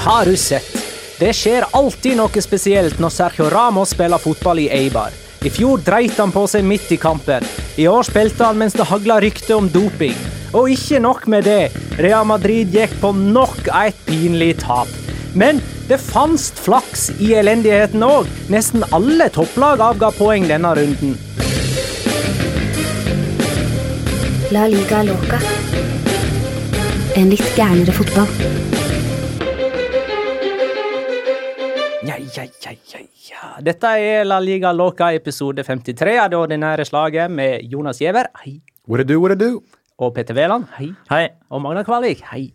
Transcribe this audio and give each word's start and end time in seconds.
Har 0.00 0.24
du 0.24 0.36
sett? 0.36 0.86
Det 1.18 1.34
skjer 1.36 1.64
alltid 1.76 2.16
noe 2.16 2.40
spesielt 2.40 2.96
når 3.02 3.12
Sergio 3.12 3.50
Ramos 3.52 3.90
spiller 3.92 4.22
fotball 4.22 4.62
i 4.62 4.70
Eibar. 4.72 5.12
I 5.44 5.50
fjor 5.52 5.82
dreit 5.84 6.16
han 6.16 6.32
på 6.32 6.46
seg 6.48 6.64
midt 6.64 6.88
i 6.94 6.96
kampen. 6.96 7.44
I 7.76 7.84
år 7.88 8.06
spilte 8.08 8.46
han 8.48 8.56
mens 8.56 8.78
det 8.78 8.86
hagla 8.88 9.18
rykter 9.20 9.58
om 9.58 9.68
doping. 9.68 10.16
Og 10.56 10.72
ikke 10.72 11.02
nok 11.04 11.26
med 11.28 11.44
det. 11.44 11.68
Real 12.00 12.24
Madrid 12.24 12.72
gikk 12.72 12.96
på 13.02 13.12
nok 13.12 13.68
et 13.76 14.00
pinlig 14.08 14.54
tap. 14.64 14.88
Men 15.36 15.60
det 15.90 16.00
fantes 16.00 16.48
flaks 16.64 17.10
i 17.20 17.34
elendigheten 17.36 18.00
òg. 18.00 18.32
Nesten 18.48 18.88
alle 18.96 19.28
topplag 19.36 19.84
avga 19.84 20.14
poeng 20.16 20.48
denne 20.48 20.72
runden. 20.80 21.12
La 24.48 24.64
liga 24.64 25.04
loca. 25.12 25.44
En 27.20 27.28
litt 27.28 27.52
gærnere 27.52 27.92
fotball. 28.00 28.79
Ja, 32.30 32.44
ja, 32.62 32.72
ja, 32.92 32.98
ja. 33.26 33.46
Dette 33.64 33.90
er 33.98 34.26
La 34.28 34.36
Liga 34.38 34.70
Loca 34.76 35.08
episode 35.16 35.64
53 35.66 36.12
av 36.20 36.28
det 36.30 36.38
ordinære 36.38 36.84
slaget 36.86 37.32
med 37.32 37.64
Jonas 37.72 37.98
Giæver. 37.98 38.28
Hei. 38.44 38.60
What 38.86 39.02
do, 39.08 39.16
what 39.18 39.34
do? 39.40 39.64
Og 39.98 40.12
Petter 40.14 40.36
Wæland. 40.36 40.68
Hei. 40.76 40.92
Hei. 41.10 41.24
Og 41.50 41.62
Magna 41.64 41.82
Kvalvik. 41.82 42.22
Hei. 42.30 42.52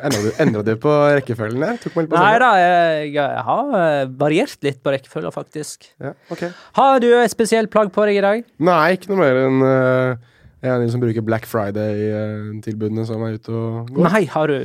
Endra 0.00 0.62
du, 0.64 0.72
på 0.80 0.94
rekkefølgen 1.18 1.60
der? 1.60 1.76
Tok 1.82 1.98
meg 1.98 2.06
litt 2.06 2.14
på 2.14 2.22
Nei 2.22 2.32
da, 2.40 2.50
jeg, 2.56 3.10
jeg 3.18 3.44
har 3.50 3.76
eh, 3.82 4.06
variert 4.22 4.64
litt 4.64 4.80
på 4.80 4.94
rekkefølgen, 4.94 5.34
faktisk. 5.34 5.90
Ja, 6.00 6.14
ok. 6.32 6.46
Har 6.80 7.04
du 7.04 7.10
et 7.18 7.34
spesielt 7.34 7.72
plagg 7.74 7.92
på 7.92 8.06
deg 8.08 8.22
i 8.22 8.24
dag? 8.24 8.46
Nei, 8.70 8.84
ikke 8.96 9.12
noe 9.12 9.20
mer 9.20 9.42
enn 9.42 9.66
uh, 9.66 10.29
jeg 10.60 10.70
er 10.70 10.82
en 10.84 10.90
som 10.92 11.00
bruker 11.00 11.24
Black 11.24 11.46
Friday-tilbudene 11.48 13.06
som 13.08 13.22
er 13.24 13.38
ute 13.38 13.54
og 13.54 13.92
går. 13.94 14.08
Nei, 14.10 14.24
har 14.28 14.50
du 14.50 14.56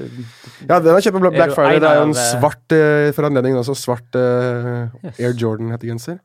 Ja, 0.68 0.80
den 0.80 0.92
har 0.92 1.04
kjøpt 1.06 1.20
på 1.20 1.32
Black 1.32 1.56
Friday. 1.56 1.80
Det 1.80 1.92
er 1.92 2.02
jo 2.02 2.10
en 2.10 2.18
eh, 2.18 2.26
svart 2.34 2.76
uh, 2.76 3.12
for 3.16 3.30
anledningen 3.30 3.62
også. 3.62 3.78
Svart 3.80 4.20
eh, 4.20 4.84
Yes. 5.06 5.20
Air 5.20 5.38
Jordan-hettegenser. 5.40 6.20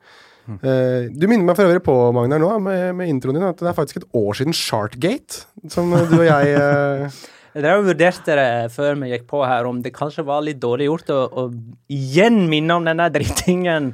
Eh, 0.59 1.10
du 1.14 1.26
minner 1.30 1.47
meg 1.47 1.59
for 1.59 1.69
øvrig 1.69 1.82
på, 1.86 1.94
Magnar, 2.16 2.41
nå 2.42 2.54
med, 2.62 2.94
med 2.98 3.10
introen 3.12 3.38
din, 3.38 3.47
at 3.47 3.60
det 3.60 3.69
er 3.70 3.76
faktisk 3.76 4.00
et 4.00 4.09
år 4.16 4.38
siden 4.38 4.56
Sharkgate, 4.56 5.44
som 5.70 5.92
eh, 5.94 6.09
du 6.10 6.16
og 6.19 6.26
jeg 6.26 6.54
eh, 6.59 7.20
drev 7.54 7.84
vurderte 7.91 8.36
det 8.38 8.50
før 8.75 8.98
vi 9.03 9.12
gikk 9.12 9.28
på 9.30 9.44
her, 9.47 9.69
om 9.69 9.82
det 9.84 9.94
kanskje 9.97 10.26
var 10.26 10.42
litt 10.47 10.60
dårlig 10.62 10.88
gjort 10.91 11.14
å, 11.14 11.20
å 11.28 11.47
igjen 11.92 12.44
minne 12.50 12.80
om 12.80 12.88
denne 12.88 13.10
drittingen 13.16 13.92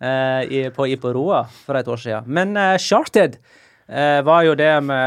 eh, 0.00 0.42
i, 0.44 0.64
på 0.74 0.88
Iporoa 0.92 1.44
for 1.64 1.80
et 1.80 1.90
år 1.90 2.04
siden. 2.04 2.28
Men 2.28 2.56
uh, 2.58 2.74
Charted 2.80 3.38
eh, 3.38 3.62
var 3.86 4.44
jo 4.46 4.54
det 4.56 4.70
vi 4.88 4.98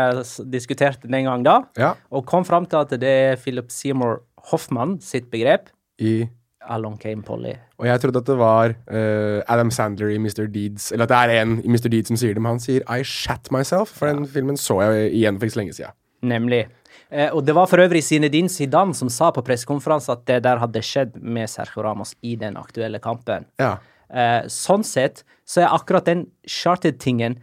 diskuterte 0.54 1.10
den 1.10 1.26
gang 1.26 1.46
da, 1.46 1.56
Ja, 1.78 1.96
og 2.14 2.28
kom 2.30 2.46
fram 2.46 2.68
til 2.70 2.78
at 2.84 2.92
det 3.02 3.10
er 3.10 3.40
Philip 3.42 3.72
Seymour 3.74 4.20
Hoffmann 4.52 5.00
sitt 5.02 5.32
begrep. 5.32 5.72
i 5.98 6.28
Along 6.68 6.98
came 7.00 7.24
Polly. 7.24 7.54
Og 7.80 7.88
jeg 7.88 8.02
trodde 8.04 8.22
at 8.22 8.28
det 8.28 8.38
var 8.40 8.74
uh, 8.92 9.40
Adam 9.48 9.72
Sandler 9.72 10.12
i 10.12 10.18
Mr. 10.20 10.48
Deeds 10.52 10.92
Eller 10.92 11.08
at 11.08 11.14
det 11.14 11.18
er 11.18 11.44
en 11.44 11.60
i 11.64 11.72
Mr. 11.72 11.88
Deeds 11.94 12.12
som 12.12 12.20
sier 12.20 12.36
det, 12.36 12.44
men 12.44 12.58
han 12.58 12.64
sier 12.64 12.84
I 12.92 13.06
shat 13.08 13.52
myself. 13.54 13.94
For 13.96 14.10
den 14.10 14.28
filmen 14.28 14.60
så 14.60 14.82
jeg 14.84 15.14
igjen 15.16 15.40
for 15.40 15.48
ikke 15.48 15.56
så 15.56 15.62
lenge 15.62 15.78
siden. 15.78 15.98
Nemlig. 16.28 16.66
Eh, 17.10 17.30
og 17.32 17.46
det 17.46 17.56
var 17.56 17.70
for 17.70 17.80
øvrig 17.80 18.02
Zinedine 18.04 18.50
Zidane 18.52 18.96
som 18.98 19.12
sa 19.14 19.30
på 19.32 19.44
pressekonferanse 19.46 20.12
at 20.12 20.26
det 20.28 20.42
der 20.48 20.60
hadde 20.60 20.84
skjedd 20.84 21.20
med 21.22 21.48
Sergio 21.52 21.86
Ramos 21.86 22.16
i 22.26 22.36
den 22.40 22.58
aktuelle 22.60 23.00
kampen. 23.04 23.48
Ja. 23.62 23.78
Eh, 24.10 24.48
sånn 24.52 24.84
sett 24.88 25.24
så 25.48 25.64
er 25.64 25.76
akkurat 25.76 26.08
den 26.10 26.28
charted-tingen 26.48 27.38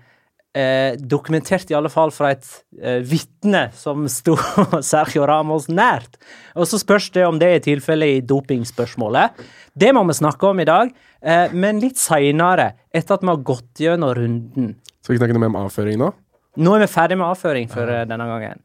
eh, 0.56 0.96
dokumentert 0.98 1.70
i 1.70 1.76
alle 1.76 1.90
fall 1.92 2.12
fra 2.14 2.30
et 2.34 2.46
eh, 2.80 3.00
vitne 3.04 3.66
som 3.76 4.06
sto 4.10 4.36
Sergio 4.90 5.26
Ramos 5.28 5.68
nært. 5.68 6.18
Og 6.56 6.68
så 6.70 6.80
spørs 6.80 7.10
det 7.14 7.26
om 7.26 7.38
det 7.42 7.50
er 7.50 7.64
tilfellet 7.64 8.18
i 8.18 8.24
dopingspørsmålet. 8.24 9.40
Det 9.74 9.92
må 9.94 10.04
vi 10.08 10.18
snakke 10.18 10.50
om 10.50 10.62
i 10.62 10.68
dag, 10.68 10.92
eh, 11.20 11.54
men 11.54 11.82
litt 11.82 12.00
seinere, 12.00 12.72
etter 12.94 13.18
at 13.18 13.24
vi 13.24 13.32
har 13.32 13.46
gått 13.52 13.82
gjennom 13.86 14.14
runden. 14.18 14.76
Skal 15.02 15.16
vi 15.16 15.22
snakke 15.22 15.36
noe 15.36 15.46
mer 15.46 15.54
om 15.54 15.64
avføring 15.64 15.98
nå? 16.00 16.12
Nå 16.64 16.76
er 16.76 16.84
vi 16.84 16.92
ferdig 16.92 17.18
med 17.18 17.28
avføring 17.28 17.66
for 17.72 17.90
eh, 17.90 18.06
denne 18.08 18.28
gangen. 18.30 18.62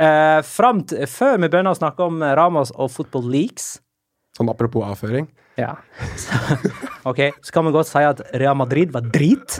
Eh, 0.00 0.40
før 0.46 1.38
vi 1.38 1.46
begynner 1.46 1.74
å 1.74 1.78
snakke 1.78 2.06
om 2.06 2.22
Ramos 2.22 2.74
og 2.76 2.92
football 2.94 3.26
leaks 3.30 3.78
Sånn 4.36 4.48
apropos 4.48 4.86
avføring. 4.86 5.26
Ja. 5.60 5.74
OK, 7.10 7.20
så 7.42 7.54
kan 7.54 7.66
vi 7.66 7.72
godt 7.74 7.88
si 7.88 8.02
at 8.04 8.20
Real 8.40 8.56
Madrid 8.58 8.92
var 8.94 9.06
drit 9.12 9.58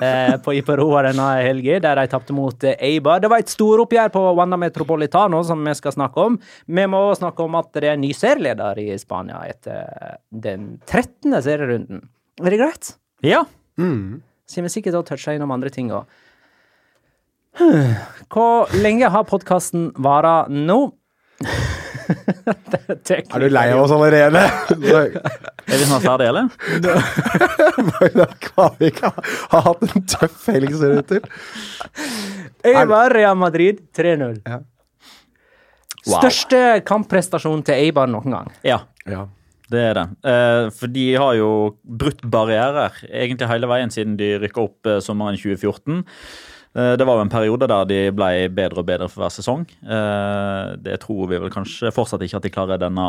eh, 0.00 0.34
på 0.42 0.54
Iperoa 0.56 1.02
denne 1.08 1.28
helga, 1.44 1.80
der 1.84 2.00
de 2.00 2.06
tapte 2.10 2.36
mot 2.36 2.66
eh, 2.66 2.78
Eibar. 2.88 3.20
Det 3.22 3.30
var 3.32 3.42
et 3.42 3.52
storoppgjør 3.52 4.12
på 4.14 4.24
Wanda 4.38 4.58
Metropolitano 4.60 5.42
som 5.46 5.62
vi 5.66 5.74
skal 5.78 5.96
snakke 5.96 6.28
om. 6.30 6.38
Vi 6.66 6.86
må 6.90 7.02
snakke 7.18 7.46
om 7.46 7.58
at 7.60 7.72
det 7.76 7.90
er 7.90 7.96
en 7.96 8.04
ny 8.04 8.12
serieleder 8.16 8.82
i 8.82 8.88
Spania 9.02 9.42
etter 9.48 10.18
den 10.30 10.76
13. 10.86 11.34
serierunden. 11.44 12.06
Er 12.42 12.52
det 12.52 12.62
greit? 12.62 12.94
Ja. 13.24 13.44
Mm. 13.80 14.22
Så 14.46 14.58
kommer 14.58 14.70
vi 14.70 14.76
sikkert 14.78 14.94
til 14.94 15.02
å 15.02 15.06
touche 15.06 15.34
innom 15.36 15.54
andre 15.54 15.72
ting 15.74 15.90
òg. 15.94 16.06
Hvor 17.56 18.74
lenge 18.76 19.08
har 19.08 19.24
podkasten 19.28 19.90
vara 20.04 20.42
nå? 20.52 20.90
Er 22.06 23.42
du 23.42 23.48
lei 23.50 23.66
av 23.74 23.82
oss 23.84 23.92
allerede? 23.94 24.42
Er 25.66 25.80
vi 25.80 25.84
snart 25.88 26.04
ferdige, 26.04 26.28
eller? 26.30 26.46
Da 28.14 28.26
kan 28.40 28.76
vi 28.78 28.90
ikke 28.92 29.10
ha, 29.10 29.24
ha 29.52 29.60
hatt 29.66 29.82
en 29.88 30.04
tøff 30.08 30.44
helg, 30.52 30.70
ser 30.78 30.94
det 30.94 31.00
ut 31.02 31.08
til. 31.10 31.24
Eibar 32.70 33.10
Real 33.14 33.34
Madrid 33.38 33.80
3-0. 33.96 34.38
Ja. 34.46 34.60
Wow. 36.06 36.20
Største 36.20 36.60
kampprestasjon 36.86 37.64
til 37.66 37.80
Eibar 37.88 38.06
noen 38.10 38.30
gang. 38.36 38.52
Ja, 38.66 38.78
Ja. 39.10 39.24
det 39.72 39.80
er 39.88 39.94
det. 39.98 40.04
Eh, 40.30 40.68
for 40.78 40.86
de 40.94 41.06
har 41.18 41.34
jo 41.34 41.48
brutt 41.82 42.22
barrierer 42.30 42.94
egentlig 43.10 43.48
hele 43.50 43.66
veien 43.70 43.90
siden 43.90 44.14
de 44.20 44.36
rykka 44.44 44.62
opp 44.68 44.86
eh, 44.86 45.00
sommeren 45.02 45.34
2014. 45.40 46.04
Eh, 46.76 46.94
Det 46.96 47.06
var 47.08 47.16
jo 47.16 47.24
en 47.24 47.32
periode 47.32 47.68
der 47.70 47.88
de 47.88 48.00
ble 48.12 48.48
bedre 48.52 48.82
og 48.82 48.86
bedre 48.86 49.08
for 49.08 49.24
hver 49.24 49.32
sesong. 49.32 49.64
Eh, 49.82 50.76
Det 50.76 51.00
tror 51.00 51.26
vi 51.30 51.38
vel 51.40 51.50
kanskje 51.50 51.92
fortsatt 51.94 52.22
ikke 52.22 52.36
at 52.36 52.42
de 52.42 52.52
klarer 52.52 52.78
denne 52.82 53.06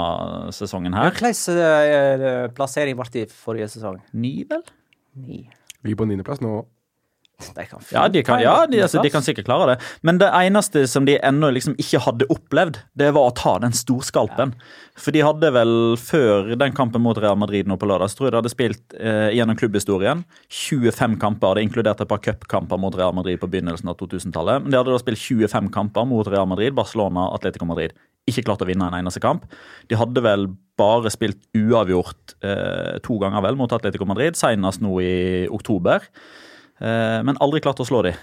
sesongen 0.56 0.96
her. 0.96 1.12
Hvilken 1.12 1.60
uh, 1.60 2.48
plassering 2.56 2.96
ble 2.96 3.12
de 3.12 3.26
i 3.26 3.28
forrige 3.28 3.68
sesong? 3.76 4.00
Ni, 4.14 4.46
vel? 4.50 4.64
Ni. 5.16 5.50
Vi 5.84 5.92
er 5.92 6.00
på 6.00 6.08
niendeplass 6.08 6.42
nå 6.42 6.62
òg. 6.62 6.66
De 7.56 7.66
kan 7.70 7.82
Ja, 7.92 8.08
de 8.10 8.24
kan, 8.26 8.42
ja 8.42 8.66
de, 8.66 8.80
altså, 8.82 9.02
de 9.04 9.12
kan 9.14 9.22
sikkert 9.22 9.46
klare 9.46 9.70
det. 9.70 9.76
Men 10.02 10.18
det 10.22 10.30
eneste 10.34 10.86
som 10.90 11.06
de 11.06 11.20
ennå 11.22 11.52
liksom 11.54 11.76
ikke 11.78 12.02
hadde 12.08 12.28
opplevd, 12.34 12.80
det 12.98 13.12
var 13.14 13.30
å 13.30 13.36
ta 13.38 13.58
den 13.62 13.76
storskalpen. 13.78 14.56
For 14.98 15.14
de 15.14 15.22
hadde 15.22 15.52
vel 15.54 15.74
før 16.02 16.56
den 16.58 16.74
kampen 16.78 17.04
mot 17.06 17.18
Real 17.22 17.38
Madrid 17.38 17.70
nå 17.70 17.78
på 17.78 17.90
lørdag, 17.90 18.10
så 18.10 18.20
tror 18.20 18.28
jeg 18.28 18.34
de 18.34 18.42
hadde 18.42 18.54
spilt 18.54 18.98
eh, 18.98 19.30
gjennom 19.38 19.60
klubbhistorien 19.60 20.24
25 20.50 21.20
kamper. 21.22 21.60
Det 21.60 21.68
inkluderte 21.68 22.08
et 22.08 22.12
par 22.12 22.24
cupkamper 22.26 22.82
mot 22.82 22.98
Real 22.98 23.14
Madrid 23.18 23.38
på 23.42 23.50
begynnelsen 23.54 23.94
av 23.94 24.00
2000-tallet. 24.02 24.66
Men 24.66 24.74
de 24.74 24.82
hadde 24.82 24.96
da 24.96 25.02
spilt 25.04 25.22
25 25.22 25.70
kamper 25.78 26.10
mot 26.10 26.30
Real 26.34 26.50
Madrid, 26.50 26.74
Barcelona, 26.78 27.30
Atletico 27.38 27.70
Madrid. 27.70 27.94
Ikke 28.28 28.48
klart 28.50 28.66
å 28.66 28.68
vinne 28.68 28.90
en 28.90 28.98
eneste 28.98 29.22
kamp. 29.24 29.46
De 29.88 30.00
hadde 30.00 30.26
vel 30.26 30.50
bare 30.78 31.14
spilt 31.14 31.40
uavgjort 31.58 32.36
eh, 32.42 32.98
to 33.06 33.22
ganger 33.22 33.46
vel 33.46 33.62
mot 33.62 33.72
Atletico 33.78 34.10
Madrid, 34.10 34.36
senest 34.40 34.82
nå 34.82 34.98
i 35.06 35.16
oktober. 35.54 36.10
Eh, 36.82 37.20
men 37.26 37.40
aldri 37.42 37.62
klart 37.64 37.80
å 37.82 37.88
slå 37.88 38.04
dem. 38.06 38.18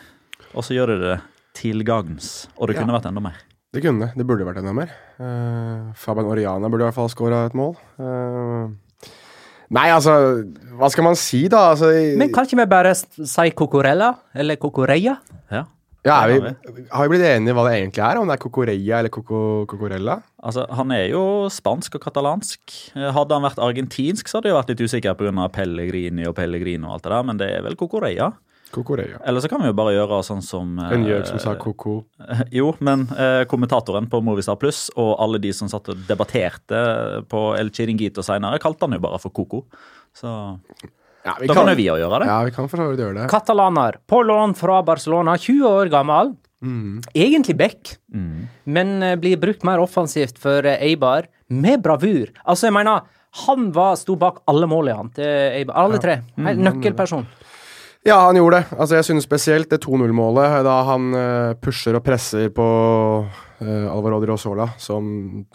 Og 0.55 0.63
så 0.63 0.77
gjør 0.77 0.95
de 0.95 1.01
det 1.03 1.17
til 1.59 1.83
gagns. 1.87 2.47
Og 2.59 2.69
det 2.69 2.77
Ja. 2.77 2.83
kunne 2.83 2.95
vært 3.01 3.09
enda 3.11 3.21
mer. 3.23 3.37
Det 3.75 3.83
kunne 3.83 4.13
det. 4.15 4.25
Burde 4.27 4.47
vært 4.47 4.59
enda 4.63 4.73
mer. 4.73 4.91
Uh, 5.19 5.91
Fabian 5.99 6.27
Oriana 6.31 6.69
burde 6.71 6.83
i 6.83 6.91
hvert 6.91 6.95
fall 6.95 7.09
skåra 7.11 7.47
et 7.47 7.55
mål. 7.59 7.75
Uh, 7.99 8.71
nei, 9.75 9.89
altså 9.91 10.45
Hva 10.79 10.91
skal 10.91 11.03
man 11.05 11.17
si, 11.19 11.49
da? 11.49 11.73
Altså, 11.73 11.91
Men 12.17 12.33
kan 12.33 12.47
ikke 12.47 12.61
vi 12.61 12.67
bare 12.71 12.95
si 12.95 13.51
Cocorella? 13.51 14.13
Eller 14.35 14.57
Cocoreia? 14.63 15.17
Ja. 15.51 15.65
ja, 16.05 16.21
er 16.23 16.39
vi, 16.39 16.85
har 16.93 17.09
vi 17.09 17.17
blitt 17.17 17.27
enige 17.27 17.51
i 17.51 17.57
hva 17.57 17.67
det 17.69 17.75
egentlig 17.81 18.05
er? 18.07 18.19
Om 18.21 18.29
det 18.31 18.35
er 18.39 18.43
Cocoreia 18.47 18.99
eller 19.01 19.11
Coco, 19.11 19.65
Cocorella? 19.67 20.21
Altså, 20.43 20.67
Han 20.71 20.93
er 20.93 21.09
jo 21.09 21.49
spansk 21.51 21.97
og 21.97 22.03
katalansk. 22.07 22.61
Hadde 22.95 23.35
han 23.35 23.43
vært 23.43 23.59
argentinsk, 23.59 24.29
så 24.29 24.39
hadde 24.39 24.53
jeg 24.53 24.59
vært 24.61 24.69
litt 24.75 24.87
usikker 24.87 25.19
pga. 25.19 25.49
Pellegrini 25.51 26.27
og 26.29 26.37
Pellegrino 26.37 26.89
og 26.93 26.99
alt 26.99 27.03
det 27.09 27.11
der, 27.17 27.23
men 27.25 27.39
det 27.43 27.51
er 27.57 27.63
vel 27.67 27.75
Cocoreia. 28.75 29.15
ja. 29.17 29.21
Eller 29.31 29.41
så 29.45 29.49
kan 29.53 29.63
vi 29.63 29.71
jo 29.71 29.77
bare 29.79 29.95
gjøre 29.95 30.19
sånn 30.27 30.43
som 30.45 30.75
eh, 30.83 30.93
En 30.97 31.07
gjøk 31.09 31.27
som 31.31 31.41
sa 31.43 31.55
Coco. 31.61 31.97
Jo, 32.59 32.73
men 32.85 33.07
eh, 33.15 33.45
kommentatoren 33.51 34.09
på 34.11 34.21
Movistar 34.27 34.59
Pluss 34.61 34.89
og 34.97 35.15
alle 35.23 35.41
de 35.43 35.53
som 35.57 35.71
satt 35.71 35.89
og 35.95 36.03
debatterte 36.09 36.83
på 37.31 37.45
El 37.59 37.71
Chiringuito 37.75 38.23
senere, 38.27 38.59
kalte 38.63 38.87
han 38.89 38.99
jo 38.99 39.03
bare 39.07 39.21
for 39.23 39.35
Coco. 39.35 39.65
Så 40.15 40.31
Ja, 41.25 41.39
da 41.41 41.55
kan 41.57 41.71
jo 41.73 41.77
vi 41.79 41.87
òg 41.89 42.03
gjøre 42.03 42.19
det. 42.21 42.27
Ja, 42.29 42.39
vi 42.45 42.51
kan 42.53 42.67
for 42.69 42.77
så 42.83 42.91
vidt 42.91 43.01
gjøre 43.01 43.23
det. 43.23 43.29
Katalaner. 43.33 43.97
På 44.07 44.21
lån 44.27 44.53
fra 44.59 44.83
Barcelona, 44.85 45.39
20 45.41 45.65
år 45.71 45.89
gammel. 45.95 46.35
Egentlig 47.15 47.57
back, 47.57 47.97
men 48.65 49.03
eh, 49.03 49.17
blir 49.21 49.37
brukt 49.41 49.65
mer 49.69 49.83
offensivt 49.85 50.39
for 50.41 50.65
eh, 50.65 50.81
Eibar, 50.87 51.27
med 51.53 51.83
bravur. 51.85 52.31
Altså, 52.45 52.69
jeg 52.71 52.77
mener, 52.77 53.03
han 53.45 53.67
var, 53.75 53.97
sto 54.01 54.15
bak 54.17 54.43
alle 54.49 54.69
målene 54.71 54.97
han 54.97 55.11
til 55.17 55.29
Eibar. 55.59 55.77
Alle 55.83 56.01
tre. 56.01 56.15
Helt 56.41 56.63
nøkkelperson. 56.65 57.27
Ja, 58.05 58.19
han 58.27 58.37
gjorde 58.37 58.59
det. 58.61 58.77
Altså, 58.77 58.99
jeg 58.99 59.07
synes 59.09 59.25
spesielt 59.25 59.71
det 59.73 59.81
2-0-målet, 59.87 60.59
da 60.67 60.75
han 60.91 61.07
eh, 61.17 61.55
pusher 61.57 61.97
og 61.97 62.05
presser 62.05 62.51
på 62.53 62.67
uh, 63.25 63.87
Alvaro 63.89 64.19
Rosola, 64.29 64.67
som 64.77 65.07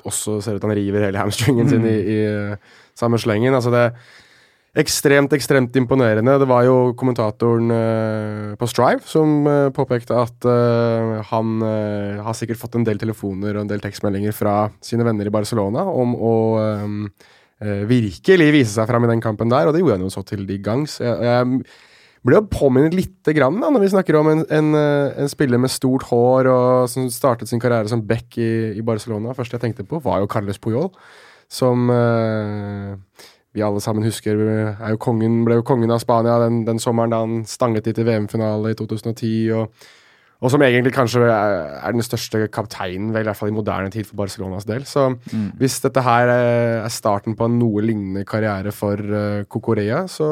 også 0.01 0.39
ser 0.41 0.57
ut 0.57 0.65
han 0.65 0.73
river 0.73 1.05
hele 1.05 1.21
hamstringen 1.21 1.69
sin 1.69 1.85
i, 1.85 1.93
i 1.93 2.17
eh, 2.25 2.73
samme 2.97 3.19
slengen. 3.21 3.53
Altså, 3.53 3.69
det 3.69 3.83
er 3.85 4.81
ekstremt, 4.81 5.33
ekstremt 5.37 5.77
imponerende. 5.77 6.39
Det 6.41 6.47
var 6.49 6.65
jo 6.65 6.77
kommentatoren 6.97 7.69
uh, 7.69 8.55
på 8.57 8.69
Strive 8.71 9.05
som 9.05 9.45
uh, 9.45 9.69
påpekte 9.75 10.17
at 10.17 10.47
uh, 10.49 11.19
han 11.29 11.59
eh, 11.65 12.17
har 12.25 12.37
sikkert 12.37 12.61
fått 12.61 12.79
en 12.79 12.87
del 12.87 12.97
telefoner 13.01 13.57
og 13.57 13.65
en 13.65 13.69
del 13.69 13.83
tekstmeldinger 13.83 14.33
fra 14.33 14.55
sine 14.81 15.05
venner 15.05 15.29
i 15.29 15.33
Barcelona 15.33 15.83
om 15.85 16.15
å 16.17 16.33
eh, 16.63 16.87
eh, 17.61 17.85
virkelig 17.89 18.49
vise 18.55 18.73
seg 18.73 18.89
fram 18.89 19.05
i 19.05 19.11
den 19.13 19.23
kampen 19.23 19.53
der, 19.53 19.69
og 19.69 19.75
det 19.75 19.83
gjorde 19.83 19.99
han 19.99 20.07
jo 20.07 20.13
så 20.13 20.25
til 20.25 20.45
de 20.49 20.57
gangs. 20.65 20.97
Jeg, 21.03 21.13
jeg 21.29 21.61
ble 22.25 22.35
jo 22.35 22.45
påminnet 22.51 22.95
lite 22.97 23.33
grann 23.35 23.59
da, 23.61 23.69
når 23.71 23.85
vi 23.85 23.91
snakker 23.93 24.17
om 24.19 24.29
en, 24.31 24.43
en, 24.51 24.69
eh, 24.75 25.19
en 25.23 25.31
spiller 25.31 25.61
med 25.61 25.71
stort 25.71 26.07
hår 26.09 26.49
og 26.51 26.89
som 26.91 27.07
startet 27.13 27.51
sin 27.51 27.61
karriere 27.63 27.91
som 27.91 28.03
back 28.05 28.37
i, 28.41 28.75
i 28.75 28.85
Barcelona. 28.85 29.35
Første 29.37 29.55
jeg 29.55 29.67
tenkte 29.67 29.87
på, 29.87 30.01
var 30.03 30.19
jo 30.19 30.31
Carles 30.31 30.59
Puyol, 30.59 30.89
som 31.51 31.87
eh, 31.93 32.97
vi 33.55 33.63
alle 33.65 33.81
sammen 33.83 34.05
husker 34.05 34.41
er 34.75 34.91
jo 34.93 34.99
kongen, 35.01 35.41
ble 35.47 35.61
jo 35.61 35.67
kongen 35.67 35.93
av 35.95 36.03
Spania 36.03 36.41
den, 36.43 36.65
den 36.67 36.81
sommeren 36.81 37.15
da 37.15 37.23
han 37.23 37.39
stanget 37.49 37.87
dit 37.87 38.01
i 38.03 38.05
VM-finale 38.07 38.75
i 38.75 38.77
2010. 38.83 39.31
og 39.61 39.87
og 40.39 40.47
som 40.47 40.61
egentlig 40.63 40.93
kanskje 40.95 41.25
er, 41.27 41.91
den 41.91 41.99
største 41.99 42.45
kapteinen, 42.47 43.09
vel, 43.11 43.25
i 43.25 43.27
hvert 43.27 43.35
fall 43.35 43.49
i 43.51 43.55
moderne 43.57 43.89
tid, 43.91 44.05
for 44.07 44.15
Barcelonas 44.21 44.63
del. 44.63 44.85
Så 44.87 45.09
hvis 45.59 45.81
dette 45.83 45.99
her 45.99 46.31
eh, 46.31 46.75
er 46.77 46.93
starten 46.95 47.35
på 47.35 47.49
en 47.49 47.57
noe 47.59 47.83
lignende 47.83 48.23
karriere 48.23 48.71
for 48.71 49.03
Cocorea, 49.51 50.05
så 50.07 50.29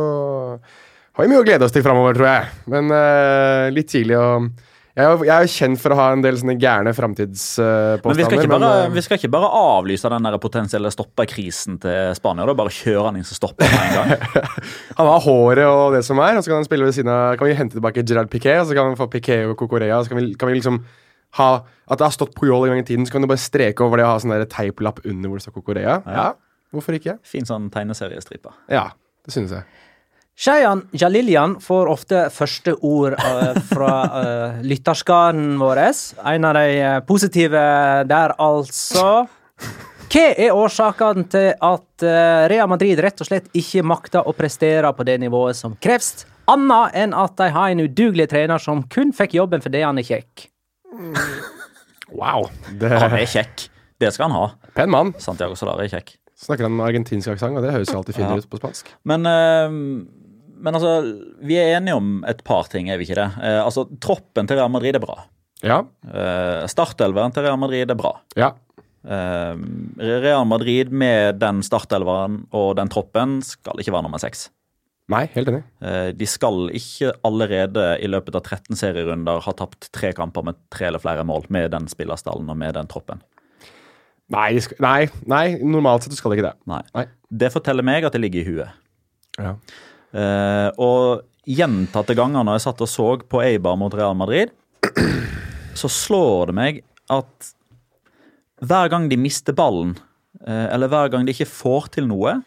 har 1.18 1.26
vi 1.26 1.34
mye 1.34 1.42
å 1.42 1.46
glede 1.46 1.66
oss 1.66 1.74
til 1.74 1.86
framover, 1.86 2.18
tror 2.18 2.30
jeg. 2.30 2.50
Men 2.70 2.94
uh, 2.94 3.68
litt 3.74 3.90
tidlig 3.90 4.18
å 4.22 4.30
jeg 4.98 5.06
er, 5.06 5.44
jo- 5.46 5.54
kjent 5.54 5.78
for 5.78 5.94
å 5.94 5.98
ha 6.00 6.06
en 6.10 6.24
del 6.24 6.40
sånne 6.40 6.56
gærne 6.58 6.90
framtidspåstander. 6.98 8.02
Men 8.02 8.18
vi 8.18 8.26
skal, 8.26 8.48
bare, 8.50 8.70
eh, 8.86 8.94
vi 8.96 9.02
skal 9.06 9.20
ikke 9.20 9.30
bare 9.30 9.50
avlyse 9.54 10.10
den 10.10 10.26
der 10.26 10.38
potensielle 10.42 10.90
stopperkrisen 10.90 11.78
til 11.84 12.16
Spania. 12.18 12.48
Da 12.50 12.56
bare 12.58 12.74
kjøre 12.74 13.04
han 13.06 13.20
inn 13.20 13.28
som 13.28 13.38
stopper 13.38 13.70
med 13.70 13.78
en 13.78 13.94
gang. 13.94 14.56
Han 14.98 15.12
har 15.12 15.22
håret 15.22 15.70
og 15.70 15.94
det 15.94 16.02
som 16.04 16.18
er, 16.18 16.40
og 16.40 16.42
så 16.42 16.50
kan 16.50 16.64
han 16.64 16.66
spille 16.66 16.88
ved 16.88 16.96
siden 16.98 17.12
av 17.14 17.38
Kan 17.38 17.46
vi 17.46 17.54
hente 17.54 17.78
tilbake 17.78 18.02
Gerard 18.02 18.32
Piquet, 18.34 18.64
og 18.64 18.72
så 18.72 18.74
kan 18.74 18.90
vi 18.90 18.98
få 18.98 19.06
Piquet 19.14 19.46
og 19.46 19.54
Cocorea, 19.60 20.00
så 20.02 20.10
kan 20.10 20.18
vi, 20.18 20.34
kan 20.34 20.50
vi 20.50 20.58
liksom 20.58 20.80
ha 21.38 21.50
At 21.86 22.00
det 22.00 22.08
har 22.08 22.16
stått 22.16 22.34
Puyol 22.34 22.66
en 22.66 22.74
gang 22.74 22.82
i 22.82 22.88
tiden, 22.88 23.06
så 23.06 23.14
kan 23.14 23.22
du 23.22 23.30
bare 23.30 23.44
streke 23.44 23.86
over 23.86 24.02
det 24.02 24.08
og 24.08 24.16
ha 24.16 24.24
sånn 24.24 24.34
teiplapp 24.50 25.04
under 25.06 25.30
hvor 25.30 25.38
det 25.38 25.46
står 25.46 25.60
Cocorea. 25.60 26.00
Ja. 26.10 26.32
Hvorfor 26.74 26.98
ikke? 26.98 27.20
Fin 27.22 27.46
sånn 27.46 27.70
tegneseriestripe. 27.70 28.50
Ja, 28.74 28.88
det 29.28 29.38
synes 29.38 29.54
jeg. 29.54 29.70
Shayan 30.38 30.84
Jalilian 30.94 31.56
får 31.62 31.88
ofte 31.90 32.20
første 32.30 32.76
ord 32.86 33.16
uh, 33.18 33.56
fra 33.72 33.94
uh, 34.06 34.60
lytterskaren 34.62 35.56
vår. 35.58 35.80
En 36.30 36.46
av 36.46 36.54
de 36.60 36.76
eh, 36.78 36.98
positive 37.08 37.64
der, 38.06 38.34
altså. 38.38 39.26
Hva 40.08 40.26
er 40.38 40.54
årsakene 40.54 41.26
til 41.34 41.50
at 41.58 42.06
uh, 42.06 42.46
Real 42.54 42.70
Madrid 42.70 43.02
rett 43.02 43.24
og 43.26 43.32
slett 43.32 43.50
ikke 43.58 43.82
makter 43.82 44.30
å 44.30 44.36
prestere 44.38 44.92
på 44.94 45.08
det 45.10 45.18
nivået 45.26 45.58
som 45.58 45.74
kreves, 45.82 46.28
annet 46.48 46.94
enn 47.02 47.18
at 47.18 47.34
de 47.42 47.50
har 47.58 47.74
en 47.74 47.82
udugelig 47.88 48.30
trener 48.32 48.62
som 48.62 48.86
kun 48.94 49.10
fikk 49.18 49.34
jobben 49.40 49.66
fordi 49.66 49.82
han 49.84 49.98
er 49.98 50.06
kjekk? 50.06 50.46
Wow. 52.14 52.46
Det 52.78 52.94
Han 52.94 53.18
er 53.18 53.26
kjekk. 53.28 53.66
Det 54.00 54.14
skal 54.14 54.30
han 54.30 54.38
ha. 54.38 54.72
Pen 54.78 54.94
mann. 54.94 55.16
Santiago 55.20 55.58
Solari 55.58 55.90
er 55.90 55.98
kjekk. 55.98 56.14
Snakker 56.38 56.70
han 56.70 56.78
med 56.78 56.86
argentinsk 56.86 57.34
aksent, 57.34 57.58
og 57.58 57.66
det 57.66 57.74
høres 57.74 57.90
jo 57.90 57.98
alltid 57.98 58.16
finere 58.20 58.38
Ja. 58.38 58.46
ut 58.46 58.50
på 58.54 58.62
spansk. 58.62 58.94
Men, 59.10 59.26
eh, 59.26 59.74
men 60.62 60.76
altså, 60.78 60.92
vi 61.46 61.58
er 61.62 61.78
enige 61.78 61.96
om 62.00 62.24
et 62.28 62.44
par 62.48 62.68
ting, 62.72 62.90
er 62.90 62.98
vi 63.00 63.08
ikke 63.08 63.18
det? 63.20 63.30
Eh, 63.44 63.60
altså, 63.64 63.86
Troppen 64.04 64.48
til 64.50 64.58
Real 64.60 64.72
Madrid 64.74 64.96
er 64.98 65.04
bra. 65.04 65.18
Ja. 65.66 65.80
Eh, 66.06 66.66
Startelveren 66.70 67.34
til 67.36 67.46
Real 67.48 67.58
Madrid 67.62 67.90
er 67.94 67.98
bra. 68.00 68.14
Ja. 68.38 68.52
Eh, 69.08 69.56
Real 70.26 70.46
Madrid 70.50 70.92
med 70.92 71.40
den 71.42 71.64
startelveren 71.66 72.44
og 72.52 72.76
den 72.80 72.90
troppen 72.92 73.40
skal 73.46 73.80
ikke 73.82 73.94
være 73.96 74.06
nummer 74.10 74.22
seks. 74.22 74.50
Nei, 75.08 75.22
helt 75.32 75.48
enig. 75.48 75.62
Eh, 75.80 76.10
De 76.20 76.28
skal 76.28 76.68
ikke 76.76 77.14
allerede 77.26 77.86
i 78.04 78.10
løpet 78.12 78.36
av 78.36 78.44
13 78.44 78.76
serierunder 78.76 79.40
ha 79.46 79.54
tapt 79.56 79.88
tre 79.96 80.12
kamper 80.18 80.44
med 80.50 80.58
tre 80.74 80.90
eller 80.90 81.00
flere 81.00 81.24
mål 81.24 81.48
med 81.56 81.72
den 81.72 81.88
spillerstallen 81.88 82.50
og 82.52 82.60
med 82.60 82.76
den 82.76 82.90
troppen. 82.92 83.22
Nei, 84.36 84.58
nei, 84.84 85.08
nei, 85.24 85.46
normalt 85.64 86.04
sett 86.04 86.18
skal 86.20 86.34
de 86.34 86.42
ikke 86.42 86.50
det. 86.50 86.58
Nei. 86.68 86.82
Nei. 86.98 87.06
Det 87.32 87.48
forteller 87.54 87.86
meg 87.88 88.04
at 88.04 88.12
det 88.18 88.20
ligger 88.26 88.42
i 88.44 88.50
huet. 88.50 88.82
Ja. 89.40 89.54
Eh, 90.16 90.70
og 90.80 91.26
gjentatte 91.48 92.16
ganger 92.16 92.46
når 92.46 92.58
jeg 92.58 92.66
satt 92.68 92.84
og 92.84 92.92
så 92.92 93.08
på 93.28 93.42
Eibar 93.44 93.78
mot 93.80 93.94
Real 93.96 94.16
Madrid, 94.18 94.54
så 95.78 95.90
slår 95.92 96.50
det 96.50 96.58
meg 96.58 96.84
at 97.14 97.52
hver 98.68 98.90
gang 98.92 99.08
de 99.12 99.20
mister 99.22 99.56
ballen, 99.56 99.96
eh, 100.46 100.68
eller 100.74 100.90
hver 100.92 101.12
gang 101.14 101.28
de 101.28 101.36
ikke 101.36 101.50
får 101.50 101.92
til 101.98 102.08
noe, 102.10 102.40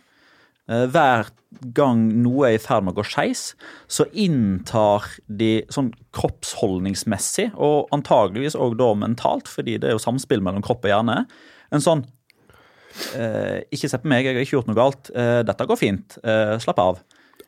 eh, 0.68 0.86
hver 0.90 1.30
gang 1.74 2.02
noe 2.22 2.48
er 2.48 2.56
i 2.56 2.62
ferd 2.62 2.84
med 2.86 2.94
å 2.94 3.00
gå 3.00 3.06
skeis, 3.06 3.54
så 3.90 4.06
inntar 4.12 5.06
de 5.26 5.64
sånn 5.72 5.92
kroppsholdningsmessig, 6.16 7.50
og 7.58 7.90
antageligvis 7.94 8.58
òg 8.58 8.76
da 8.78 8.92
mentalt, 8.98 9.50
fordi 9.50 9.78
det 9.78 9.90
er 9.90 9.96
jo 9.96 10.02
samspill 10.02 10.42
mellom 10.44 10.64
kropp 10.66 10.86
og 10.86 10.94
hjerne, 10.94 11.24
en 11.72 11.84
sånn 11.84 12.06
Ikke 13.70 13.86
se 13.86 13.98
på 14.02 14.08
meg, 14.10 14.26
jeg 14.26 14.34
har 14.34 14.42
ikke 14.42 14.56
gjort 14.56 14.66
noe 14.66 14.74
galt. 14.76 15.10
Dette 15.46 15.64
går 15.64 15.78
fint. 15.78 16.16
Slapp 16.58 16.80
av. 16.82 16.98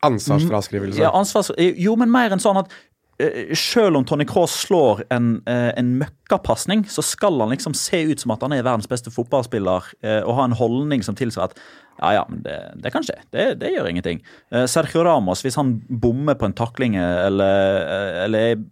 Ansvarsfraskrivelse. 0.07 1.01
Ja, 1.01 1.13
ansvars... 1.15 1.53
Jo, 1.57 1.95
men 1.99 2.11
mer 2.13 2.33
enn 2.33 2.43
sånn 2.43 2.59
at 2.61 2.73
eh, 3.21 3.53
selv 3.57 3.99
om 3.99 4.07
Tony 4.07 4.25
Cross 4.29 4.55
slår 4.65 5.05
en, 5.13 5.35
eh, 5.49 5.71
en 5.79 5.95
møkkapasning, 6.01 6.85
så 6.91 7.05
skal 7.05 7.39
han 7.43 7.53
liksom 7.55 7.77
se 7.77 8.03
ut 8.11 8.23
som 8.23 8.35
at 8.35 8.43
han 8.45 8.55
er 8.55 8.65
verdens 8.65 8.89
beste 8.91 9.13
fotballspiller 9.13 9.93
eh, 10.03 10.21
og 10.21 10.37
ha 10.39 10.49
en 10.49 10.57
holdning 10.59 11.05
som 11.05 11.17
tilsier 11.19 11.47
at 11.47 11.57
ja, 11.99 12.13
ja, 12.17 12.23
men 12.29 12.41
det, 12.45 12.57
det 12.81 12.91
kan 12.93 13.05
skje. 13.05 13.19
Det, 13.33 13.43
det 13.61 13.69
gjør 13.75 13.89
ingenting. 13.91 14.23
Eh, 14.51 14.65
Sergio 14.69 15.03
Ramos, 15.05 15.43
hvis 15.45 15.57
han 15.59 15.75
bommer 15.87 16.37
på 16.39 16.49
en 16.49 16.55
takling 16.57 16.97
eller, 16.97 17.83
eh, 17.83 18.23
eller 18.25 18.53
er 18.53 18.63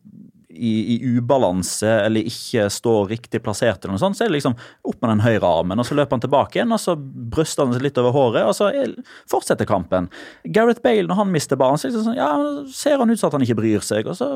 i, 0.61 0.95
i 0.95 0.97
ubalanse 1.17 1.89
eller 2.05 2.27
ikke 2.29 2.67
står 2.71 3.09
riktig 3.09 3.41
plassert, 3.43 3.81
eller 3.81 3.95
noe 3.95 4.03
sånt, 4.03 4.17
så 4.17 4.25
er 4.25 4.31
det 4.31 4.37
liksom 4.37 4.55
opp 4.57 4.99
med 4.99 5.09
den 5.13 5.23
høyre 5.25 5.49
armen, 5.49 5.81
og 5.81 5.87
så 5.87 5.97
løper 5.97 6.17
han 6.17 6.23
tilbake 6.25 6.59
igjen, 6.59 6.75
og 6.75 6.81
så 6.83 6.95
bryster 6.97 7.65
han 7.65 7.73
seg 7.75 7.87
litt 7.87 7.97
over 8.01 8.15
håret, 8.15 8.45
og 8.45 8.53
så 8.57 8.69
er, 8.69 8.93
fortsetter 9.31 9.69
kampen. 9.69 10.11
Gareth 10.45 10.83
Bale, 10.85 11.07
når 11.09 11.21
han 11.23 11.33
mister 11.33 11.59
ballen, 11.59 11.81
så 11.81 11.89
det 11.89 12.05
sånn, 12.05 12.19
ja, 12.19 12.29
ser 12.69 13.01
han 13.01 13.09
ut 13.09 13.19
som 13.19 13.31
at 13.31 13.39
han 13.39 13.47
ikke 13.47 13.59
bryr 13.61 13.85
seg, 13.85 14.09
og 14.11 14.19
så 14.19 14.29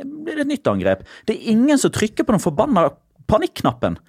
blir 0.00 0.38
det 0.38 0.46
et 0.46 0.54
nytt 0.54 0.72
angrep. 0.72 1.04
Det 1.28 1.36
er 1.36 1.52
ingen 1.52 1.80
som 1.80 1.92
trykker 1.92 2.26
på 2.26 2.36
den 2.36 2.42
forbanna 2.42 2.88
panikknappen. 3.30 4.00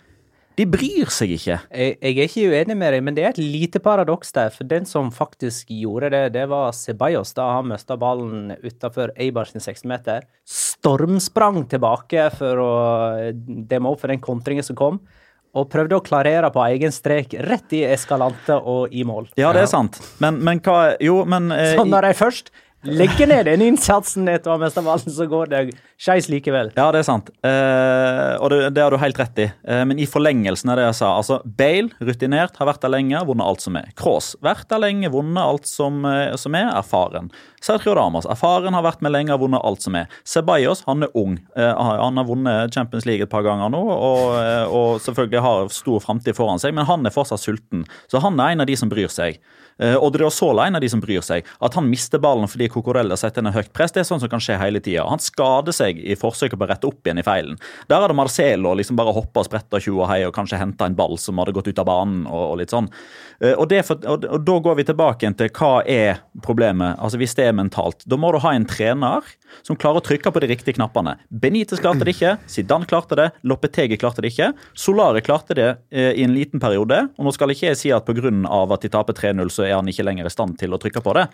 De 0.55 0.65
bryr 0.69 1.09
seg 1.11 1.33
ikke. 1.35 1.57
Jeg, 1.67 1.95
jeg 1.99 2.15
er 2.15 2.29
ikke 2.29 2.51
uenig 2.53 2.77
med 2.79 2.95
deg, 2.95 3.03
men 3.03 3.17
det 3.17 3.25
er 3.25 3.33
et 3.33 3.41
lite 3.41 3.81
paradoks 3.83 4.31
der. 4.35 4.53
For 4.55 4.67
den 4.69 4.87
som 4.87 5.11
faktisk 5.13 5.71
gjorde 5.73 6.13
det, 6.13 6.23
det 6.37 6.45
var 6.51 6.71
Ceballos 6.75 7.35
da 7.35 7.49
han 7.57 7.67
mista 7.73 7.97
ballen 7.99 8.53
utafor 8.63 9.11
Eibar 9.19 9.51
sin 9.51 9.63
16-meter. 9.63 10.23
Stormsprang 10.47 11.65
tilbake 11.71 12.29
for 12.37 12.63
å 12.63 12.71
demme 13.35 13.91
opp 13.91 14.03
for 14.05 14.13
den 14.13 14.23
kontringen 14.23 14.65
som 14.65 14.79
kom. 14.79 15.01
Og 15.55 15.69
prøvde 15.71 15.95
å 15.95 16.03
klarere 16.03 16.49
på 16.51 16.63
egen 16.67 16.91
strek 16.91 17.35
rett 17.47 17.75
i 17.75 17.85
eskalante 17.87 18.57
og 18.59 18.91
i 18.95 19.05
mål. 19.07 19.29
Ja, 19.39 19.53
det 19.55 19.63
er 19.63 19.71
sant. 19.71 19.99
Men, 20.23 20.41
men 20.43 20.59
hva 20.63 20.95
Jo, 21.03 21.21
men 21.27 21.47
eh, 21.55 21.77
Så 21.77 21.85
når 21.87 22.09
de 22.09 22.17
først 22.19 22.51
legger 22.85 23.29
ned 23.29 23.47
den 23.49 23.63
innsatsen 23.65 24.27
etter 24.31 24.51
å 24.51 24.55
ha 24.55 24.61
mista 24.61 24.83
ballen, 24.85 25.11
så 25.11 25.27
går 25.29 25.51
det 25.51 25.61
skeis 26.01 26.29
likevel. 26.31 26.71
Ja, 26.77 26.89
det 26.93 27.01
er 27.01 27.07
sant. 27.07 27.31
Eh, 27.45 28.35
og 28.39 28.51
det, 28.53 28.59
det 28.75 28.83
har 28.83 28.93
du 28.93 28.99
helt 29.01 29.19
rett 29.19 29.41
i. 29.41 29.47
Eh, 29.67 29.83
men 29.87 30.01
i 30.01 30.07
forlengelsen 30.09 30.71
av 30.71 30.79
det 30.79 30.87
jeg 30.87 30.99
sa 30.99 31.13
altså 31.17 31.39
Bale, 31.45 31.91
rutinert, 32.03 32.57
har 32.59 32.69
vært 32.69 32.83
der 32.85 32.93
lenge, 32.93 33.23
vunnet 33.27 33.47
alt 33.47 33.65
som 33.65 33.79
er. 33.79 33.91
Cross, 33.99 34.33
vært 34.45 34.69
der 34.71 34.83
lenge, 34.83 35.11
vunnet 35.13 35.41
alt 35.41 35.69
som, 35.69 36.03
eh, 36.09 36.35
som 36.39 36.57
er, 36.57 36.71
erfaren. 36.75 37.31
Sergio 37.65 37.95
Damas, 37.97 38.27
erfaren, 38.29 38.75
har 38.77 38.85
vært 38.85 39.01
med 39.01 39.15
lenge, 39.15 39.33
har 39.33 39.41
vunnet 39.41 39.63
alt 39.65 39.81
som 39.81 39.95
er. 39.97 40.09
Ceballos, 40.27 40.83
han 40.85 41.07
er 41.07 41.15
ung. 41.17 41.39
Eh, 41.57 41.73
han 41.73 42.19
har 42.19 42.27
vunnet 42.27 42.75
Champions 42.75 43.07
League 43.09 43.25
et 43.25 43.31
par 43.31 43.45
ganger 43.45 43.71
nå, 43.73 43.81
og, 43.81 44.35
eh, 44.37 44.65
og 44.69 45.01
selvfølgelig 45.01 45.41
har 45.41 45.71
stor 45.73 46.03
framtid 46.03 46.37
foran 46.37 46.61
seg, 46.61 46.75
men 46.77 46.85
han 46.85 47.05
er 47.05 47.15
fortsatt 47.15 47.41
sulten. 47.41 47.87
Så 48.11 48.21
han 48.21 48.39
er 48.39 48.53
en 48.53 48.61
av 48.61 48.69
de 48.69 48.75
som 48.77 48.91
bryr 48.91 49.09
seg. 49.09 49.39
Uh, 49.81 49.99
det 50.11 50.21
er 50.23 50.29
er 50.29 50.67
en 50.67 50.77
av 50.77 50.81
de 50.81 50.89
som 50.89 51.01
bryr 51.03 51.23
seg. 51.25 51.45
At 51.59 51.75
han 51.75 51.89
mister 51.89 52.21
ballen 52.21 52.47
fordi 52.47 52.69
Cocorella 52.71 53.17
setter 53.19 53.41
henne 53.41 53.55
høyt 53.55 53.73
press, 53.75 53.91
det 53.91 54.03
er 54.03 54.07
sånn 54.07 54.21
som 54.23 54.31
kan 54.31 54.43
skje 54.43 54.57
hele 54.59 54.79
tida. 54.79 55.03
Han 55.09 55.19
skader 55.19 55.75
seg 55.75 55.99
i 55.99 56.15
forsøket 56.15 56.57
på 56.57 56.67
å 56.67 56.69
rette 56.71 56.87
opp 56.87 57.05
igjen 57.05 57.19
i 57.19 57.25
feilen. 57.25 57.59
Der 57.89 58.03
hadde 58.03 58.15
Marcelo 58.17 58.73
liksom 58.77 58.95
bare 58.99 59.13
hoppa 59.15 59.43
og 59.43 59.49
spretta 59.49 59.81
tjo 59.83 59.99
og 59.99 60.09
hei 60.11 60.21
og 60.27 60.33
kanskje 60.35 60.59
henta 60.61 60.87
en 60.87 60.97
ball 60.97 61.17
som 61.21 61.39
hadde 61.41 61.55
gått 61.55 61.67
ut 61.67 61.81
av 61.81 61.89
banen. 61.89 62.25
og, 62.25 62.53
og 62.53 62.59
litt 62.61 62.73
sånn. 62.73 62.89
Uh, 63.43 63.53
og, 63.59 63.73
for, 63.87 63.99
og, 64.07 64.27
og, 64.29 64.45
Da 64.47 64.59
går 64.69 64.79
vi 64.79 64.87
tilbake 64.87 65.33
til 65.41 65.51
hva 65.59 65.73
er 65.83 66.21
problemet. 66.45 66.95
Altså 66.99 67.19
Hvis 67.19 67.35
det 67.35 67.49
er 67.49 67.57
mentalt, 67.57 68.05
da 68.07 68.19
må 68.19 68.31
du 68.31 68.39
ha 68.43 68.55
en 68.55 68.67
trener 68.69 69.25
som 69.63 69.77
klarer 69.79 70.01
å 70.01 70.05
trykke 70.05 70.31
på 70.31 70.41
de 70.43 70.49
riktige 70.51 70.77
knappene. 70.77 71.15
Benitez 71.29 71.81
klarte 71.83 72.05
det 72.07 72.15
ikke, 72.15 72.35
Zidane 72.51 72.87
klarte 72.89 73.17
det, 73.19 73.29
Loppetege 73.47 73.99
klarte 73.99 74.23
det 74.23 74.33
ikke. 74.33 74.51
Solari 74.77 75.23
klarte 75.25 75.57
det 75.57 75.67
eh, 75.91 76.11
i 76.15 76.25
en 76.25 76.35
liten 76.35 76.61
periode. 76.63 77.05
og 77.15 77.27
Nå 77.27 77.33
skal 77.35 77.53
ikke 77.53 77.69
jeg 77.69 77.79
si 77.79 77.93
at 77.95 78.07
pga. 78.07 78.31
at 78.75 78.81
de 78.81 78.91
taper 78.91 79.17
3-0, 79.17 79.51
så 79.53 79.64
er 79.67 79.75
han 79.77 79.89
ikke 79.89 80.05
lenger 80.05 80.29
i 80.29 80.33
stand 80.33 80.57
til 80.59 80.75
å 80.75 80.79
trykke 80.81 81.03
på 81.03 81.15
det. 81.17 81.25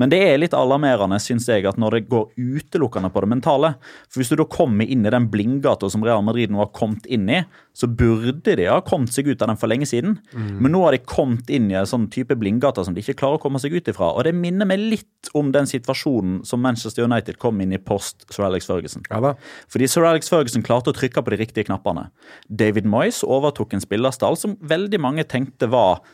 Men 0.00 0.12
det 0.12 0.20
er 0.26 0.40
litt 0.40 0.56
alarmerende, 0.56 1.18
syns 1.22 1.48
jeg, 1.50 1.66
at 1.68 1.78
når 1.80 1.98
det 1.98 2.08
går 2.12 2.32
utelukkende 2.36 3.10
på 3.14 3.24
det 3.24 3.30
mentale 3.30 3.74
For 4.08 4.20
hvis 4.20 4.32
du 4.32 4.38
da 4.40 4.46
kommer 4.50 4.88
inn 4.88 5.04
i 5.06 5.12
den 5.12 5.28
blindgata 5.32 5.90
som 5.90 6.04
Real 6.04 6.24
Madrid 6.24 6.52
nå 6.52 6.62
har 6.62 6.72
kommet 6.76 7.06
inn 7.06 7.28
i, 7.30 7.42
så 7.74 7.88
burde 7.90 8.54
de 8.54 8.68
ha 8.70 8.78
kommet 8.86 9.14
seg 9.14 9.28
ut 9.28 9.42
av 9.42 9.50
den 9.50 9.58
for 9.58 9.70
lenge 9.70 9.86
siden. 9.90 10.18
Mm. 10.30 10.60
Men 10.62 10.74
nå 10.76 10.82
har 10.84 10.94
de 10.94 11.02
kommet 11.02 11.50
inn 11.50 11.66
i 11.72 11.78
en 11.78 11.88
sånn 11.88 12.06
type 12.12 12.36
blindgate 12.38 12.84
som 12.86 12.94
de 12.94 13.02
ikke 13.02 13.16
klarer 13.18 13.40
å 13.40 13.42
komme 13.42 13.58
seg 13.62 13.74
ut 13.74 13.90
ifra. 13.90 14.12
Og 14.14 14.26
det 14.26 14.34
minner 14.36 14.68
meg 14.68 14.82
litt 14.82 15.32
om 15.34 15.50
den 15.54 15.66
situasjonen 15.70 16.42
som 16.46 16.62
Manchester 16.62 17.08
United 17.08 17.40
kom 17.42 17.58
inn 17.64 17.74
i 17.74 17.82
post 17.82 18.28
Sir 18.30 18.46
Alex 18.46 18.70
Ferguson. 18.70 19.06
Ja 19.10 19.34
Fordi 19.72 19.88
Sir 19.90 20.06
Alex 20.06 20.30
Ferguson 20.30 20.64
klarte 20.66 20.92
å 20.92 20.96
trykke 20.96 21.24
på 21.24 21.34
de 21.34 21.40
riktige 21.42 21.66
knappene. 21.66 22.08
David 22.48 22.86
Moyes 22.86 23.24
overtok 23.26 23.74
en 23.74 23.82
spillerstall 23.82 24.38
som 24.38 24.58
veldig 24.62 25.02
mange 25.02 25.26
tenkte 25.26 25.70
var 25.72 26.04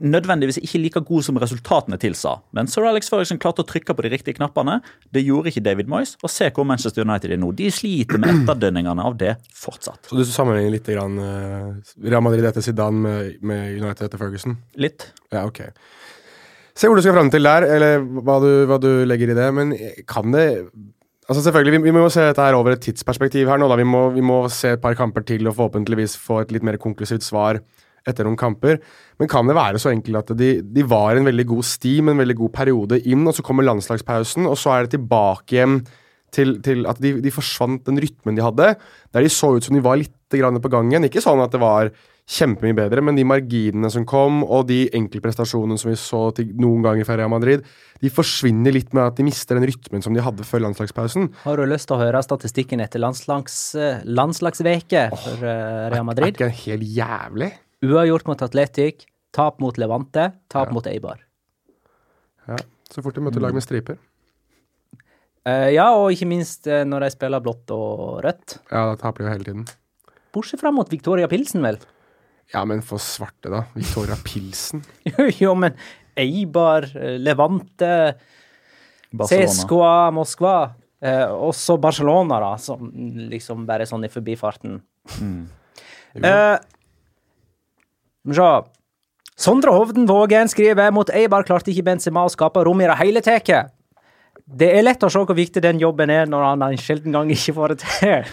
nødvendigvis 0.00 0.58
ikke 0.60 0.80
like 0.80 1.02
god 1.06 1.24
som 1.26 1.38
resultatene 1.40 1.98
tilsa. 2.00 2.36
Men 2.56 2.68
Sir 2.70 2.86
Alex 2.88 3.10
Ferguson 3.12 3.40
klarte 3.40 3.64
å 3.64 3.68
trykke 3.68 3.94
på 3.96 4.04
de 4.06 4.12
riktige 4.14 4.38
knappene. 4.38 4.78
Det 5.12 5.22
gjorde 5.26 5.52
ikke 5.52 5.64
David 5.64 5.90
Moyes. 5.92 6.16
Og 6.24 6.32
se 6.32 6.48
hvor 6.56 6.66
Manchester 6.68 7.04
United 7.06 7.34
er 7.34 7.40
nå. 7.40 7.52
De 7.56 7.68
sliter 7.74 8.20
med 8.20 8.32
etterdønningene 8.32 9.06
av 9.06 9.18
det 9.20 9.36
fortsatt. 9.56 10.08
Så 10.08 10.18
du 10.18 10.24
sammenligner 10.28 10.76
litt 10.78 10.88
grann, 10.88 11.18
uh, 11.20 11.96
Real 12.06 12.24
Madrid 12.24 12.48
etter 12.48 12.64
Zidane 12.64 13.04
med, 13.04 13.34
med, 13.44 13.66
United 13.82 14.08
etter 14.08 14.20
Ferguson? 14.20 14.56
Litt. 14.80 15.10
Ja, 15.34 15.44
ok. 15.44 15.66
Se 16.76 16.88
hvor 16.88 16.96
du 16.96 17.04
skal 17.04 17.16
fram 17.18 17.28
til 17.32 17.44
der, 17.44 17.66
eller 17.68 18.00
hva 18.00 18.38
du, 18.40 18.50
hva 18.70 18.80
du 18.80 18.90
legger 19.08 19.34
i 19.34 19.36
det. 19.36 19.50
Men 19.56 19.76
kan 20.08 20.32
det 20.34 20.48
Altså 21.30 21.44
selvfølgelig, 21.44 21.76
vi, 21.76 21.90
vi, 21.92 21.92
må 21.94 22.08
se 22.10 22.24
dette 22.26 22.42
her 22.42 22.56
over 22.58 22.74
et 22.74 22.80
tidsperspektiv 22.82 23.46
her 23.46 23.60
nå. 23.60 23.68
da. 23.70 23.76
Vi 23.78 23.84
må, 23.86 24.00
vi 24.10 24.22
må 24.24 24.40
se 24.50 24.72
et 24.74 24.80
par 24.82 24.96
kamper 24.98 25.22
til 25.22 25.46
og 25.46 25.54
forhåpentligvis 25.54 26.16
få 26.18 26.40
et 26.42 26.50
litt 26.50 26.64
mer 26.66 26.74
konklusivt 26.82 27.22
svar 27.22 27.60
etter 28.08 28.26
noen 28.26 28.38
kamper. 28.40 28.78
Men 29.20 29.30
kan 29.30 29.48
det 29.48 29.58
være 29.58 29.80
så 29.82 29.92
enkelt 29.92 30.22
at 30.22 30.36
de, 30.38 30.52
de 30.64 30.84
var 30.88 31.18
en 31.18 31.28
veldig 31.28 31.46
god 31.52 31.66
steam, 31.68 32.12
en 32.12 32.22
veldig 32.22 32.38
god 32.42 32.54
periode 32.56 33.00
inn, 33.04 33.26
og 33.28 33.36
så 33.36 33.44
kommer 33.46 33.66
landslagspausen, 33.66 34.48
og 34.48 34.56
så 34.60 34.76
er 34.76 34.86
det 34.86 34.96
tilbake 34.96 35.58
igjen 35.58 35.80
til, 36.34 36.56
til 36.64 36.86
at 36.90 37.00
de, 37.02 37.16
de, 37.22 37.34
forsvant 37.34 37.82
den 37.88 37.98
rytmen 38.02 38.38
de 38.38 38.44
hadde, 38.44 38.72
der 39.12 39.26
de 39.26 39.32
så 39.32 39.52
ut 39.56 39.66
som 39.66 39.76
de 39.76 39.84
var 39.84 40.00
litt 40.00 40.14
på 40.30 40.70
gangen. 40.70 41.02
Ikke 41.08 41.22
sånn 41.24 41.42
at 41.42 41.50
det 41.50 41.58
var 41.58 41.90
kjempemye 42.30 42.76
bedre, 42.78 43.02
men 43.02 43.16
de 43.18 43.24
marginene 43.26 43.88
som 43.90 44.04
kom, 44.06 44.44
og 44.44 44.68
de 44.68 44.84
enkeltprestasjonene 44.94 45.80
som 45.80 45.90
vi 45.90 45.96
så 45.98 46.20
noen 46.62 46.84
ganger 46.84 47.08
fra 47.08 47.16
Real 47.18 47.32
Madrid, 47.32 47.64
de 48.00 48.12
forsvinner 48.14 48.74
litt 48.76 48.94
med 48.94 49.08
at 49.08 49.18
de 49.18 49.26
mister 49.26 49.58
den 49.58 49.66
rytmen 49.66 50.04
som 50.04 50.14
de 50.14 50.22
hadde 50.22 50.46
før 50.46 50.62
landslagspausen. 50.68 51.26
Har 51.42 51.58
du 51.58 51.66
lyst 51.66 51.90
til 51.90 51.98
å 51.98 52.04
høre 52.04 52.22
statistikken 52.22 52.84
etter 52.84 53.02
landslags, 53.02 53.58
landslagsveke 54.06 55.08
for 55.16 55.42
oh, 55.42 55.90
Real 55.90 56.06
Madrid? 56.06 56.30
Er 56.30 56.36
ikke 56.36 56.46
den 56.46 56.60
helt 56.62 56.94
jævlig? 57.00 57.50
Uavgjort 57.80 58.28
mot 58.28 58.42
Atletic, 58.44 59.06
tap 59.32 59.60
mot 59.62 59.78
Levante, 59.80 60.26
tap 60.52 60.68
ja. 60.68 60.74
mot 60.76 60.86
Eibar. 60.90 61.22
Ja, 62.48 62.58
så 62.92 63.00
fort 63.04 63.16
de 63.16 63.22
møter 63.24 63.40
lag 63.40 63.54
med 63.56 63.64
striper. 63.64 63.96
Uh, 65.48 65.70
ja, 65.72 65.86
og 65.96 66.12
ikke 66.12 66.28
minst 66.28 66.68
uh, 66.68 66.82
når 66.84 67.06
de 67.06 67.14
spiller 67.14 67.40
blått 67.40 67.72
og 67.72 68.18
rødt. 68.26 68.58
Ja, 68.68 68.90
da 68.90 68.98
taper 69.00 69.22
de 69.22 69.28
jo 69.28 69.32
hele 69.32 69.46
tiden. 69.46 69.64
Bortsett 70.34 70.60
fra 70.60 70.72
mot 70.74 70.90
Victoria 70.92 71.30
Pilsen, 71.30 71.64
vel? 71.64 71.78
Ja, 72.52 72.66
men 72.68 72.82
for 72.84 73.00
svarte, 73.00 73.48
da. 73.48 73.62
Victoria 73.72 74.18
Pilsen. 74.26 74.82
jo, 75.42 75.54
men 75.56 75.78
Eibar, 76.20 76.84
eh, 76.98 77.16
Levante, 77.22 77.94
CSKA, 79.14 80.10
Moskva. 80.14 80.56
Uh, 81.00 81.32
også 81.48 81.78
Barcelona, 81.80 82.42
da, 82.42 82.52
som 82.60 82.90
liksom 83.32 83.64
bare 83.68 83.88
sånn 83.88 84.04
i 84.04 84.12
forbifarten. 84.12 84.76
Mm. 85.16 85.40
Uh, 88.28 88.34
Se. 88.34 88.50
Sondre 89.40 89.72
Hovden 89.72 90.04
Vågen 90.04 90.50
skriver 90.52 90.90
mot 90.92 91.08
Eibar 91.16 91.46
klarte 91.48 91.72
ikke 91.72 91.86
Benzema 91.86 92.26
å 92.26 92.32
skape 92.32 92.60
rom 92.66 92.82
i 92.84 92.88
det 92.90 92.98
hele 93.00 93.22
tatt. 93.24 93.72
Det 94.44 94.68
er 94.68 94.84
lett 94.84 95.04
å 95.06 95.08
se 95.08 95.22
hvor 95.22 95.36
viktig 95.36 95.62
den 95.64 95.80
jobben 95.80 96.10
er 96.12 96.28
når 96.28 96.44
han 96.44 96.64
en 96.66 96.80
sjelden 96.80 97.14
gang 97.16 97.30
ikke 97.32 97.54
får 97.56 97.74
det 97.74 97.78
til. 97.84 98.32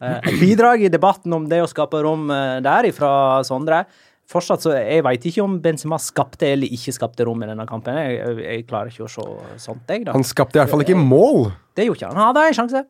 Eh, 0.00 0.30
bidrag 0.40 0.80
i 0.80 0.88
debatten 0.88 1.28
om 1.36 1.44
det 1.44 1.58
å 1.60 1.66
skape 1.68 1.98
rom 2.00 2.30
eh, 2.32 2.54
der 2.64 2.86
fra 2.96 3.10
Sondre. 3.44 3.82
Fortsatt 4.30 4.64
så 4.64 4.72
Jeg 4.72 5.02
veit 5.04 5.26
ikke 5.28 5.42
om 5.44 5.58
Benzema 5.60 5.98
skapte 6.00 6.48
eller 6.54 6.72
ikke 6.72 6.94
skapte 6.96 7.26
rom 7.28 7.42
i 7.44 7.48
denne 7.50 7.66
kampen. 7.68 7.98
Jeg, 7.98 8.38
jeg 8.40 8.64
klarer 8.70 8.88
ikke 8.88 9.04
å 9.04 9.10
se 9.12 9.26
sånt, 9.60 9.84
jeg, 9.90 10.06
da. 10.06 10.14
Han 10.16 10.24
skapte 10.24 10.56
i 10.56 10.62
hvert 10.62 10.72
fall 10.72 10.86
ikke 10.86 10.96
mål. 10.96 11.50
Det 11.76 11.84
gjorde 11.84 12.00
ikke 12.00 12.08
han. 12.14 12.16
Han 12.16 12.30
hadde 12.30 12.46
en 12.48 12.58
sjanse. 12.62 12.82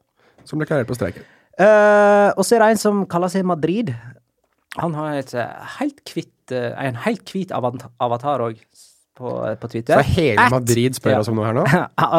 Som 0.46 0.62
ble 0.62 0.70
klarert 0.70 0.86
på 0.86 0.98
streiken. 1.00 1.26
Uh, 1.58 2.30
og 2.38 2.44
så 2.46 2.56
er 2.56 2.62
det 2.62 2.70
en 2.76 2.82
som 2.84 3.02
kaller 3.10 3.32
seg 3.32 3.42
Madrid. 3.48 3.90
Han 4.78 4.94
har 4.94 5.18
et 5.18 5.34
eh, 5.34 5.74
helt 5.80 5.98
kvitt, 6.06 6.52
eh, 6.54 6.70
en 6.78 6.98
helt 7.06 7.34
hvit 7.34 7.52
avatar 7.54 8.46
òg. 8.46 8.62
På, 9.20 9.34
på, 9.60 9.68
Twitter. 9.68 10.00
Så 10.00 10.14
hele 10.16 10.46
Madrid 10.48 10.94
spør 10.96 11.18
oss 11.18 11.28
om 11.28 11.36
noe 11.36 11.44
her 11.44 11.56
nå? 11.58 11.64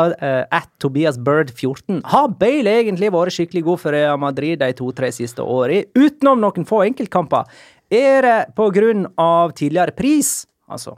At 0.60 0.67
Tobias 0.84 1.15
Bird 1.17 1.50
14. 1.50 2.03
Har 2.12 2.27
Bale 2.38 2.75
egentlig 2.84 3.10
vært 3.10 3.34
skikkelig 3.34 3.63
god 3.65 3.81
for 3.81 3.96
Real 3.96 4.20
Madrid 4.22 4.60
de 4.62 4.67
to-tre 4.77 5.10
siste 5.15 5.41
årene, 5.41 5.88
utenom 5.98 6.43
noen 6.43 6.67
få 6.70 6.84
enkeltkamper? 6.86 7.50
Er 7.89 8.27
det 8.27 8.38
på 8.53 8.70
grunn 8.75 9.08
av 9.17 9.55
tidligere 9.58 9.96
pris, 9.98 10.43
altså 10.70 10.93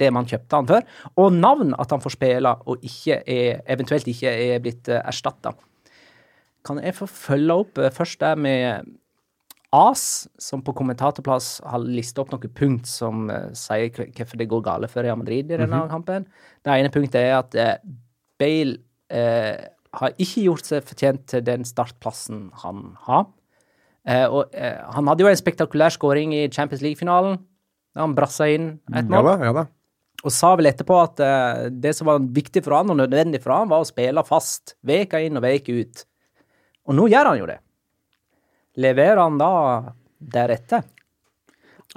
det 0.00 0.08
man 0.14 0.24
kjøpte 0.30 0.56
han 0.56 0.72
for, 0.72 0.88
og 1.20 1.36
navn 1.36 1.76
at 1.76 1.92
han 1.92 2.02
får 2.06 2.16
spille 2.16 2.56
og 2.64 2.88
ikke 2.88 3.20
er, 3.20 3.60
eventuelt 3.76 4.08
ikke 4.08 4.32
er 4.32 4.62
blitt 4.64 4.88
eh, 4.88 5.04
erstatta? 5.04 5.52
Kan 6.64 6.80
jeg 6.80 6.96
få 6.96 7.12
følge 7.12 7.60
opp 7.60 7.82
først 7.94 8.24
det 8.24 8.38
med 8.40 8.96
AS, 9.76 10.26
som 10.40 10.62
på 10.64 10.74
kommentatorplass 10.76 11.60
har 11.66 11.84
listet 11.84 12.22
opp 12.22 12.32
noen 12.32 12.52
punkt 12.56 12.88
som 12.88 13.28
uh, 13.28 13.52
sier 13.56 13.90
hvorfor 13.92 14.40
det 14.40 14.48
går 14.50 14.64
gale 14.64 14.88
for 14.90 15.04
Real 15.04 15.18
Madrid 15.20 15.50
i 15.52 15.58
denne 15.60 15.82
kampen. 15.90 16.26
Det 16.64 16.72
ene 16.72 16.92
punktet 16.94 17.20
er 17.20 17.34
at 17.38 17.56
uh, 17.58 17.74
Bale 18.40 18.78
uh, 19.12 19.66
har 19.96 20.16
ikke 20.20 20.46
gjort 20.46 20.68
seg 20.68 20.86
fortjent 20.86 21.26
til 21.32 21.44
den 21.44 21.66
startplassen 21.68 22.48
han 22.62 22.90
har. 23.06 23.28
Og 24.06 24.52
han 24.54 25.08
hadde 25.10 25.24
jo 25.24 25.28
en 25.32 25.38
spektakulær 25.40 25.90
skåring 25.90 26.30
i 26.36 26.44
Champions 26.52 26.82
League-finalen, 26.84 27.40
da 27.96 28.04
han 28.04 28.12
brassa 28.14 28.46
inn 28.52 28.68
et 28.92 29.08
Ja 29.10 29.22
da, 29.24 29.32
ja 29.40 29.54
da. 29.56 29.64
Og 30.22 30.34
sa 30.36 30.52
vel 30.54 30.68
etterpå 30.70 31.00
at 31.00 31.22
det 31.72 31.90
som 31.96 32.06
var 32.12 32.20
viktig 32.22 32.62
for 32.62 32.76
han 32.76 32.92
og 32.92 33.00
nødvendig 33.00 33.40
for 33.42 33.56
han, 33.56 33.72
var 33.72 33.82
å 33.82 33.88
spille 33.88 34.22
fast. 34.28 34.76
Veka 34.86 35.24
inn 35.24 35.40
og 35.40 35.46
veka 35.48 35.74
ut. 35.74 36.04
Og 36.86 37.00
nå 37.00 37.08
gjør 37.10 37.32
han 37.32 37.40
jo 37.40 37.48
det. 37.50 37.58
Leverer 38.76 39.20
han 39.22 39.38
da 39.40 39.50
deretter? 40.20 40.82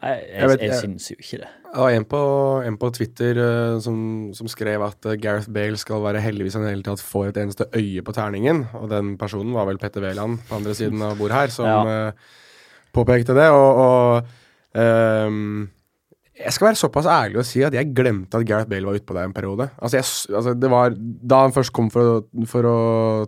Nei, 0.01 0.11
Jeg 0.15 0.27
jeg, 0.39 0.49
jeg, 0.49 0.69
jeg- 0.69 0.81
syns 0.83 1.09
jo 1.11 1.15
ikke 1.19 1.39
det. 1.43 1.49
Det 1.69 1.77
var 1.77 1.91
en 1.93 2.05
på, 2.09 2.19
en 2.65 2.77
på 2.81 2.87
Twitter 2.95 3.37
uh, 3.37 3.79
som, 3.83 3.97
som 4.33 4.47
skrev 4.49 4.81
at 4.81 5.05
uh, 5.05 5.13
Gareth 5.21 5.51
Bale 5.53 5.77
skal 5.77 6.01
være 6.01 6.21
heldig 6.23 6.47
hvis 6.47 6.55
han 6.57 6.63
i 6.65 6.71
hele 6.71 6.81
tatt 6.87 7.03
får 7.05 7.27
et 7.29 7.37
eneste 7.43 7.67
øye 7.77 8.01
på 8.01 8.15
terningen. 8.15 8.63
Og 8.79 8.87
den 8.89 9.11
personen 9.21 9.53
var 9.53 9.67
vel 9.69 9.77
Petter 9.77 10.01
Wæland 10.01 10.39
på 10.49 10.55
andre 10.57 10.73
siden 10.73 11.03
av 11.05 11.19
bordet 11.19 11.37
her, 11.37 11.53
som 11.53 11.67
Ja. 11.69 12.07
uh, 12.09 12.39
påpekte 12.95 13.35
det. 13.37 13.45
Og, 13.53 13.83
og 13.83 14.81
ehm, 14.81 15.67
jeg 16.39 16.55
skal 16.55 16.71
være 16.71 16.79
såpass 16.81 17.05
ærlig 17.05 17.37
å 17.37 17.45
si 17.45 17.61
at 17.67 17.77
jeg 17.77 17.93
glemte 17.93 18.39
at 18.41 18.47
Gareth 18.49 18.69
Bale 18.71 18.89
var 18.89 18.97
utpå 18.97 19.13
der 19.19 19.27
en 19.29 19.35
periode. 19.37 19.69
Altså, 19.77 19.99
jeg, 20.01 20.09
altså 20.41 20.55
det 20.57 20.69
var 20.73 20.95
Da 20.97 21.43
han 21.43 21.53
først 21.53 21.73
kom 21.75 21.91
for 21.93 22.15
å, 22.15 22.17
for 22.49 22.65
å 22.65 22.75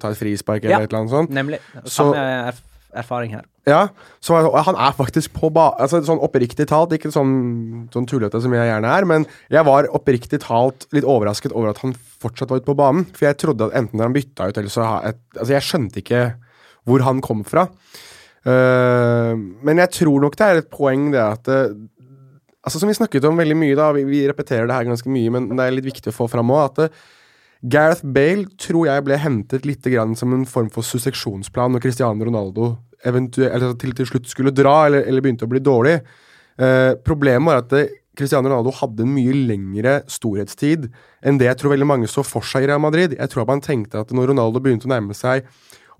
ta 0.01 0.09
et 0.15 0.17
frispark 0.17 0.63
eller 0.65 0.79
Ja. 0.79 0.81
et 0.81 0.89
eller 0.89 1.03
annet 1.03 1.13
sånt, 1.13 1.29
Nemlig. 1.37 1.59
Så- 1.85 2.09
Samme 2.09 2.53
erfaring 2.97 3.33
her. 3.35 3.45
ja, 3.69 3.87
så 4.19 4.39
han 4.65 4.77
er 4.77 4.95
faktisk 4.97 5.33
på 5.37 5.51
ba... 5.53 5.71
Altså, 5.81 6.01
sånn 6.05 6.21
oppriktig 6.23 6.65
talt, 6.71 6.93
ikke 6.95 7.11
sånn, 7.13 7.89
sånn 7.93 8.07
tullete 8.09 8.41
som 8.41 8.53
jeg 8.57 8.69
gjerne 8.69 8.93
er, 8.97 9.07
men 9.09 9.27
jeg 9.53 9.67
var 9.67 9.89
oppriktig 9.93 10.41
talt 10.45 10.87
litt 10.95 11.07
overrasket 11.07 11.53
over 11.53 11.71
at 11.71 11.81
han 11.83 11.93
fortsatt 12.21 12.51
var 12.51 12.61
ute 12.61 12.69
på 12.69 12.77
banen. 12.79 13.05
For 13.13 13.29
jeg 13.29 13.39
trodde 13.41 13.69
at 13.69 13.77
enten 13.77 14.01
han 14.01 14.15
bytta 14.15 14.49
ut, 14.49 14.57
eller 14.57 14.73
så 14.73 14.87
et, 15.05 15.21
Altså, 15.37 15.51
jeg 15.53 15.67
skjønte 15.67 16.01
ikke 16.01 16.23
hvor 16.89 17.05
han 17.05 17.21
kom 17.23 17.45
fra. 17.47 17.67
Uh, 18.41 19.37
men 19.61 19.77
jeg 19.83 19.93
tror 19.99 20.23
nok 20.23 20.37
det 20.39 20.47
er 20.47 20.61
et 20.63 20.71
poeng, 20.73 21.11
det 21.13 21.21
at 21.21 21.49
eh, 21.53 21.73
Altså, 22.61 22.77
som 22.77 22.89
vi 22.91 22.93
snakket 22.93 23.25
om 23.25 23.39
veldig 23.41 23.55
mye, 23.57 23.73
da, 23.73 23.87
vi, 23.95 24.03
vi 24.05 24.19
repeterer 24.29 24.67
det 24.69 24.75
her 24.75 24.85
ganske 24.85 25.09
mye, 25.09 25.31
men 25.33 25.47
det 25.57 25.63
er 25.65 25.73
litt 25.73 25.87
viktig 25.87 26.11
å 26.11 26.13
få 26.13 26.27
fram 26.29 26.51
òg, 26.53 26.59
at 26.67 26.81
eh, 26.83 26.99
Gareth 27.61 28.01
Bale 28.03 28.47
tror 28.57 28.87
jeg 28.87 29.05
ble 29.05 29.17
hentet 29.21 29.65
litt 29.69 29.85
som 30.17 30.33
en 30.33 30.47
form 30.49 30.69
for 30.73 30.81
susseksjonsplan 30.81 31.75
når 31.75 31.83
Cristiano 31.83 32.25
Ronaldo 32.25 32.77
eventuelt, 33.05 33.53
eller 33.53 33.73
til, 33.77 33.93
til 33.97 34.07
slutt 34.09 34.29
skulle 34.29 34.53
dra, 34.53 34.87
eller, 34.87 35.05
eller 35.05 35.21
begynte 35.21 35.45
å 35.45 35.51
bli 35.51 35.61
dårlig. 35.61 35.99
Eh, 36.57 36.93
problemet 37.05 37.47
var 37.47 37.61
at 37.61 37.69
det, 37.73 37.83
Cristiano 38.17 38.49
Ronaldo 38.49 38.73
hadde 38.75 39.05
en 39.05 39.13
mye 39.13 39.33
lengre 39.47 40.01
storhetstid 40.11 40.89
enn 41.23 41.37
det 41.39 41.47
jeg 41.47 41.59
tror 41.61 41.71
veldig 41.73 41.87
mange 41.87 42.09
så 42.11 42.25
for 42.27 42.45
seg 42.45 42.65
i 42.65 42.71
Real 42.71 42.81
Madrid. 42.83 43.15
Jeg 43.15 43.31
tror 43.31 43.45
at 43.45 43.51
man 43.53 43.63
tenkte 43.63 44.01
at 44.01 44.11
når 44.11 44.33
Ronaldo 44.33 44.61
begynte 44.61 44.89
å 44.89 44.91
nærme 44.91 45.15
seg 45.17 45.47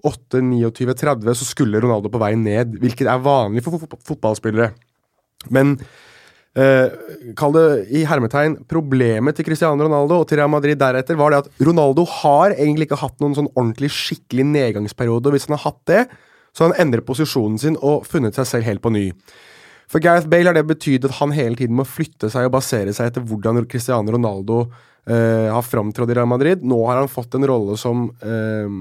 8, 0.04 0.42
29, 0.42 0.96
30, 0.98 1.38
så 1.38 1.48
skulle 1.48 1.82
Ronaldo 1.82 2.10
på 2.12 2.20
vei 2.22 2.34
ned, 2.36 2.76
hvilket 2.82 3.10
er 3.10 3.22
vanlig 3.22 3.64
for 3.64 3.78
fotballspillere. 4.10 4.72
Men 5.54 5.78
eh, 6.60 6.88
kall 7.38 7.54
det 7.56 7.68
i 7.96 8.04
hermetegn 8.08 8.58
problemet 8.70 9.38
til 9.38 9.48
Cristiano 9.48 9.88
Ronaldo 9.88 10.22
og 10.22 10.28
til 10.30 10.42
Real 10.42 10.52
Madrid 10.52 10.80
deretter 10.82 11.20
var 11.20 11.32
det 11.32 11.44
at 11.44 11.64
Ronaldo 11.68 12.06
har 12.22 12.56
egentlig 12.58 12.90
ikke 12.90 13.02
hatt 13.04 13.22
noen 13.24 13.38
sånn 13.38 13.52
ordentlig 13.54 13.92
skikkelig 13.96 14.48
nedgangsperiode. 14.52 15.30
og 15.30 15.38
Hvis 15.38 15.48
han 15.50 15.58
har 15.58 15.66
hatt 15.70 15.82
det, 15.92 16.02
så 16.52 16.66
har 16.66 16.74
han 16.74 16.88
endret 16.88 17.08
posisjonen 17.08 17.60
sin 17.62 17.80
og 17.80 18.06
funnet 18.10 18.36
seg 18.38 18.50
selv 18.50 18.68
helt 18.68 18.84
på 18.84 18.92
ny. 18.94 19.08
For 19.92 20.04
Gareth 20.04 20.30
Bale 20.32 20.48
har 20.48 20.56
det 20.56 20.68
betydd 20.70 21.08
at 21.08 21.18
han 21.20 21.34
hele 21.36 21.60
tiden 21.60 21.76
må 21.76 21.84
flytte 21.88 22.30
seg 22.32 22.48
og 22.48 22.56
basere 22.56 22.94
seg 22.96 23.12
etter 23.12 23.24
hvordan 23.28 23.60
Cristiano 23.72 24.14
Ronaldo 24.16 24.62
eh, 25.08 25.50
har 25.52 25.66
framtrådt 25.68 26.14
i 26.14 26.16
Real 26.16 26.30
Madrid. 26.32 26.64
Nå 26.64 26.80
har 26.88 27.02
han 27.02 27.12
fått 27.12 27.36
en 27.36 27.48
rolle 27.48 27.76
som, 27.80 28.08
eh, 28.24 28.72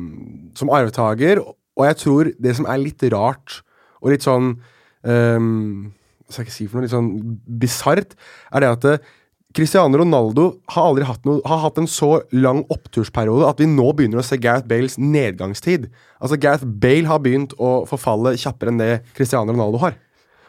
som 0.58 0.70
arvtaker, 0.70 1.42
og 1.42 1.86
jeg 1.88 1.98
tror 2.02 2.30
det 2.38 2.54
som 2.58 2.68
er 2.70 2.82
litt 2.82 3.02
rart 3.10 3.62
og 4.00 4.12
litt 4.14 4.26
sånn 4.26 4.52
eh, 5.02 5.40
skal 6.30 6.44
jeg 6.44 6.48
ikke 6.48 6.56
si 6.56 6.68
for 6.68 6.78
noe? 6.78 6.86
Litt 6.86 6.94
sånn 6.94 7.10
bisart, 7.60 8.14
er 8.54 8.64
det 8.64 8.70
at 8.70 8.86
eh, 8.88 9.08
Cristiano 9.56 9.98
Ronaldo 9.98 10.44
har 10.70 10.90
aldri 10.92 11.06
hatt, 11.08 11.24
noe, 11.26 11.40
har 11.42 11.64
hatt 11.64 11.80
en 11.82 11.88
så 11.90 12.20
lang 12.30 12.62
opptursperiode 12.70 13.48
at 13.48 13.58
vi 13.58 13.66
nå 13.66 13.88
begynner 13.98 14.22
å 14.22 14.26
se 14.26 14.38
Gareth 14.38 14.68
Bales 14.70 14.94
nedgangstid. 15.00 15.88
Altså 16.22 16.38
Gareth 16.38 16.68
Bale 16.82 17.10
har 17.10 17.22
begynt 17.24 17.56
å 17.58 17.80
forfalle 17.90 18.36
kjappere 18.38 18.70
enn 18.70 18.78
det 18.78 18.92
Cristiano 19.16 19.50
Ronaldo 19.50 19.82
har. 19.82 19.98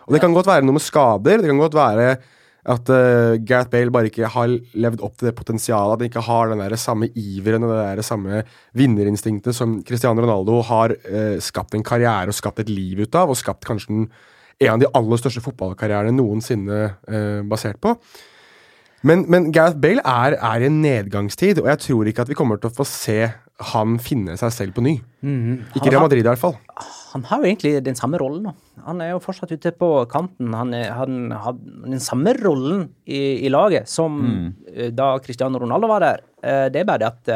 Og 0.05 0.13
Det 0.13 0.21
kan 0.21 0.35
godt 0.35 0.49
være 0.51 0.67
noe 0.67 0.77
med 0.77 0.85
skader. 0.85 1.41
Det 1.41 1.49
kan 1.49 1.61
godt 1.61 1.77
være 1.77 2.13
at 2.61 2.89
uh, 2.93 3.41
Gareth 3.41 3.71
Bale 3.73 3.93
bare 3.93 4.11
ikke 4.11 4.29
har 4.29 4.51
levd 4.77 5.01
opp 5.01 5.15
til 5.17 5.31
det 5.31 5.37
potensialet. 5.37 5.95
At 5.95 6.03
han 6.03 6.09
ikke 6.11 6.25
har 6.27 6.51
den 6.51 6.61
der 6.61 6.75
samme 6.77 7.09
iveren 7.17 7.65
og 7.65 7.73
det 7.73 7.79
der 7.81 8.05
samme 8.05 8.43
vinnerinstinktet 8.77 9.57
som 9.57 9.79
Cristiano 9.87 10.21
Ronaldo 10.21 10.59
har 10.69 10.93
uh, 10.93 11.39
skapt 11.41 11.73
en 11.77 11.85
karriere 11.85 12.29
og 12.29 12.37
skapt 12.37 12.61
et 12.61 12.69
liv 12.69 13.01
ut 13.01 13.17
av, 13.17 13.33
og 13.33 13.39
skapt 13.39 13.65
kanskje 13.65 13.95
den, 13.95 14.11
en 14.61 14.75
av 14.75 14.81
de 14.83 14.89
aller 14.97 15.21
største 15.21 15.43
fotballkarrierene 15.43 16.15
noensinne 16.17 16.81
eh, 17.09 17.41
basert 17.49 17.81
på. 17.81 17.95
Men, 19.07 19.25
men 19.33 19.49
Gareth 19.53 19.79
Bale 19.81 20.03
er, 20.05 20.37
er 20.37 20.61
i 20.61 20.67
en 20.69 20.81
nedgangstid, 20.83 21.61
og 21.63 21.71
jeg 21.71 21.81
tror 21.87 22.09
ikke 22.09 22.25
at 22.25 22.29
vi 22.29 22.37
kommer 22.37 22.61
til 22.61 22.69
å 22.69 22.75
få 22.75 22.85
se 22.85 23.23
han 23.71 23.97
finne 24.01 24.33
seg 24.39 24.53
selv 24.53 24.75
på 24.77 24.83
ny. 24.85 24.95
Ikke 25.77 25.91
Real 25.91 26.05
Madrid, 26.05 26.23
i 26.23 26.29
hvert 26.29 26.41
fall. 26.41 26.55
Han 27.11 27.25
har 27.29 27.41
jo 27.41 27.49
egentlig 27.49 27.73
den 27.85 27.97
samme 27.97 28.17
rollen 28.21 28.47
nå. 28.47 28.53
Han 28.87 29.01
er 29.03 29.11
jo 29.11 29.21
fortsatt 29.21 29.51
ute 29.53 29.73
på 29.77 29.89
kanten. 30.09 30.53
Han, 30.57 30.73
er, 30.73 30.87
han 30.97 31.33
har 31.43 31.57
den 31.59 32.01
samme 32.01 32.33
rollen 32.39 32.87
i, 33.05 33.45
i 33.45 33.51
laget 33.53 33.89
som 33.91 34.17
mm. 34.21 34.47
da 34.97 35.11
Cristiano 35.21 35.61
Ronaldo 35.61 35.89
var 35.91 36.05
der. 36.05 36.25
Eh, 36.41 36.65
det 36.73 36.81
er 36.81 36.89
bare 36.89 37.03
det 37.03 37.11
at 37.11 37.33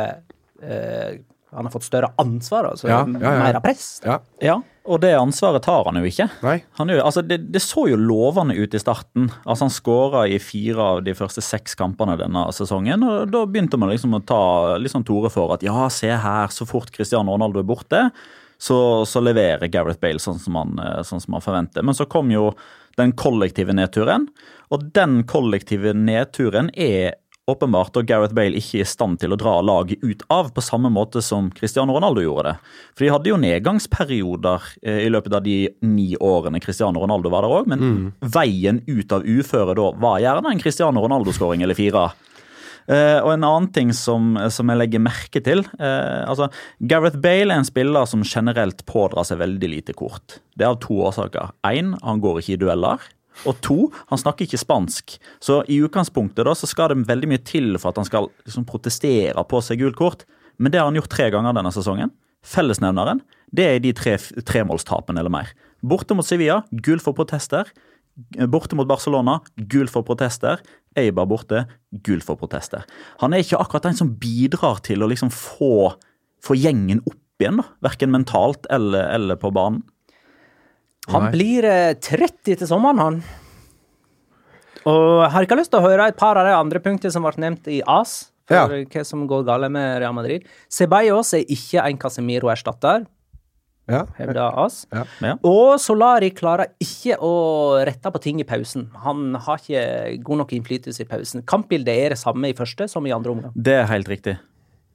eh, 0.66 1.20
han 1.56 1.68
har 1.68 1.74
fått 1.74 1.88
større 1.88 2.12
ansvar, 2.22 2.72
altså 2.74 2.90
Ja, 2.90 3.02
ja, 3.08 3.20
ja. 3.24 3.44
mer 3.44 3.60
press. 3.64 4.02
Ja. 4.06 4.20
Ja, 4.44 4.56
og 4.86 5.00
det 5.02 5.14
ansvaret 5.18 5.64
tar 5.66 5.88
han 5.88 5.98
jo 5.98 6.06
ikke. 6.06 6.28
Nei. 6.46 6.60
Han 6.78 6.92
jo, 6.94 7.00
altså 7.02 7.24
det, 7.26 7.40
det 7.56 7.62
så 7.64 7.88
jo 7.90 7.98
lovende 7.98 8.54
ut 8.60 8.76
i 8.76 8.82
starten. 8.82 9.32
Altså 9.46 9.66
Han 9.66 9.74
skåra 9.74 10.26
i 10.30 10.38
fire 10.44 10.90
av 10.92 11.04
de 11.08 11.16
første 11.18 11.42
seks 11.42 11.74
kampene 11.80 12.18
denne 12.22 12.46
sesongen. 12.54 13.02
og 13.08 13.32
Da 13.34 13.46
begynte 13.50 13.80
man 13.82 13.90
liksom 13.94 14.14
å 14.20 14.22
ta 14.28 14.42
litt 14.78 14.94
sånn 14.94 15.08
tore 15.08 15.32
for 15.34 15.56
at 15.56 15.66
ja, 15.66 15.88
se 15.90 16.12
her, 16.12 16.52
så 16.54 16.68
fort 16.70 16.94
Cristiano 16.94 17.34
Ronaldo 17.34 17.64
er 17.64 17.70
borte, 17.72 18.04
så, 18.62 18.78
så 19.10 19.24
leverer 19.24 19.72
Gareth 19.72 20.00
Bale 20.00 20.22
sånn 20.22 20.40
som, 20.40 20.56
han, 20.62 20.78
eh, 20.80 21.02
sånn 21.04 21.24
som 21.24 21.36
han 21.36 21.44
forventer. 21.44 21.84
Men 21.84 21.98
så 21.98 22.06
kom 22.08 22.30
jo 22.32 22.52
den 23.00 23.12
kollektive 23.18 23.74
nedturen, 23.76 24.30
og 24.72 24.86
den 24.96 25.24
kollektive 25.28 25.92
nedturen 25.98 26.70
er 26.72 27.18
åpenbart 27.52 27.98
og 28.00 28.08
Gareth 28.10 28.34
Bale 28.34 28.58
ikke 28.58 28.82
i 28.82 28.88
stand 28.88 29.20
til 29.22 29.34
å 29.34 29.38
dra 29.40 29.60
laget 29.62 30.02
ut 30.02 30.24
av 30.34 30.50
på 30.56 30.64
samme 30.66 30.90
måte 30.94 31.22
som 31.22 31.52
Cristiano 31.54 31.94
Ronaldo 31.94 32.24
gjorde 32.24 32.50
det. 32.50 32.56
For 32.96 33.06
de 33.06 33.12
hadde 33.14 33.32
jo 33.32 33.42
nedgangsperioder 33.42 34.70
eh, 34.82 35.04
i 35.06 35.12
løpet 35.14 35.38
av 35.38 35.44
de 35.46 35.58
ni 35.86 36.12
årene 36.18 36.62
Cristiano 36.64 37.04
Ronaldo 37.04 37.30
var 37.34 37.46
der 37.46 37.58
òg, 37.60 37.70
men 37.70 38.14
veien 38.22 38.82
ut 38.88 39.14
av 39.14 39.26
uføret 39.26 39.78
da 39.78 39.92
var 40.02 40.24
gjerne 40.24 40.56
en 40.56 40.64
Cristiano 40.64 41.06
Ronaldo-skåring 41.06 41.66
eller 41.66 41.78
fire. 41.78 42.10
Uh, 42.86 43.18
og 43.26 43.32
en 43.32 43.46
annen 43.48 43.68
ting 43.74 43.90
som, 43.98 44.36
som 44.54 44.70
jeg 44.70 44.78
legger 44.78 45.02
merke 45.02 45.42
til 45.42 45.64
uh, 45.80 46.22
altså 46.30 46.52
Gareth 46.86 47.18
Bale 47.18 47.50
er 47.50 47.58
en 47.58 47.66
spiller 47.66 48.06
som 48.06 48.22
generelt 48.22 48.84
pådrar 48.86 49.26
seg 49.26 49.40
veldig 49.42 49.70
lite 49.72 49.96
kort. 49.98 50.38
Det 50.54 50.68
er 50.68 50.76
av 50.76 50.78
to 50.84 51.00
årsaker. 51.08 51.56
Én, 51.66 51.96
han 52.06 52.22
går 52.22 52.44
ikke 52.44 52.54
i 52.54 52.60
dueller. 52.62 53.02
Og 53.44 53.60
to, 53.66 53.78
han 54.10 54.22
snakker 54.22 54.48
ikke 54.48 54.62
spansk. 54.62 55.18
Så 55.44 55.62
i 55.72 55.82
utgangspunktet 55.84 56.48
da, 56.48 56.56
så 56.56 56.70
skal 56.70 56.94
det 56.94 57.08
veldig 57.10 57.32
mye 57.34 57.44
til 57.46 57.76
for 57.78 57.92
at 57.92 58.00
han 58.00 58.08
skal 58.08 58.30
liksom 58.48 58.68
protestere 58.70 59.44
på 59.50 59.62
seg 59.66 59.84
gult 59.84 60.00
kort. 60.00 60.24
Men 60.58 60.72
det 60.72 60.80
har 60.80 60.88
han 60.88 60.98
gjort 60.98 61.12
tre 61.12 61.28
ganger 61.34 61.58
denne 61.58 61.74
sesongen. 61.76 62.14
Fellesnevneren 62.46 63.24
det 63.56 63.66
er 63.66 63.82
de 63.84 63.92
tre 63.96 64.16
tremålstapene 64.48 65.22
eller 65.22 65.34
mer. 65.34 65.52
Borte 65.86 66.16
mot 66.18 66.26
Sevilla, 66.26 66.62
gul 66.86 67.02
for 67.04 67.16
protester. 67.18 67.70
Borte 68.52 68.78
mot 68.78 68.88
Barcelona, 68.90 69.40
gul 69.72 69.90
for 69.92 70.06
protester. 70.08 70.62
Eibar 70.98 71.28
borte, 71.30 71.66
gul 72.06 72.24
for 72.26 72.40
protester. 72.40 72.86
Han 73.22 73.36
er 73.36 73.44
ikke 73.44 73.60
akkurat 73.62 73.90
den 73.90 74.00
som 74.00 74.14
bidrar 74.20 74.82
til 74.86 75.04
å 75.04 75.10
liksom 75.12 75.32
få, 75.34 75.94
få 76.44 76.58
gjengen 76.58 77.04
opp 77.06 77.44
igjen, 77.44 77.60
da. 77.60 77.68
Verken 77.84 78.14
mentalt 78.14 78.68
eller, 78.72 79.12
eller 79.16 79.40
på 79.40 79.52
banen. 79.56 79.84
Han 81.14 81.32
blir 81.34 81.66
eh, 81.70 81.94
30 82.02 82.56
til 82.58 82.68
sommeren, 82.70 83.00
han. 83.02 83.20
Og 84.86 85.24
jeg 85.24 85.32
har 85.34 85.46
ikke 85.48 85.58
lyst 85.60 85.72
til 85.74 85.82
å 85.82 85.86
høre 85.88 86.08
et 86.12 86.18
par 86.18 86.38
av 86.38 86.46
de 86.48 86.54
andre 86.56 86.82
punktene 86.84 87.14
som 87.14 87.26
ble 87.26 87.34
nevnt 87.42 87.68
i 87.74 87.82
AS. 87.90 88.32
For 88.46 88.54
Ja. 88.54 88.68
hva 88.70 89.02
som 89.04 89.24
går 89.28 89.44
galt 89.48 89.72
med 89.74 90.00
Real 90.04 90.14
Madrid. 90.14 90.44
Ceballos 90.70 91.34
er 91.34 91.46
ikke 91.50 91.82
en 91.84 91.98
Casemiro-erstatter, 91.98 93.08
Ja. 93.90 94.04
hevder 94.20 94.54
AS. 94.66 94.86
Ja. 94.94 95.04
Ja. 95.22 95.34
Og 95.44 95.80
Solari 95.80 96.30
klarer 96.32 96.68
ikke 96.80 97.18
å 97.20 97.84
rette 97.86 98.12
på 98.14 98.22
ting 98.22 98.40
i 98.40 98.44
pausen. 98.44 98.92
Han 99.02 99.34
har 99.34 99.58
ikke 99.58 100.24
god 100.24 100.38
nok 100.38 100.50
innflytelse 100.54 101.02
i 101.02 101.06
pausen. 101.06 101.42
Kampbildet 101.44 101.88
er 102.06 102.10
det 102.10 102.18
samme 102.20 102.50
i 102.50 102.54
første 102.54 102.88
som 102.88 103.06
i 103.08 103.12
andre 103.12 103.32
omgang. 103.32 103.52
Det 103.56 103.74
er 103.74 103.86
helt 103.88 104.08
riktig. 104.08 104.38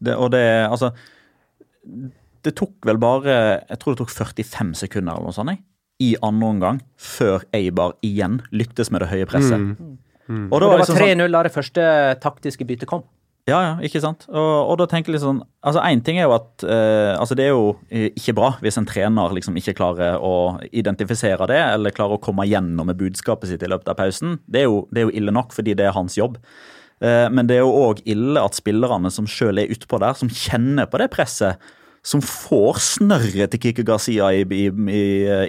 Det, 0.01 0.15
og 0.17 0.31
det 0.31 0.69
Altså 0.71 0.93
Det 2.43 2.55
tok 2.57 2.73
vel 2.85 2.97
bare 2.97 3.65
Jeg 3.69 3.79
tror 3.81 3.95
det 3.97 3.99
tok 3.99 4.11
45 4.11 4.75
sekunder 4.75 5.13
eller 5.13 5.25
noe 5.25 5.33
sånt. 5.33 5.59
I 6.01 6.15
andre 6.25 6.49
omgang, 6.55 6.81
før 6.97 7.43
Eibar 7.57 7.95
igjen 8.07 8.41
lyktes 8.57 8.91
med 8.91 9.03
det 9.05 9.11
høye 9.13 9.29
presset. 9.29 9.61
Mm. 9.61 9.97
Og 10.51 10.53
Og 10.55 10.61
da 10.61 10.67
det 10.67 10.69
var 10.69 10.77
var 10.79 10.85
liksom 10.85 10.97
sånn, 11.01 11.09
3-0 11.27 11.33
da 11.35 11.43
det 11.43 11.53
første 11.55 11.87
taktiske 12.23 12.65
byttet 12.69 12.89
kom. 12.89 13.03
ja, 13.51 13.59
ja, 13.65 13.71
ikke 13.83 13.99
sant? 14.01 14.27
Og, 14.31 14.71
og 14.71 14.77
da 14.79 14.87
tenker 14.87 15.11
jeg 15.11 15.17
litt 15.19 15.25
sånn 15.25 15.41
Altså, 15.67 15.81
Én 15.83 16.03
ting 16.07 16.19
er 16.21 16.29
jo 16.29 16.35
at 16.37 16.63
eh, 16.63 17.17
altså 17.19 17.35
det 17.35 17.47
er 17.49 17.51
jo 17.51 17.73
eh, 17.91 18.13
ikke 18.15 18.35
bra 18.39 18.53
hvis 18.63 18.79
en 18.79 18.87
trener 18.87 19.33
liksom 19.35 19.57
ikke 19.59 19.75
klarer 19.75 20.21
å 20.23 20.61
identifisere 20.71 21.49
det, 21.51 21.59
eller 21.75 21.91
klarer 21.97 22.15
å 22.15 22.23
komme 22.23 22.47
gjennom 22.47 22.87
med 22.87 23.01
budskapet 23.01 23.51
sitt 23.51 23.65
i 23.67 23.71
løpet 23.73 23.91
av 23.91 23.99
pausen. 23.99 24.39
Det 24.47 24.63
er 24.63 24.69
jo, 24.71 24.85
det 24.93 25.03
er 25.03 25.09
jo 25.09 25.17
ille 25.19 25.35
nok, 25.35 25.51
fordi 25.57 25.75
det 25.75 25.89
er 25.89 25.97
hans 25.97 26.15
jobb. 26.21 26.39
Eh, 27.03 27.27
men 27.33 27.49
det 27.51 27.57
er 27.59 27.65
jo 27.65 27.75
òg 27.89 28.03
ille 28.07 28.39
at 28.45 28.55
spillerne 28.61 29.11
som 29.11 29.27
sjøl 29.27 29.59
er 29.65 29.73
utpå 29.75 29.99
der, 29.99 30.15
som 30.21 30.31
kjenner 30.31 30.87
på 30.87 31.01
det 31.03 31.11
presset, 31.11 31.59
som 32.03 32.23
får 32.25 32.79
snørret 32.81 33.53
til 33.53 33.61
Kike 33.61 33.85
Garcia 33.85 34.31
i, 34.33 34.45
i, 34.45 34.67
i, 34.73 35.03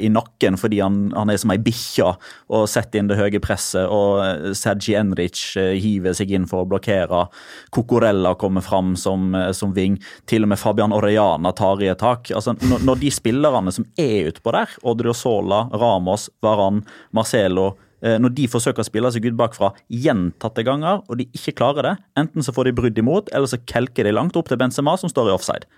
i 0.04 0.10
nakken 0.12 0.58
fordi 0.60 0.82
han, 0.84 1.06
han 1.16 1.32
er 1.32 1.40
som 1.40 1.54
ei 1.54 1.60
bikkje 1.64 2.10
og 2.52 2.66
setter 2.70 3.00
inn 3.00 3.12
det 3.12 3.20
høye 3.20 3.40
presset, 3.44 3.86
og 3.88 4.20
eh, 4.24 4.50
Sergi 4.58 4.98
Enrich 5.00 5.56
eh, 5.60 5.78
hiver 5.80 6.16
seg 6.18 6.34
inn 6.36 6.48
for 6.50 6.64
å 6.64 6.70
blokkere. 6.70 7.24
Cocorella 7.72 8.34
kommer 8.40 8.66
fram 8.66 8.98
som, 9.00 9.32
eh, 9.38 9.52
som 9.56 9.72
ving. 9.76 9.96
Til 10.28 10.44
og 10.44 10.52
med 10.52 10.60
Fabian 10.60 10.96
Orellana 10.96 11.54
tar 11.56 11.84
i 11.84 11.92
et 11.92 12.02
tak. 12.02 12.34
Altså, 12.36 12.58
når, 12.60 12.84
når 12.88 13.00
de 13.06 13.14
spillerne 13.16 13.72
som 13.72 13.88
er 14.00 14.34
utpå 14.34 14.52
der, 14.56 14.76
Odrio 14.84 15.16
Sola, 15.16 15.64
Ramos, 15.72 16.30
Varan, 16.44 16.84
Marcelo 17.16 17.74
når 18.02 18.32
de 18.34 18.48
forsøker 18.50 18.82
å 18.82 18.86
spille 18.88 19.12
seg 19.14 19.28
ut 19.28 19.36
bakfra 19.38 19.68
gjentatte 19.94 20.64
ganger, 20.66 21.04
og 21.06 21.20
de 21.20 21.28
ikke 21.38 21.54
klarer 21.60 21.86
det, 21.86 21.92
enten 22.18 22.42
så 22.42 22.50
får 22.50 22.66
de 22.66 22.74
brudd 22.80 22.98
imot, 22.98 23.30
eller 23.30 23.46
så 23.46 23.60
kelker 23.70 24.10
de 24.10 24.16
langt 24.16 24.40
opp 24.40 24.50
til 24.50 24.58
Benzema, 24.58 24.96
som 24.98 25.12
står 25.12 25.30
i 25.30 25.36
offside. 25.36 25.70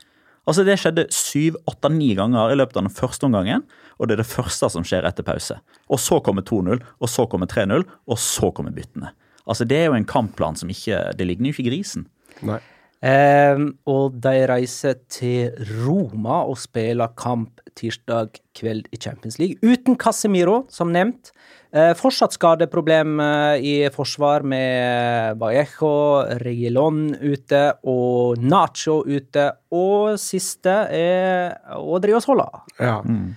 Altså 0.47 0.65
Det 0.67 0.75
skjedde 0.79 1.07
syv, 1.13 1.57
åtte, 1.69 1.91
ni 1.93 2.11
ganger 2.17 2.51
i 2.51 2.57
løpet 2.59 2.77
av 2.77 2.87
den 2.87 2.93
første 2.93 3.27
omgangen, 3.29 3.63
og 3.99 4.09
det 4.09 4.17
er 4.17 4.23
det 4.23 4.31
første 4.31 4.69
som 4.73 4.83
skjer 4.87 5.07
etter 5.07 5.25
pause. 5.25 5.59
Og 5.87 6.01
så 6.01 6.19
kommer 6.23 6.43
2-0, 6.43 6.81
og 6.99 7.11
så 7.11 7.27
kommer 7.31 7.47
3-0, 7.47 7.85
og 7.85 8.19
så 8.19 8.51
kommer 8.55 8.75
byttene. 8.75 9.13
Altså 9.47 9.67
Det 9.67 9.77
er 9.77 9.89
jo 9.91 9.97
en 9.97 10.07
kampplan 10.07 10.55
som 10.55 10.69
ikke 10.71 10.95
Det 11.19 11.25
ligner 11.27 11.49
jo 11.49 11.57
ikke 11.57 11.65
i 11.65 11.71
grisen. 11.71 12.07
Nei. 12.47 12.61
Ehm, 13.03 13.73
og 13.89 14.15
de 14.23 14.45
reiser 14.47 14.95
til 15.11 15.51
Roma 15.83 16.43
og 16.47 16.55
spiller 16.61 17.11
kamp 17.19 17.59
tirsdag 17.75 18.39
kveld 18.55 18.87
i 18.95 18.99
Champions 18.99 19.39
League. 19.41 19.59
Uten 19.59 19.97
Casemiro, 19.99 20.63
som 20.71 20.93
nevnt. 20.95 21.33
Eh, 21.73 21.91
fortsatt 21.97 22.35
skadeproblem 22.35 23.17
eh, 23.23 23.65
i 23.65 23.73
forsvar 23.93 24.45
med 24.45 25.39
Vallejo, 25.41 26.21
Regilon 26.43 27.07
ute 27.17 27.63
og 27.89 28.37
Nacho 28.37 28.99
ute. 29.09 29.47
Og 29.73 30.19
siste 30.21 30.75
er 30.93 31.57
Odriozola. 31.79 32.47
Ja. 32.77 32.99
Mm. 33.01 33.33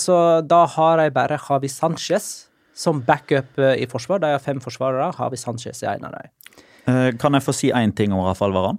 så 0.00 0.16
da 0.48 0.64
har 0.72 1.02
de 1.02 1.10
bare 1.12 1.36
Javi 1.36 1.68
Sanchez 1.68 2.46
som 2.76 3.00
backup 3.00 3.58
eh, 3.58 3.82
i 3.82 3.86
forsvar. 3.88 4.20
De 4.20 4.30
har 4.34 4.42
fem 4.42 4.60
forsvarere. 4.60 5.08
Javi 5.16 5.40
Sanchez 5.40 5.82
er 5.82 5.96
en 5.96 6.08
av 6.10 6.18
dem. 6.18 6.30
Eh, 6.86 7.08
Kan 7.20 7.34
jeg 7.34 7.46
få 7.46 7.54
si 7.56 7.72
én 7.72 7.94
ting 7.96 8.12
om 8.12 8.24
Rafael 8.26 8.54
Varan? 8.54 8.78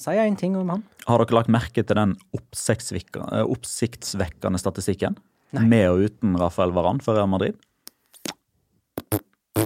Si 0.00 0.10
én 0.10 0.36
ting 0.38 0.56
om 0.58 0.68
han. 0.72 0.82
Har 1.06 1.22
dere 1.22 1.38
lagt 1.38 1.52
merke 1.52 1.84
til 1.84 1.96
den 1.96 2.16
eh, 2.18 3.44
oppsiktsvekkende 3.46 4.60
statistikken? 4.60 5.18
Nei. 5.54 5.66
Med 5.66 5.88
og 5.90 6.06
uten 6.06 6.36
Rafael 6.38 6.74
Varan 6.74 7.00
for 7.02 7.18
Real 7.18 7.30
Madrid? 7.30 7.58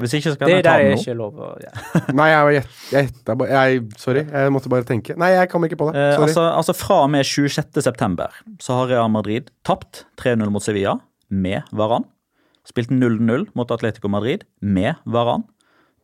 Hvis 0.03 0.15
ikke 0.19 0.33
så 0.33 0.39
kan 0.39 0.49
Det 0.51 0.57
jeg 0.59 0.65
ta 0.65 0.73
der 0.73 0.83
er 0.83 0.89
den 0.89 0.97
nå. 0.97 1.03
ikke 1.03 1.17
lov 1.19 1.39
å 1.39 1.49
ja. 1.63 1.73
Nei, 2.19 2.29
jeg 2.33 2.65
jeg, 2.93 3.09
jeg 3.29 3.47
jeg, 3.51 3.83
Sorry, 4.01 4.25
jeg 4.27 4.53
måtte 4.55 4.73
bare 4.73 4.87
tenke. 4.89 5.17
Nei, 5.21 5.31
jeg 5.37 5.51
kom 5.53 5.65
ikke 5.67 5.79
på 5.81 5.91
det. 5.93 6.01
Eh, 6.01 6.21
altså, 6.21 6.47
altså 6.51 6.75
Fra 6.77 7.03
og 7.05 7.11
med 7.15 7.25
26. 7.29 7.81
september 7.85 8.35
så 8.63 8.81
har 8.81 8.93
Real 8.93 9.11
Madrid 9.13 9.51
tapt 9.67 10.05
3-0 10.23 10.51
mot 10.55 10.65
Sevilla 10.65 10.97
med 11.31 11.63
Varan. 11.73 12.07
Spilt 12.65 12.91
0-0 12.95 13.49
mot 13.55 13.71
Atletico 13.75 14.09
Madrid 14.09 14.47
med 14.61 14.97
Varan. 15.05 15.45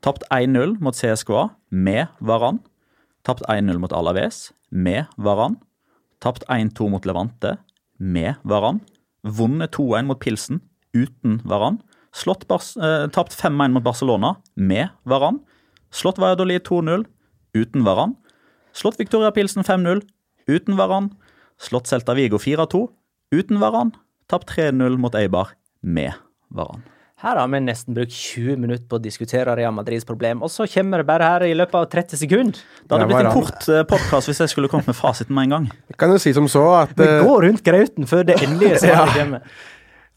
Tapt 0.05 0.24
1-0 0.33 0.79
mot 0.81 0.96
CSKA 0.96 1.48
med 1.70 2.09
Varan. 2.20 2.61
Tapt 3.24 3.44
1-0 3.48 3.79
mot 3.81 3.92
Alaves 3.92 4.50
med 4.70 5.07
Varan. 5.16 5.59
Tapt 6.20 6.44
1-2 6.48 6.88
mot 6.92 7.07
Levante 7.09 7.57
med 7.98 8.37
Varan. 8.44 8.81
Vunnet 9.24 9.72
2-1 9.76 10.09
mot 10.09 10.20
Pilsen 10.20 10.61
uten 10.96 11.40
Varan. 11.44 11.81
Slått 12.14 12.49
Bars 12.49 12.77
eh, 12.77 13.07
tapt 13.14 13.37
5-1 13.38 13.77
mot 13.77 13.83
Barcelona 13.85 14.35
med 14.55 14.88
Varan. 15.03 15.38
Slått 15.92 16.18
Valladolid 16.18 16.62
2-0 16.66 17.05
uten 17.55 17.85
Varan. 17.85 18.14
Slått 18.73 19.01
Victoria 19.01 19.31
Pilsen 19.31 19.62
5-0 19.64 20.03
uten 20.46 20.77
Varan. 20.77 21.11
Slått 21.61 21.87
Celta 21.87 22.14
Vigo 22.14 22.38
4-2 22.38 22.88
uten 23.35 23.61
Varan. 23.61 23.92
Tapt 24.31 24.51
3-0 24.51 24.96
mot 24.96 25.14
Eibar 25.14 25.49
med 25.83 26.12
Varan. 26.49 26.83
Her 27.20 27.37
har 27.37 27.49
vi 27.53 27.59
nesten 27.61 27.92
brukt 27.92 28.14
20 28.16 28.57
minutter 28.57 28.87
på 28.88 28.96
å 28.96 29.03
diskutere 29.05 29.53
Real 29.59 29.75
Madrids 29.77 30.07
problem, 30.09 30.40
og 30.40 30.49
så 30.49 30.64
kommer 30.73 31.03
det 31.03 31.07
bare 31.11 31.27
her 31.29 31.42
i 31.51 31.53
løpet 31.53 31.77
av 31.77 31.88
30 31.92 32.16
sekunder. 32.23 32.57
Det 32.57 32.94
hadde 32.94 33.05
Det 33.05 33.09
blitt 33.11 33.27
en 33.27 33.35
kort 33.35 33.59
podkast 33.59 33.90
podcast 33.90 34.31
hvis 34.31 34.40
jeg 34.40 34.53
skulle 34.55 34.70
kommet 34.73 34.88
med 34.88 34.96
fasiten 34.96 35.37
med 35.37 35.51
en 35.51 35.53
gang. 35.53 35.66
Jeg 35.92 35.99
kan 36.01 36.14
jo 36.14 36.23
si 36.23 36.33
som 36.33 36.49
så 36.49 36.62
at 36.79 36.94
Vi 36.96 37.05
eh, 37.05 37.20
går 37.27 37.44
rundt 37.44 37.62
grauten 37.66 38.09
før 38.09 38.25
det 38.25 38.38
endelige 38.40 38.81
svaret 38.81 39.12
kommer. 39.20 39.44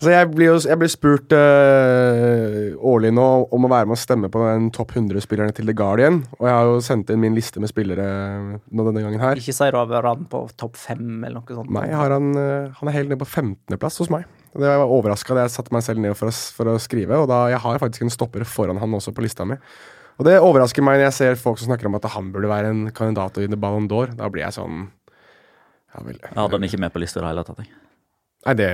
Så 0.04 0.12
jeg 0.12 0.28
blir 0.34 0.50
jo 0.50 0.56
jeg 0.60 0.80
blir 0.82 0.92
spurt 0.92 1.34
uh, 1.36 2.74
årlig 2.92 3.14
nå 3.16 3.28
om 3.56 3.68
å 3.68 3.72
være 3.72 3.88
med 3.88 3.96
å 3.96 4.02
stemme 4.02 4.30
på 4.32 4.42
den 4.44 4.68
topp 4.76 4.96
100-spillerne 4.98 5.56
til 5.56 5.70
The 5.70 5.76
Guardian. 5.78 6.22
Og 6.40 6.48
jeg 6.50 6.56
har 6.58 6.70
jo 6.70 6.82
sendt 6.84 7.14
inn 7.14 7.22
min 7.24 7.38
liste 7.38 7.64
med 7.64 7.72
spillere 7.72 8.06
nå 8.60 8.88
denne 8.90 9.04
gangen 9.06 9.24
her. 9.24 9.40
Ikke 9.40 9.56
si 9.56 9.70
Raveran 9.72 10.28
på 10.32 10.44
topp 10.60 10.76
fem 10.80 11.24
eller 11.24 11.40
noe 11.40 11.60
sånt. 11.60 11.72
Nei, 11.74 11.88
har 11.96 12.16
han, 12.16 12.34
uh, 12.36 12.74
han 12.80 12.92
er 12.92 12.98
helt 12.98 13.14
nede 13.14 13.22
på 13.22 13.30
15.-plass 13.30 14.02
hos 14.04 14.12
meg. 14.14 14.28
Det 14.54 14.70
var 14.70 14.92
overraska 14.92 15.38
da 15.38 15.48
jeg 15.48 15.56
satte 15.56 15.74
meg 15.74 15.86
selv 15.86 16.04
ned 16.04 16.18
for 16.18 16.30
å, 16.30 16.34
for 16.58 16.74
å 16.74 16.80
skrive, 16.82 17.18
og 17.24 17.30
da 17.32 17.46
jeg 17.54 17.62
har 17.64 17.80
faktisk 17.82 18.06
en 18.06 18.14
stopper 18.14 18.46
foran 18.46 18.82
han 18.82 19.00
også 19.00 19.16
på 19.16 19.24
lista 19.26 19.48
mi. 19.50 19.58
Og 20.22 20.28
det 20.28 20.36
overrasker 20.44 20.86
meg 20.86 21.00
når 21.00 21.08
jeg 21.08 21.18
ser 21.18 21.40
folk 21.42 21.58
som 21.58 21.72
snakker 21.72 21.90
om 21.90 21.98
at 21.98 22.06
han 22.14 22.28
burde 22.36 22.52
være 22.52 22.70
en 22.70 22.84
kandidat 22.94 23.34
til 23.34 23.42
å 23.42 23.48
vinne 23.48 23.58
Ballon 23.62 23.88
d'Or. 23.90 24.14
Da 24.20 24.30
blir 24.30 24.46
jeg 24.46 24.58
sånn 24.60 24.84
Ja 25.94 26.04
vel. 26.06 26.20
Jeg 26.20 26.38
hadde 26.38 26.60
han 26.60 26.68
ikke 26.70 26.82
med 26.84 26.94
på 26.94 27.02
lista 27.02 27.22
i 27.22 27.24
det 27.24 27.32
hele 27.32 27.48
tatt. 27.48 27.64
jeg. 27.64 27.74
Nei, 28.44 28.56
det 28.60 28.70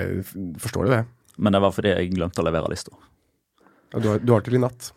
forstår 0.59 0.87
du 0.87 0.93
det. 0.97 1.01
Men 1.39 1.55
det 1.55 1.63
var 1.63 1.73
fordi 1.75 1.95
jeg 1.95 2.13
glemte 2.13 2.43
å 2.43 2.45
levere 2.47 2.71
lista. 2.71 2.93
Ja, 3.93 3.99
du, 3.99 4.07
har, 4.11 4.21
du 4.21 4.33
har 4.35 4.43
til 4.45 4.59
i 4.59 4.61
natt. 4.61 4.91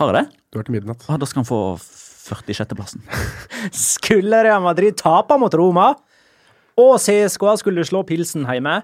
Har 0.00 0.12
jeg 0.12 0.20
det? 0.20 0.40
Du 0.52 0.60
har 0.60 0.68
til 0.68 0.76
midnatt. 0.76 1.04
Ah, 1.08 1.18
da 1.20 1.28
skal 1.28 1.42
han 1.42 1.48
få 1.48 1.60
46.-plassen. 1.80 3.02
Skulle 3.72 4.42
Real 4.44 4.62
Madrid 4.64 4.96
tape 5.00 5.36
mot 5.40 5.54
Roma, 5.58 5.92
og 6.80 6.94
CSKA 7.02 7.56
skulle 7.60 7.84
slå 7.84 8.00
Pilsen 8.08 8.46
hjemme, 8.48 8.78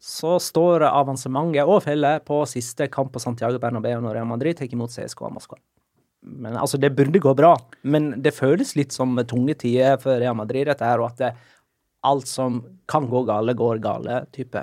så 0.00 0.36
står 0.40 0.86
avansementet 0.88 1.68
og 1.68 1.82
feller 1.84 2.22
på 2.24 2.38
siste 2.48 2.86
kamp 2.92 3.10
på 3.12 3.20
Santiago 3.20 3.58
Bernabeu 3.60 3.98
når 4.00 4.16
Real 4.16 4.28
Madrid 4.30 4.56
tar 4.56 4.70
imot 4.70 4.94
CSKA 4.94 5.32
Moskva. 5.34 5.58
Men 6.20 6.56
altså, 6.60 6.78
det 6.80 6.92
burde 6.96 7.20
gå 7.20 7.32
bra, 7.36 7.54
men 7.82 8.12
det 8.22 8.36
føles 8.36 8.74
litt 8.76 8.94
som 8.94 9.18
tunge 9.28 9.56
tider 9.60 9.98
for 10.00 10.20
Real 10.20 10.36
Madrid, 10.36 10.68
dette 10.68 10.86
her, 10.86 11.00
og 11.02 11.10
at 11.10 11.20
det, 11.20 11.30
alt 12.06 12.28
som 12.28 12.60
kan 12.88 13.08
gå 13.10 13.24
gale, 13.28 13.56
går 13.56 13.80
gale, 13.82 14.22
type. 14.32 14.62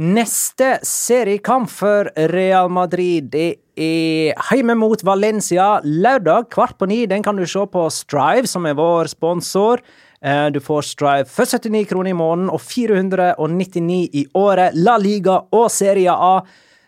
Neste 0.00 0.78
seriekamp 0.88 1.68
for 1.68 2.08
Real 2.32 2.70
Madrid 2.72 3.26
det 3.32 3.48
er 3.76 4.38
hjemme 4.56 4.72
mot 4.80 5.02
Valencia 5.04 5.82
lørdag 5.84 6.46
kvart 6.52 6.78
på 6.80 6.88
ni. 6.88 7.02
Den 7.06 7.22
kan 7.24 7.36
du 7.36 7.44
se 7.48 7.60
på 7.68 7.82
Strive, 7.92 8.48
som 8.48 8.64
er 8.66 8.78
vår 8.78 9.10
sponsor. 9.12 9.82
Eh, 10.22 10.48
Du 10.50 10.60
får 10.60 10.82
Strive 10.88 11.28
for 11.28 11.44
79 11.44 11.84
kroner 11.90 12.10
i 12.10 12.16
måneden 12.16 12.48
og 12.48 12.60
499 12.64 14.08
i 14.16 14.26
året. 14.34 14.72
La 14.74 14.96
Liga 14.96 15.42
og 15.52 15.68
Serie 15.70 16.10
A. 16.10 16.40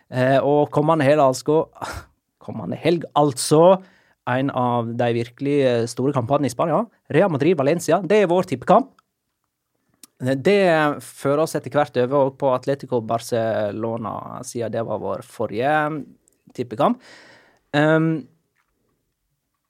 Eh, 0.09 0.39
Og 0.41 0.71
kommende 0.71 1.05
helg, 1.05 1.21
altså 1.21 1.67
Kommende 2.45 2.75
helg, 2.77 3.05
altså. 3.15 3.81
En 4.27 4.49
av 4.49 4.89
de 4.97 5.13
virkelig 5.13 5.61
eh, 5.61 5.85
store 5.85 6.13
kampene 6.13 6.47
i 6.47 6.49
Spania. 6.49 6.81
Real 7.13 7.29
Madrid-Valencia. 7.29 8.01
Det 8.01 8.23
er 8.23 8.27
vår 8.27 8.49
tippekamp. 8.49 8.94
Det 10.19 10.59
fører 11.03 11.43
oss 11.43 11.57
etter 11.57 11.73
hvert 11.75 11.97
over 12.05 12.29
på 12.39 12.51
Atletico 12.55 13.01
Barcelona, 13.03 14.41
siden 14.47 14.71
det 14.71 14.85
var 14.87 15.01
vår 15.01 15.25
forrige 15.27 15.73
tippekamp. 16.55 17.01
Um, 17.75 18.23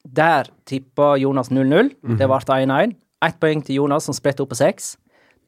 der 0.06 0.52
tippa 0.70 1.16
Jonas 1.18 1.50
0-0. 1.50 1.90
Det 2.20 2.30
ble 2.30 2.38
1-1. 2.38 2.94
Ett 3.26 3.40
poeng 3.42 3.64
til 3.66 3.80
Jonas, 3.80 4.06
som 4.06 4.14
spredte 4.14 4.46
opp 4.46 4.52
på 4.54 4.60
seks. 4.60 4.94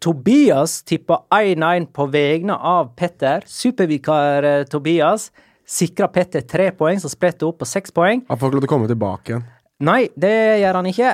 Tobias 0.02 0.80
tippa 0.86 1.24
1-1 1.34 1.92
på 1.94 2.08
vegne 2.10 2.58
av 2.58 2.96
Petter. 2.98 3.46
Supervikar 3.46 4.46
eh, 4.46 4.66
Tobias 4.70 5.30
sikra 5.68 6.08
Petter 6.08 6.42
tre 6.48 6.72
poeng, 6.72 7.00
som 7.02 7.12
spredte 7.12 7.46
opp 7.48 7.60
på 7.62 7.68
seks 7.68 7.94
poeng. 7.94 8.24
Han 8.30 8.40
får 8.40 8.50
ikke 8.50 8.58
lov 8.58 8.64
til 8.64 8.70
å 8.70 8.74
komme 8.74 8.90
tilbake 8.92 9.34
igjen. 9.34 9.48
Nei, 9.88 10.02
det 10.18 10.34
gjør 10.64 10.80
han 10.80 10.88
ikke. 10.90 11.10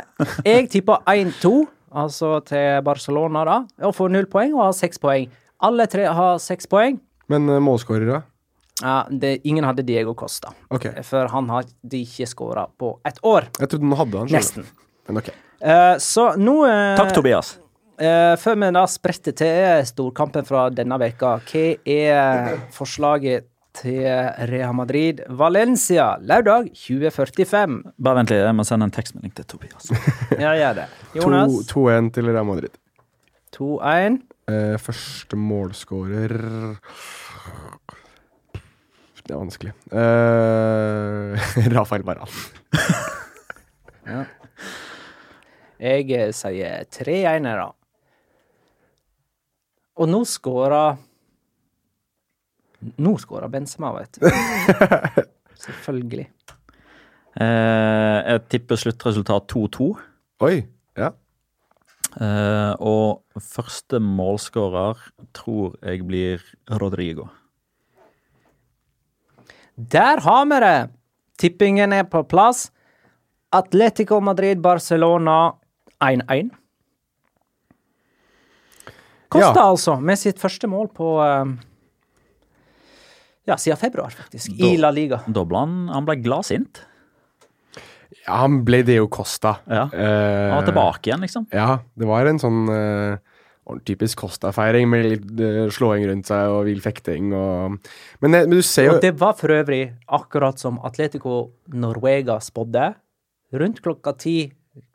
Jeg 0.48 0.70
tippa 0.72 1.02
1-2, 1.10 1.52
altså 1.94 2.36
til 2.48 2.82
Barcelona, 2.86 3.46
da, 3.48 3.58
og 3.88 3.96
får 3.98 4.14
null 4.14 4.28
poeng 4.32 4.54
og 4.58 4.68
har 4.68 4.76
seks 4.78 5.02
poeng. 5.02 5.32
Alle 5.64 5.88
tre 5.88 6.10
har 6.12 6.40
seks 6.44 6.68
poeng. 6.70 7.00
Men 7.32 7.48
uh, 7.50 7.60
målskårere? 7.64 8.24
Ja, 8.82 9.04
det, 9.10 9.38
ingen 9.48 9.64
hadde 9.64 9.86
Diego 9.86 10.16
Costa, 10.18 10.52
Okay. 10.74 11.04
for 11.06 11.30
han 11.32 11.50
hadde 11.54 12.00
ikke 12.02 12.28
skåra 12.28 12.66
på 12.78 12.98
ett 13.06 13.20
år. 13.24 13.48
Jeg 13.60 13.70
trodde 13.70 13.86
han 13.86 14.00
hadde 14.02 14.24
han. 14.24 14.32
Nesten. 14.34 14.66
Men 15.08 15.22
ok. 15.22 15.30
Uh, 15.64 15.96
så 16.02 16.34
nå 16.36 16.58
uh, 16.66 16.96
Takk, 17.00 17.14
Tobias. 17.16 17.56
Uh, 18.02 18.34
før 18.42 18.58
vi 18.60 18.72
da 18.76 18.84
spretter 18.90 19.36
til 19.38 19.86
storkampen 19.88 20.48
fra 20.48 20.66
denne 20.74 20.98
veka, 21.00 21.38
hva 21.46 21.66
er 21.86 22.58
forslaget 22.74 23.48
til 23.74 24.06
Real 24.50 24.74
Madrid 24.78 25.24
Valencia 25.30 26.14
lørdag 26.22 26.70
2045? 26.78 27.80
Bare 27.98 28.20
vent 28.20 28.34
litt, 28.34 28.44
jeg 28.46 28.58
må 28.58 28.66
sende 28.68 28.88
en 28.90 28.94
tekstmelding 28.94 29.34
til 29.38 29.48
Tobias. 29.50 29.90
Ja, 30.44 30.54
gjør 30.58 30.84
det. 30.84 30.88
Jonas, 31.18 31.58
2-1 31.72 32.12
til 32.16 32.30
Real 32.30 32.48
Madrid. 32.48 32.74
2-1. 33.58 34.22
Eh, 34.52 34.78
første 34.82 35.38
målskårer 35.40 36.34
Det 39.24 39.32
er 39.32 39.40
vanskelig. 39.40 39.72
Eh, 39.96 41.70
Rafael 41.78 42.04
Varan. 42.04 42.28
Jeg 45.84 46.12
eh, 46.12 46.34
sier 46.36 46.84
3-1 46.92 47.48
da. 47.48 47.70
Og 49.94 50.10
nå 50.10 50.24
skåra 50.26 50.98
Nå 52.98 53.16
skåra 53.22 53.50
Benzema, 53.52 53.92
vet 53.98 54.20
du. 54.20 54.28
Selvfølgelig. 55.66 56.28
Eh, 57.42 58.18
jeg 58.30 58.42
tipper 58.54 58.80
sluttresultat 58.80 59.48
2-2. 59.54 59.90
Oi! 60.46 60.56
Ja. 61.00 61.12
Eh, 62.14 62.74
og 62.84 63.24
første 63.42 63.98
målskårer 64.04 65.00
tror 65.34 65.78
jeg 65.82 66.04
blir 66.06 66.44
Rodrigo. 66.82 67.30
Der 69.78 70.22
har 70.22 70.46
vi 70.52 70.60
det! 70.62 70.78
Tippingen 71.42 71.94
er 71.98 72.04
på 72.06 72.22
plass. 72.30 72.68
Atletico 73.54 74.20
Madrid, 74.22 74.62
Barcelona 74.62 75.56
1-1. 76.02 76.52
Kosta 79.34 79.60
Ja. 79.64 79.70
altså, 79.72 79.96
med 80.00 80.20
sitt 80.22 80.38
første 80.40 80.68
mål 80.70 80.92
på 80.94 81.08
eh, 81.26 81.56
Ja, 83.50 83.58
siden 83.60 83.78
februar, 83.82 84.14
faktisk. 84.16 84.54
I 84.60 84.78
La 84.80 84.92
Liga. 84.96 85.20
Da 85.28 85.44
ble 85.48 85.60
han, 85.66 85.76
han 85.92 86.06
ble 86.08 86.16
gladsint. 86.24 86.86
ja, 88.24 88.38
han 88.46 88.62
ble 88.64 88.84
det 88.88 88.96
jo 89.02 89.10
Costa. 89.12 89.58
Ja. 89.68 89.90
Eh, 89.92 90.50
Han 90.54 90.58
var 90.62 90.68
tilbake 90.70 91.10
igjen, 91.10 91.24
liksom. 91.26 91.48
Ja, 91.52 91.80
det 92.00 92.08
var 92.08 92.30
en 92.30 92.40
sånn 92.40 92.62
eh, 92.72 93.18
typisk 93.88 94.22
Costa-feiring 94.24 94.88
med 94.92 95.06
litt 95.10 95.44
eh, 95.44 95.68
slåing 95.76 96.08
rundt 96.08 96.30
seg 96.32 96.52
og 96.56 96.66
vill 96.70 96.80
fekting 96.84 97.34
og 97.36 97.78
men, 98.24 98.34
eh, 98.36 98.48
men 98.48 98.56
du 98.58 98.62
ser 98.64 98.88
jo 98.90 98.96
Og 98.98 99.04
det 99.04 99.14
var 99.20 99.36
for 99.40 99.52
øvrig 99.56 99.86
akkurat 100.08 100.60
som 100.60 100.80
Atletico 100.88 101.52
Norvega 101.74 102.40
spådde. 102.44 102.94
Rundt 103.60 103.84
klokka 103.84 104.16
ti 104.18 104.38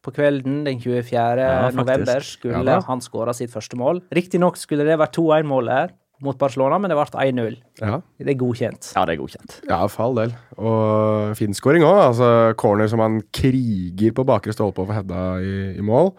på 0.03 0.11
kvelden 0.11 0.65
den 0.67 0.81
24. 0.81 1.37
Ja, 1.39 1.69
november 1.71 2.25
skulle 2.25 2.65
Ja 2.67 2.81
han 2.89 3.01
skåra 3.05 3.35
sitt 3.37 3.53
første 3.53 3.77
mål. 3.79 4.01
Riktignok 4.11 4.57
skulle 4.59 4.89
det 4.89 4.97
vært 4.99 5.15
2-1-mål 5.21 5.69
her 5.71 5.93
mot 6.25 6.39
Barcelona, 6.39 6.79
men 6.83 6.91
det 6.91 6.97
ble 6.99 7.07
1-0. 7.25 7.57
ja, 7.81 8.01
Det 8.19 8.33
er 8.33 8.39
godkjent. 8.41 8.93
Ja, 8.97 9.05
det 9.07 9.15
er 9.15 9.21
godkjent. 9.21 9.59
ja, 9.69 9.81
for 9.87 10.09
all 10.09 10.17
del. 10.19 10.35
Og 10.59 11.37
fin 11.39 11.55
skåring 11.55 11.85
òg. 11.87 11.99
Altså, 12.09 12.31
corner 12.59 12.91
som 12.91 13.03
han 13.05 13.21
kriger 13.33 14.15
på 14.17 14.27
bakre 14.27 14.53
stolpe 14.53 14.83
og 14.83 14.91
får 14.91 15.01
heada 15.01 15.27
i, 15.41 15.55
i 15.79 15.85
mål. 15.85 16.13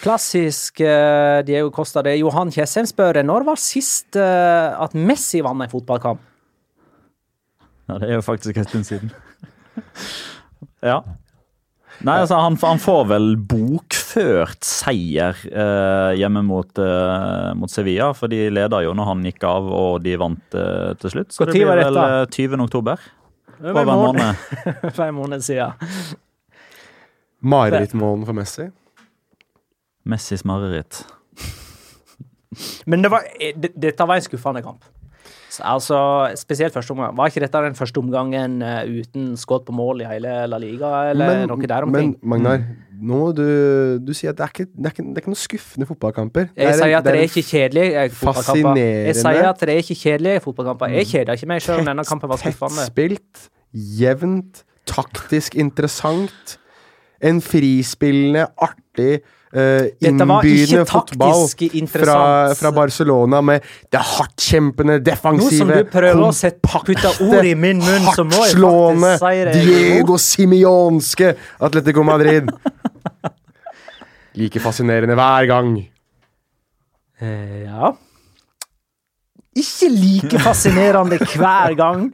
Klassisk 0.00 0.80
uh, 0.80 1.44
Diego 1.44 1.70
Costa. 1.70 2.02
Det 2.02 2.14
er 2.14 2.22
Johan 2.22 2.50
Kjessem 2.54 2.88
spør 2.88 3.20
når 3.22 3.44
var 3.50 3.60
sist 3.60 4.16
uh, 4.16 4.74
at 4.80 4.96
Messi 4.96 5.42
vant 5.44 5.60
en 5.62 5.72
fotballkamp? 5.72 6.22
Ja, 7.90 7.98
det 7.98 8.08
er 8.08 8.18
jo 8.20 8.24
faktisk 8.24 8.56
en 8.56 8.68
stund 8.68 8.86
siden. 8.86 9.10
ja. 10.90 11.02
Nei, 12.06 12.16
altså, 12.22 12.38
han, 12.40 12.56
han 12.62 12.80
får 12.80 13.02
vel 13.10 13.34
bokført 14.10 14.64
seier 14.66 15.36
eh, 15.46 16.16
hjemme 16.18 16.42
mot, 16.42 16.78
eh, 16.78 17.54
mot 17.56 17.70
Sevilla, 17.70 18.12
for 18.14 18.28
de 18.28 18.48
leda 18.50 18.82
jo 18.82 18.92
når 18.96 19.06
han 19.06 19.22
gikk 19.24 19.44
av 19.46 19.68
og 19.70 20.02
de 20.04 20.16
vant 20.18 20.54
eh, 20.58 20.94
til 21.00 21.10
slutt. 21.14 21.32
Så 21.32 21.42
Hvor 21.44 21.50
det 21.50 21.54
blir 21.58 21.68
vel 21.70 21.82
dette? 21.84 22.06
eh, 22.22 22.26
20. 22.50 22.64
oktober. 22.64 22.98
Det 23.60 23.70
Over 23.70 23.84
var 23.84 23.92
en 23.92 24.16
måned. 24.16 24.92
For 24.96 25.04
en 25.06 25.14
måned 25.14 25.44
siden. 25.48 25.72
Marerittmålen 27.42 28.26
for 28.26 28.36
Messi. 28.36 28.68
Messis 30.04 30.44
mareritt. 30.48 31.04
Men 32.86 33.02
det 33.04 33.10
var, 33.12 33.22
eh, 33.38 33.54
det, 33.56 33.74
dette 33.76 34.06
var 34.08 34.16
en 34.18 34.26
skuffende 34.26 34.62
kamp. 34.64 34.84
Så, 35.50 35.64
altså, 35.66 36.00
Spesielt 36.38 36.74
første 36.74 36.94
omgang. 36.94 37.16
Var 37.18 37.32
ikke 37.32 37.42
dette 37.42 37.62
den 37.64 37.74
første 37.78 37.98
omgangen 37.98 38.60
uh, 38.62 38.84
uten 38.86 39.32
skudd 39.40 39.66
på 39.66 39.74
mål 39.74 40.04
i 40.04 40.06
hele 40.10 40.36
La 40.46 40.60
Liga, 40.62 40.92
eller 41.10 41.46
noe 41.50 41.70
der 41.72 41.86
omkring? 41.86 42.14
men 42.22 42.30
Magnar, 42.30 42.62
nå 43.00 43.20
du, 43.34 43.44
du 44.04 44.12
sier 44.14 44.30
at 44.30 44.38
det 44.38 44.46
er, 44.46 44.52
ikke, 44.54 44.68
det, 44.70 44.86
er 44.86 44.94
ikke, 44.94 45.06
det 45.08 45.18
er 45.18 45.24
ikke 45.24 45.32
noen 45.32 45.42
skuffende 45.42 45.88
fotballkamper. 45.88 46.48
Jeg 46.54 46.78
sier 46.78 46.96
at 46.98 47.08
det 47.08 47.16
er 47.16 47.26
ikke 47.26 47.44
kjedelige 47.48 48.06
fotballkamper. 48.20 48.80
Jeg 48.84 49.18
sier 49.18 49.50
at 49.50 49.64
det 49.64 49.74
er 49.74 49.82
ikke 49.84 49.98
kjedelige 50.04 50.44
fotballkamper. 50.46 50.94
Jeg 51.00 51.10
kjeder 51.10 51.40
ikke 51.40 51.50
meg 51.50 51.64
selv 51.66 51.82
om 51.82 51.90
denne 51.90 52.06
kampen 52.06 52.30
var 52.30 52.42
skuffende. 52.42 52.86
Tettspilt, 52.86 53.44
jevnt, 54.00 54.64
taktisk 54.90 55.58
interessant. 55.58 56.56
En 57.20 57.42
frispillende, 57.44 58.46
artig, 58.56 59.20
uh, 59.56 59.86
innbydende 60.00 60.84
fotball 60.88 61.46
fra, 61.90 62.18
fra 62.54 62.72
Barcelona 62.74 63.40
med 63.44 63.66
det 63.92 64.02
hardtkjempende, 64.12 65.00
defensive 65.04 65.82
jeg 66.10 66.20
hardtslående. 66.74 69.14
Diego 69.54 70.18
Simionske 70.20 71.34
Atletico 71.60 72.02
Madrid. 72.06 72.50
Like 74.38 74.60
fascinerende 74.62 75.14
hver 75.18 75.46
gang. 75.50 75.74
Uh, 77.20 77.62
ja. 77.66 77.90
Ikke 79.58 79.88
like 79.90 80.38
fascinerende 80.38 81.18
hver 81.18 81.74
gang. 81.74 82.12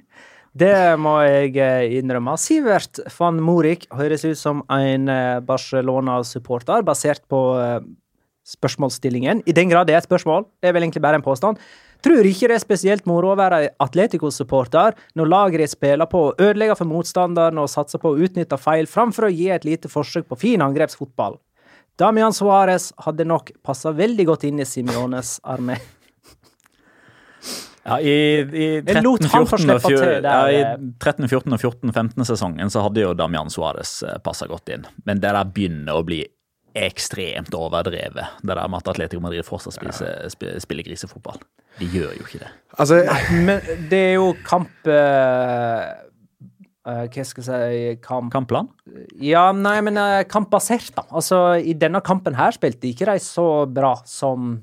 Det 0.57 0.97
må 1.03 1.19
jeg 1.27 1.57
eh, 1.61 1.99
innrømme. 1.99 2.37
Sivert 2.41 3.03
van 3.19 3.41
Morik 3.45 3.85
høres 3.93 4.25
ut 4.25 4.39
som 4.41 4.63
en 4.73 5.11
eh, 5.13 5.39
Barcelona-supporter, 5.45 6.85
basert 6.87 7.25
på 7.29 7.41
eh, 7.61 7.81
spørsmålsstillingen. 8.47 9.43
I 9.45 9.55
den 9.57 9.73
grad 9.73 9.91
det 9.91 9.97
er 9.97 10.01
et 10.01 10.09
spørsmål, 10.09 10.47
det 10.63 10.71
er 10.71 10.77
vel 10.77 10.87
egentlig 10.87 11.03
bare 11.05 11.21
en 11.21 11.27
påstand. 11.27 11.61
Tror 12.05 12.29
ikke 12.29 12.49
det 12.49 12.57
er 12.57 12.63
spesielt 12.63 13.09
moro 13.09 13.33
å 13.35 13.37
være 13.37 13.75
Atletico-supporter 13.83 14.97
når 15.19 15.31
laget 15.33 15.75
spiller 15.75 16.09
på 16.09 16.29
å 16.29 16.33
ødelegge 16.39 16.79
for 16.79 16.89
motstanderen 16.89 17.61
og 17.61 17.69
satser 17.73 18.01
på 18.01 18.15
å 18.15 18.23
utnytte 18.25 18.61
feil, 18.61 18.89
framfor 18.89 19.29
å 19.29 19.33
gi 19.35 19.51
et 19.53 19.67
lite 19.69 19.91
forsøk 19.93 20.31
på 20.31 20.41
fin 20.41 20.65
angrepsfotball. 20.65 21.37
Damian 22.01 22.33
Suárez 22.37 22.91
hadde 23.05 23.29
nok 23.29 23.53
passa 23.65 23.93
veldig 23.97 24.29
godt 24.29 24.49
inn 24.49 24.61
i 24.61 24.69
Simiones 24.69 25.37
armé. 25.45 25.81
Ja, 27.87 28.01
I, 28.03 28.15
i 28.43 28.69
13-14 28.83 29.71
og 29.77 29.93
ja, 30.25 30.39
eh. 30.51 30.73
13, 30.99 31.29
14 31.31 31.55
og 31.55 31.61
14, 31.61 31.93
15 31.95 32.27
sesongen 32.27 32.73
så 32.73 32.83
hadde 32.83 33.05
jo 33.05 33.13
Damian 33.15 33.53
Suárez 33.53 34.01
passa 34.27 34.49
godt 34.51 34.73
inn. 34.75 34.89
Men 35.07 35.21
det 35.23 35.31
der 35.37 35.53
begynner 35.55 36.01
å 36.01 36.07
bli 36.07 36.25
ekstremt 36.77 37.55
overdrevet. 37.57 38.35
Det 38.43 38.53
der 38.57 38.69
med 38.69 38.83
at 38.83 38.91
Atletico 38.93 39.23
Madrid 39.25 39.47
fortsatt 39.47 39.77
spiser, 39.79 40.27
sp- 40.29 40.59
spiller 40.61 40.85
grisefotball. 40.85 41.39
De 41.81 41.89
gjør 41.93 42.13
jo 42.19 42.27
ikke 42.27 42.43
det. 42.43 42.51
Altså, 42.77 42.99
Men 43.47 43.63
det 43.91 44.01
er 44.11 44.15
jo 44.19 44.31
kamp 44.45 44.89
eh, 44.91 45.87
eh, 46.85 47.03
Hva 47.13 47.25
skal 47.29 47.43
jeg 47.43 47.47
si 47.47 48.01
kamp 48.05 48.33
Kampplan? 48.35 48.69
Ja, 49.21 49.49
nei, 49.57 49.79
men 49.85 49.97
uh, 50.01 50.21
kampbasert, 50.29 50.93
da. 50.97 51.07
Altså, 51.17 51.41
i 51.61 51.73
denne 51.77 52.03
kampen 52.05 52.37
her 52.37 52.53
spilte 52.57 52.85
de 52.85 52.93
ikke 52.93 53.09
de 53.09 53.25
så 53.25 53.49
bra 53.69 53.95
som 54.09 54.59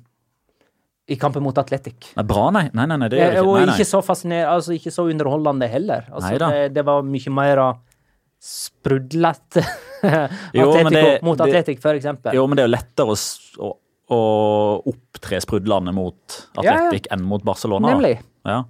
i 1.07 1.15
kampen 1.19 1.43
mot 1.43 1.57
Atletic. 1.57 2.13
Nei, 2.15 2.23
bra, 2.23 2.45
nei. 2.55 2.67
Nei, 2.73 2.85
nei, 2.87 3.09
det 3.11 3.17
gjør 3.19 3.25
Eh, 3.25 3.33
det 3.33 3.39
ikke. 3.41 3.53
Nei, 3.57 3.65
nei. 3.67 3.75
ikke 3.75 3.87
så 3.89 3.99
fascinerende, 4.05 4.53
altså 4.55 4.75
ikke 4.77 4.91
så 4.95 5.07
underholdende 5.11 5.67
heller. 5.67 6.05
Altså, 6.11 6.37
det, 6.39 6.61
det 6.77 6.85
var 6.87 7.03
mye 7.03 7.33
mer 7.35 7.63
sprudlete 8.43 9.63
mot 11.23 11.41
Atletic, 11.41 11.81
for 11.83 11.95
eksempel. 11.95 12.35
Jo, 12.35 12.45
men 12.47 12.59
det 12.59 12.65
er 12.65 12.69
jo 12.69 12.73
lettere 12.75 13.15
å, 13.15 13.71
å, 14.11 14.21
opptre 14.91 15.39
sprudlende 15.43 15.93
mot 15.95 16.39
Ja, 16.57 16.63
ja. 16.65 16.73
Atletic 16.75 17.07
enn 17.13 17.23
mot 17.27 17.43
Barcelona. 17.47 17.93
Nemlig. 17.93 18.17
Ja. 18.47 18.61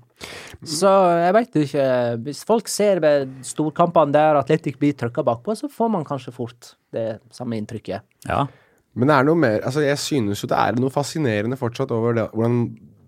Så 0.69 0.89
jeg 1.19 1.33
veit 1.35 1.55
ikke. 1.63 1.85
Hvis 2.27 2.43
folk 2.47 2.69
ser 2.71 3.01
ved 3.03 3.31
storkampene 3.45 4.13
der 4.13 4.37
Atletic 4.39 4.77
blir 4.79 4.93
trykka 4.97 5.25
bakpå, 5.25 5.55
så 5.57 5.69
får 5.73 5.89
man 5.97 6.05
kanskje 6.07 6.33
fort 6.35 6.75
det 6.93 7.17
samme 7.33 7.57
inntrykket. 7.61 8.05
ja. 8.29 8.45
Men 8.93 9.09
det 9.09 9.15
er 9.15 9.25
noe 9.25 9.39
mer 9.39 9.63
altså 9.65 9.81
Jeg 9.81 9.97
synes 9.97 10.43
jo 10.43 10.49
det 10.51 10.57
er 10.59 10.75
noe 10.77 10.93
fascinerende 10.93 11.57
fortsatt 11.57 11.93
over 11.95 12.17
det, 12.17 12.27
hvordan 12.33 12.57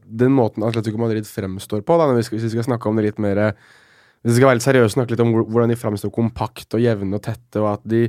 den 0.06 0.34
måten 0.38 0.64
Atletico 0.66 1.00
Madrid 1.02 1.26
fremstår 1.26 1.82
på. 1.86 1.98
Da, 1.98 2.08
hvis 2.14 2.32
vi 2.32 2.52
skal 2.54 2.68
snakke 2.68 2.90
om 2.90 2.98
det 2.98 3.08
litt 3.08 3.22
mer 3.22 3.42
Hvis 4.22 4.36
vi 4.36 4.38
skal 4.38 4.50
være 4.50 4.60
litt 4.60 4.68
seriøse, 4.68 4.96
snakke 4.96 5.14
litt 5.14 5.26
om 5.26 5.34
hvordan 5.44 5.74
de 5.74 5.78
fremstår 5.80 6.14
kompakt 6.14 6.78
og 6.78 6.82
jevne 6.82 7.18
og 7.18 7.24
tette, 7.26 7.62
og 7.62 7.76
at 7.76 7.86
de, 7.86 8.08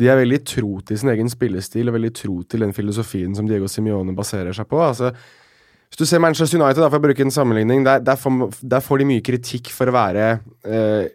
de 0.00 0.08
er 0.08 0.20
veldig 0.20 0.40
tro 0.48 0.80
til 0.86 1.00
sin 1.00 1.12
egen 1.12 1.28
spillestil 1.32 1.90
og 1.90 1.98
veldig 1.98 2.12
tro 2.16 2.40
til 2.48 2.64
den 2.64 2.72
filosofien 2.76 3.36
som 3.36 3.48
Diego 3.48 3.68
Simione 3.68 4.16
baserer 4.16 4.56
seg 4.56 4.68
på. 4.70 4.80
altså 4.80 5.12
hvis 5.90 5.98
du 5.98 6.06
ser 6.06 6.22
Manchester 6.22 6.60
United, 6.60 6.78
da, 6.84 6.86
for 6.86 7.00
å 7.00 7.02
bruke 7.02 7.24
en 7.24 7.34
sammenligning, 7.34 7.82
der, 7.82 8.02
der, 8.06 8.14
får, 8.14 8.52
der 8.62 8.82
får 8.84 9.00
de 9.00 9.06
mye 9.08 9.24
kritikk 9.26 9.72
for 9.74 9.90
å 9.90 9.94
være 9.96 10.26
eh, 10.62 11.08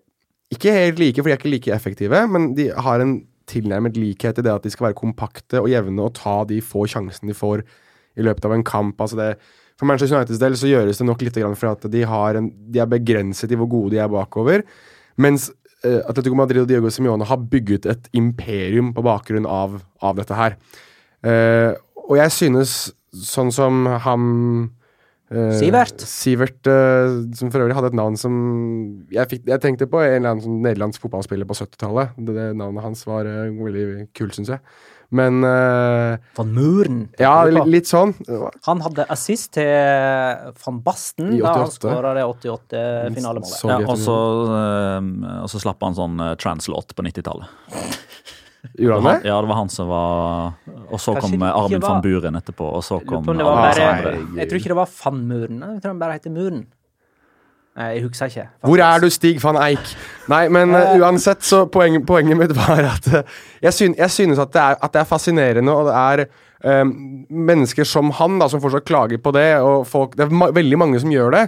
Ikke 0.52 0.74
helt 0.76 1.00
like, 1.00 1.22
for 1.22 1.32
de 1.32 1.36
er 1.36 1.40
ikke 1.40 1.54
like 1.54 1.72
effektive, 1.72 2.20
men 2.28 2.50
de 2.58 2.68
har 2.76 3.04
en 3.04 3.16
tilnærmet 3.50 3.98
likhet 4.00 4.40
i 4.40 4.46
det 4.46 4.54
at 4.54 4.66
de 4.66 4.72
skal 4.74 4.90
være 4.90 5.00
kompakte 5.00 5.62
og 5.62 5.70
jevne 5.72 6.08
og 6.08 6.16
ta 6.18 6.42
de 6.50 6.62
få 6.64 6.86
sjansene 6.90 7.32
de 7.32 7.38
får 7.38 7.66
i 8.16 8.26
løpet 8.26 8.48
av 8.48 8.56
en 8.56 8.66
kamp. 8.66 9.02
altså 9.02 9.20
det 9.20 9.30
for 9.76 9.88
Manchester 9.90 10.18
Uniteds 10.18 10.40
del 10.40 10.56
så 10.56 10.70
gjøres 10.70 11.02
det 11.02 11.08
nok 11.08 11.24
litt 11.26 11.38
for 11.60 11.74
at 11.74 11.86
de, 11.92 12.04
en, 12.08 12.50
de 12.72 12.80
er 12.80 12.88
begrenset 12.88 13.52
i 13.52 13.58
hvor 13.60 13.68
gode 13.68 13.96
de 13.96 14.00
er 14.00 14.12
bakover. 14.12 14.64
Mens 15.20 15.50
uh, 15.84 16.00
Atletico 16.08 16.36
Madrid 16.36 16.62
og 16.64 16.70
Diego 16.70 16.90
Simione 16.90 17.28
har 17.28 17.44
bygget 17.52 17.86
et 17.92 18.08
imperium 18.16 18.94
på 18.96 19.04
bakgrunn 19.04 19.48
av, 19.48 19.82
av 20.00 20.16
dette 20.16 20.38
her. 20.38 20.56
Uh, 21.26 21.76
og 22.08 22.16
jeg 22.22 22.32
synes, 22.32 22.78
sånn 23.16 23.52
som 23.52 23.84
han 24.06 24.30
Sivert. 25.60 26.04
Sivert, 26.10 26.72
som 27.38 27.52
for 27.54 27.64
øvrig 27.64 27.78
hadde 27.78 27.90
et 27.92 27.98
navn 27.98 28.18
som 28.20 28.36
Jeg, 29.14 29.28
fikk, 29.32 29.46
jeg 29.50 29.64
tenkte 29.64 29.90
på 29.92 30.02
en 30.02 30.18
eller 30.18 30.34
annen 30.34 30.44
sånn 30.44 30.60
nederlandsk 30.64 31.04
fotballspiller 31.04 31.48
på 31.50 31.58
70-tallet. 31.58 32.18
Det, 32.18 32.36
det, 32.36 32.50
Navnet 32.60 32.86
hans 32.86 33.06
var 33.08 33.28
veldig 33.28 34.10
kult, 34.16 34.38
syns 34.38 34.54
jeg. 34.56 34.64
Men 35.14 35.44
uh, 35.44 36.18
Van 36.36 36.54
Muren? 36.54 37.02
Ja, 37.22 37.44
litt, 37.48 37.68
litt, 37.70 37.90
sånn. 37.90 38.16
Han 38.66 38.82
hadde 38.86 39.06
assist 39.14 39.54
til 39.58 39.70
van 40.66 40.80
Basten 40.86 41.36
da 41.38 41.54
han 41.60 41.74
skåra 41.74 42.16
det 42.18 42.26
88-finalemålet. 42.26 43.60
Ja, 43.70 43.80
og, 43.86 44.00
så, 44.02 44.18
uh, 44.50 45.44
og 45.44 45.52
så 45.52 45.62
slapp 45.62 45.86
han 45.86 45.98
sånn 45.98 46.18
uh, 46.22 46.34
translåt 46.42 46.96
på 46.98 47.06
90-tallet. 47.06 47.54
Gjorde 48.74 49.02
han 49.02 49.08
det? 49.10 49.30
Ja, 49.30 49.36
det 49.42 49.50
var 49.52 49.60
han 49.60 49.70
som 49.70 49.90
var 49.90 50.54
Og 50.90 51.00
så 51.02 51.14
Kanskje 51.16 51.36
kom 51.36 51.44
Armin 51.50 51.82
var... 51.82 51.90
van 51.90 52.02
Buren 52.06 52.40
etterpå, 52.40 52.70
og 52.78 52.84
så 52.86 53.00
kom 53.06 53.26
bare, 53.26 54.16
Jeg 54.38 54.50
tror 54.50 54.62
ikke 54.62 54.74
det 54.74 54.80
var 54.80 54.96
van 55.04 55.22
Muren, 55.28 55.62
jeg 55.62 55.84
tror 55.84 55.94
han 55.94 56.02
bare 56.02 56.18
heter 56.20 56.34
Muren. 56.34 56.66
Jeg 57.76 58.04
husker 58.06 58.26
ikke. 58.26 58.40
Faktisk. 58.40 58.68
Hvor 58.70 58.78
er 58.78 59.00
du, 59.04 59.10
Stig 59.12 59.44
van 59.44 59.58
Eik? 59.60 59.90
Nei, 60.32 60.46
men 60.48 60.72
uh, 60.72 60.94
uansett, 60.96 61.44
så 61.44 61.66
poenget, 61.68 62.06
poenget 62.08 62.40
mitt 62.40 62.54
var 62.56 62.80
at 62.94 63.10
uh, 63.12 63.40
jeg, 63.62 63.74
synes, 63.74 63.98
jeg, 64.00 64.12
synes 64.12 64.40
at 64.40 64.54
det, 64.54 64.62
er, 64.62 64.78
at 64.80 64.94
det, 64.94 65.02
er, 65.02 65.10
fascinerende, 65.10 65.74
og 65.76 65.90
det 65.90 65.96
er 66.00 66.82
um, 66.82 66.94
mennesker 67.30 67.84
som 67.84 68.14
han 68.16 68.40
da, 68.40 68.48
som 68.48 68.64
fortsatt 68.64 68.88
klager 68.88 69.20
på 69.20 69.34
det, 69.36 69.50
og 69.60 69.84
folk, 69.92 70.16
det 70.16 70.24
er 70.24 70.32
ma 70.32 70.48
veldig 70.56 70.80
mange 70.80 71.04
som 71.04 71.12
gjør 71.12 71.36
det. 71.36 71.44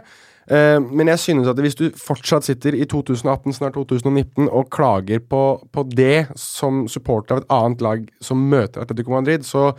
Uh, 0.48 0.80
men 0.80 1.12
jeg 1.12 1.20
synes 1.20 1.50
at 1.52 1.60
hvis 1.60 1.76
du 1.76 1.86
fortsatt 2.00 2.48
sitter 2.48 2.76
i 2.78 2.86
2018, 2.88 3.58
snart 3.58 3.76
2019, 3.76 4.48
og 4.48 4.70
klager 4.72 5.20
på, 5.20 5.44
på 5.74 5.86
det 5.92 6.30
som 6.40 6.86
supporter 6.92 7.36
av 7.36 7.44
et 7.44 7.56
annet 7.58 7.84
lag 7.84 8.06
som 8.24 8.46
møter 8.52 8.86
Atletico 8.86 9.16
Madrid, 9.16 9.44
så 9.48 9.74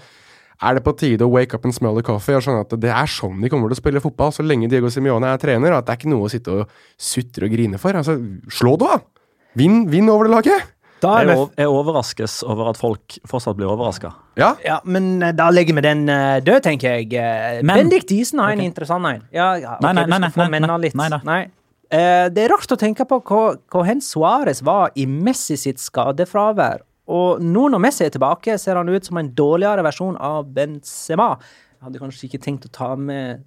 er 0.58 0.74
det 0.74 0.82
på 0.84 0.94
tide 0.98 1.24
å 1.26 1.30
wake 1.30 1.54
up 1.54 1.66
and 1.68 1.74
smell 1.76 1.96
the 1.96 2.04
coffee 2.04 2.34
og 2.34 2.42
skjønne 2.42 2.64
at 2.66 2.72
det 2.82 2.90
er 2.90 3.10
sånn 3.10 3.38
de 3.40 3.50
kommer 3.52 3.70
til 3.70 3.78
å 3.78 3.82
spille 3.82 4.02
fotball 4.02 4.32
så 4.34 4.42
lenge 4.42 4.70
Diego 4.70 4.90
Simione 4.90 5.30
er 5.30 5.38
trener. 5.42 5.76
At 5.76 5.86
det 5.86 5.94
er 5.94 6.00
ikke 6.00 6.10
noe 6.10 6.26
å 6.26 6.32
sitte 6.32 6.56
og 6.56 6.80
sutre 6.98 7.46
og 7.46 7.54
grine 7.54 7.78
for. 7.80 7.94
Altså, 7.98 8.18
slå 8.52 8.74
det, 8.80 8.88
da! 8.88 8.98
Vinn, 9.58 9.84
vinn 9.90 10.10
over 10.12 10.26
det 10.26 10.34
laget! 10.34 10.74
Jeg, 11.02 11.36
jeg 11.58 11.70
overraskes 11.70 12.40
over 12.46 12.72
at 12.72 12.80
folk 12.80 13.18
fortsatt 13.28 13.58
blir 13.58 13.70
overraska. 13.70 14.10
Ja. 14.38 14.54
ja. 14.64 14.78
men 14.84 15.22
eh, 15.22 15.34
da 15.36 15.48
legger 15.54 15.76
vi 15.78 15.84
den 15.86 16.06
uh, 16.10 16.38
død, 16.42 16.62
tenker 16.64 16.98
jeg. 16.98 17.62
Men, 17.62 17.84
Bendik 17.84 18.08
Diesen 18.10 18.42
har 18.42 18.52
okay. 18.52 18.58
en 18.58 18.72
interessant 18.72 19.10
en. 19.10 19.22
Ja, 19.34 19.52
ja, 19.60 19.76
okay, 19.76 19.94
nei, 19.94 20.04
nei, 20.04 20.18
nei, 20.18 20.58
nei, 20.58 20.60
nei, 20.66 20.90
nei, 20.90 21.20
nei. 21.28 21.40
Uh, 21.88 22.26
det 22.34 22.44
er 22.44 22.52
rart 22.52 22.74
å 22.74 22.78
tenke 22.80 23.06
på 23.08 23.20
hvor, 23.30 23.60
hvor 23.72 23.86
hen 23.88 24.02
Suárez 24.04 24.60
var 24.66 24.90
i 24.98 25.06
Messi 25.08 25.56
sitt 25.60 25.80
skadefravær, 25.80 26.82
og 27.08 27.40
nå 27.40 27.68
når 27.72 27.80
Messi 27.80 28.04
er 28.04 28.12
tilbake, 28.12 28.58
ser 28.60 28.76
han 28.76 28.90
ut 28.90 29.06
som 29.06 29.20
en 29.20 29.30
dårligere 29.32 29.84
versjon 29.86 30.18
av 30.20 30.50
Benzema. 30.52 31.30
Jeg 31.78 31.86
hadde 31.86 32.02
kanskje 32.02 32.26
ikke 32.28 32.42
tenkt 32.44 32.66
å 32.68 32.74
ta 32.74 32.90
med 32.98 33.46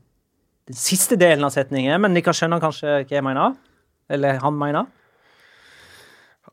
den 0.70 0.78
siste 0.78 1.18
delen 1.20 1.46
av 1.46 1.54
setningen, 1.54 2.00
men 2.02 2.16
de 2.16 2.24
kan 2.26 2.36
skjønne 2.38 2.62
kanskje 2.64 3.02
hva 3.04 3.14
jeg 3.18 3.26
mener? 3.26 3.54
Eller 4.12 4.42
han 4.42 4.58
mener? 4.58 4.90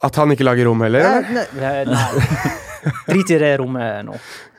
At 0.05 0.19
han 0.21 0.31
ikke 0.35 0.47
lager 0.47 0.69
rom 0.69 0.85
heller, 0.87 1.25
Nei, 1.27 1.47
Nei, 1.59 1.79
nei. 1.89 2.53
Drit 3.09 3.33
i 3.35 3.39
det 3.41 3.55
rommet 3.59 4.05
nå. 4.07 4.19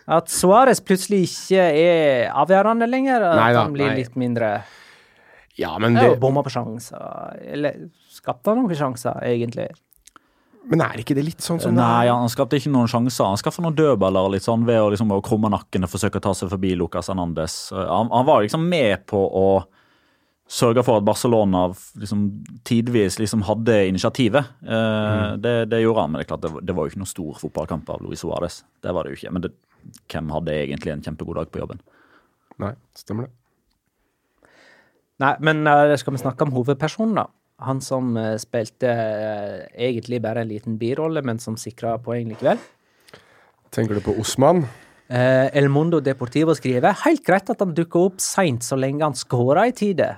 At 0.10 0.32
Suárez 0.34 0.82
plutselig 0.82 1.28
ikke 1.28 1.68
er 1.70 2.32
avgjørende 2.34 2.88
lenger. 2.90 3.24
At 3.30 3.38
Neida, 3.40 3.62
han 3.62 3.76
blir 3.76 3.92
nei. 3.92 4.00
litt 4.02 4.18
mindre 4.20 4.56
Ja, 5.60 5.76
men 5.82 5.98
det 5.98 6.16
Bomma 6.22 6.44
på 6.46 6.52
sjanser. 6.54 7.38
Eller 7.46 7.78
skapte 8.12 8.52
han 8.52 8.64
noen 8.64 8.80
sjanser, 8.80 9.22
egentlig? 9.28 9.70
Men 10.70 10.84
er 10.86 11.02
ikke 11.02 11.16
det 11.18 11.24
litt 11.26 11.42
sånn 11.42 11.62
som 11.62 11.74
Nei, 11.78 12.10
han 12.10 12.30
skapte 12.30 12.60
ikke 12.60 12.72
noen 12.74 12.90
sjanser. 12.90 13.30
Han 13.30 13.40
skaffa 13.40 13.64
noen 13.64 13.78
dødballer 13.78 14.34
litt 14.34 14.46
sånn 14.46 14.66
ved 14.68 14.82
å, 14.82 14.90
liksom, 14.94 15.14
å 15.16 15.22
krumme 15.26 15.52
nakken 15.54 15.86
og 15.86 15.94
forsøke 15.94 16.20
å 16.20 16.26
ta 16.28 16.34
seg 16.38 16.52
forbi 16.52 16.76
Lucas 16.78 17.10
Hernandez. 17.10 17.58
Han, 17.74 18.12
han, 18.12 18.28
var 18.28 18.44
liksom 18.46 18.66
med 18.70 19.06
på 19.10 19.18
å 19.18 19.46
sørge 20.50 20.82
for 20.86 20.98
at 20.98 21.06
Barcelona 21.06 21.68
liksom, 22.02 22.26
tidvis 22.66 23.20
liksom 23.22 23.44
hadde 23.46 23.76
initiativet. 23.92 24.50
Eh, 24.66 24.70
mm. 24.74 25.42
det, 25.44 25.56
det, 25.70 25.82
gjorde 25.84 26.06
han, 26.06 26.12
men 26.12 26.20
det, 26.20 26.26
er 26.26 26.32
klart, 26.32 26.46
det, 26.46 26.64
det, 26.66 26.76
var 26.76 26.86
jo 26.86 26.94
ikke 26.94 27.02
noen 27.04 27.12
stor 27.12 27.42
fotballkamp 27.44 27.90
av 27.94 28.06
Luis 28.06 28.24
Suárez. 28.24 28.64
Det 28.82 28.94
var 28.96 29.06
det 29.06 29.14
jo 29.14 29.20
ikke. 29.20 29.34
Men 29.36 29.46
det, 29.46 29.52
hvem 30.10 30.32
hadde 30.34 30.56
egentlig 30.58 30.96
en 30.96 31.04
kjempegod 31.06 31.38
dag 31.38 31.52
på 31.54 31.62
jobben? 31.62 31.84
Nei, 32.60 32.74
stemmer 32.98 33.28
det. 33.28 33.36
Nei, 35.20 35.34
men 35.44 35.68
uh, 35.68 35.94
skal 36.00 36.16
vi 36.16 36.22
snakke 36.22 36.48
om 36.48 36.56
hovedpersonen, 36.56 37.18
da? 37.20 37.28
Han 37.68 37.82
som 37.84 38.14
uh, 38.16 38.34
spilte 38.40 38.90
uh, 38.96 39.66
egentlig 39.76 40.22
bare 40.24 40.46
en 40.46 40.50
liten 40.50 40.78
birolle, 40.80 41.22
men 41.28 41.42
som 41.44 41.60
sikra 41.60 41.98
poeng 42.02 42.32
likevel. 42.32 42.62
Tenker 43.76 44.00
du 44.00 44.02
på 44.02 44.16
Osman? 44.18 44.64
Uh, 45.12 45.52
El 45.58 45.68
Mundo 45.74 46.00
Deportivo 46.02 46.56
skriver 46.58 46.96
helt 47.04 47.22
greit 47.28 47.52
at 47.52 47.62
han 47.62 47.76
dukker 47.76 48.10
opp 48.10 48.24
seint 48.24 48.66
så 48.66 48.80
lenge 48.80 49.04
han 49.06 49.18
skårer 49.18 49.70
i 49.70 49.76
tide. 49.76 50.10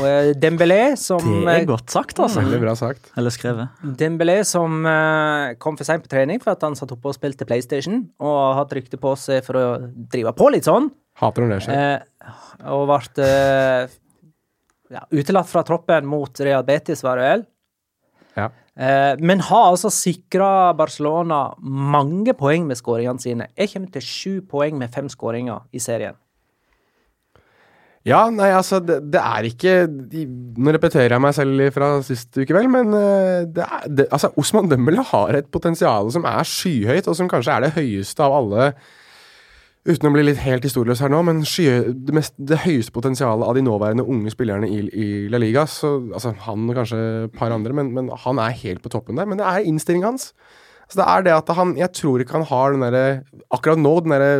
Og 0.00 0.30
Dembélé 0.40 0.94
som 0.98 1.20
Det 1.22 1.54
er 1.54 1.66
godt 1.68 1.92
sagt, 1.92 2.18
altså. 2.18 2.40
Veldig 2.40 2.60
bra 2.62 2.74
sagt. 2.78 3.10
Eller 3.20 3.34
skrevet. 3.34 3.82
Dembélé 4.00 4.38
som 4.48 4.86
kom 5.62 5.76
for 5.78 5.86
seint 5.86 6.04
på 6.04 6.10
trening 6.10 6.40
for 6.42 6.54
at 6.54 6.64
han 6.66 6.76
satt 6.78 6.94
oppe 6.94 7.12
og 7.12 7.16
spilte 7.16 7.46
PlayStation, 7.48 8.06
og 8.22 8.38
har 8.38 8.62
hatt 8.62 8.72
rykte 8.78 9.00
på 9.00 9.12
seg 9.20 9.44
for 9.46 9.60
å 9.60 9.66
drive 10.14 10.32
på 10.38 10.48
litt 10.54 10.70
sånn. 10.70 10.88
Hater 11.20 11.44
når 11.44 11.52
det 11.52 11.60
skjer. 11.66 12.06
og 12.72 12.88
ble 12.90 13.28
ja, 14.94 15.04
utelatt 15.10 15.50
fra 15.50 15.62
troppen 15.66 16.06
mot 16.06 16.40
Real 16.40 16.64
Betis, 16.66 17.02
var 17.04 17.20
det 17.20 17.28
vel? 17.28 17.44
Ja. 18.34 18.50
Eh, 18.74 19.14
men 19.22 19.42
har 19.46 19.70
altså 19.70 19.90
sikra 19.94 20.74
Barcelona 20.76 21.54
mange 21.62 22.34
poeng 22.38 22.66
med 22.68 22.78
skåringene 22.78 23.22
sine. 23.22 23.48
Jeg 23.54 23.72
kommer 23.72 23.94
til 23.94 24.06
sju 24.06 24.34
poeng 24.50 24.78
med 24.80 24.92
fem 24.94 25.10
skåringer 25.10 25.66
i 25.74 25.82
serien. 25.82 26.18
Ja, 28.04 28.26
nei, 28.28 28.50
altså, 28.52 28.82
det, 28.84 28.98
det, 29.14 29.20
er 29.20 29.46
ikke 29.48 29.86
Nå 29.88 30.74
repeterer 30.76 31.14
jeg 31.14 31.24
meg 31.24 31.32
selv 31.36 31.62
fra 31.72 31.86
sist 32.04 32.36
uke, 32.36 32.52
vel, 32.52 32.68
men 32.68 32.92
uh, 32.92 33.46
det 33.48 33.64
er, 33.64 33.86
det, 33.88 34.06
altså, 34.12 34.28
Osman 34.40 34.68
Dembele 34.68 35.04
har 35.08 35.38
et 35.38 35.48
potensial 35.52 36.10
som 36.12 36.26
er 36.28 36.44
skyhøyt, 36.44 37.08
og 37.08 37.16
som 37.16 37.30
kanskje 37.32 37.54
er 37.54 37.64
det 37.64 37.72
høyeste 37.78 38.26
av 38.26 38.36
alle 38.42 38.74
Uten 39.84 40.08
å 40.08 40.14
bli 40.14 40.22
litt 40.24 40.38
helt 40.40 40.64
historieløs 40.64 41.02
her 41.04 41.10
nå, 41.12 41.18
men 41.28 41.42
skye, 41.44 41.90
det, 41.92 42.12
mest, 42.16 42.32
det, 42.40 42.62
høyeste 42.62 42.92
potensialet 42.94 43.44
av 43.44 43.52
de 43.52 43.64
nåværende 43.66 44.06
unge 44.08 44.32
spillerne 44.32 44.68
i, 44.72 44.78
i 44.88 45.08
La 45.28 45.36
Liga 45.36 45.66
så, 45.68 45.98
altså 46.08 46.32
Han 46.46 46.70
og 46.72 46.78
kanskje 46.78 47.00
et 47.26 47.34
par 47.36 47.52
andre, 47.52 47.76
men, 47.76 47.90
men, 47.92 48.08
han 48.22 48.40
er 48.40 48.56
helt 48.62 48.80
på 48.80 48.92
toppen 48.94 49.20
der. 49.20 49.28
Men 49.28 49.42
det 49.42 49.44
er 49.44 49.68
innstillingen 49.68 50.14
hans. 50.14 50.30
Så 50.88 51.02
det 51.02 51.04
er 51.04 51.26
det 51.26 51.34
at 51.36 51.52
han 51.56 51.76
Jeg 51.76 51.92
tror 51.96 52.20
ikke 52.20 52.38
han 52.38 52.48
har 52.48 52.74
den 52.74 52.82
derre 52.84 53.04
Akkurat 53.52 53.80
nå, 53.80 53.92
den 54.04 54.12
derre 54.12 54.32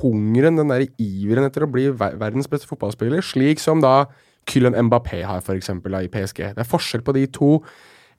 hungeren, 0.00 0.58
den 0.60 0.72
derre 0.72 0.90
iveren 1.00 1.46
etter 1.46 1.66
å 1.66 1.70
bli 1.70 1.88
verdens 1.92 2.50
beste 2.50 2.68
fotballspiller, 2.70 3.24
slik 3.24 3.62
som 3.62 3.82
da 3.84 4.04
Kylen 4.50 4.76
Mbappé 4.88 5.22
har, 5.26 5.42
for 5.44 5.58
eksempel, 5.58 5.94
i 6.00 6.10
PSG. 6.10 6.52
Det 6.56 6.64
er 6.64 6.68
forskjell 6.68 7.04
på 7.06 7.14
de 7.16 7.26
to 7.32 7.58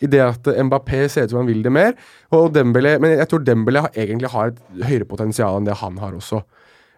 i 0.01 0.09
det 0.09 0.21
at 0.23 0.47
Mbappé 0.65 1.03
ser 1.09 1.27
ut 1.27 1.33
som 1.33 1.41
han 1.43 1.49
vil 1.49 1.61
det 1.65 1.73
mer. 1.73 1.97
Og 2.33 2.49
Dembélé, 2.55 2.95
men 3.01 3.13
jeg 3.13 3.29
tror 3.29 3.43
Dembélé 3.45 3.83
egentlig 3.91 4.31
har 4.33 4.51
et 4.51 4.87
høyere 4.87 5.09
potensial 5.09 5.59
enn 5.59 5.67
det 5.67 5.77
han 5.81 5.99
har 6.01 6.15
også. 6.17 6.41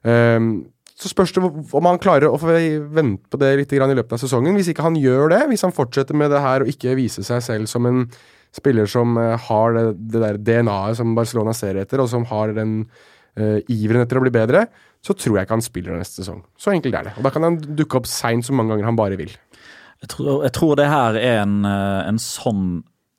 Um, 0.04 0.54
så 0.99 1.10
spørs 1.10 1.34
det 1.36 1.41
om 1.43 1.89
han 1.89 1.99
klarer 1.99 2.30
å 2.30 2.38
vente 2.38 3.28
på 3.32 3.39
det 3.41 3.49
litt 3.60 3.73
i 3.76 3.82
løpet 3.82 4.15
av 4.15 4.21
sesongen. 4.21 4.56
Hvis 4.56 4.69
ikke 4.71 4.86
han 4.86 4.99
gjør 4.99 5.34
det, 5.34 5.41
hvis 5.49 5.65
han 5.65 5.76
fortsetter 5.76 6.15
med 6.15 6.32
det 6.32 6.43
her 6.43 6.63
og 6.63 6.71
ikke 6.71 6.95
viser 6.99 7.26
seg 7.28 7.43
selv 7.43 7.71
som 7.71 7.89
en 7.89 8.06
spiller 8.54 8.88
som 8.88 9.17
uh, 9.17 9.34
har 9.49 9.76
det, 9.76 9.86
det 10.13 10.21
der 10.21 10.38
DNA-et 10.38 10.99
som 10.99 11.15
Barcelona 11.17 11.56
ser 11.58 11.82
etter, 11.82 12.04
og 12.04 12.12
som 12.12 12.28
har 12.30 12.54
den 12.56 12.84
uh, 13.39 13.60
iveren 13.72 14.04
etter 14.04 14.19
å 14.19 14.24
bli 14.26 14.34
bedre, 14.34 14.67
så 15.04 15.15
tror 15.17 15.38
jeg 15.38 15.48
ikke 15.48 15.58
han 15.58 15.65
spiller 15.65 16.00
neste 16.00 16.22
sesong. 16.22 16.41
Så 16.60 16.72
enkelt 16.72 16.96
er 16.96 17.10
det. 17.10 17.17
Og 17.19 17.28
da 17.28 17.34
kan 17.34 17.46
han 17.48 17.60
dukke 17.60 18.00
opp 18.00 18.10
seint 18.10 18.48
så 18.48 18.56
mange 18.56 18.73
ganger 18.73 18.88
han 18.88 19.00
bare 19.00 19.19
vil. 19.19 19.34
Jeg 20.04 20.12
tror, 20.12 20.44
jeg 20.44 20.56
tror 20.56 20.75
det 20.79 20.88
her 20.92 21.17
er 21.19 21.42
en, 21.46 21.60
eh, 21.67 22.08
en 22.10 22.19
sånn 22.19 22.65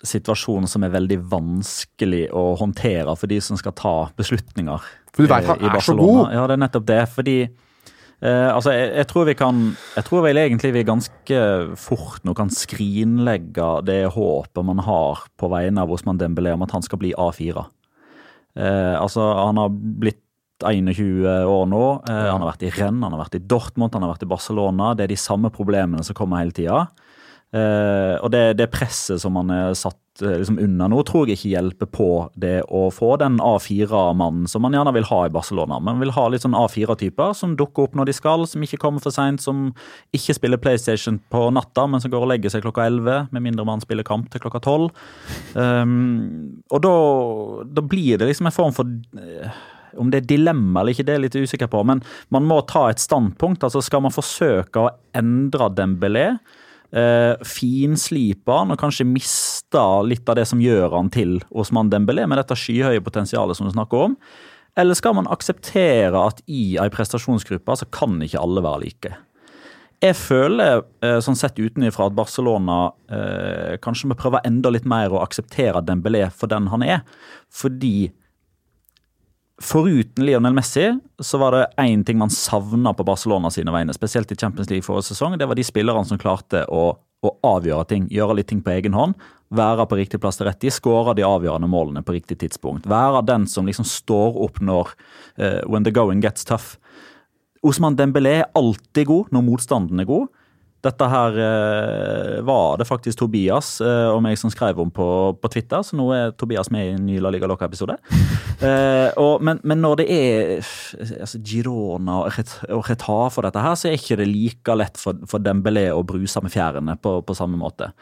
situasjon 0.04 0.68
som 0.68 0.84
er 0.84 0.92
veldig 0.92 1.16
vanskelig 1.32 2.26
å 2.36 2.50
håndtere 2.60 3.14
for 3.16 3.30
de 3.30 3.38
som 3.40 3.56
skal 3.56 3.72
ta 3.76 3.94
beslutninger. 4.16 4.88
For 5.14 5.24
du 5.24 5.32
vet 5.32 5.48
han 5.48 5.64
er 5.64 5.84
så 5.84 5.96
god! 5.96 6.32
Ja, 6.34 6.44
det 6.48 6.58
er 6.58 6.64
nettopp 6.66 6.88
det. 6.90 7.04
Fordi 7.14 7.38
Uh, 8.24 8.54
altså, 8.54 8.70
jeg, 8.72 8.86
jeg, 8.94 9.06
tror 9.10 9.24
vi 9.26 9.32
kan 9.36 9.56
Jeg 9.98 10.04
tror 10.06 10.22
vel 10.24 10.38
egentlig 10.40 10.70
vi 10.72 10.84
ganske 10.86 11.38
fort 11.76 12.22
nå 12.24 12.32
kan 12.38 12.48
skrinlegge 12.48 13.66
det 13.84 13.98
håpet 14.14 14.64
man 14.64 14.80
har 14.86 15.26
på 15.36 15.50
vegne 15.52 15.82
av 15.82 15.92
Osman 15.92 16.16
Dembélé 16.16 16.54
om 16.54 16.62
at 16.64 16.72
han 16.72 16.86
skal 16.86 17.02
bli 17.02 17.10
A4. 17.12 17.66
Eh, 18.54 18.94
altså, 19.00 19.24
han 19.40 19.58
har 19.58 19.72
blitt 19.72 20.20
21 20.62 21.26
år 21.50 21.66
nå. 21.68 21.84
Eh, 22.08 22.26
han 22.30 22.40
har 22.40 22.52
vært 22.52 22.66
i 22.68 22.72
Rennes, 22.74 23.02
han 23.02 23.16
har 23.16 23.24
vært 23.24 23.38
i 23.38 23.44
Dortmund, 23.50 23.94
han 23.96 24.06
har 24.06 24.14
vært 24.14 24.26
i 24.26 24.30
Barcelona. 24.30 24.92
Det 24.94 25.06
er 25.06 25.14
de 25.14 25.20
samme 25.20 25.50
problemene 25.54 26.04
som 26.06 26.16
kommer 26.18 26.42
hele 26.42 26.54
tida. 26.54 26.84
Eh, 27.54 28.16
og 28.18 28.32
det, 28.34 28.56
det 28.58 28.66
presset 28.72 29.20
som 29.22 29.36
man 29.36 29.50
er 29.54 29.76
satt 29.78 30.22
uh, 30.24 30.32
liksom 30.40 30.56
unna 30.58 30.88
nå, 30.90 31.02
tror 31.06 31.28
jeg 31.30 31.38
ikke 31.38 31.52
hjelper 31.52 31.88
på 31.94 32.06
det 32.40 32.56
å 32.66 32.88
få 32.90 33.12
den 33.22 33.36
A4-mannen 33.38 34.48
som 34.50 34.64
man 34.64 34.74
gjerne 34.74 34.94
vil 34.96 35.06
ha 35.06 35.20
i 35.28 35.32
Barcelona. 35.34 35.78
Man 35.78 36.00
vil 36.02 36.10
ha 36.16 36.24
litt 36.32 36.42
sånn 36.42 36.56
A4-typer 36.58 37.36
som 37.38 37.54
dukker 37.58 37.86
opp 37.86 37.94
når 37.98 38.10
de 38.10 38.16
skal, 38.16 38.46
som 38.50 38.64
ikke 38.66 38.80
kommer 38.82 39.04
for 39.04 39.14
seint, 39.14 39.42
som 39.44 39.68
ikke 40.16 40.34
spiller 40.34 40.62
PlayStation 40.62 41.20
på 41.30 41.44
natta, 41.54 41.86
men 41.90 42.02
som 42.02 42.10
går 42.10 42.26
og 42.26 42.32
legger 42.32 42.56
seg 42.56 42.64
klokka 42.66 42.88
11, 42.88 43.30
med 43.30 43.46
mindre 43.46 43.68
man 43.68 43.84
spiller 43.84 44.06
kamp 44.06 44.26
til 44.32 44.42
klokka 44.42 44.58
12. 44.64 44.90
Um, 45.54 45.94
og 46.74 46.82
da, 46.82 46.96
da 47.78 47.86
blir 47.86 48.18
det 48.18 48.32
liksom 48.32 48.50
en 48.50 48.56
form 48.56 48.74
for 48.74 48.90
uh, 49.20 49.62
om 50.00 50.10
det 50.10 50.24
er 50.24 50.28
dilemma 50.34 50.82
eller 50.82 50.90
ikke, 50.90 51.06
det 51.06 51.14
er 51.14 51.20
jeg 51.20 51.26
litt 51.28 51.40
usikker 51.46 51.70
på, 51.70 51.86
men 51.86 52.02
man 52.34 52.50
må 52.50 52.58
ta 52.66 52.88
et 52.90 52.98
standpunkt. 52.98 53.62
altså 53.62 53.78
Skal 53.84 54.02
man 54.02 54.14
forsøke 54.14 54.82
å 54.82 54.90
endre 55.14 55.70
Dembélé? 55.78 56.28
Eh, 56.94 57.34
finslipe 57.46 58.54
han 58.54 58.72
og 58.74 58.80
kanskje 58.80 59.06
miste 59.08 59.84
litt 60.06 60.28
av 60.30 60.38
det 60.38 60.46
som 60.50 60.62
gjør 60.62 60.94
han 60.96 61.10
til 61.14 61.38
Osman 61.50 61.92
Dembélé, 61.92 62.26
med 62.30 62.40
dette 62.40 62.56
skyhøye 62.58 63.04
potensialet 63.04 63.58
som 63.58 63.68
du 63.68 63.74
snakker 63.74 64.08
om? 64.08 64.18
Eller 64.78 64.98
skal 64.98 65.14
man 65.14 65.30
akseptere 65.30 66.18
at 66.18 66.40
i 66.50 66.74
ei 66.82 66.90
prestasjonsgruppe 66.90 67.76
så 67.78 67.86
kan 67.94 68.18
ikke 68.24 68.42
alle 68.42 68.64
være 68.64 68.82
like? 68.86 69.14
Jeg 70.02 70.16
føler 70.18 70.82
eh, 71.04 71.20
sånn 71.22 71.38
sett 71.38 71.60
utenfra 71.60 72.10
at 72.10 72.16
Barcelona 72.16 72.78
eh, 73.08 73.76
kanskje 73.82 74.10
må 74.10 74.18
prøve 74.18 74.42
enda 74.44 74.72
litt 74.74 74.88
mer 74.88 75.14
å 75.14 75.22
akseptere 75.22 75.84
Dembélé 75.86 76.26
for 76.34 76.50
den 76.50 76.68
han 76.72 76.84
er. 76.84 77.04
Fordi 77.48 78.10
Foruten 79.62 80.26
Lionel 80.26 80.54
Messi 80.54 80.88
så 81.22 81.38
var 81.38 81.54
det 81.54 81.66
én 81.78 82.02
ting 82.04 82.18
man 82.18 82.30
savna 82.30 82.94
på 82.94 83.04
Barcelona 83.06 83.50
sine 83.54 83.70
vegne, 83.70 83.94
spesielt 83.94 84.32
i 84.32 84.36
Champions 84.36 84.70
League 84.70 84.82
forrige 84.82 85.12
sesong. 85.12 85.38
Det 85.38 85.46
var 85.46 85.54
de 85.54 85.64
spillerne 85.64 86.04
som 86.08 86.18
klarte 86.18 86.64
å, 86.66 86.96
å, 87.22 87.32
avgjøre 87.46 87.86
ting, 87.90 88.08
gjøre 88.10 88.40
litt 88.40 88.50
ting 88.50 88.64
på 88.64 88.74
egen 88.74 88.98
hånd. 88.98 89.14
Være 89.54 89.86
på 89.86 90.00
riktig 90.00 90.18
plass 90.22 90.40
til 90.40 90.48
rett 90.48 90.58
tid, 90.58 90.74
skåre 90.74 91.14
de 91.14 91.22
avgjørende 91.26 91.70
målene 91.70 92.02
på 92.02 92.16
riktig 92.16 92.40
tidspunkt. 92.42 92.88
Være 92.90 93.22
den 93.30 93.46
som 93.46 93.70
liksom 93.70 93.86
står 93.86 94.40
opp 94.42 94.58
når 94.58 94.90
uh, 95.38 95.62
when 95.70 95.86
the 95.86 95.94
going 95.94 96.24
gets 96.24 96.44
tough. 96.44 96.74
Osman 97.62 97.94
Dembélé 97.96 98.40
er 98.42 98.50
alltid 98.58 99.06
god 99.06 99.30
når 99.32 99.46
motstanden 99.46 100.02
er 100.02 100.10
god. 100.10 100.26
Dette 100.84 101.06
her 101.08 101.38
eh, 101.40 102.40
var 102.44 102.76
det 102.80 102.86
faktisk 102.88 103.22
Tobias 103.22 103.78
eh, 103.80 104.08
og 104.12 104.20
meg 104.24 104.36
som 104.40 104.52
skrev 104.52 104.80
om 104.82 104.90
på, 104.92 105.06
på, 105.40 105.50
Twitter, 105.52 105.80
så 105.86 105.96
nå 105.96 106.10
er 106.12 106.34
Tobias 106.36 106.68
med 106.74 106.84
i 106.84 106.92
en 106.96 107.06
ny 107.06 107.16
La 107.24 107.32
Liga 107.32 107.48
Loca-episode. 107.48 107.96
eh, 108.68 109.22
men, 109.40 109.62
men, 109.62 109.80
når 109.80 110.02
det 110.02 110.06
er 110.12 110.44
altså, 111.22 111.40
Girona 111.40 112.20
og, 112.24 112.36
Ret, 112.36 112.52
og 112.68 112.84
Retafe 112.90 113.46
dette 113.46 113.64
her, 113.64 113.78
så 113.80 113.88
er 113.88 113.96
ikke 113.98 114.20
det 114.20 114.28
like 114.28 114.76
lett 114.76 115.00
for, 115.00 115.24
for 115.30 115.44
Dembélé 115.44 115.88
å 115.94 116.04
bruse 116.04 116.44
med 116.44 116.52
fjærene 116.52 116.98
på, 117.00 117.16
på 117.24 117.38
samme 117.38 117.60
måte. 117.60 117.94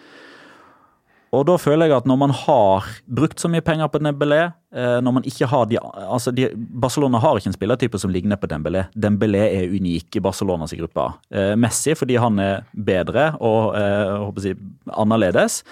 Og 1.33 1.47
da 1.49 1.55
føler 1.57 1.89
jeg 1.89 2.03
at 2.03 2.09
når 2.11 2.19
man 2.21 2.35
har 2.43 2.91
brukt 3.07 3.41
så 3.41 3.49
mye 3.49 3.65
penger 3.65 3.89
på 3.89 4.03
Dembélé, 4.03 4.51
når 4.73 5.13
man 5.19 5.27
ikke 5.29 5.47
har 5.51 5.67
de, 5.69 5.77
altså 5.81 6.33
de, 6.33 6.47
Barcelona 6.57 7.21
har 7.21 7.37
ikke 7.37 7.51
en 7.51 7.57
spillertype 7.57 7.99
som 8.01 8.13
ligner 8.13 8.39
på 8.41 8.49
Dembélé. 8.49 8.87
Dembélé 8.97 9.43
er 9.59 9.75
unik 9.75 10.17
i 10.17 10.23
Barcelonas 10.25 10.73
gruppe. 10.79 11.09
Eh, 11.33 11.53
Messi 11.61 11.97
fordi 11.99 12.17
han 12.21 12.41
er 12.41 12.63
bedre 12.73 13.33
og 13.45 13.75
eh, 13.77 14.47
jeg, 14.49 14.61
annerledes. 14.93 15.63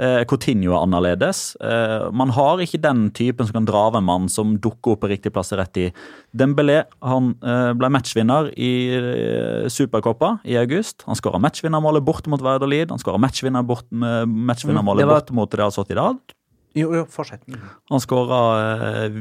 Eh, 0.00 0.22
Coutinho 0.24 0.72
er 0.72 0.80
annerledes. 0.80 1.42
Eh, 1.60 2.06
man 2.16 2.32
har 2.36 2.62
ikke 2.62 2.80
den 2.80 3.08
typen 3.16 3.48
som 3.48 3.58
kan 3.58 3.68
dra 3.68 3.86
av 3.90 3.98
en 3.98 4.06
mann 4.06 4.28
som 4.32 4.54
dukker 4.56 4.94
opp 4.94 5.04
på 5.04 5.10
riktig 5.12 5.32
plass 5.34 5.52
i 5.52 5.60
rett 5.60 5.72
tid. 5.76 6.02
Dembélé 6.32 6.82
han 7.04 7.34
eh, 7.44 7.70
ble 7.76 7.92
matchvinner 7.92 8.52
i 8.56 8.72
Supercoppa 9.68 10.38
i 10.48 10.56
august. 10.60 11.04
Han 11.08 11.18
skåra 11.18 11.40
matchvinnermålet 11.42 12.06
bort 12.06 12.28
mot 12.32 12.44
Verdalid. 12.44 12.92
Han 12.94 13.02
skåra 13.02 13.20
matchvinnermålet 13.20 13.92
matchvinner 14.28 14.84
mm, 14.84 15.08
bort 15.12 15.34
mot 15.36 15.58
Real 15.60 15.74
Sociedad. 15.74 16.20
Jo, 16.78 16.92
jo, 16.94 17.02
fortsett. 17.10 17.42
Han 17.90 18.02
skåra 18.02 18.40
uh, 18.54 19.16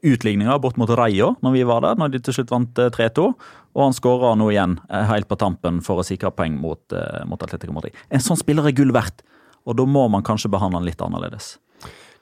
utligninger 0.00 0.60
bort 0.62 0.78
mot 0.80 0.88
Reia 0.88 1.34
når 1.44 1.56
vi 1.58 1.64
var 1.68 1.84
der, 1.84 1.98
når 2.00 2.14
de 2.14 2.20
til 2.24 2.38
slutt 2.38 2.54
vant 2.54 2.80
uh, 2.80 2.86
eh, 2.88 2.94
3-2. 2.96 3.26
Og 3.74 3.82
han 3.82 3.96
skåra 3.96 4.32
nå 4.40 4.48
igjen 4.54 4.78
uh, 4.88 5.02
helt 5.10 5.28
på 5.28 5.36
tampen 5.40 5.82
for 5.84 6.00
å 6.00 6.06
sikre 6.06 6.32
poeng 6.32 6.56
mot, 6.60 6.80
uh, 6.96 7.20
mot 7.28 7.44
Atletico 7.44 7.76
Madrid. 7.76 7.96
En 8.08 8.24
sånn 8.24 8.40
spiller 8.40 8.70
er 8.70 8.76
gull 8.76 8.94
verdt, 8.96 9.20
og 9.68 9.76
da 9.76 9.84
må 9.88 10.06
man 10.12 10.24
kanskje 10.24 10.52
behandle 10.54 10.80
han 10.80 10.88
litt 10.88 11.04
annerledes. 11.04 11.58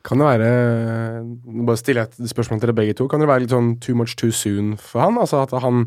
Kan 0.03 0.19
det 0.19 0.27
være 0.27 0.49
Bare 1.63 1.79
stille 1.79 2.03
et 2.09 2.17
spørsmål 2.33 2.59
til 2.59 2.67
dere 2.73 2.81
begge 2.81 2.97
to. 2.99 3.07
Kan 3.11 3.23
det 3.23 3.31
være 3.31 3.45
litt 3.45 3.55
sånn 3.55 3.77
too 3.83 3.95
much 3.95 4.17
too 4.19 4.35
soon 4.35 4.75
for 4.81 5.05
han? 5.05 5.21
Altså 5.23 5.45
at 5.45 5.55
han 5.63 5.87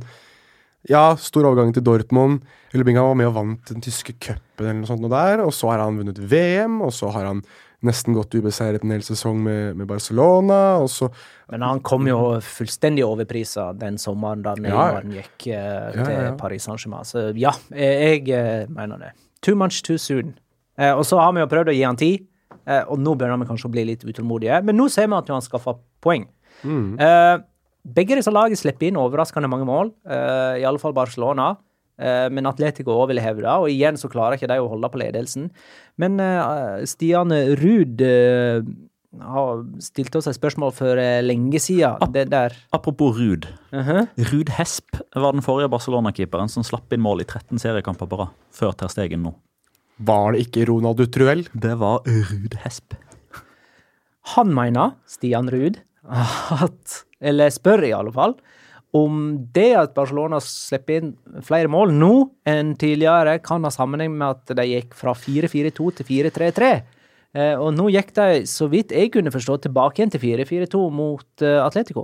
ja, 0.88 1.16
stor 1.18 1.48
overgang 1.50 1.74
til 1.76 1.84
Dortmund. 1.86 2.46
Eller 2.74 2.88
var 2.96 3.16
med 3.18 3.28
og 3.28 3.36
vant 3.36 3.72
den 3.72 3.84
tyske 3.84 4.14
cupen, 4.20 4.42
eller 4.60 4.82
noe 4.82 4.90
sånt 4.90 5.04
noe 5.04 5.14
der. 5.14 5.44
Og 5.46 5.54
så 5.56 5.72
har 5.72 5.82
han 5.84 5.98
vunnet 6.00 6.20
VM, 6.20 6.82
og 6.86 6.94
så 6.94 7.10
har 7.16 7.26
han 7.28 7.42
nesten 7.86 8.16
gått 8.18 8.36
ubeseiret 8.36 8.84
en 8.84 8.94
hel 8.96 9.04
sesong 9.06 9.40
med, 9.46 9.78
med 9.80 9.88
Barcelona. 9.90 10.58
så 10.92 11.10
men 11.52 11.62
han 11.62 11.82
kom 11.86 12.08
jo 12.10 12.20
fullstendig 12.42 13.04
overprisa 13.06 13.68
den 13.78 14.00
sommeren 14.02 14.42
da 14.46 14.56
Neymar 14.58 15.04
ja. 15.06 15.22
gikk 15.22 15.46
til 15.46 15.54
ja, 15.54 16.06
ja, 16.10 16.32
Paris 16.40 16.66
Saint-Germain. 16.66 17.06
Så 17.06 17.28
ja, 17.38 17.54
jeg, 17.70 18.26
jeg, 18.30 18.70
mener 18.74 19.02
det. 19.02 19.12
Too 19.46 19.58
much 19.58 19.84
too 19.86 20.00
soon. 20.02 20.34
Uh, 20.80 20.96
og 20.98 21.06
så 21.08 21.20
har 21.22 21.36
vi 21.36 21.44
jo 21.44 21.50
prøvd 21.52 21.72
å 21.72 21.76
gi 21.76 21.84
han 21.86 22.00
tid, 22.00 22.26
uh, 22.66 22.82
og 22.92 22.98
nå 23.00 23.14
begynner 23.14 23.40
vi 23.44 23.50
kanskje 23.52 23.70
å 23.70 23.76
bli 23.76 23.86
litt 23.92 24.08
utålmodige. 24.08 24.64
Men 24.66 24.80
nå 24.80 24.90
ser 24.92 25.08
vi 25.12 25.20
at 25.20 25.30
han 25.32 25.46
skaffer 25.46 25.78
poeng. 26.04 26.26
Mm. 26.66 26.96
begge 27.84 28.16
disse 28.16 28.32
lagene 28.32 28.58
slipper 28.58 28.88
inn 28.88 28.98
overraskende 28.98 29.50
mange 29.52 29.68
mål, 29.68 29.90
uh, 30.10 30.56
i 30.58 30.66
alle 30.66 30.82
fall 30.82 30.96
Barcelona. 30.96 31.52
Eh, 31.96 32.26
men 32.34 32.48
Atletico 32.50 32.96
òg 32.96 33.14
vil 33.14 33.22
hevde, 33.24 33.48
og 33.48 33.72
igjen 33.72 34.00
så 34.00 34.10
klarer 34.12 34.36
ikke 34.38 34.50
de 34.52 34.60
å 34.60 34.68
holde 34.72 34.90
på 34.92 35.00
ledelsen. 35.00 35.48
Men 36.02 36.20
uh, 36.20 36.84
Stian 36.88 37.32
Ruud 37.62 38.04
uh, 38.04 38.66
har 39.24 39.64
stilt 39.84 40.18
oss 40.20 40.28
et 40.28 40.36
spørsmål 40.36 40.74
for 40.76 41.00
lenge 41.24 41.62
siden. 41.64 41.96
Ap 42.04 42.12
det 42.16 42.28
der. 42.34 42.56
Apropos 42.76 43.16
Ruud. 43.16 43.48
Uh 43.72 43.88
-huh. 43.88 44.08
Ruud 44.32 44.50
Hesp 44.58 45.00
var 45.16 45.32
den 45.32 45.42
forrige 45.42 45.72
Barcelona-keeperen 45.72 46.50
som 46.50 46.64
slapp 46.64 46.92
inn 46.94 47.02
mål 47.02 47.22
i 47.22 47.26
13 47.26 47.60
seriekamper 47.60 48.08
på 48.08 48.20
rad, 48.20 48.36
før 48.52 48.72
Ter 48.72 48.88
Stegen 48.88 49.24
nå. 49.24 49.34
Var 49.98 50.32
det 50.32 50.40
ikke 50.48 50.66
Ronald 50.68 51.12
Truell? 51.12 51.48
Det 51.54 51.80
var 51.80 52.04
Ruud 52.04 52.56
Hesp. 52.64 52.94
Han 54.36 54.54
mener, 54.54 54.96
Stian 55.06 55.50
Ruud, 55.50 55.80
at 56.66 57.06
Eller 57.22 57.50
spør 57.50 57.84
i 57.84 57.94
alle 57.94 58.12
fall 58.12 58.36
om 58.96 59.22
det 59.56 59.72
at 59.76 59.96
Barcelona 59.96 60.40
slipper 60.44 61.02
inn 61.02 61.16
flere 61.44 61.68
mål 61.72 61.92
nå 61.96 62.12
enn 62.48 62.76
tidligere, 62.80 63.40
kan 63.44 63.66
ha 63.68 63.72
sammenheng 63.74 64.14
med 64.16 64.38
at 64.38 64.56
de 64.56 64.66
gikk 64.70 64.96
fra 64.98 65.14
4-4-2 65.18 65.90
til 66.00 66.12
4-3-3. 66.12 66.70
Eh, 67.36 67.56
og 67.60 67.74
nå 67.76 67.90
gikk 67.92 68.14
de, 68.16 68.46
så 68.48 68.70
vidt 68.72 68.94
jeg 68.96 69.12
kunne 69.14 69.34
forstå, 69.34 69.58
tilbake 69.66 70.00
igjen 70.00 70.14
til 70.14 70.22
4-4-2 70.24 70.84
mot 70.96 71.28
uh, 71.44 71.66
Atletico. 71.66 72.04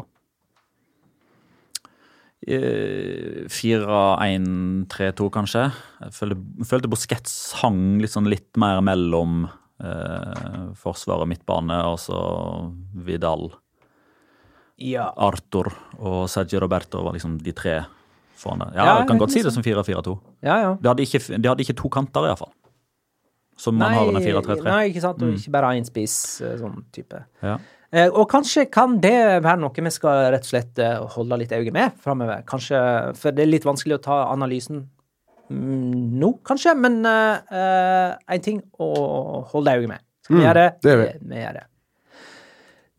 4-1-3-2, 2.41 5.29
kanskje. 5.29 5.69
Jeg 6.01 6.11
følte, 6.17 6.37
følte 6.65 6.89
Busquets 6.89 7.53
hang 7.61 8.01
litt, 8.01 8.09
sånn 8.15 8.31
litt 8.31 8.57
mer 8.59 8.81
mellom 8.81 9.45
eh, 9.77 10.73
forsvar 10.81 11.21
og 11.21 11.29
midtbane, 11.29 11.77
og 11.85 12.01
så 12.01 12.17
Vidal 13.05 13.60
ja. 14.81 15.09
Arthur 15.15 15.71
og 15.99 16.23
Sergio 16.31 16.61
Roberto 16.63 17.03
var 17.05 17.15
liksom 17.15 17.37
de 17.41 17.53
tre 17.55 17.79
foran 18.41 18.63
der. 18.63 18.73
Ja, 18.75 18.85
ja, 18.85 18.95
jeg 19.01 19.09
kan 19.11 19.21
godt 19.21 19.35
si 19.35 19.43
det 19.45 19.53
som 19.53 19.65
4-4-2. 19.65 20.15
Ja, 20.45 20.57
ja. 20.63 20.71
De 20.79 20.89
hadde, 20.89 21.05
ikke, 21.05 21.21
de 21.37 21.51
hadde 21.51 21.65
ikke 21.65 21.77
to 21.77 21.91
kanter, 21.93 22.27
iallfall. 22.29 22.51
Som 23.61 23.77
man 23.77 23.91
nei, 23.91 23.99
har 23.99 24.09
under 24.09 24.25
4-3-3. 24.25 24.65
Nei, 24.65 24.81
ikke 24.89 25.03
sant. 25.03 25.21
Og 25.21 25.29
mm. 25.29 25.37
ikke 25.37 25.53
bare 25.53 25.75
én 25.77 25.85
spiss, 25.85 26.15
eh, 26.45 26.55
sånn 26.61 26.81
type. 26.95 27.21
Ja. 27.45 27.59
Eh, 27.91 28.07
og 28.07 28.25
kanskje 28.31 28.65
kan 28.71 28.95
det 29.03 29.43
være 29.43 29.59
noe 29.61 29.85
vi 29.85 29.93
skal 29.93 30.31
rett 30.33 30.47
og 30.47 30.53
slett 30.53 30.79
eh, 30.81 30.97
holde 31.15 31.41
litt 31.43 31.53
øye 31.53 31.75
med 31.75 31.99
framover. 32.01 32.41
Kanskje, 32.49 32.79
for 33.19 33.35
det 33.35 33.45
er 33.45 33.51
litt 33.51 33.67
vanskelig 33.67 33.99
å 33.99 34.03
ta 34.07 34.21
analysen 34.31 34.85
mm, 35.51 36.15
nå, 36.21 36.31
kanskje, 36.47 36.73
men 36.79 37.01
én 37.03 38.39
uh, 38.39 38.39
ting 38.41 38.63
å 38.79 38.89
holde 39.51 39.75
øye 39.77 39.91
med. 39.91 40.07
Skal 40.23 40.37
vi 40.37 40.41
mm, 40.41 40.47
gjøre 40.47 40.63
det? 40.63 40.71
Det 40.81 40.93
gjør 40.93 41.03
vi. 41.03 41.11
vi 41.33 41.43
gjør 41.43 41.59
det. 41.59 41.67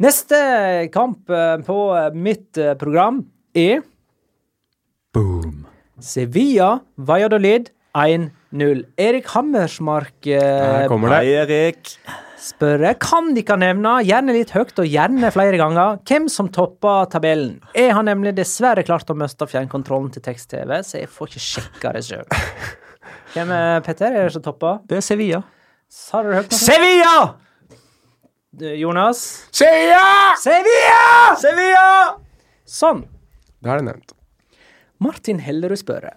Neste 0.02 0.38
kamp 0.90 1.30
eh, 1.30 1.60
på 1.62 1.76
eh, 1.94 2.08
mitt 2.18 2.58
eh, 2.58 2.74
program 2.78 3.20
er 3.54 3.84
Boom. 5.14 5.60
Sevilla 6.02 6.80
Valladolid 6.96 7.68
1-0. 7.94 8.80
Erik 8.98 9.28
Hammersmark 9.30 10.26
Her 10.26 10.88
kommer 10.90 11.12
det. 11.12 11.18
Hei, 11.20 11.36
Erik. 11.44 11.92
Spør 12.42 12.82
kan 12.98 13.30
de 13.36 13.44
kan 13.46 13.62
nevne, 13.62 13.92
gjerne 14.02 14.34
litt 14.34 14.50
høyt 14.56 14.80
og 14.82 14.88
gjerne 14.88 15.30
flere 15.30 15.60
ganger, 15.60 16.00
hvem 16.08 16.26
som 16.32 16.48
topper 16.50 17.06
tabellen. 17.12 17.60
Jeg 17.76 17.92
har 17.94 18.02
nemlig 18.08 18.32
dessverre 18.40 18.82
klart 18.88 19.12
å 19.12 19.14
miste 19.14 19.46
fjernkontrollen 19.46 20.10
til 20.16 20.24
tekst-TV, 20.24 20.80
så 20.82 21.04
jeg 21.04 21.12
får 21.12 21.30
ikke 21.30 21.44
sjekka 21.46 21.94
det 21.94 22.02
sjøl. 22.08 22.26
Hvem 23.36 23.54
er 23.54 23.86
Petter? 23.86 24.10
Er 24.10 24.26
det 24.26 24.34
som 24.34 24.42
topper? 24.44 24.82
Det 24.88 24.98
er 24.98 25.06
Sevilla. 25.06 25.44
Sa 25.92 26.24
du 26.24 26.34
høyt? 26.34 26.50
Sevilla! 26.56 27.41
Jonas? 28.60 29.46
Sevilla! 29.50 30.34
Sevilla! 30.36 31.36
Sevilla! 31.40 32.16
Sånn. 32.68 33.06
Da 33.64 33.72
er 33.72 33.80
det 33.80 33.86
nevnt. 33.86 34.12
Martin 35.02 35.40
Hellerud 35.42 35.80
spør 35.80 36.10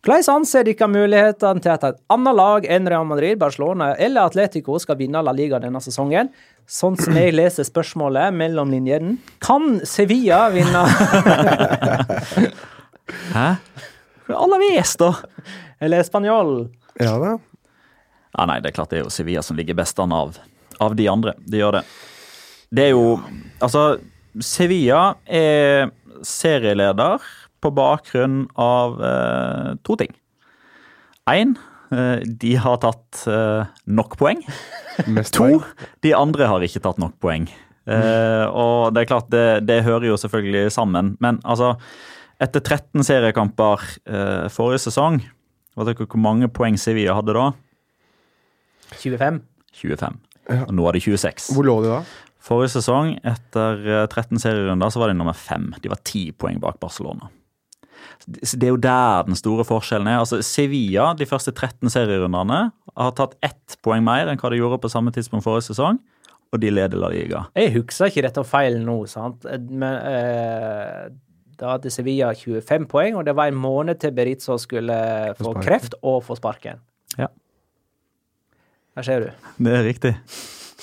Hvordan 0.00 0.24
anser 0.32 0.64
dere 0.64 0.86
mulighetene 0.88 1.60
til 1.60 1.72
at 1.74 1.82
et 1.84 1.98
annet 2.12 2.36
lag 2.36 2.64
enn 2.72 2.86
Real 2.88 3.04
Madrid, 3.04 3.36
Barcelona 3.40 3.90
eller 4.00 4.30
Atletico 4.30 4.78
skal 4.80 4.96
vinne 4.96 5.20
La 5.24 5.32
Liga 5.36 5.58
denne 5.60 5.80
sesongen? 5.84 6.30
Sånn 6.64 6.96
som 7.00 7.16
jeg 7.18 7.34
leser 7.34 7.66
spørsmålet 7.68 8.32
mellom 8.32 8.72
linjene. 8.72 9.18
Kan 9.44 9.80
Sevilla 9.84 10.46
vinne 10.54 10.86
Hæ? 13.36 13.48
Alaves, 14.30 14.94
da? 15.00 15.10
Eller 15.82 16.04
Spanjol? 16.06 16.68
Ja 17.00 17.16
da. 17.20 17.34
Ja, 18.36 18.46
nei, 18.46 18.60
det 18.62 18.70
er 18.70 18.76
klart 18.76 18.92
det 18.92 19.00
er 19.00 19.06
jo 19.08 19.12
Sevilla 19.12 19.42
som 19.44 19.58
ligger 19.58 19.74
best 19.76 19.98
an 20.00 20.12
av, 20.14 20.36
av 20.80 20.96
de 20.98 21.06
andre. 21.12 21.34
Det 21.46 21.60
gjør 21.60 21.78
det. 21.80 21.84
Det 22.70 22.84
er 22.88 22.92
jo 22.94 23.06
Altså, 23.60 23.98
Sevilla 24.40 25.14
er 25.26 25.90
serieleder 26.24 27.20
på 27.60 27.72
bakgrunn 27.76 28.44
av 28.60 29.00
eh, 29.04 29.72
to 29.84 29.96
ting. 30.00 30.12
Én, 31.28 31.56
eh, 31.92 32.20
de 32.24 32.54
har 32.62 32.78
tatt 32.80 33.24
eh, 33.28 33.66
nok 33.90 34.16
poeng. 34.20 34.40
Mest 35.10 35.34
To, 35.36 35.44
poeng. 35.44 35.88
de 36.04 36.14
andre 36.16 36.48
har 36.48 36.64
ikke 36.64 36.80
tatt 36.84 37.00
nok 37.02 37.18
poeng. 37.20 37.48
Eh, 37.90 38.46
og 38.48 38.94
det 38.94 39.02
er 39.04 39.10
klart, 39.10 39.28
det, 39.32 39.44
det 39.68 39.82
hører 39.84 40.08
jo 40.12 40.16
selvfølgelig 40.20 40.70
sammen. 40.72 41.14
Men 41.20 41.40
altså, 41.44 41.74
etter 42.40 42.62
13 42.64 43.04
seriekamper 43.04 43.84
eh, 44.08 44.46
forrige 44.52 44.86
sesong, 44.86 45.20
vet 45.76 45.90
dere 45.90 46.06
hvor 46.08 46.20
mange 46.22 46.48
poeng 46.52 46.78
Sevilla 46.80 47.16
hadde 47.18 47.36
da? 47.36 47.50
25? 49.00 49.42
25. 49.76 50.16
Og 50.48 50.72
nå 50.74 50.86
er 50.88 50.96
det 50.96 51.02
26. 51.04 51.50
Hvor 51.54 51.66
lå 51.66 51.76
de 51.84 51.92
da? 51.92 52.00
Forrige 52.40 52.72
sesong, 52.78 53.18
etter 53.28 53.82
eh, 53.84 54.06
13 54.08 54.40
serierunder, 54.40 54.90
så 54.92 55.02
var 55.02 55.12
de 55.12 55.18
nummer 55.18 55.36
fem. 55.36 55.68
De 55.82 55.92
var 55.92 56.00
ti 56.08 56.30
poeng 56.32 56.60
bak 56.62 56.80
Barcelona. 56.80 57.28
Så 58.42 58.56
Det 58.56 58.68
er 58.68 58.72
jo 58.74 58.80
der 58.80 59.26
den 59.28 59.36
store 59.36 59.64
forskjellen 59.64 60.08
er. 60.08 60.22
Altså, 60.22 60.40
Sevilla 60.44 61.12
de 61.16 61.28
første 61.28 61.52
13 61.52 61.92
serierundene 61.92 62.60
har 62.96 63.12
tatt 63.16 63.36
ett 63.44 63.76
poeng 63.84 64.04
mer 64.04 64.28
enn 64.30 64.40
hva 64.40 64.50
de 64.52 64.60
gjorde 64.60 64.80
på 64.80 64.90
samme 64.92 65.12
tidspunkt 65.12 65.44
forrige 65.44 65.68
sesong, 65.70 66.00
og 66.50 66.60
de 66.62 66.72
leder 66.72 66.98
La 66.98 67.10
Liga. 67.12 67.44
Jeg 67.54 67.74
husker 67.76 68.10
ikke 68.10 68.24
dette 68.26 68.44
feil 68.48 68.80
nå, 68.82 68.96
sant? 69.08 69.44
Men 69.68 70.00
eh, 70.08 71.10
da 71.60 71.74
hadde 71.76 71.92
Sevilla 71.92 72.32
25 72.34 72.88
poeng, 72.90 73.20
og 73.20 73.28
det 73.28 73.36
var 73.36 73.52
en 73.52 73.60
måned 73.60 74.00
til 74.00 74.16
Berizzo 74.16 74.56
skulle 74.60 74.96
få 75.38 75.54
kreft 75.60 75.96
og 76.00 76.22
få 76.26 76.38
sparken. 76.40 76.80
Ja. 77.20 77.28
Der 79.00 79.06
ser 79.06 79.22
du. 79.24 79.48
Det 79.64 79.72
er 79.78 79.84
riktig. 79.86 80.12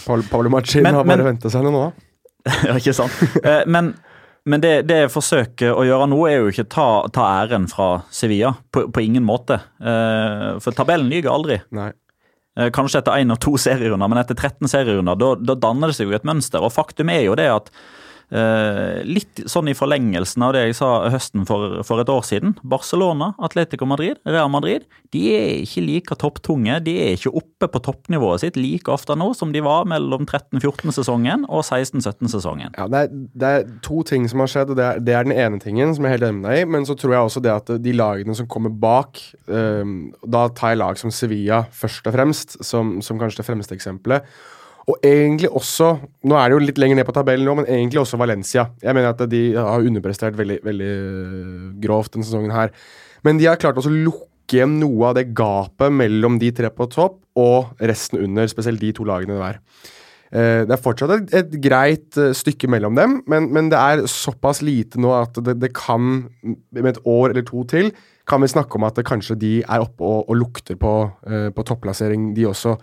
Paul, 0.08 0.24
Paolo 0.32 0.50
Machin 0.50 0.86
har 0.90 1.06
bare 1.06 1.26
venta 1.28 1.50
seg 1.54 1.62
noe 1.66 1.74
nå. 1.76 1.86
ja, 2.68 2.78
ikke 2.80 2.94
sant? 2.98 3.14
Eh, 3.44 3.62
Men, 3.70 3.92
men 4.48 4.64
det, 4.64 4.72
det 4.90 4.98
jeg 5.04 5.12
forsøker 5.14 5.76
å 5.78 5.84
gjøre 5.86 6.08
nå, 6.10 6.18
er 6.30 6.40
jo 6.40 6.50
ikke 6.54 6.66
ta, 6.72 6.88
ta 7.14 7.28
æren 7.44 7.68
fra 7.70 7.90
Sevilla. 8.14 8.56
På, 8.74 8.88
på 8.94 9.04
ingen 9.06 9.26
måte. 9.28 9.60
Eh, 9.78 10.50
For 10.64 10.74
tabellen 10.78 11.12
lyver 11.14 11.34
aldri. 11.34 11.60
Nei. 11.78 11.92
Eh, 12.58 12.72
Kanskje 12.74 13.04
etter 13.04 13.20
én 13.22 13.34
og 13.36 13.42
to 13.44 13.54
serierunder, 13.62 14.10
men 14.10 14.24
etter 14.24 14.38
13 14.40 14.66
serierunder, 14.72 15.20
da, 15.22 15.34
da 15.52 15.58
danner 15.68 15.92
det 15.94 16.00
seg 16.00 16.10
jo 16.10 16.18
et 16.18 16.26
mønster. 16.26 16.64
Og 16.66 16.74
faktum 16.74 17.12
er 17.14 17.26
jo 17.28 17.38
det 17.38 17.50
at 17.54 17.70
litt 18.28 19.40
sånn 19.48 19.70
i 19.72 19.76
forlengelsen 19.78 20.44
av 20.44 20.52
det 20.52 20.66
jeg 20.66 20.76
sa 20.82 20.90
høsten 21.14 21.46
for, 21.48 21.78
for 21.88 22.04
et 22.04 22.10
år 22.12 22.26
siden. 22.28 22.58
Barcelona, 22.68 23.30
Atletico 23.40 23.88
Madrid, 23.88 24.20
Real 24.28 24.50
Madrid, 24.52 24.84
de 25.16 25.22
er 25.32 25.62
ikke 25.62 25.84
like 25.86 26.18
topptunge. 26.20 26.80
De 26.84 26.98
er 27.06 27.14
ikke 27.16 27.32
oppe 27.40 27.70
på 27.72 27.82
toppnivået 27.86 28.44
sitt 28.44 28.60
like 28.60 28.92
ofte 28.92 29.16
nå 29.16 29.30
som 29.38 29.54
de 29.56 29.62
var 29.64 29.88
mellom 29.88 30.26
13-14-sesongen 30.28 31.46
og 31.48 31.64
16-17-sesongen. 31.64 32.76
Ja, 32.76 32.90
det, 32.92 33.06
er, 33.06 33.24
det 33.32 33.54
er 33.54 33.72
to 33.86 34.02
ting 34.08 34.28
som 34.28 34.44
har 34.44 34.52
skjedd, 34.52 34.76
og 34.76 34.82
det 34.82 34.90
er, 34.90 35.02
det 35.08 35.16
er 35.16 35.30
den 35.30 35.38
ene 35.38 35.62
tingen 35.64 35.96
som 35.96 36.04
jeg 36.04 36.12
er 36.12 36.18
helt 36.18 36.30
enig 36.30 36.42
med 36.42 36.52
deg 36.52 36.66
i. 36.66 36.70
Men 36.76 36.90
så 36.90 36.98
tror 37.00 37.16
jeg 37.16 37.30
også 37.30 37.46
det 37.46 37.56
at 37.56 37.74
de 37.84 37.96
lagene 37.96 38.36
som 38.38 38.50
kommer 38.52 38.74
bak 38.74 39.22
øhm, 39.48 40.12
Da 40.28 40.48
tar 40.56 40.76
jeg 40.76 40.82
lag 40.82 41.00
som 41.00 41.14
Sevilla 41.14 41.64
først 41.72 42.08
og 42.08 42.16
fremst, 42.16 42.60
som, 42.66 42.98
som 43.06 43.20
kanskje 43.22 43.44
det 43.44 43.48
fremste 43.48 43.78
eksempelet. 43.78 44.28
Og 44.88 45.04
egentlig 45.04 45.50
også 45.52 45.90
Nå 46.28 46.38
er 46.40 46.48
det 46.48 46.56
jo 46.56 46.64
litt 46.64 46.80
lenger 46.80 47.02
ned 47.02 47.08
på 47.08 47.16
tabellen 47.16 47.48
nå, 47.48 47.58
men 47.60 47.68
egentlig 47.68 48.00
også 48.04 48.20
Valencia. 48.20 48.70
Jeg 48.84 48.96
mener 48.96 49.12
at 49.12 49.26
de 49.32 49.42
har 49.58 49.84
underprestert 49.84 50.38
veldig, 50.38 50.62
veldig 50.64 50.94
øh, 50.94 51.68
grovt 51.84 52.16
denne 52.16 52.28
sesongen 52.28 52.56
her. 52.56 52.72
Men 53.28 53.40
de 53.40 53.50
har 53.50 53.60
klart 53.60 53.80
også 53.80 53.92
å 53.92 54.00
lukke 54.08 54.56
igjen 54.56 54.78
noe 54.80 55.10
av 55.10 55.18
det 55.18 55.28
gapet 55.36 55.92
mellom 55.92 56.38
de 56.40 56.54
tre 56.56 56.72
på 56.72 56.88
topp 56.94 57.20
og 57.38 57.84
resten 57.84 58.22
under, 58.24 58.48
spesielt 58.48 58.80
de 58.80 58.94
to 58.96 59.04
lagene 59.08 59.36
der. 59.42 59.60
Eh, 60.32 60.64
Det 60.68 60.76
er 60.76 60.84
fortsatt 60.84 61.14
et, 61.18 61.34
et 61.42 61.58
greit 61.64 62.18
eh, 62.20 62.34
stykke 62.36 62.70
mellom 62.72 62.96
dem, 62.96 63.22
men, 63.28 63.50
men 63.52 63.72
det 63.72 63.80
er 63.80 64.06
såpass 64.12 64.62
lite 64.64 65.00
nå 65.04 65.12
at 65.16 65.36
det, 65.44 65.58
det 65.62 65.74
kan, 65.76 66.30
med 66.44 66.94
et 66.94 67.02
år 67.04 67.32
eller 67.32 67.44
to 67.48 67.64
til, 67.68 67.92
kan 68.28 68.44
vi 68.44 68.52
snakke 68.52 68.76
om 68.76 68.88
at 68.88 69.04
kanskje 69.08 69.38
de 69.40 69.54
er 69.64 69.84
oppe 69.84 70.04
og, 70.04 70.26
og 70.28 70.40
lukter 70.40 70.80
på, 70.80 70.96
eh, 71.28 71.50
på 71.52 71.68
topplassering, 71.68 72.34
de 72.36 72.48
også. 72.48 72.76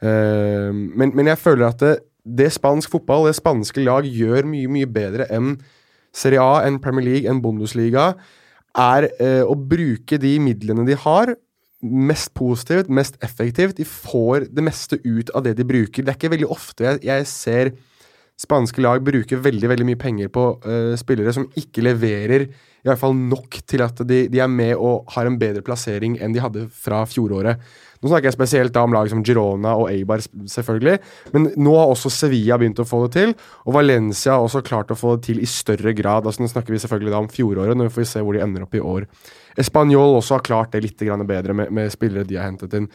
Eh, 0.00 0.70
men, 0.72 1.12
men 1.16 1.30
jeg 1.30 1.40
føler 1.40 1.68
at 1.68 1.82
det, 1.82 1.94
det 2.24 2.50
spansk 2.54 2.92
fotball, 2.92 3.28
det 3.28 3.36
spanske 3.38 3.84
lag, 3.84 4.08
gjør 4.08 4.48
mye, 4.48 4.70
mye 4.70 4.88
bedre 4.90 5.28
enn 5.32 5.54
Serie 6.16 6.42
A, 6.42 6.62
enn 6.66 6.80
Premier 6.82 7.06
League, 7.06 7.30
enn 7.30 7.42
Bundesliga, 7.42 8.12
er 8.78 9.06
eh, 9.22 9.42
å 9.46 9.54
bruke 9.54 10.18
de 10.20 10.34
midlene 10.42 10.86
de 10.88 10.96
har, 10.98 11.34
mest 11.80 12.34
positivt, 12.36 12.90
mest 12.92 13.16
effektivt. 13.24 13.78
De 13.78 13.86
får 13.88 14.50
det 14.52 14.64
meste 14.64 14.98
ut 15.00 15.30
av 15.32 15.46
det 15.46 15.54
de 15.56 15.64
bruker. 15.64 16.04
Det 16.04 16.12
er 16.12 16.18
ikke 16.18 16.34
veldig 16.34 16.50
ofte 16.52 16.84
jeg, 16.84 17.00
jeg 17.08 17.28
ser 17.30 17.72
spanske 18.40 18.80
lag 18.80 19.02
bruker 19.04 19.42
veldig 19.44 19.68
veldig 19.74 19.86
mye 19.90 20.00
penger 20.00 20.32
på 20.32 20.46
uh, 20.64 20.96
spillere 20.98 21.34
som 21.36 21.48
ikke 21.60 21.84
leverer 21.84 22.48
i 22.80 22.88
hvert 22.88 23.00
fall 23.00 23.12
nok 23.12 23.58
til 23.68 23.82
at 23.84 24.00
de, 24.08 24.22
de 24.32 24.40
er 24.40 24.48
med 24.48 24.72
og 24.78 25.10
har 25.12 25.28
en 25.28 25.36
bedre 25.40 25.60
plassering 25.64 26.16
enn 26.22 26.32
de 26.32 26.40
hadde 26.40 26.62
fra 26.72 27.02
fjoråret. 27.08 27.60
Nå 28.00 28.08
snakker 28.08 28.30
jeg 28.30 28.36
spesielt 28.38 28.72
da 28.72 28.86
om 28.86 28.94
lag 28.96 29.10
som 29.12 29.20
Girona 29.26 29.74
og 29.76 29.90
Eibar, 29.90 30.22
selvfølgelig. 30.48 30.96
Men 31.34 31.50
nå 31.60 31.74
har 31.76 31.92
også 31.92 32.12
Sevilla 32.14 32.56
begynt 32.60 32.80
å 32.80 32.88
få 32.88 33.02
det 33.04 33.12
til, 33.18 33.34
og 33.66 33.76
Valencia 33.76 34.32
har 34.32 34.46
også 34.46 34.64
klart 34.64 34.94
å 34.94 34.96
få 34.96 35.18
det 35.18 35.26
til 35.28 35.44
i 35.44 35.48
større 35.50 35.92
grad. 35.96 36.24
Altså 36.24 36.40
Nå 36.40 36.48
snakker 36.48 36.72
vi 36.72 36.80
selvfølgelig 36.80 37.12
da 37.12 37.20
om 37.20 37.28
fjoråret, 37.28 37.76
nå 37.76 37.90
får 37.92 38.06
vi 38.06 38.10
se 38.14 38.24
hvor 38.24 38.38
de 38.38 38.44
ender 38.46 38.64
opp 38.64 38.78
i 38.78 38.80
år. 38.80 39.08
Español 39.60 40.16
også 40.16 40.38
har 40.38 40.46
klart 40.48 40.72
det 40.72 40.86
litt 40.86 41.04
bedre 41.28 41.52
med, 41.52 41.68
med 41.68 41.92
spillere 41.92 42.24
de 42.24 42.40
har 42.40 42.48
hentet 42.48 42.80
inn. 42.80 42.88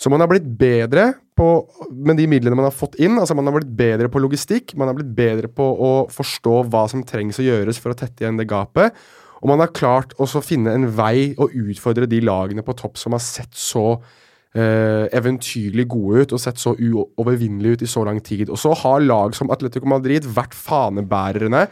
Så 0.00 0.08
man 0.08 0.22
har 0.22 0.30
blitt 0.30 0.48
bedre 0.56 1.10
på, 1.38 1.46
med 1.94 2.18
de 2.18 2.26
midlene 2.30 2.58
man 2.58 2.66
har 2.66 2.74
fått 2.74 2.98
inn. 2.98 3.16
altså 3.20 3.36
Man 3.38 3.48
har 3.48 3.58
blitt 3.60 3.72
bedre 3.78 4.10
på 4.10 4.22
logistikk, 4.22 4.74
man 4.78 4.90
har 4.90 4.98
blitt 4.98 5.14
bedre 5.16 5.50
på 5.50 5.64
å 5.64 5.92
forstå 6.12 6.60
hva 6.72 6.84
som 6.90 7.04
trengs 7.06 7.38
å 7.40 7.46
gjøres 7.46 7.78
for 7.82 7.94
å 7.94 7.98
tette 7.98 8.24
igjen 8.24 8.40
det 8.40 8.48
gapet. 8.50 8.96
Og 9.38 9.52
man 9.52 9.62
har 9.62 9.74
klart 9.74 10.16
å 10.18 10.26
finne 10.42 10.74
en 10.74 10.88
vei 10.98 11.32
å 11.38 11.46
utfordre 11.46 12.08
de 12.10 12.18
lagene 12.26 12.64
på 12.66 12.74
topp 12.78 12.98
som 12.98 13.14
har 13.14 13.22
sett 13.22 13.54
så 13.54 13.92
eh, 13.94 15.06
eventyrlig 15.14 15.86
gode 15.90 16.24
ut 16.24 16.34
og 16.34 16.42
sett 16.42 16.58
så 16.58 16.74
uovervinnelige 16.74 17.78
ut 17.78 17.86
i 17.86 17.90
så 17.90 18.02
lang 18.08 18.18
tid. 18.24 18.50
Og 18.50 18.58
så 18.58 18.74
har 18.82 19.04
lag 19.04 19.36
som 19.38 19.52
Atletico 19.54 19.88
Madrid 19.90 20.26
vært 20.26 20.56
fanebærerne 20.58 21.68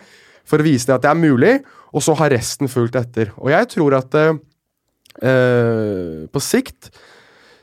for 0.47 0.63
å 0.63 0.67
vise 0.67 0.87
det 0.87 0.95
at 0.95 1.07
det 1.09 1.11
er 1.11 1.19
mulig, 1.19 1.55
og 1.91 2.05
så 2.07 2.15
har 2.21 2.31
resten 2.31 2.71
fulgt 2.71 2.99
etter. 2.99 3.33
Og 3.41 3.51
jeg 3.51 3.71
tror 3.75 3.99
at 3.99 4.15
eh, 4.21 4.39
eh, 5.27 6.25
på 6.31 6.43
sikt 6.45 6.93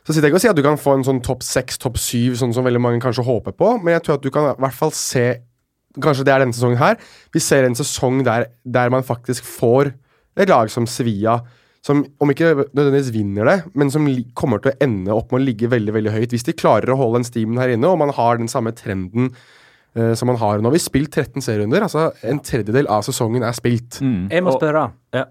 så 0.03 0.11
sitter 0.13 0.27
jeg 0.27 0.31
ikke 0.33 0.35
og 0.35 0.41
sier 0.43 0.51
at 0.51 0.59
du 0.59 0.63
kan 0.65 0.77
få 0.77 0.93
en 0.97 1.03
sånn 1.07 1.21
topp 1.23 1.43
seks, 1.43 1.77
topp 1.79 1.97
syv, 1.97 2.35
sånn 2.35 2.53
som 2.53 2.63
veldig 2.65 2.81
mange 2.81 2.99
kanskje 3.03 3.23
håper 3.23 3.51
på, 3.55 3.77
men 3.83 3.93
jeg 3.95 4.03
tror 4.03 4.15
at 4.19 4.23
du 4.25 4.29
kan 4.31 4.49
i 4.51 4.55
hvert 4.59 4.73
fall 4.79 4.91
se 4.91 5.25
Kanskje 5.93 6.23
det 6.25 6.31
er 6.33 6.39
denne 6.41 6.55
sesongen 6.57 6.79
her. 6.79 6.95
Vi 7.35 7.37
ser 7.39 7.67
en 7.67 7.75
sesong 7.77 8.23
der, 8.25 8.47
der 8.65 8.89
man 8.89 9.03
faktisk 9.05 9.43
får 9.45 9.91
et 10.41 10.49
lag 10.49 10.71
som 10.73 10.87
Sevilla, 10.89 11.35
som 11.85 11.99
om 12.19 12.31
ikke 12.33 12.47
nødvendigvis 12.73 13.11
vinner 13.13 13.45
det, 13.45 13.55
men 13.77 13.91
som 13.93 14.07
li 14.09 14.23
kommer 14.33 14.57
til 14.57 14.71
å 14.71 14.79
ende 14.81 15.13
opp 15.13 15.29
med 15.31 15.43
å 15.43 15.45
ligge 15.45 15.69
veldig 15.69 15.93
veldig 15.93 16.13
høyt. 16.15 16.31
Hvis 16.33 16.47
de 16.47 16.55
klarer 16.57 16.89
å 16.89 16.97
holde 16.97 17.19
den 17.21 17.27
stimen 17.29 17.61
her 17.61 17.69
inne, 17.75 17.85
og 17.91 17.99
man 18.01 18.09
har 18.09 18.41
den 18.41 18.49
samme 18.49 18.73
trenden 18.73 19.29
uh, 19.93 20.15
som 20.17 20.31
man 20.31 20.39
har 20.41 20.65
nå. 20.65 20.71
Vi 20.73 20.81
har 20.81 20.87
spilt 20.87 21.13
13 21.13 21.45
serierunder, 21.45 21.85
altså 21.85 22.07
en 22.25 22.41
tredjedel 22.41 22.89
av 22.89 23.05
sesongen 23.05 23.45
er 23.45 23.53
spilt. 23.53 24.01
Jeg 24.01 24.41
må 24.41 24.55
Og- 24.55 24.57
spørre, 24.63 24.87
Ja. 25.13 25.25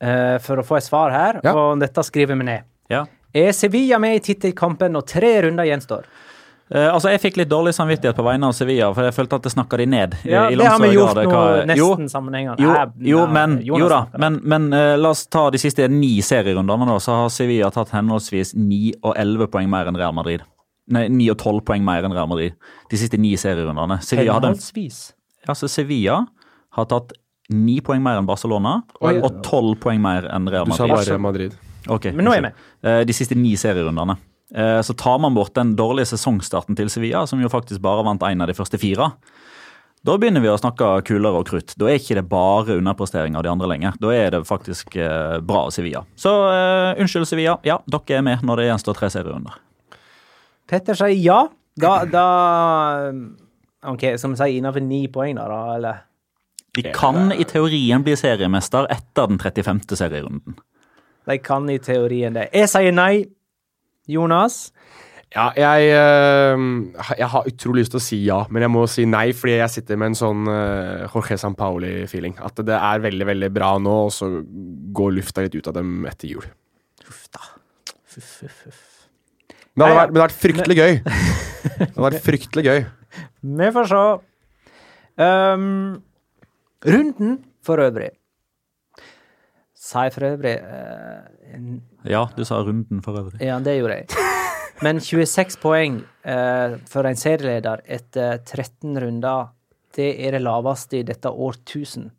uh, 0.00 0.38
for 0.40 0.56
å 0.56 0.64
få 0.64 0.78
et 0.80 0.88
svar 0.88 1.12
her, 1.12 1.40
Ja. 1.44 1.52
og 1.52 1.80
dette 1.80 2.00
skriver 2.00 2.32
vi 2.38 2.44
ned. 2.48 2.64
Ja. 2.88 3.04
Er 3.34 3.52
Sevilla 3.52 3.98
med 3.98 4.16
i 4.16 4.24
tittelkampen 4.24 4.94
når 4.96 5.06
tre 5.08 5.34
runder 5.44 5.68
gjenstår? 5.68 6.06
Uh, 6.68 6.90
altså, 6.92 7.08
Jeg 7.08 7.20
fikk 7.22 7.38
litt 7.40 7.48
dårlig 7.48 7.72
samvittighet 7.76 8.16
på 8.16 8.24
vegne 8.26 8.50
av 8.50 8.52
Sevilla, 8.56 8.90
for 8.92 9.06
jeg 9.08 9.14
følte 9.16 9.38
at 9.38 9.46
det 9.46 9.52
snakka 9.54 9.78
de 9.80 9.86
ned. 9.88 10.16
Ja, 10.28 10.48
i 10.52 10.56
det 10.58 10.66
har 10.68 10.80
vi 10.82 10.90
gjort 10.92 11.16
grad. 11.16 11.68
nå, 11.70 11.76
Jo, 11.78 11.88
nesten 11.96 12.10
sammenhengende. 12.12 12.60
Jo, 12.60 12.74
jo 13.08 13.22
men, 13.32 13.56
jo 13.64 13.88
da, 13.88 14.02
men, 14.20 14.40
men 14.44 14.68
uh, 14.74 14.92
la 15.00 15.14
oss 15.14 15.24
ta 15.32 15.46
de 15.54 15.60
siste 15.60 15.86
ni 15.88 16.18
serierundene. 16.24 16.88
da, 16.90 16.98
Så 17.00 17.16
har 17.22 17.32
Sevilla 17.32 17.70
tatt 17.72 17.94
henholdsvis 17.96 18.52
9 18.56 18.98
og 19.00 19.14
11 19.16 19.48
poeng 19.54 19.70
mer 19.72 19.88
enn 19.88 19.96
Real 19.96 20.12
Madrid. 20.16 20.44
Nei, 20.92 21.06
9 21.12 21.30
og 21.32 21.38
12 21.38 21.62
poeng 21.68 21.84
mer 21.84 22.04
enn 22.04 22.16
Real 22.16 22.28
Madrid 22.28 22.56
de 22.90 23.00
siste 23.00 23.20
ni 23.20 23.34
serierundene. 23.40 24.00
Sevilla, 24.04 24.36
hadde, 24.38 24.52
altså 25.48 25.68
Sevilla 25.68 26.22
har 26.76 26.88
tatt 26.88 27.16
9 27.52 27.80
poeng 27.84 28.04
mer 28.04 28.20
enn 28.20 28.28
Barcelona 28.28 28.82
Oi. 29.00 29.16
og 29.24 29.40
12 29.40 29.76
poeng 29.80 30.00
mer 30.04 30.28
enn 30.32 30.48
Real 30.52 30.68
Du 30.68 30.76
sa 30.76 30.84
Madrid. 30.84 31.08
bare 31.08 31.18
Madrid. 31.24 31.56
Ok, 31.88 32.10
Men 32.12 32.26
nå 32.26 32.32
er 32.32 32.40
jeg 32.40 32.46
med. 32.48 32.64
Eh, 32.84 33.02
De 33.08 33.16
siste 33.16 33.36
ni 33.38 33.54
serierundene. 33.56 34.18
Eh, 34.54 34.80
Så 34.82 34.96
tar 34.96 35.18
man 35.18 35.34
bort 35.34 35.54
den 35.54 35.74
dårlige 35.76 36.12
sesongstarten 36.14 36.76
til 36.76 36.88
Sevilla, 36.88 37.26
som 37.26 37.40
jo 37.40 37.48
faktisk 37.48 37.80
bare 37.80 38.04
vant 38.04 38.22
én 38.22 38.42
av 38.42 38.48
de 38.48 38.54
første 38.54 38.78
fire. 38.78 39.12
Da 40.04 40.14
begynner 40.16 40.40
vi 40.40 40.48
å 40.48 40.58
snakke 40.58 41.02
kulere 41.04 41.40
og 41.40 41.48
krutt. 41.48 41.74
Da 41.76 41.88
er 41.90 41.98
ikke 41.98 42.14
det 42.14 42.28
bare 42.28 42.76
underprestering 42.78 43.34
av 43.36 43.42
de 43.42 43.50
andre 43.50 43.66
lenger. 43.66 43.96
Da 43.98 44.12
er 44.14 44.30
det 44.30 44.46
faktisk 44.46 44.94
bra 44.94 45.40
bra 45.42 45.70
Sevilla. 45.74 46.04
Så 46.14 46.30
uh, 46.30 46.94
unnskyld, 47.00 47.26
Sevilla. 47.26 47.58
Ja, 47.66 47.80
dere 47.90 48.18
er 48.20 48.22
med 48.22 48.44
når 48.46 48.56
det 48.56 48.68
gjenstår 48.68 48.94
tre 48.94 49.10
serierunder. 49.10 49.58
Petter 50.70 50.94
sier 50.94 51.18
ja. 51.18 51.48
Da, 51.78 52.04
da 52.06 53.10
OK, 53.90 54.04
som 54.18 54.36
sier 54.38 54.54
innenfor 54.58 54.82
ni 54.82 55.06
poeng, 55.12 55.34
da, 55.38 55.48
da 55.50 55.74
eller? 55.74 56.04
De 56.78 56.82
kan 56.94 57.32
i 57.34 57.44
teorien 57.48 58.02
bli 58.06 58.14
seriemester 58.18 58.86
etter 58.92 59.30
den 59.30 59.38
35. 59.42 59.80
serierunden. 59.98 60.58
De 61.28 61.36
kan 61.44 61.68
i 61.70 61.78
teorien 61.82 62.36
det. 62.36 62.48
Jeg 62.56 62.70
sier 62.72 62.94
nei. 62.94 63.26
Jonas? 64.08 64.70
Ja, 65.28 65.50
jeg, 65.52 65.90
øh, 65.92 66.60
jeg 67.18 67.28
har 67.28 67.48
utrolig 67.50 67.82
lyst 67.82 67.92
til 67.92 68.00
å 68.00 68.04
si 68.04 68.18
ja, 68.24 68.38
men 68.48 68.64
jeg 68.64 68.72
må 68.72 68.86
si 68.88 69.04
nei 69.04 69.26
fordi 69.36 69.58
jeg 69.58 69.72
sitter 69.74 69.98
med 70.00 70.14
en 70.14 70.16
sånn 70.16 70.48
øh, 70.48 71.04
Jorge 71.12 71.36
Sampaoli-feeling. 71.42 72.38
At 72.40 72.62
det 72.64 72.78
er 72.78 73.02
veldig, 73.04 73.26
veldig 73.28 73.50
bra 73.52 73.74
nå, 73.82 73.96
og 74.06 74.14
så 74.16 74.30
går 74.96 75.18
lufta 75.18 75.44
litt 75.44 75.58
ut 75.58 75.68
av 75.68 75.76
dem 75.76 76.08
etter 76.08 76.32
jul. 76.32 76.48
Uff 77.04 77.26
da. 77.34 77.44
Fuff, 78.08 78.30
fuff, 78.40 78.62
fuff. 78.64 78.84
Men 79.76 79.84
det 79.84 79.90
hadde 79.90 80.00
vært, 80.00 80.08
men 80.08 80.16
det 80.16 80.22
hadde 80.22 80.30
vært 80.30 80.40
fryktelig 80.46 80.78
gøy. 80.78 80.96
Det 81.04 81.90
hadde 81.92 82.06
vært 82.08 82.24
fryktelig 82.24 82.64
gøy. 82.66 82.80
Vi 83.60 83.70
får 83.76 83.92
se. 83.92 84.02
Um, 85.18 85.68
runden 86.88 87.36
for 87.68 87.84
øvrig. 87.84 88.14
Sier 89.88 90.12
for 90.12 90.26
øvrig 90.28 90.56
uh, 90.60 91.22
en- 91.54 91.80
Ja, 92.04 92.26
du 92.36 92.44
sa 92.44 92.60
runden 92.60 93.00
for 93.04 93.16
øvrig. 93.22 93.40
Ja, 93.40 93.58
det 93.64 93.78
gjorde 93.78 94.02
jeg. 94.02 94.08
Men 94.84 95.00
26 95.02 95.56
poeng 95.58 96.02
eh, 96.22 96.76
for 96.86 97.06
en 97.08 97.16
serieleder 97.18 97.80
etter 97.90 98.38
13 98.46 98.94
runder, 99.02 99.48
det 99.96 100.12
er 100.22 100.36
det 100.36 100.42
laveste 100.44 101.00
i 101.00 101.02
dette 101.08 101.32
årtusen. 101.32 102.12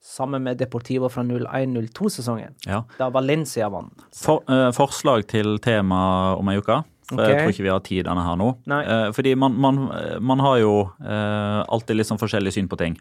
Sammen 0.00 0.44
med 0.46 0.56
Deportivo 0.56 1.10
fra 1.12 1.24
01-02-sesongen, 1.26 2.54
Ja. 2.64 2.84
da 2.98 3.08
Valencia 3.10 3.68
vant. 3.68 3.92
For, 4.14 4.40
eh, 4.48 4.70
forslag 4.72 5.26
til 5.28 5.58
tema 5.58 6.36
om 6.38 6.48
ei 6.48 6.56
uke. 6.56 6.84
For 7.08 7.20
okay. 7.20 7.34
Jeg 7.34 7.42
tror 7.42 7.52
ikke 7.52 7.62
vi 7.66 7.74
har 7.74 7.80
tid 7.86 8.04
denne 8.08 8.22
her 8.24 8.36
nå. 8.40 8.48
Eh, 8.66 9.12
fordi 9.12 9.34
man, 9.36 9.52
man, 9.60 9.82
eh, 9.92 10.18
man 10.18 10.38
har 10.42 10.56
jo 10.58 10.72
eh, 11.04 11.64
alltid 11.68 11.96
litt 11.96 12.08
sånn 12.08 12.18
forskjellig 12.22 12.52
syn 12.56 12.68
på 12.68 12.78
ting. 12.80 12.96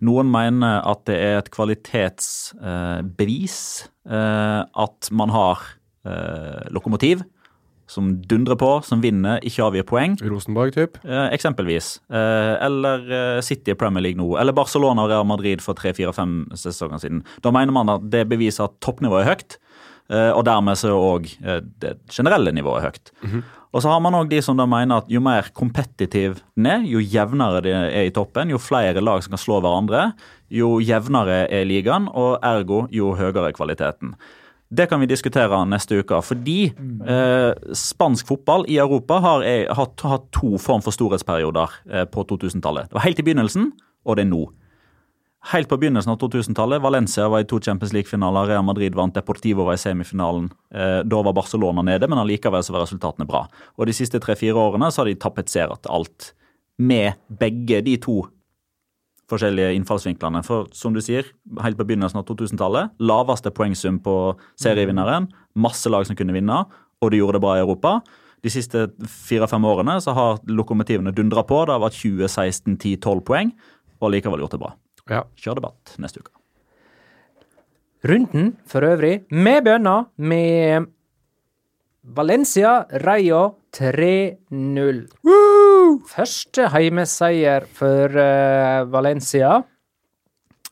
Noen 0.00 0.30
mener 0.32 0.80
at 0.82 1.04
det 1.08 1.16
er 1.20 1.38
et 1.38 1.50
kvalitetsbevis 1.54 3.88
eh, 4.10 4.62
at 4.64 5.10
man 5.14 5.30
har 5.34 5.58
eh, 6.06 6.70
lokomotiv 6.74 7.22
som 7.86 8.22
dundrer 8.26 8.56
på, 8.58 8.80
som 8.82 9.02
vinner, 9.04 9.38
ikke 9.44 9.62
avgir 9.66 9.84
poeng. 9.86 10.16
Rosenborg, 10.24 10.72
typ. 10.74 10.98
Eh, 11.04 11.28
eksempelvis. 11.36 12.00
Eh, 12.08 12.54
eller 12.64 13.40
City 13.44 13.70
i 13.74 13.78
Premier 13.78 14.02
League 14.06 14.18
nå. 14.18 14.38
Eller 14.40 14.52
Barcelona 14.56 15.02
og 15.04 15.10
Real 15.12 15.26
Madrid 15.28 15.60
for 15.62 15.74
tre-fire-fem 15.78 16.32
sesonger 16.56 16.98
siden. 17.04 17.20
Da 17.44 17.52
mener 17.54 17.72
man 17.76 17.92
at 17.92 18.02
det 18.10 18.24
beviser 18.32 18.64
at 18.66 18.80
toppnivået 18.84 19.22
er 19.26 19.30
høyt, 19.34 19.50
eh, 20.08 20.32
og 20.32 20.42
dermed 20.48 20.74
så 20.80 20.86
er 20.90 21.06
òg 21.10 21.24
det 21.84 21.92
generelle 22.10 22.50
nivået 22.56 22.84
høyt. 22.88 23.06
Og 23.74 23.82
så 23.82 23.90
har 23.90 23.98
man 24.02 24.14
òg 24.14 24.28
de 24.30 24.38
som 24.44 24.54
da 24.58 24.68
mener 24.70 25.02
at 25.02 25.10
jo 25.10 25.18
mer 25.22 25.48
kompetitiv 25.56 26.38
den 26.54 26.68
er, 26.70 26.84
jo 26.86 27.02
jevnere 27.02 27.62
det 27.64 27.74
er 27.74 28.06
i 28.06 28.12
toppen, 28.14 28.52
jo 28.54 28.60
flere 28.62 29.02
lag 29.02 29.24
som 29.24 29.34
kan 29.34 29.42
slå 29.42 29.58
hverandre, 29.64 30.12
jo 30.54 30.76
jevnere 30.78 31.48
er 31.50 31.66
ligaen, 31.66 32.06
og 32.06 32.38
ergo 32.46 32.84
jo 32.94 33.16
høyere 33.18 33.48
er 33.48 33.56
kvaliteten. 33.56 34.14
Det 34.74 34.86
kan 34.90 35.02
vi 35.02 35.10
diskutere 35.10 35.58
neste 35.68 35.98
uke, 36.00 36.20
fordi 36.24 36.58
eh, 36.70 37.50
spansk 37.76 38.30
fotball 38.30 38.64
i 38.70 38.78
Europa 38.82 39.18
har 39.22 39.44
hatt 39.76 40.30
to 40.34 40.54
form 40.62 40.82
for 40.82 40.94
storhetsperioder 40.94 41.74
eh, 41.90 42.06
på 42.10 42.24
2000-tallet. 42.30 42.88
Det 42.90 42.98
var 42.98 43.06
helt 43.08 43.20
i 43.20 43.26
begynnelsen, 43.26 43.72
og 44.06 44.18
det 44.18 44.24
er 44.24 44.30
nå. 44.30 44.46
Helt 45.44 45.68
på 45.68 45.76
begynnelsen 45.76 46.12
av 46.14 46.18
2000-tallet, 46.22 46.80
Valencia 46.80 47.26
var 47.28 47.42
i 47.42 47.44
to 47.44 47.58
Champions 47.60 47.92
League-finaler, 47.92 48.46
Real 48.48 48.64
Madrid 48.64 48.94
vant, 48.96 49.12
Deportivo 49.12 49.66
var 49.66 49.76
i 49.76 49.80
semifinalen. 49.82 50.46
Eh, 50.72 51.00
da 51.04 51.18
var 51.22 51.34
Barcelona 51.36 51.82
nede, 51.84 52.08
men 52.08 52.20
allikevel 52.22 52.64
så 52.64 52.72
var 52.72 52.86
resultatene 52.86 53.26
bra. 53.28 53.42
Og 53.76 53.84
de 53.84 53.92
siste 53.92 54.20
tre-fire 54.24 54.56
årene 54.56 54.88
så 54.88 55.02
har 55.02 55.10
de 55.10 55.18
tapetsert 55.20 55.84
alt 55.92 56.30
med 56.80 57.20
begge 57.28 57.82
de 57.84 57.98
to 58.00 58.22
forskjellige 59.28 59.74
innfallsvinklene. 59.76 60.40
For 60.46 60.70
som 60.72 60.96
du 60.96 61.02
sier, 61.04 61.28
helt 61.60 61.76
på 61.76 61.86
begynnelsen 61.90 62.22
av 62.22 62.24
2000-tallet, 62.30 62.94
laveste 63.04 63.52
poengsum 63.52 63.98
på 64.04 64.16
serievinneren, 64.60 65.28
masse 65.60 65.92
lag 65.92 66.06
som 66.08 66.16
kunne 66.16 66.36
vinne, 66.36 66.62
og 67.04 67.12
de 67.12 67.20
gjorde 67.20 67.36
det 67.36 67.44
bra 67.44 67.58
i 67.58 67.64
Europa. 67.66 67.98
De 68.44 68.52
siste 68.52 68.86
fire-fem 69.28 69.68
årene 69.68 69.98
så 70.04 70.16
har 70.16 70.40
lokomotivene 70.48 71.12
dundra 71.12 71.44
på. 71.44 71.60
Det 71.64 71.76
har 71.76 71.84
vært 71.84 72.00
20, 72.00 72.32
16, 72.32 72.78
10, 72.80 72.96
12 73.04 73.22
poeng, 73.28 73.52
og 74.00 74.12
likevel 74.16 74.44
gjort 74.44 74.56
det 74.56 74.62
bra. 74.64 74.72
Ja. 75.10 75.24
Kjør 75.36 75.60
debatt 75.60 75.96
neste 76.00 76.22
uke. 76.22 76.32
Runden 78.04 78.52
for 78.68 78.84
øvrig, 78.84 79.22
vi 79.32 79.52
begynner 79.64 80.10
med 80.20 80.90
Valencia 82.04 82.82
Rayo 83.00 83.54
3-0. 83.72 85.06
Første 86.10 86.66
heimeseier 86.74 87.64
for 87.72 88.12
uh, 88.12 88.84
Valencia. 88.92 89.62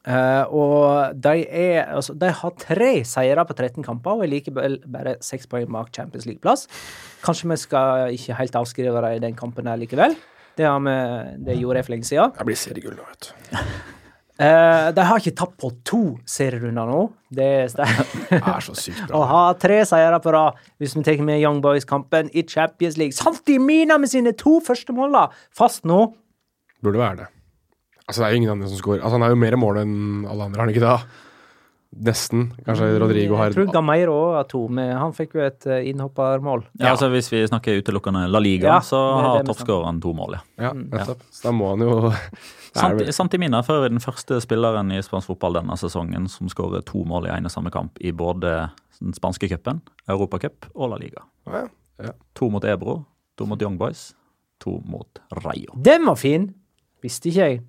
Uh, 0.02 0.44
og 0.50 1.22
de 1.22 1.44
er 1.46 1.86
altså, 1.94 2.12
De 2.18 2.26
har 2.34 2.54
tre 2.58 2.90
seire 3.06 3.44
på 3.46 3.54
13 3.54 3.84
kamper 3.86 4.18
og 4.18 4.24
er 4.26 4.32
likevel 4.32 4.80
bare 4.90 5.14
seks 5.22 5.46
poeng 5.46 5.70
bak 5.72 5.88
Champions 5.94 6.26
League-plass. 6.26 6.66
Kanskje 7.24 7.48
vi 7.48 7.60
skal 7.62 8.12
ikke 8.18 8.36
helt 8.36 8.60
avskrive 8.60 9.06
dem 9.06 9.16
i 9.16 9.24
den 9.24 9.38
kampen 9.38 9.70
her 9.70 9.80
likevel. 9.80 10.18
Det, 10.58 10.66
har 10.66 10.84
vi, 10.84 10.98
det 11.46 11.56
gjorde 11.62 11.80
jeg 11.80 11.88
for 11.88 11.96
lenge 11.96 12.10
siden. 12.10 12.36
Jeg 12.36 12.50
blir 12.50 12.60
seriegull 12.60 12.98
nå, 12.98 13.08
vet 13.08 13.30
du. 13.30 13.58
Eh, 14.43 14.86
de 14.97 15.03
har 15.07 15.20
ikke 15.20 15.34
tapt 15.38 15.59
på 15.61 15.68
to 15.86 16.01
serierunder 16.26 16.88
nå. 16.88 17.03
Det 17.32 17.49
er 17.61 17.68
sterkt. 17.70 18.14
Er 18.38 18.64
så 18.64 18.74
sykt 18.74 19.12
Å 19.16 19.20
ha 19.28 19.43
tre 19.61 19.82
seire 19.86 20.18
på 20.24 20.32
rad, 20.34 20.59
hvis 20.82 20.97
vi 20.97 21.05
tar 21.07 21.22
med 21.22 21.38
Young 21.38 21.61
Boys-kampen 21.62 22.32
i 22.34 22.43
Champions 22.49 22.99
League. 22.99 23.14
Santi 23.14 23.61
Mina 23.62 24.01
med 24.03 24.11
sine 24.11 24.34
to 24.38 24.57
første 24.64 24.97
mål. 24.97 25.14
Fast 25.55 25.86
nå. 25.86 26.01
Burde 26.82 26.99
være 26.99 27.20
det. 27.22 27.28
Altså, 28.09 28.18
det 28.18 28.26
er 28.26 28.34
jo 28.34 28.40
ingen 28.43 28.55
andre 28.57 28.70
som 28.72 28.80
skår 28.80 28.99
Altså, 28.99 29.14
han 29.14 29.22
har 29.24 29.30
jo 29.32 29.38
mer 29.45 29.55
mål 29.61 29.78
enn 29.84 29.95
alle 30.26 30.49
andre, 30.49 30.59
har 30.59 30.66
han 30.66 30.74
ikke 30.74 30.82
det? 30.82 30.97
Nesten. 31.93 32.47
Kanskje 32.64 32.86
Rodrigo 32.99 33.36
har 33.36 33.51
Jeg 33.51 33.55
tror 33.59 33.72
Gameiro 33.74 34.14
har 34.32 34.47
to, 34.49 34.62
men 34.72 34.95
han 34.97 35.12
fikk 35.12 35.34
jo 35.36 35.43
et 35.45 35.66
eh, 35.68 35.82
innhoppermål. 35.90 36.64
Ja, 36.80 36.95
altså 36.95 37.11
Hvis 37.12 37.28
vi 37.32 37.43
snakker 37.47 37.82
utelukkende 37.82 38.24
La 38.32 38.40
Liga, 38.40 38.78
Ja, 38.78 38.80
så 38.80 38.97
har 39.20 39.45
toppskåreren 39.45 40.01
to 40.01 40.14
mål. 40.16 40.38
ja. 40.38 40.70
Ja, 40.70 40.72
nettopp. 40.72 41.20
Så 41.30 41.49
da 41.49 41.53
må 41.53 41.74
han 41.74 41.84
jo 41.84 42.12
Sant 43.12 43.34
i 43.36 43.38
minne 43.38 43.61
for 43.66 43.84
den 43.84 44.01
første 44.01 44.38
spilleren 44.40 44.88
i 44.97 45.03
spansk 45.05 45.28
fotball 45.28 45.59
denne 45.61 45.76
sesongen 45.76 46.28
som 46.32 46.49
skårer 46.49 46.80
to 46.88 47.05
mål 47.05 47.28
i 47.28 47.34
en 47.34 47.45
og 47.45 47.53
samme 47.53 47.70
kamp 47.70 48.01
i 48.01 48.14
både 48.16 48.70
den 49.03 49.12
spanske 49.12 49.51
cupen, 49.51 49.82
Europacup 50.09 50.70
og 50.74 50.95
La 50.95 50.97
Liga. 50.97 51.26
Ja, 51.47 51.66
ja. 52.01 52.14
To 52.38 52.49
mot 52.49 52.64
Ebro, 52.64 53.03
to 53.36 53.45
mot 53.47 53.61
Young 53.61 53.76
Boys, 53.76 54.14
to 54.62 54.78
mot 54.88 55.20
Rayo. 55.45 55.76
Den 55.76 56.07
var 56.09 56.16
fin! 56.16 56.55
Visste 57.03 57.28
ikke 57.28 57.45
jeg. 57.51 57.61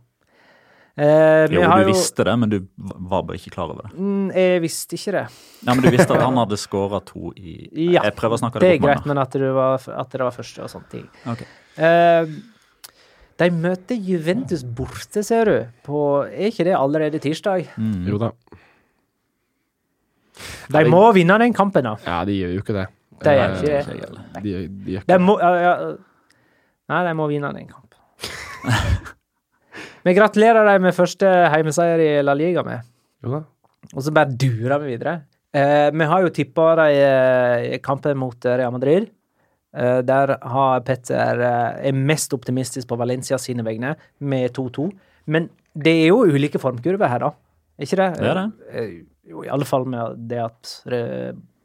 Eh, 0.95 1.47
vi 1.49 1.55
Jo, 1.57 1.63
har 1.65 1.81
du 1.81 1.87
visste 1.89 2.23
det, 2.23 2.33
men 2.37 2.49
du 2.51 2.59
var 2.77 3.23
bare 3.25 3.39
ikke 3.39 3.49
klar 3.55 3.71
over 3.73 3.87
det. 3.87 3.95
Mm, 3.97 4.27
jeg 4.35 4.61
visste 4.61 4.93
ikke 4.99 5.11
det. 5.15 5.23
Ja, 5.65 5.73
Men 5.73 5.81
du 5.81 5.89
visste 5.89 6.13
at 6.13 6.21
han 6.21 6.37
hadde 6.43 6.57
skåra 6.61 6.99
to 7.05 7.31
i 7.33 7.55
Ja, 7.95 8.03
Jeg 8.03 8.13
prøver 8.19 8.37
å 8.37 8.41
snakke 8.43 8.59
Det 8.61 8.67
det 8.69 8.75
er 8.77 8.83
greit, 8.83 9.05
men 9.09 9.17
at 9.17 9.31
det 9.33 9.49
var, 9.55 9.81
at 9.81 10.11
det 10.13 10.21
var 10.21 10.35
første 10.35 10.61
og 10.61 10.69
sånne 10.69 10.89
ting. 10.91 11.07
Okay. 11.25 11.47
Eh, 11.81 12.25
de 13.41 13.49
møter 13.49 13.97
Juventus 13.97 14.61
borte, 14.63 15.23
ser 15.25 15.49
du. 15.49 15.55
På, 15.83 16.03
er 16.29 16.51
ikke 16.51 16.67
det 16.69 16.75
allerede 16.77 17.17
tirsdag? 17.23 17.65
Mm. 17.81 18.03
Jo 18.11 18.19
da. 18.21 18.29
De 20.73 20.83
må 20.89 21.01
vinne 21.17 21.39
den 21.41 21.53
kampen, 21.57 21.83
da. 21.89 21.95
Ja, 22.05 22.19
de 22.29 22.37
gjør 22.37 22.53
jo 22.53 22.61
ikke 22.61 22.77
det. 22.77 22.85
De 23.23 23.33
gjør 23.33 23.49
Eh, 23.49 23.57
ikke 23.57 23.65
det. 23.65 23.81
Ikke 23.81 24.13
De. 24.13 24.39
De, 24.43 24.49
gjør- 24.53 24.69
de 24.85 24.93
gjør 24.93 25.03
De 25.09 25.17
må 25.25 25.35
ja, 25.41 25.51
ja, 25.65 25.73
Nei, 26.93 27.01
de 27.07 27.13
må 27.17 27.27
vinne 27.33 27.49
den 27.57 27.67
kampen. 27.67 27.97
Vi 30.03 30.13
gratulerer 30.17 30.67
dem 30.67 30.83
med 30.83 30.95
første 30.95 31.29
heimeseier 31.53 32.01
i 32.03 32.09
La 32.25 32.35
Liga 32.35 32.63
med. 32.67 32.83
Jo 33.23 33.37
da. 33.37 33.43
Og 33.93 34.03
så 34.03 34.11
bare 34.15 34.35
durer 34.39 34.81
vi 34.81 34.93
videre. 34.93 35.21
Eh, 35.53 35.89
vi 35.93 36.07
har 36.09 36.23
jo 36.23 36.31
tippa 36.33 36.73
de 36.79 36.87
i 37.75 37.79
kampen 37.83 38.17
mot 38.19 38.45
eh, 38.45 38.57
Real 38.59 38.73
Madrid. 38.73 39.07
Eh, 39.73 39.99
der 40.05 40.35
har 40.37 40.83
Petter 40.85 41.39
eh, 41.41 41.87
er 41.89 41.97
mest 41.97 42.33
optimistisk 42.35 42.89
på 42.89 42.97
Valencia 42.99 43.39
sine 43.41 43.65
vegne, 43.65 43.95
med 44.19 44.51
2-2. 44.53 44.89
Men 45.33 45.49
det 45.73 45.95
er 46.03 46.11
jo 46.11 46.23
ulike 46.29 46.61
formkurver 46.61 47.09
her, 47.09 47.25
da. 47.25 47.31
Ikke 47.81 47.97
det? 47.97 48.09
Det 48.19 48.29
er 48.29 48.39
det. 48.41 48.47
Eh, 48.69 48.93
jo, 49.31 49.43
i 49.45 49.51
alle 49.51 49.65
fall 49.65 49.87
med 49.89 50.19
det 50.29 50.41
at 50.43 50.73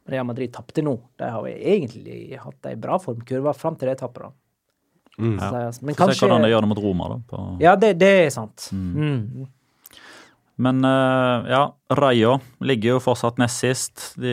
Real 0.08 0.28
Madrid 0.28 0.54
tapte 0.54 0.84
nå. 0.84 0.94
De 1.20 1.32
har 1.34 1.44
jo 1.44 1.56
egentlig 1.74 2.38
hatt 2.40 2.70
ei 2.70 2.78
bra 2.80 3.00
formkurve 3.02 3.52
fram 3.56 3.76
til 3.76 3.90
de 3.90 3.98
tapper, 3.98 4.28
da. 4.28 4.36
Mm. 5.18 5.36
Ja. 5.40 5.70
Så- 5.72 5.82
Men 5.84 5.94
Få 5.98 6.12
se 6.14 6.26
hvordan 6.26 6.42
de 6.46 6.50
gjør 6.52 6.60
det 6.62 6.68
mot 6.68 6.78
Roma. 6.82 7.08
da. 7.08 7.16
På... 7.28 7.44
Ja, 7.60 7.76
det, 7.76 7.94
det 7.98 8.10
er 8.26 8.30
sant. 8.30 8.68
Mm. 8.72 9.46
Men 10.58 10.82
eh, 10.84 11.48
ja, 11.52 11.60
Rayo 11.94 12.40
ligger 12.66 12.96
jo 12.96 13.00
fortsatt 13.02 13.38
nest 13.38 13.60
sist. 13.62 14.06
De 14.18 14.32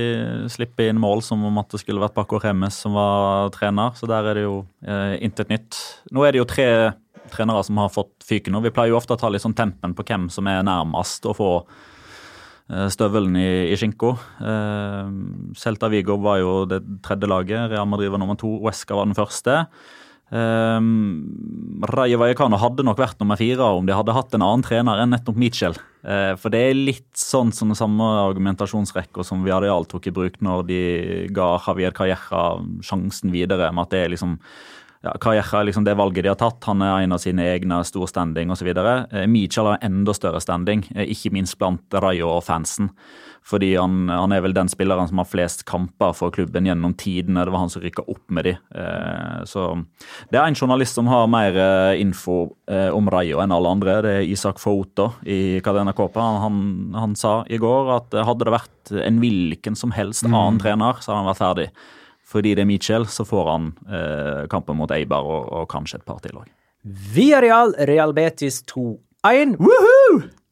slipper 0.49 0.89
inn 0.89 0.97
mål 1.01 1.21
som 1.21 1.43
om 1.45 1.57
at 1.61 1.69
det 1.69 1.81
skulle 1.83 2.01
vært 2.01 2.15
Paco 2.17 2.39
Remes 2.41 2.73
som 2.81 2.95
var 2.97 3.51
trener, 3.53 3.93
så 3.93 4.09
der 4.09 4.31
er 4.31 4.39
det 4.39 4.45
jo 4.47 4.55
eh, 4.85 5.19
intet 5.25 5.51
nytt. 5.53 5.77
Nå 6.11 6.25
er 6.25 6.33
det 6.33 6.41
jo 6.41 6.47
tre 6.49 6.67
trenere 7.29 7.61
som 7.65 7.77
har 7.81 7.89
fått 7.93 8.25
fyken 8.25 8.53
nå. 8.57 8.61
Vi 8.65 8.73
pleier 8.73 8.93
jo 8.93 8.97
ofte 8.97 9.13
å 9.13 9.19
ta 9.21 9.29
litt 9.29 9.41
sånn 9.45 9.53
tempen 9.57 9.93
på 9.97 10.05
hvem 10.05 10.25
som 10.33 10.49
er 10.49 10.65
nærmest 10.65 11.25
å 11.29 11.33
få 11.37 11.51
eh, 12.73 12.87
støvelen 12.93 13.37
i, 13.37 13.47
i 13.69 13.77
skinka. 13.77 14.15
Eh, 14.41 15.13
Celta 15.61 15.89
Vigo 15.93 16.17
var 16.25 16.41
jo 16.41 16.55
det 16.69 16.81
tredje 17.05 17.29
laget, 17.29 17.69
Real 17.69 17.85
Madrid 17.89 18.09
var 18.13 18.21
nummer 18.21 18.37
to, 18.41 18.49
Huesca 18.65 18.97
var 18.97 19.05
den 19.05 19.17
første. 19.17 19.67
Um, 20.33 21.81
Rayo 21.85 22.17
Vallecano 22.17 22.57
hadde 22.57 22.81
nok 22.87 22.97
vært 22.97 23.19
nummer 23.21 23.37
fire 23.37 23.67
om 23.77 23.85
de 23.85 23.93
hadde 23.93 24.15
hatt 24.15 24.33
en 24.33 24.41
annen 24.41 24.63
trener 24.65 25.01
enn 25.03 25.13
nettopp 25.13 25.37
Mitchell. 25.37 25.77
Uh, 26.05 26.33
for 26.41 26.53
det 26.53 26.61
er 26.65 26.79
litt 26.79 27.11
sånn 27.19 27.53
som 27.53 27.69
den 27.69 27.77
samme 27.77 28.07
argumentasjonsrekka 28.23 29.25
som 29.25 29.45
Viadial 29.45 29.85
tok 29.89 30.09
i 30.09 30.15
bruk 30.15 30.39
når 30.45 30.65
de 30.69 30.81
ga 31.35 31.55
Javier 31.67 31.93
Calleja 31.95 32.55
sjansen 32.85 33.33
videre, 33.33 33.69
med 33.71 33.85
at 33.85 33.93
det 33.93 34.01
er 34.01 34.15
liksom 34.15 34.39
ja, 35.05 35.13
er 35.15 35.67
liksom 35.69 35.85
det 35.85 35.97
valget 35.99 36.25
de 36.25 36.31
har 36.33 36.39
tatt. 36.39 36.63
Han 36.69 36.81
er 36.81 37.05
en 37.05 37.15
av 37.15 37.21
sine 37.23 37.45
egne 37.53 37.81
stor 37.87 38.09
standing 38.09 38.51
osv. 38.53 38.71
Uh, 38.73 39.25
Mitchell 39.29 39.69
har 39.69 39.85
enda 39.85 40.15
større 40.17 40.41
standing, 40.43 40.85
uh, 40.95 41.05
ikke 41.05 41.33
minst 41.35 41.59
blant 41.61 41.99
Rayo 42.03 42.31
og 42.37 42.43
fansen. 42.47 42.91
Fordi 43.45 43.75
han, 43.77 44.07
han, 44.09 44.33
er 44.33 44.41
vel 44.41 44.55
den 44.57 44.69
spilleren 44.71 45.05
som 45.05 45.19
har 45.21 45.27
flest 45.29 45.67
kamper 45.69 46.15
for 46.17 46.33
klubben 46.33 46.65
gjennom 46.65 46.95
tidene. 46.97 47.43
Det 47.45 47.53
var 47.53 47.61
han 47.61 47.69
som 47.69 47.83
rykka 47.83 48.07
opp 48.09 48.23
med 48.33 48.47
de. 48.47 48.53
Eh, 48.73 49.43
så 49.45 49.67
Det 50.31 50.39
er 50.39 50.47
en 50.47 50.57
journalist 50.57 50.97
som 50.97 51.09
har 51.11 51.29
mer 51.29 51.53
eh, 51.53 52.01
info 52.01 52.55
eh, 52.65 52.89
om 52.89 53.05
Rayo 53.13 53.43
enn 53.43 53.53
alle 53.53 53.75
andre. 53.77 53.99
Det 54.01 54.13
er 54.17 54.31
Isak 54.33 54.57
Foto 54.61 55.11
i 55.21 55.59
Cadena 55.65 55.93
Copa. 55.93 56.25
Han, 56.41 56.57
han, 56.97 57.13
sa 57.15 57.43
i 57.45 57.61
går 57.61 57.93
at 57.99 58.17
hadde 58.25 58.47
det 58.47 58.55
vært 58.55 58.95
en 59.05 59.21
hvilken 59.21 59.77
som 59.77 59.93
helst 59.93 60.25
mm. 60.25 60.33
annen 60.33 60.59
trener, 60.65 60.97
så 60.97 61.13
hadde 61.13 61.21
han 61.21 61.29
vært 61.29 61.43
ferdig. 61.43 61.69
Fordi 62.25 62.55
det 62.57 62.65
er 62.65 62.69
Mitchell, 62.69 63.05
så 63.05 63.25
får 63.27 63.49
han 63.51 63.71
eh, 63.85 64.45
kampen 64.51 64.79
mot 64.79 64.91
Eibar 64.91 65.25
og, 65.25 65.49
og 65.53 65.67
kanskje 65.71 66.01
et 66.01 66.07
par 66.07 66.21
til 66.23 66.39
òg. 66.39 66.47
Via 66.85 67.41
Real, 67.41 67.73
Real 67.89 68.13
Betis 68.17 68.61
2-1. 68.69 69.55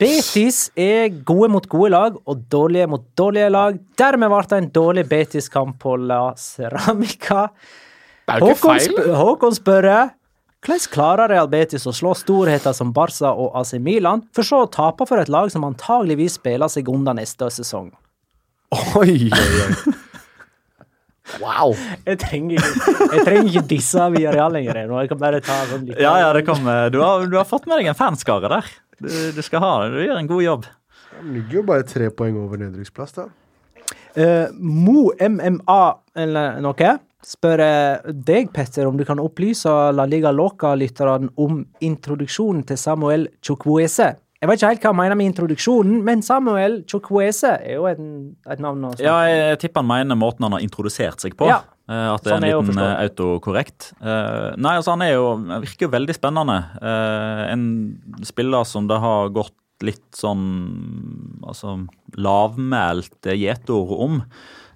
Betis 0.02 0.68
er 0.78 1.14
gode 1.26 1.50
mot 1.54 1.68
gode 1.70 1.94
lag 1.94 2.18
og 2.26 2.46
dårlige 2.52 2.90
mot 2.90 3.06
dårlige 3.18 3.50
lag. 3.54 3.78
Dermed 4.00 4.34
ble 4.34 4.44
det 4.50 4.60
en 4.62 4.70
dårlig 4.74 5.06
Betis-kamp 5.10 5.80
på 5.82 5.96
La 6.02 6.24
Ceramica. 6.38 7.48
Det 8.24 8.36
er 8.38 8.44
jo 8.44 8.54
ikke 8.54 8.60
Håkon, 8.60 8.80
feil. 8.80 8.90
sp 8.90 9.18
Håkon 9.22 9.58
spør 9.58 9.90
hvordan 10.64 10.88
klarer 10.94 11.28
Real 11.28 11.50
Betis 11.52 11.84
å 11.90 11.92
slå 11.92 12.14
storheter 12.16 12.72
som 12.72 12.94
Barca 12.96 13.34
og 13.34 13.52
AC 13.60 13.74
Milan, 13.84 14.24
for 14.32 14.48
så 14.48 14.62
å 14.64 14.70
tape 14.72 15.04
for 15.10 15.20
et 15.20 15.32
lag 15.32 15.52
som 15.52 15.66
antageligvis 15.68 16.38
spiller 16.40 16.72
seg 16.72 16.88
unna 16.88 17.12
neste 17.18 17.50
sesong? 17.52 17.92
Oi, 18.96 19.28
oi, 19.28 19.44
oi. 19.68 19.94
Wow. 21.40 21.74
Jeg 22.06 22.20
trenger 22.22 22.60
ikke, 22.60 22.96
jeg 23.00 23.26
trenger 23.26 23.48
ikke 23.50 23.66
disse 23.70 24.08
via 24.18 24.34
Real 24.36 24.54
lenger. 24.54 24.82
nå. 24.90 24.98
Jeg 25.04 25.14
kan 25.14 25.22
bare 25.22 25.40
ta 25.44 25.62
sånn 25.70 25.86
litt 25.88 26.02
Ja, 26.02 26.18
ja, 26.20 26.34
det 26.36 26.44
kommer. 26.48 26.90
du, 26.94 27.00
har, 27.04 27.28
du 27.32 27.38
har 27.40 27.48
fått 27.48 27.68
med 27.70 27.80
deg 27.80 27.94
en 27.94 27.98
fanskare 28.00 28.52
der. 28.52 28.74
Du, 29.00 29.10
du 29.36 29.42
skal 29.46 29.64
ha 29.64 29.72
det. 29.86 29.94
Du 29.96 30.04
gjør 30.04 30.20
en 30.20 30.30
god 30.30 30.44
jobb. 30.44 30.68
Han 31.14 31.32
ligger 31.38 31.62
jo 31.62 31.64
bare 31.70 31.88
tre 31.88 32.10
poeng 32.14 32.38
over 32.42 32.60
nedrykksplass, 32.62 33.16
da. 33.18 33.30
Uh, 34.14 34.52
Mo 34.60 35.10
MMA 35.18 35.82
eller 36.22 36.62
noe 36.62 36.94
spør 37.24 37.62
eh, 37.64 38.12
deg, 38.28 38.50
Petter, 38.54 38.88
om 38.88 38.98
du 39.00 39.06
kan 39.08 39.22
opplyse 39.22 39.72
La 39.96 40.06
Liga 40.10 40.32
Loca-lytterne 40.36 41.32
om 41.40 41.62
introduksjonen 41.84 42.66
til 42.68 42.80
Samuel 42.80 43.30
Chukwueze. 43.44 44.14
Jeg 44.44 44.50
vet 44.50 44.60
ikke 44.60 44.70
helt 44.74 44.84
hva 44.84 44.92
han 44.92 44.98
mener 45.00 45.16
med 45.16 45.30
introduksjonen, 45.30 46.00
men 46.04 46.22
Samuel 46.26 46.82
Chokwese 46.92 47.54
er 47.64 47.78
jo 47.78 47.86
et, 47.88 48.00
et 48.52 48.60
navn. 48.60 48.90
Også. 48.90 49.00
Ja, 49.06 49.22
jeg 49.24 49.62
tipper 49.62 49.80
han 49.80 49.88
mener 49.88 50.20
måten 50.20 50.44
han 50.44 50.58
har 50.58 50.66
introdusert 50.66 51.24
seg 51.24 51.38
på. 51.40 51.48
Ja. 51.48 51.62
Eh, 51.88 52.10
At 52.12 52.26
det 52.26 52.34
Sånn 52.34 52.44
er 52.44 52.58
en 52.58 52.68
liten 52.68 52.82
eh, 52.84 52.96
autokorrekt. 53.06 53.94
Eh, 54.04 54.50
nei, 54.60 54.74
altså 54.82 54.98
han 54.98 55.06
er 55.06 55.14
jo, 55.16 55.30
virker 55.64 55.88
jo 55.88 55.94
veldig 55.96 56.16
spennende. 56.20 56.58
En 57.54 57.64
spiller 58.28 58.68
som 58.68 58.92
det 58.92 59.00
har 59.04 59.32
gått 59.32 59.56
litt 59.84 60.12
sånn 60.16 60.44
altså 61.48 61.78
lavmælte 62.20 63.40
gjetord 63.40 63.96
om. 63.96 64.20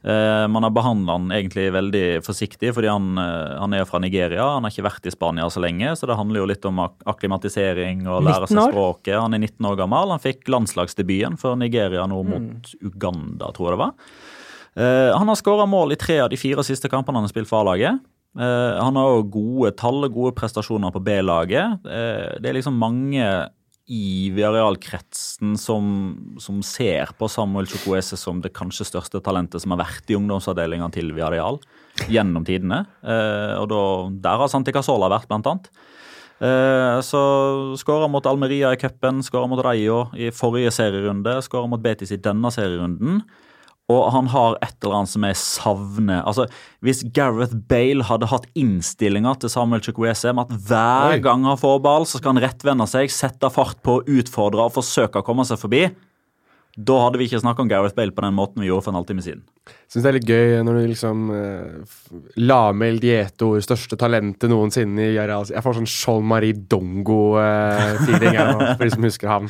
Eh, 0.08 0.46
man 0.48 0.64
har 0.64 0.72
behandla 0.72 1.18
han 1.18 1.32
egentlig 1.36 1.66
veldig 1.76 2.04
forsiktig, 2.24 2.70
fordi 2.78 2.88
han, 2.88 3.10
eh, 3.20 3.58
han 3.60 3.74
er 3.76 3.84
fra 3.90 4.00
Nigeria. 4.00 4.46
Han 4.54 4.64
har 4.64 4.72
ikke 4.72 4.86
vært 4.88 5.10
i 5.10 5.12
Spania 5.12 5.50
så 5.52 5.60
lenge, 5.60 5.92
så 6.00 6.08
det 6.08 6.16
handler 6.16 6.40
jo 6.40 6.48
litt 6.54 6.66
om 6.70 6.80
ak 6.80 7.04
akklimatisering 7.12 8.06
og 8.08 8.24
lære 8.24 8.48
seg 8.48 8.72
språket. 8.72 9.20
Han 9.20 9.34
er 9.36 9.40
19 9.44 9.66
år 9.68 9.76
gammel. 9.82 10.14
Han 10.16 10.24
fikk 10.24 10.48
landslagsdebuten 10.48 11.38
for 11.42 11.58
Nigeria 11.60 12.06
nå 12.08 12.24
Mm. 12.24 12.30
mot 12.32 12.74
Uganda, 12.82 13.52
tror 13.52 13.68
jeg 13.70 13.78
det 13.78 13.84
var. 13.86 13.94
Eh, 14.78 15.18
han 15.18 15.28
har 15.28 15.36
skåra 15.36 15.68
mål 15.68 15.92
i 15.92 15.96
tre 16.00 16.20
av 16.20 16.30
de 16.30 16.38
fire 16.38 16.64
siste 16.64 16.88
kampene 16.88 17.16
han 17.18 17.24
har 17.24 17.34
spilt 17.34 17.48
for 17.50 17.62
A-laget. 17.66 18.00
Eh, 18.38 18.80
han 18.80 18.96
har 18.96 19.06
òg 19.18 19.32
gode 19.32 19.76
tall 19.76 20.06
og 20.06 20.14
gode 20.14 20.36
prestasjoner 20.36 20.92
på 20.94 21.04
B-laget. 21.04 21.80
Eh, 21.86 22.38
det 22.40 22.46
er 22.46 22.54
liksom 22.54 22.78
mange 22.78 23.50
i 23.88 24.30
Viareal-kretsen 24.36 25.56
som, 25.60 25.86
som 26.44 26.60
ser 26.66 27.14
på 27.18 27.30
Samuel 27.32 27.70
Chukwese 27.72 28.20
som 28.20 28.42
det 28.44 28.52
kanskje 28.56 28.88
største 28.90 29.22
talentet 29.24 29.64
som 29.64 29.72
har 29.74 29.86
vært 29.86 30.12
i 30.12 30.18
ungdomsavdelinga 30.18 30.90
til 30.96 31.14
Viareal 31.16 31.62
gjennom 32.12 32.44
tidene. 32.48 32.84
Eh, 33.02 33.54
og 33.62 33.70
da, 33.72 33.84
der 34.28 34.44
har 34.44 34.52
Santi 34.52 34.76
Casola 34.76 35.10
vært, 35.12 35.30
blant 35.32 35.48
annet. 35.48 35.72
Eh, 36.38 37.00
så 37.02 37.22
skåra 37.80 38.12
mot 38.12 38.28
Almeria 38.30 38.74
i 38.76 38.80
cupen, 38.82 39.24
skåra 39.26 39.48
mot 39.50 39.64
Rayo 39.64 40.04
i 40.20 40.30
forrige 40.36 40.76
serierunde, 40.76 41.40
skåra 41.48 41.72
mot 41.72 41.82
Betis 41.82 42.12
i 42.14 42.20
denne 42.22 42.52
serierunden. 42.54 43.24
Og 43.88 44.10
han 44.12 44.28
har 44.34 44.58
et 44.60 44.76
eller 44.84 44.98
annet 44.98 45.12
som 45.14 45.24
jeg 45.24 45.38
savner. 45.40 46.20
Altså, 46.28 46.48
Hvis 46.84 47.06
Gareth 47.16 47.56
Bale 47.70 48.04
hadde 48.04 48.28
hatt 48.28 48.50
innstillinger 48.60 49.40
til 49.40 49.52
Samuel 49.54 49.84
Chukwese 49.86 50.34
med 50.36 50.52
at 50.52 50.68
hver 50.68 51.14
Oi. 51.16 51.22
gang 51.24 51.46
han 51.48 51.60
får 51.60 51.80
ball, 51.86 52.04
så 52.04 52.20
skal 52.20 52.36
han 52.36 52.44
rettvende 52.44 52.88
seg, 52.92 53.08
sette 53.14 53.48
fart 53.54 53.80
på, 53.88 54.02
utfordre 54.04 54.68
og 54.68 54.76
forsøke 54.76 55.24
å 55.24 55.28
komme 55.28 55.48
seg 55.48 55.62
forbi, 55.62 55.86
da 56.78 56.94
hadde 57.02 57.18
vi 57.18 57.26
ikke 57.26 57.40
snakka 57.42 57.64
om 57.64 57.70
Gareth 57.72 57.96
Bale 57.98 58.14
på 58.14 58.22
den 58.22 58.36
måten 58.38 58.62
vi 58.62 58.68
gjorde 58.70 58.84
for 58.86 58.94
en 58.94 59.00
halvtime 59.00 59.24
siden. 59.26 59.40
Syns 59.90 60.04
det 60.06 60.10
er 60.12 60.16
litt 60.20 60.28
gøy 60.30 60.52
når 60.64 60.78
du 60.78 60.82
liksom 60.92 61.24
uh, 61.34 62.04
Lamel 62.38 63.00
Dieto, 63.02 63.50
største 63.66 63.98
talentet 64.00 64.52
noensinne 64.52 65.08
i 65.10 65.16
Real. 65.18 65.48
Jeg 65.50 65.64
får 65.66 65.80
sånn 65.80 65.90
Jean-Marie 65.90 66.54
Dongo-feeling 66.70 68.38
uh, 68.38 68.76
for 68.78 68.86
de 68.86 68.92
som 68.94 69.08
husker 69.08 69.32
ham. 69.32 69.50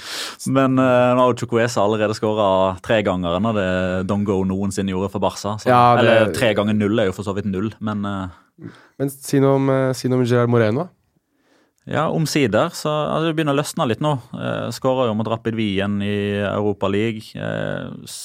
Men 0.56 0.80
uh, 0.80 1.14
nå 1.18 1.24
har 1.26 1.34
jo 1.34 1.38
Chukwueze 1.44 1.82
allerede 1.84 2.16
skåra 2.18 2.48
tre 2.86 3.02
ganger 3.06 3.38
enn 3.38 3.52
det 3.58 3.68
Dongo 4.10 4.40
noensinne 4.48 4.94
gjorde 4.96 5.12
for 5.14 5.24
Barca. 5.24 5.58
Så, 5.60 5.70
Ja, 5.70 5.84
det- 6.00 6.08
Eller 6.08 6.34
tre 6.38 6.54
ganger 6.58 6.78
null 6.80 7.00
er 7.04 7.12
jo 7.12 7.18
for 7.18 7.28
så 7.28 7.36
vidt 7.38 7.50
null, 7.52 7.74
men 7.84 8.06
uh, 8.08 8.28
Men 8.98 9.12
si 9.14 9.38
noe 9.44 9.60
om, 9.60 9.68
si 9.94 10.08
noe 10.10 10.18
om 10.24 10.26
Gerard 10.26 10.50
Moreno. 10.50 10.88
Ja, 11.88 12.10
omsider. 12.12 12.74
Så 12.76 12.92
altså, 12.92 13.30
det 13.30 13.38
begynner 13.38 13.56
å 13.56 13.62
løsne 13.62 13.88
litt 13.88 14.04
nå. 14.04 14.18
Eh, 14.36 14.68
Skåra 14.76 15.08
jo 15.08 15.16
mot 15.16 15.30
Rapid 15.32 15.56
Wien 15.56 16.02
i 16.04 16.18
Europa 16.44 16.90
League. 16.92 17.32
Eh, 17.32 18.18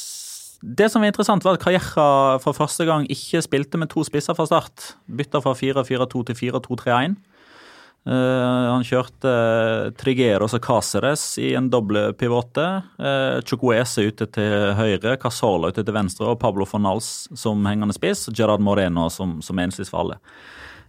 det 0.63 0.89
som 0.91 1.03
er 1.03 1.11
interessant, 1.11 1.45
var 1.47 1.59
at 1.59 1.63
Kajerra 1.63 2.39
for 2.43 2.55
første 2.55 2.87
gang 2.87 3.07
ikke 3.11 3.43
spilte 3.43 3.79
med 3.79 3.91
to 3.91 4.03
spisser 4.07 4.35
fra 4.39 4.47
start. 4.51 4.95
Bytta 5.07 5.43
fra 5.43 5.55
4-4-2 5.59 6.25
til 6.31 6.39
4-2-3-1. 6.39 7.15
Eh, 8.03 8.65
han 8.67 8.83
kjørte 8.83 9.33
Trigueros 9.99 10.57
og 10.59 10.65
Cáceres 10.65 11.23
i 11.39 11.53
en 11.55 11.69
doble 11.71 12.09
pivote. 12.19 12.65
Uh, 12.99 13.39
Chukwueze 13.47 14.09
ute 14.11 14.27
til 14.35 14.73
høyre, 14.75 15.15
Casola 15.23 15.71
ute 15.71 15.85
til 15.87 15.95
venstre 15.95 16.33
og 16.33 16.41
Pablo 16.43 16.67
Fornals 16.67 17.29
som 17.39 17.63
hengende 17.69 17.95
spiss. 17.95 18.27
Gerard 18.35 18.65
Moreno 18.65 19.07
som, 19.11 19.39
som 19.43 19.63
enslig 19.63 19.87
for 19.91 20.03
alle. 20.03 20.19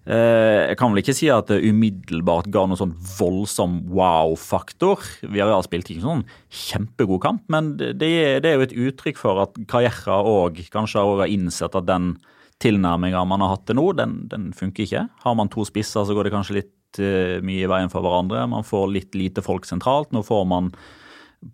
Eh, 0.03 0.67
jeg 0.67 0.75
kan 0.79 0.91
vel 0.91 0.99
ikke 0.99 1.15
si 1.15 1.29
at 1.31 1.47
det 1.47 1.61
umiddelbart 1.63 2.49
ga 2.51 2.65
noen 2.67 2.79
sånn 2.79 2.95
voldsom 3.15 3.79
wow-faktor. 3.95 4.99
Villarreal 5.23 5.63
spilte 5.63 5.93
ikke 5.93 6.03
sånn 6.03 6.25
kjempegod 6.51 7.21
kamp, 7.23 7.45
men 7.53 7.73
det, 7.79 7.95
det, 8.01 8.49
er 8.49 8.57
jo 8.57 8.67
et 8.67 8.77
uttrykk 8.89 9.21
for 9.21 9.45
at 9.45 9.59
Kajerra 9.71 10.19
òg 10.27 10.59
kanskje 10.73 10.99
også 10.99 11.23
har 11.23 11.31
innsett 11.31 11.79
at 11.79 11.87
den 11.87 12.17
tilnærminga 12.63 13.23
man 13.27 13.43
har 13.43 13.55
hatt 13.55 13.65
til 13.67 13.79
nå, 13.79 13.89
den, 13.99 14.19
den 14.31 14.51
funker 14.55 14.85
ikke. 14.85 15.05
Har 15.23 15.37
man 15.39 15.51
to 15.51 15.63
spisser, 15.67 16.03
så 16.03 16.15
går 16.15 16.27
det 16.27 16.35
kanskje 16.35 16.59
litt 16.59 16.99
eh, 16.99 17.39
mye 17.43 17.63
i 17.63 17.71
veien 17.71 17.91
for 17.91 18.03
hverandre. 18.03 18.43
Man 18.51 18.67
får 18.67 18.91
litt 18.91 19.17
lite 19.17 19.43
folk 19.45 19.67
sentralt. 19.67 20.11
Nå 20.15 20.23
får 20.27 20.43
man 20.51 20.73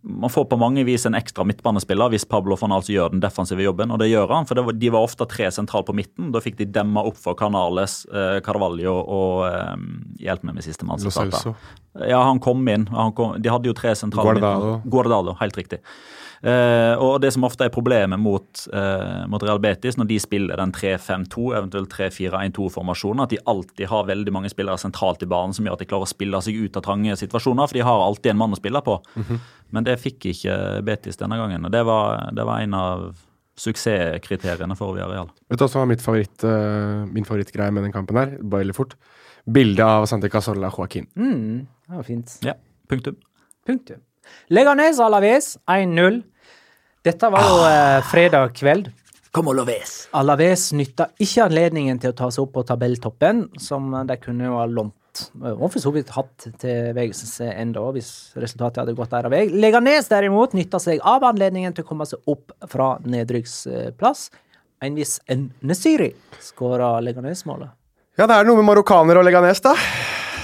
man 0.04 0.30
får 0.30 0.46
på 0.52 0.58
mange 0.60 0.84
vis 0.88 1.06
en 1.08 1.16
ekstra 1.18 1.44
midtbanespiller 1.48 2.12
hvis 2.14 2.26
Pablo 2.30 2.58
Fornals 2.60 2.90
gjør 2.92 3.14
den 3.14 3.24
defensive 3.24 3.64
jobben, 3.64 3.92
og 3.92 4.00
det 4.02 4.10
gjør 4.12 4.30
han. 4.34 4.48
For 4.50 4.60
det 4.60 4.66
var, 4.68 4.78
de 4.82 4.92
var 4.94 5.08
ofte 5.08 5.28
tre 5.30 5.50
sentralt 5.54 5.88
på 5.90 5.96
midten. 5.98 6.32
Da 6.36 6.42
fikk 6.44 6.60
de 6.60 6.68
demma 6.70 7.04
opp 7.10 7.18
for 7.20 7.38
Canales, 7.40 8.04
eh, 8.14 8.38
Carvalho 8.46 8.96
og 9.02 9.48
eh, 9.50 9.76
Hjelp 10.20 10.44
meg 10.48 10.60
med 10.60 10.66
sistemann. 10.66 11.00
som 11.02 11.14
starta. 11.16 11.56
Ja, 12.06 12.22
han 12.28 12.40
kom 12.44 12.68
inn. 12.70 12.88
Han 12.94 13.14
kom, 13.18 13.38
de 13.42 13.52
hadde 13.52 13.70
jo 13.72 13.76
tre 13.78 13.96
sentrale 13.98 14.36
Guardado. 14.36 14.74
midten. 14.76 14.92
Guardado, 14.94 15.36
helt 15.42 15.58
riktig. 15.58 15.80
Eh, 16.40 16.94
og 16.96 17.18
det 17.20 17.34
som 17.36 17.44
ofte 17.44 17.66
er 17.68 17.74
problemet 17.74 18.20
mot, 18.22 18.62
eh, 18.72 19.26
mot 19.28 19.44
Real 19.44 19.60
Betis 19.60 19.98
når 20.00 20.08
de 20.08 20.20
spiller 20.24 20.62
den 20.62 20.72
3-5-2, 20.72 21.50
eventuelt 21.58 21.92
3-4-1-2-formasjonen, 21.92 23.24
at 23.24 23.34
de 23.34 23.42
alltid 23.46 23.92
har 23.92 24.08
veldig 24.08 24.34
mange 24.36 24.52
spillere 24.52 24.80
sentralt 24.80 25.24
i 25.26 25.30
banen 25.30 25.56
som 25.56 25.68
gjør 25.68 25.76
at 25.76 25.84
de 25.84 25.90
klarer 25.90 26.08
å 26.08 26.14
spille 26.14 26.42
seg 26.46 26.56
ut 26.56 26.80
av 26.80 26.86
trange 26.86 27.18
situasjoner, 27.20 27.68
for 27.68 27.80
de 27.80 27.88
har 27.88 28.06
alltid 28.06 28.32
en 28.32 28.42
mann 28.44 28.56
å 28.56 28.62
spille 28.62 28.84
på. 28.86 29.00
Men 29.76 29.86
det 29.86 30.00
fikk 30.02 30.32
ikke 30.32 30.56
Betis 30.88 31.20
denne 31.20 31.38
gangen, 31.38 31.68
og 31.68 31.76
det 31.76 31.84
var, 31.86 32.32
det 32.34 32.46
var 32.48 32.64
en 32.64 32.78
av 32.78 33.10
suksesskriteriene 33.60 34.76
for 34.80 34.96
Villarreal. 34.96 35.30
Vet 35.52 35.60
du 35.60 35.66
hva 35.66 35.70
som 35.72 35.84
var 35.84 35.90
mitt 35.92 36.04
favoritt, 36.04 36.46
uh, 36.48 37.04
min 37.12 37.28
favorittgreie 37.28 37.74
med 37.76 37.84
den 37.84 37.96
kampen 37.96 38.20
her? 38.20 38.38
Bare 38.40 38.68
litt 38.68 38.78
fort. 38.78 38.96
Bildet 39.50 39.84
av 39.86 40.08
Santi 40.10 40.30
Casolla 40.32 40.72
Joaquin. 40.72 41.10
Mm, 41.20 41.66
det 41.90 41.98
var 41.98 42.08
fint. 42.08 42.38
Ja, 42.46 42.56
punktum. 42.92 43.18
Punktum. 43.68 44.00
Leganes 44.54 45.00
Alaves 45.04 45.58
1-0. 45.68 46.22
Dette 47.10 47.30
var 47.34 47.42
jo 47.42 47.62
eh, 47.66 48.00
fredag 48.06 48.52
kveld. 48.54 48.92
Kom 49.34 49.48
Alaves. 49.50 50.04
Alaves 50.14 50.68
nytta 50.78 51.08
ikke 51.22 51.48
anledningen 51.48 51.98
til 52.02 52.14
å 52.14 52.18
ta 52.18 52.28
seg 52.30 52.44
opp 52.44 52.52
på 52.60 52.64
tabelltoppen, 52.70 53.48
som 53.62 53.88
de 54.06 54.18
kunne 54.22 54.46
jo 54.46 54.60
ha 54.60 54.68
lånt 54.70 54.96
og 55.42 55.66
for 55.74 55.82
så 55.82 55.92
vidt 55.92 56.12
hatt 56.14 56.46
til 56.62 56.94
veis 56.96 57.24
enda, 57.44 57.82
hvis 57.96 58.12
resultatet 58.40 58.84
hadde 58.84 58.94
gått 58.96 59.12
deres 59.12 59.34
vei. 59.34 59.42
Leganes 59.50 60.08
derimot 60.08 60.54
nytta 60.56 60.80
seg 60.80 61.02
av 61.02 61.26
anledningen 61.28 61.74
til 61.76 61.84
å 61.84 61.90
komme 61.90 62.08
seg 62.08 62.30
opp 62.30 62.54
fra 62.70 62.94
nedrykksplass. 63.04 64.30
En 64.86 64.96
viss 64.96 65.18
Nesiri 65.66 66.14
skåra 66.46 66.94
Leganes-målet. 67.04 67.74
Ja, 68.22 68.30
det 68.30 68.38
er 68.38 68.48
noe 68.48 68.62
med 68.62 68.70
marokkanere 68.70 69.20
og 69.20 69.28
Leganes, 69.28 69.66
da. 69.66 69.74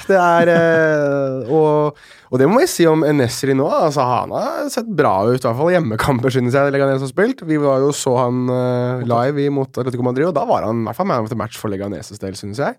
Det 0.05 0.17
er 0.17 0.51
eh, 0.53 1.53
og, 1.53 1.97
og, 2.29 2.35
det 2.41 2.49
må 2.49 2.59
vi 2.61 2.67
si 2.69 2.85
om 2.89 3.05
Nesri 3.17 3.55
nå. 3.57 3.67
Altså, 3.69 4.05
han 4.05 4.33
har 4.35 4.67
sett 4.73 4.89
bra 4.89 5.15
ut, 5.27 5.39
i 5.39 5.45
hvert 5.45 5.57
fall 5.61 5.73
hjemmekamper, 5.73 6.33
synes 6.33 6.57
jeg. 6.57 6.73
Leganes 6.75 7.05
har 7.05 7.11
spilt. 7.11 7.41
Vi 7.47 7.57
var 7.61 7.81
jo 7.85 7.93
så 7.95 8.13
han 8.23 8.45
eh, 8.51 9.07
live 9.09 9.49
mot 9.55 9.71
Atletico 9.71 10.05
Madrid, 10.05 10.29
og 10.29 10.37
da 10.37 10.45
var 10.49 10.67
han 10.67 10.83
i 10.83 10.89
hvert 10.89 10.99
fall 10.99 11.09
man 11.09 11.25
of 11.25 11.33
the 11.33 11.39
match 11.39 11.59
for 11.61 11.73
Leganeses 11.73 12.21
del, 12.21 12.37
synes 12.39 12.61
jeg. 12.61 12.77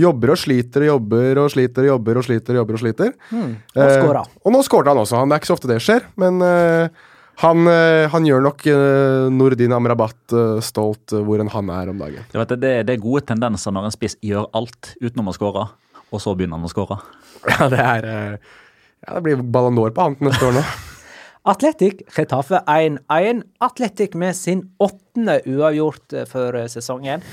Jobber 0.00 0.32
og 0.32 0.40
sliter 0.40 0.86
og 0.86 0.94
jobber 0.94 1.40
og 1.42 1.48
sliter 1.52 1.84
og 1.84 1.90
jobber 1.90 2.20
og 2.20 2.26
sliter. 2.26 2.54
Og 2.54 2.62
jobber 2.62 2.78
og 2.78 2.82
sliter. 2.82 3.16
Mm. 3.30 3.48
Og. 3.76 3.82
Eh, 3.84 4.36
og 4.46 4.54
nå 4.54 4.62
skårte 4.66 4.92
han 4.92 5.00
også. 5.02 5.18
Han, 5.20 5.32
det 5.32 5.36
er 5.36 5.42
ikke 5.42 5.50
så 5.50 5.56
ofte 5.58 5.70
det 5.70 5.80
skjer, 5.84 6.06
men 6.20 6.40
eh, 6.46 7.02
han, 7.42 7.68
eh, 7.68 8.06
han, 8.12 8.26
gjør 8.28 8.44
nok 8.46 8.66
eh, 8.70 9.28
Nordin 9.32 9.76
Amrabat 9.76 10.36
stolt 10.64 11.12
hvor 11.12 11.42
enn 11.42 11.52
han 11.52 11.72
er 11.74 11.92
om 11.92 12.00
dagen. 12.00 12.24
Vet, 12.32 12.56
det, 12.56 12.72
det, 12.88 12.96
er 12.96 13.04
gode 13.04 13.24
tendenser 13.28 13.74
når 13.74 13.90
en 13.90 13.94
spiss 13.94 14.16
gjør 14.24 14.48
alt 14.56 14.94
utenom 15.02 15.32
å 15.32 15.36
skåre, 15.36 15.66
og 16.12 16.22
så 16.22 16.34
begynner 16.36 16.60
han 16.60 16.68
å 16.68 16.72
skåre. 16.72 17.00
Ja, 17.50 17.66
det 17.72 17.82
er 17.82 18.04
Ja, 19.02 19.14
det 19.16 19.22
blir 19.24 19.40
Ballon 19.42 19.74
d'Or 19.74 19.90
på 19.96 20.04
han 20.06 20.16
neste 20.22 20.46
år 20.46 20.58
nå. 20.60 20.62
Atletic 21.52 22.04
Retafe 22.14 22.60
1-1. 22.70 23.42
Atletic 23.58 24.14
med 24.14 24.36
sin 24.38 24.62
åttende 24.78 25.40
uavgjort 25.42 26.14
for 26.30 26.58
sesongen. 26.70 27.24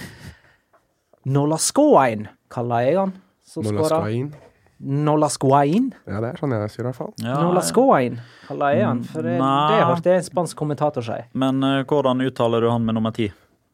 Nolascoain 1.29 2.25
kaller 2.49 2.87
jeg 2.87 2.97
han. 2.97 3.13
Nolascoain. 3.59 4.31
Nolascoain? 4.79 5.91
Ja, 6.07 6.21
det 6.23 6.31
er 6.31 6.39
sånn 6.39 6.55
jeg 6.55 6.71
sier 6.71 6.85
i 6.85 6.87
hvert 6.87 6.97
fall. 6.97 7.11
Ja, 7.21 7.35
Nolascoain 7.43 8.17
kaller 8.47 8.73
jeg 8.77 8.87
han, 8.87 9.03
for 9.11 9.27
det, 9.27 9.35
det 9.37 9.79
hørte 9.83 10.13
jeg 10.13 10.23
en 10.23 10.27
spansk 10.29 10.57
kommentator 10.57 11.05
si. 11.05 11.19
Men 11.37 11.59
uh, 11.65 11.81
hvordan 11.85 12.23
uttaler 12.25 12.63
du 12.63 12.69
han 12.71 12.87
med 12.87 12.97
nummer 12.97 13.13
ti? 13.15 13.27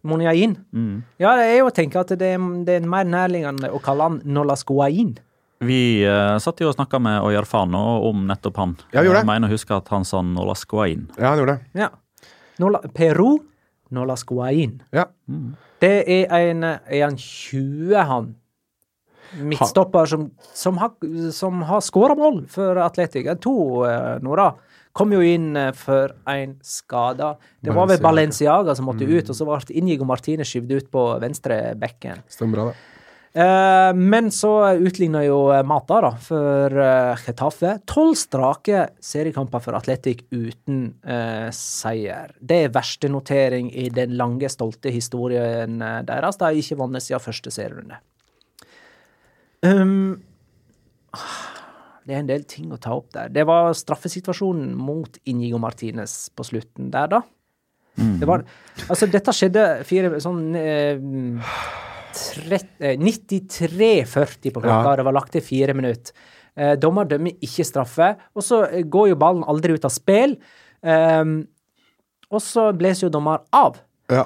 Moniain? 0.05 0.55
Mm. 0.75 1.03
Ja, 1.21 1.35
det 1.39 1.49
er 1.49 1.57
jo 1.59 1.69
å 1.69 1.75
tenke 1.75 2.01
at 2.01 2.13
det, 2.15 2.31
det 2.67 2.77
er 2.79 2.87
mer 2.89 3.07
nærliggende 3.09 3.71
å 3.73 3.81
kalle 3.83 4.09
han 4.09 4.19
Nolascoain. 4.25 5.15
Vi 5.65 5.79
uh, 6.03 6.35
satt 6.43 6.61
jo 6.61 6.69
og 6.69 6.75
snakka 6.75 6.99
med 7.01 7.21
Oyar 7.25 7.47
Fano 7.47 7.83
om 8.09 8.25
nettopp 8.29 8.57
han. 8.61 8.77
Ja, 8.91 9.01
gjorde 9.01 9.21
det. 9.21 9.23
Jeg 9.23 9.31
mener 9.31 9.49
å 9.49 9.55
huske 9.55 9.77
at 9.77 9.91
han 9.93 10.07
sa 10.07 10.21
Nolascoain. 10.25 11.07
Ja, 11.17 11.31
han 11.31 11.41
gjorde 11.41 11.57
det. 11.57 11.85
Ja. 11.85 11.91
Nola, 12.61 12.81
Peru 12.95 13.37
Nolascoain. 13.95 14.81
Ja. 14.95 15.09
Mm. 15.27 15.53
Det 15.83 15.95
er 16.07 16.33
en 16.39 16.63
Er 16.63 17.01
han 17.03 17.17
20, 17.19 17.95
han? 18.09 18.33
midtstopper 19.35 20.05
som, 20.05 20.29
som, 20.53 20.77
har, 20.77 20.91
som 21.31 21.61
har 21.67 21.81
skåra 21.81 22.15
mål 22.15 22.45
for 22.51 22.77
Atletic. 22.79 23.27
To 23.43 23.83
uh, 23.83 24.15
Nora 24.23 24.53
kom 24.95 25.13
jo 25.15 25.21
inn 25.25 25.53
uh, 25.59 25.71
for 25.75 26.15
en 26.31 26.57
skada. 26.65 27.35
Det 27.59 27.75
var 27.75 27.91
vel 27.91 28.01
Balenciaga 28.03 28.75
som 28.77 28.87
måtte 28.89 29.07
mm. 29.07 29.15
ut, 29.17 29.31
og 29.31 29.37
så 29.37 29.47
ble 29.47 29.77
Inigo 29.77 30.07
Martine 30.07 30.47
skyvd 30.47 30.75
ut 30.75 30.91
på 30.93 31.07
venstre 31.23 31.59
bekken. 31.79 32.23
Stemmer 32.31 32.57
bra, 32.59 32.67
det. 32.71 32.91
Uh, 33.35 33.91
men 33.99 34.29
så 34.31 34.49
utligna 34.79 35.25
jo 35.25 35.39
Mata 35.67 35.97
da, 36.05 36.11
for 36.23 36.71
uh, 36.79 37.19
Getafe. 37.19 37.73
Tolv 37.83 38.15
strake 38.15 38.85
seriekamper 39.03 39.59
for 39.65 39.75
Atletic 39.75 40.23
uten 40.31 40.85
uh, 41.03 41.51
seier. 41.51 42.31
Det 42.39 42.61
er 42.63 42.75
verste 42.77 43.11
notering 43.11 43.73
i 43.75 43.89
den 43.91 44.15
lange, 44.15 44.47
stolte 44.53 44.93
historien 44.95 45.83
deres. 46.07 46.39
De 46.39 46.47
har 46.47 46.61
ikke 46.61 46.79
vunnet 46.79 47.03
siden 47.03 47.25
første 47.25 47.51
serierunde. 47.51 47.99
Um, 49.65 50.23
det 52.05 52.13
er 52.13 52.21
en 52.21 52.29
del 52.29 52.43
ting 52.49 52.69
å 52.73 52.81
ta 52.81 52.93
opp 52.93 53.09
der. 53.15 53.31
Det 53.33 53.45
var 53.49 53.71
straffesituasjonen 53.77 54.75
mot 54.77 55.17
Inigo 55.29 55.57
Martinez 55.61 56.29
på 56.37 56.45
slutten 56.45 56.91
der, 56.93 57.09
da. 57.15 57.21
Mm. 57.95 58.17
Det 58.19 58.27
var 58.27 58.41
Altså, 58.91 59.07
dette 59.07 59.31
skjedde 59.31 59.61
fire 59.87 60.17
sånn 60.19 60.49
eh, 60.59 60.99
93-40 62.15 64.51
på 64.51 64.61
klokka, 64.61 64.91
ja. 64.91 64.95
det 64.99 65.05
var 65.07 65.15
lagt 65.15 65.31
til 65.35 65.43
fire 65.43 65.73
minutter. 65.77 66.13
Eh, 66.55 66.75
dommer 66.79 67.05
dømmer 67.09 67.33
ikke 67.43 67.65
straffe, 67.67 68.15
og 68.35 68.43
så 68.45 68.55
går 68.83 69.09
jo 69.11 69.17
ballen 69.19 69.47
aldri 69.47 69.73
ut 69.75 69.87
av 69.87 69.93
spill. 69.95 70.31
Eh, 70.85 71.25
og 72.29 72.41
så 72.43 72.63
blåser 72.77 73.07
jo 73.07 73.15
dommer 73.15 73.39
av. 73.55 73.73
Ja. 74.13 74.25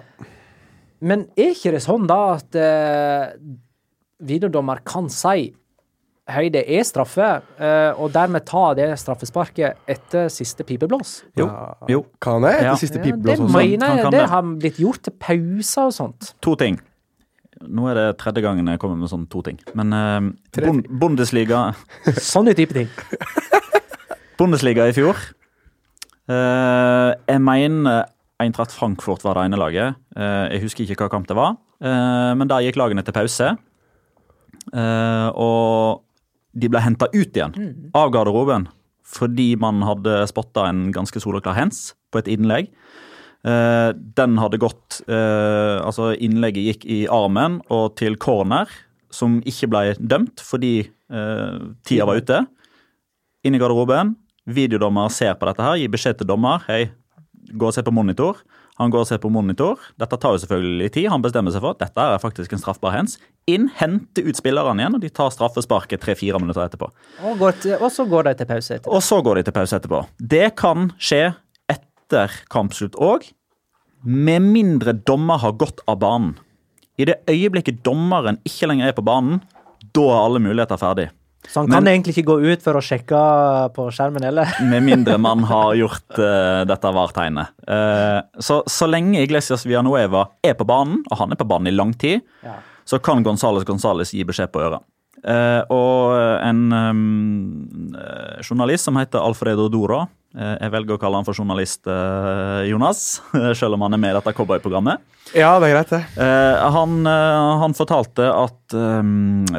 Men 1.00 1.20
er 1.40 1.50
ikke 1.56 1.72
det 1.78 1.84
sånn 1.86 2.06
da 2.10 2.20
at 2.36 2.56
eh, 2.60 3.26
videodommer 4.28 4.78
kan 4.88 5.08
si 5.14 5.54
høyde 6.34 6.62
er 6.64 6.86
straffe, 6.88 7.30
uh, 7.60 8.00
og 8.00 8.12
dermed 8.16 8.46
ta 8.48 8.70
det 8.78 8.90
straffesparket 9.02 9.90
etter 9.90 10.30
siste 10.34 10.66
pipeblås. 10.68 11.20
Jo. 11.40 11.48
jo. 11.90 12.04
Kan 12.24 12.46
jeg? 12.48 12.60
Etter 12.60 12.70
ja. 12.72 12.76
siste 12.80 13.02
pipeblås 13.04 13.40
ja, 13.40 13.48
det 13.48 13.56
mener 13.56 14.04
jeg. 14.04 14.14
Det 14.16 14.28
har 14.34 14.54
blitt 14.64 14.80
gjort 14.82 15.04
til 15.08 15.16
pauser 15.22 15.90
og 15.90 15.96
sånt. 15.96 16.32
To 16.46 16.56
ting. 16.60 16.80
Nå 17.60 17.90
er 17.92 17.98
det 17.98 18.06
tredje 18.22 18.44
gangen 18.46 18.70
jeg 18.72 18.80
kommer 18.80 19.00
med 19.00 19.12
sånn 19.12 19.26
to 19.32 19.42
ting. 19.44 19.58
Men 19.76 19.96
eh, 19.96 20.30
bond 20.64 20.86
Bundesliga 21.02 21.74
Sånne 22.32 22.56
type 22.56 22.78
ting. 22.78 22.88
Bundesliga 24.40 24.86
i 24.88 24.96
fjor. 24.96 25.20
Eh, 26.30 27.10
jeg 27.28 27.44
mener 27.44 28.06
Eintracht 28.40 28.72
Frankfurt 28.72 29.26
var 29.28 29.36
det 29.36 29.50
ene 29.50 29.58
laget. 29.60 29.98
jeg 30.16 30.62
husker 30.64 30.86
ikke 30.86 31.04
hva 31.04 31.10
kamp 31.12 31.26
det 31.28 31.36
var. 31.36 31.58
men 32.40 32.48
da 32.48 32.62
gikk 32.64 32.78
lagene 32.80 33.04
til 33.04 33.12
pause. 33.12 33.50
Uh, 34.70 35.30
og 35.34 36.04
de 36.60 36.70
ble 36.72 36.82
henta 36.84 37.10
ut 37.14 37.36
igjen 37.36 37.56
mm. 37.56 37.72
av 37.98 38.12
garderoben 38.16 38.68
fordi 39.10 39.56
man 39.58 39.82
hadde 39.82 40.22
spotta 40.30 40.68
en 40.70 40.92
ganske 40.94 41.18
soleklar 41.18 41.56
hens 41.58 41.96
på 42.14 42.20
et 42.22 42.28
innlegg. 42.30 42.68
Uh, 43.42 43.90
den 43.96 44.36
hadde 44.38 44.60
gått 44.62 45.00
uh, 45.08 45.80
Altså, 45.82 46.12
innlegget 46.14 46.68
gikk 46.68 46.86
i 46.86 47.00
armen 47.10 47.58
og 47.74 47.96
til 47.98 48.20
corner, 48.22 48.70
som 49.10 49.40
ikke 49.50 49.72
ble 49.72 49.84
dømt 49.98 50.44
fordi 50.46 50.92
tida 51.10 52.06
var 52.06 52.20
ute. 52.22 52.44
Inn 53.42 53.56
i 53.58 53.62
garderoben. 53.62 54.12
Videodommer 54.46 55.10
ser 55.10 55.34
på 55.40 55.48
dette 55.50 55.66
her, 55.66 55.80
gir 55.82 55.90
beskjed 55.90 56.20
til 56.20 56.30
dommer. 56.30 56.62
Hei, 56.68 56.92
gå 57.52 57.70
og 57.70 57.76
ser 57.76 57.86
på 57.88 57.94
monitor. 57.96 58.40
Han 58.80 58.94
går 58.94 59.04
og 59.04 59.10
ser 59.10 59.20
på 59.20 59.32
monitor. 59.34 59.82
Dette 60.00 60.18
tar 60.22 60.36
jo 60.36 60.42
selvfølgelig 60.44 60.90
tid. 60.96 61.10
Han 61.12 61.24
bestemmer 61.24 61.52
seg 61.52 61.64
for 61.64 61.76
at 61.76 61.82
dette 61.84 62.06
er 62.06 62.22
faktisk 62.22 62.54
en 62.56 62.62
straffbar 62.62 62.94
hands. 62.96 63.18
Inn, 63.52 63.68
henter 63.80 64.28
ut 64.30 64.40
spillerne 64.40 64.80
igjen, 64.80 64.96
og 64.96 65.04
de 65.04 65.12
tar 65.12 65.34
straffesparket 65.36 66.04
tre-fire 66.04 66.40
minutter 66.40 66.64
etterpå. 66.64 66.88
Og, 67.28 67.44
til, 67.60 67.76
og, 67.76 67.90
så 67.92 68.08
går 68.08 68.30
de 68.30 68.36
til 68.40 68.50
pause 68.50 68.78
etterpå. 68.78 68.96
Og 68.96 69.04
så 69.04 69.20
går 69.26 69.40
de 69.40 69.46
til 69.48 69.58
pause 69.58 69.80
etterpå. 69.82 70.02
Det 70.36 70.48
kan 70.60 70.92
skje 70.96 71.24
etter 71.76 72.40
kampslutt 72.54 72.96
òg, 72.96 73.28
med 74.00 74.46
mindre 74.48 74.94
dommer 74.96 75.42
har 75.44 75.58
gått 75.60 75.84
av 75.90 76.00
banen. 76.00 76.38
I 77.00 77.08
det 77.08 77.20
øyeblikket 77.32 77.84
dommeren 77.84 78.40
ikke 78.48 78.68
lenger 78.72 78.92
er 78.92 78.96
på 78.96 79.04
banen, 79.08 79.42
da 79.96 80.06
er 80.08 80.22
alle 80.24 80.42
muligheter 80.44 80.80
ferdig. 80.80 81.10
Så 81.50 81.60
han 81.64 81.70
kan 81.72 81.84
Men, 81.84 81.94
egentlig 81.96 82.14
ikke 82.14 82.28
gå 82.30 82.36
ut 82.46 82.62
for 82.62 82.78
å 82.78 82.84
sjekke 82.84 83.20
på 83.74 83.88
skjermen 83.94 84.26
heller? 84.28 84.52
med 84.72 84.86
mindre 84.86 85.18
man 85.22 85.42
har 85.50 85.74
gjort 85.80 86.20
uh, 86.22 86.62
dette 86.70 86.92
VAR-tegnet. 86.94 87.56
Uh, 87.66 88.22
så, 88.38 88.62
så 88.70 88.90
lenge 88.90 89.24
Iglesias 89.26 89.66
Villanueva 89.66 90.28
er 90.46 90.54
på 90.60 90.68
banen, 90.70 91.02
og 91.10 91.24
han 91.24 91.34
er 91.34 91.40
på 91.40 91.50
banen 91.50 91.72
i 91.72 91.74
lang 91.74 91.96
tid, 91.98 92.22
ja. 92.46 92.60
så 92.86 93.02
kan 93.02 93.26
Gonzales 93.26 93.66
Gonzales 93.66 94.14
gi 94.14 94.22
beskjed 94.30 94.54
på 94.54 94.62
øret. 94.68 94.86
Uh, 95.20 95.66
og 95.74 96.14
en 96.46 96.62
um, 96.72 97.98
journalist 98.46 98.86
som 98.88 99.02
heter 99.02 99.20
Alfredo 99.20 99.66
Doro 99.74 100.06
Jeg 100.30 100.70
velger 100.70 100.94
å 100.94 101.00
kalle 101.02 101.18
han 101.18 101.26
for 101.26 101.38
journalist 101.38 101.88
Jonas, 102.70 103.00
selv 103.60 103.78
om 103.78 103.86
han 103.86 103.96
er 103.96 104.02
med 104.02 104.12
i 104.14 104.18
dette 104.20 104.34
cowboyprogrammet. 104.38 105.02
Ja, 105.34 105.56
det 105.62 105.70
er 105.70 105.74
greit, 105.74 105.94
det. 105.94 106.02
Uh, 106.18 106.70
han, 106.74 106.94
han, 107.06 107.74
fortalte 107.78 108.28
at 108.30 108.76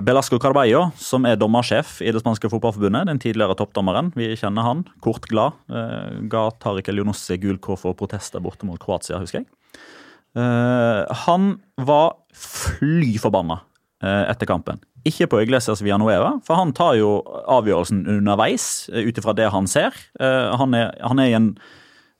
Belasco 0.06 0.38
Carballo, 0.42 0.84
som 0.98 1.26
er 1.26 1.38
dommersjef 1.38 1.98
i 2.06 2.12
det 2.14 2.22
spanske 2.22 2.50
fotballforbundet, 2.52 3.08
den 3.10 3.22
tidligere 3.22 3.56
toppdommeren, 3.58 4.12
vi 4.18 4.30
kjenner 4.38 4.66
han, 4.66 4.84
kort 5.02 5.26
glad, 5.30 5.58
ga 6.30 6.44
Tariq 6.62 6.90
Elionossi 6.92 7.38
gul 7.42 7.58
kår 7.62 7.80
for 7.86 7.98
protester 7.98 8.42
borte 8.42 8.68
mot 8.68 8.78
Kroatia, 8.82 9.18
husker 9.22 9.42
jeg. 9.42 9.50
han 11.26 11.50
var 11.82 12.14
fly 12.30 13.16
forbanna 13.22 13.58
etter 14.00 14.48
kampen. 14.48 14.78
Ikke 15.08 15.28
på 15.30 15.40
Iglesias 15.40 15.80
Villanueva, 15.84 16.34
for 16.44 16.60
han 16.60 16.74
tar 16.76 16.98
jo 16.98 17.20
avgjørelsen 17.48 18.02
underveis 18.18 18.88
ut 18.92 19.16
ifra 19.16 19.32
det 19.32 19.48
han 19.54 19.68
ser. 19.70 19.96
han, 20.20 20.74
er, 20.76 20.90
han 21.00 21.22
er 21.22 21.30
i 21.30 21.36
en 21.38 21.54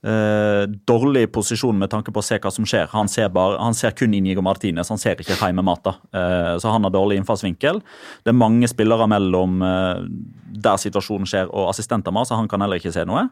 Eh, 0.01 0.63
dårlig 0.89 1.27
posisjon 1.29 1.77
med 1.77 1.91
tanke 1.91 2.09
på 2.09 2.23
å 2.23 2.25
se 2.25 2.39
hva 2.41 2.51
som 2.53 2.65
skjer. 2.65 2.87
Han 2.95 3.09
ser, 3.11 3.29
bare, 3.33 3.59
han 3.61 3.75
ser 3.77 3.93
kun 3.93 4.15
Inigo 4.17 4.41
Martinez, 4.41 4.89
han 4.89 5.01
ser 5.01 5.21
ikke 5.21 5.37
Jaime 5.37 5.61
Mata. 5.61 5.93
Uh, 6.09 6.57
så 6.57 6.73
han 6.73 6.87
har 6.87 6.93
dårlig 6.93 7.19
innfallsvinkel. 7.21 7.83
Det 8.25 8.33
er 8.33 8.39
mange 8.39 8.69
spillere 8.71 9.05
mellom 9.11 9.61
uh, 9.61 10.01
der 10.51 10.81
situasjonen 10.81 11.29
skjer 11.29 11.51
og 11.53 11.69
assistenter 11.69 12.13
med, 12.15 12.25
så 12.27 12.39
han 12.39 12.49
kan 12.49 12.63
heller 12.63 12.81
ikke 12.81 12.93
se 12.95 13.05
noe. 13.07 13.27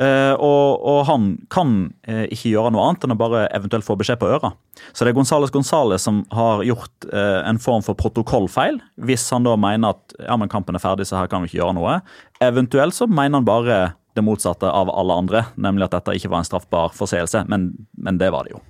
Eh, 0.00 0.32
og, 0.40 0.80
og, 0.88 1.02
han 1.04 1.24
kan 1.52 1.72
eh, 2.08 2.24
ikke 2.32 2.54
gjøre 2.54 2.70
noe 2.72 2.86
annet 2.88 3.02
enn 3.04 3.12
å 3.12 3.18
bare 3.20 3.42
eventuelt 3.52 3.84
få 3.84 3.98
beskjed 4.00 4.22
på 4.22 4.30
øra. 4.32 4.54
Så 4.96 5.04
det 5.04 5.12
er 5.12 5.18
Gonzales 5.18 5.52
Gonzales 5.52 6.06
som 6.08 6.22
har 6.32 6.64
gjort 6.64 7.08
eh, 7.10 7.40
en 7.44 7.60
form 7.60 7.84
for 7.84 7.98
protokollfeil, 8.00 8.80
hvis 9.04 9.26
han 9.34 9.44
da 9.44 9.52
mener 9.60 9.92
at 9.92 10.16
ja, 10.16 10.38
men 10.40 10.50
kampen 10.52 10.78
er 10.78 10.82
ferdig, 10.82 11.06
så 11.08 11.20
her 11.20 11.28
kan 11.30 11.44
vi 11.44 11.52
ikke 11.52 11.60
gjøre 11.60 11.76
noe. 11.76 11.98
Eventuelt 12.42 12.96
så 12.96 13.08
mener 13.10 13.42
han 13.42 13.48
bare 13.48 13.82
det 14.14 14.24
motsatte 14.24 14.70
av 14.70 14.90
alle 14.90 15.16
andre, 15.22 15.44
nemlig 15.56 15.88
at 15.88 15.96
dette 15.96 16.16
ikke 16.18 16.30
var 16.32 16.42
en 16.42 16.48
straffbar 16.48 16.94
forseelse, 16.96 17.44
men, 17.48 17.70
men 17.92 18.20
det 18.20 18.30
var 18.34 18.46
det 18.46 18.56
jo. 18.56 18.62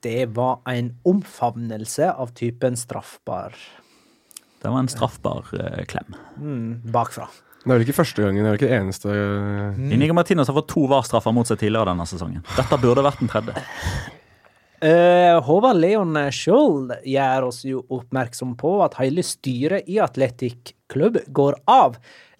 Det 0.00 0.30
var 0.36 0.60
en 0.68 0.94
omfavnelse 1.08 2.08
av 2.12 2.32
typen 2.36 2.76
straffbar. 2.76 3.56
Det 4.62 4.68
var 4.68 4.78
en 4.78 4.88
straffbar 4.88 5.48
eh, 5.56 5.84
klem. 5.88 6.16
Mm, 6.40 6.92
bakfra. 6.92 7.28
Det 7.60 7.68
er 7.68 7.74
vel 7.74 7.84
ikke 7.84 7.98
første 7.98 8.24
gangen, 8.24 8.40
det 8.40 8.48
er 8.48 8.54
vel 8.54 8.58
ikke 8.60 8.70
det 8.70 8.78
eneste 8.78 9.14
mm. 9.76 9.90
Inigo 9.92 10.14
Martinez 10.16 10.48
har 10.48 10.56
fått 10.56 10.70
to 10.72 10.86
VAR-straffer 10.88 11.34
mot 11.36 11.48
seg 11.48 11.60
tidligere 11.60 11.92
denne 11.92 12.06
sesongen. 12.08 12.44
Dette 12.56 12.78
burde 12.80 13.04
vært 13.04 13.20
den 13.20 13.28
tredje. 13.28 13.60
Uh, 14.80 15.36
Håvard 15.44 15.76
Leon 15.76 16.16
Skjold 16.32 16.94
gjør 17.04 17.50
oss 17.50 17.60
jo 17.68 17.82
oppmerksom 17.92 18.54
på 18.60 18.78
at 18.80 18.96
hele 18.96 19.20
styret 19.26 19.88
i 19.92 19.98
Atletic 20.00 20.72
Klubb 20.88 21.20
går 21.28 21.58
av. 21.68 21.98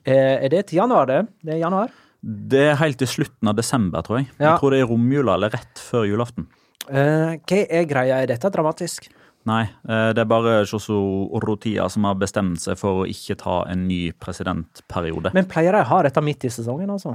Uh, 0.08 0.36
er 0.40 0.48
det 0.52 0.66
til 0.70 0.80
januar, 0.80 1.08
det? 1.10 1.20
Det 1.44 1.56
er 1.56 1.62
januar? 1.62 1.94
Det 2.20 2.66
er 2.72 2.78
helt 2.80 2.98
til 3.00 3.08
slutten 3.08 3.48
av 3.50 3.56
desember, 3.56 4.04
tror 4.06 4.20
jeg. 4.20 4.28
Ja. 4.38 4.50
Jeg 4.50 4.60
tror 4.60 4.74
det 4.74 4.82
er 4.82 4.90
romjula 4.90 5.38
eller 5.38 5.52
rett 5.54 5.80
før 5.80 6.04
julaften. 6.08 6.48
Uh, 6.90 7.38
hva 7.38 7.60
er 7.64 7.88
greia? 7.88 8.20
Er 8.20 8.30
dette 8.32 8.50
dramatisk? 8.52 9.10
Nei, 9.48 9.62
det 9.88 10.20
er 10.20 10.26
bare 10.28 10.58
Joso 10.68 10.98
Orotia 11.38 11.86
som 11.88 12.04
har 12.04 12.18
bestemt 12.20 12.60
seg 12.60 12.76
for 12.76 13.00
å 13.00 13.06
ikke 13.08 13.38
ta 13.40 13.62
en 13.72 13.86
ny 13.88 14.12
presidentperiode. 14.20 15.32
Men 15.32 15.48
pleier 15.48 15.72
de 15.72 15.80
å 15.80 15.88
ha 15.88 16.00
dette 16.04 16.20
midt 16.20 16.44
i 16.44 16.50
sesongen, 16.52 16.92
altså? 16.92 17.14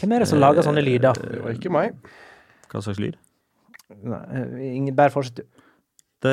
Hvem 0.00 0.16
er 0.16 0.24
det 0.24 0.28
som 0.32 0.42
lager 0.42 0.66
sånne 0.66 0.82
lyder? 0.82 1.14
Det 1.14 1.44
var 1.44 1.54
ikke 1.54 1.70
meg. 1.70 1.94
Hva 2.66 2.82
slags 2.82 2.98
lyd? 2.98 3.14
Nei, 4.10 4.90
bare 4.90 5.14
fortsett, 5.14 5.46
du. 6.22 6.28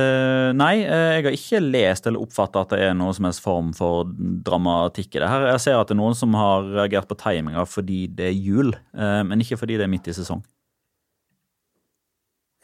nei, 0.58 0.84
eh, 0.84 1.08
jeg 1.18 1.26
har 1.26 1.38
ikke 1.38 1.64
lest 1.64 2.08
eller 2.08 2.24
oppfatta 2.24 2.66
at 2.66 2.76
det 2.76 2.84
er 2.86 2.94
noen 2.98 3.16
som 3.18 3.28
helst 3.28 3.44
form 3.44 3.74
for 3.78 4.08
dramatikk 4.46 5.18
i 5.18 5.24
det 5.24 5.32
her. 5.32 5.50
Jeg 5.54 5.66
ser 5.66 5.80
at 5.80 5.90
det 5.90 5.98
er 5.98 6.02
noen 6.04 6.18
som 6.18 6.38
har 6.38 6.70
reagert 6.78 7.10
på 7.10 7.18
timinga 7.20 7.66
fordi 7.70 8.06
det 8.08 8.30
er 8.30 8.38
jul, 8.38 8.72
eh, 8.76 9.20
men 9.28 9.44
ikke 9.44 9.60
fordi 9.60 9.80
det 9.80 9.88
er 9.88 9.92
midt 9.92 10.08
i 10.12 10.16
sesong. 10.16 10.44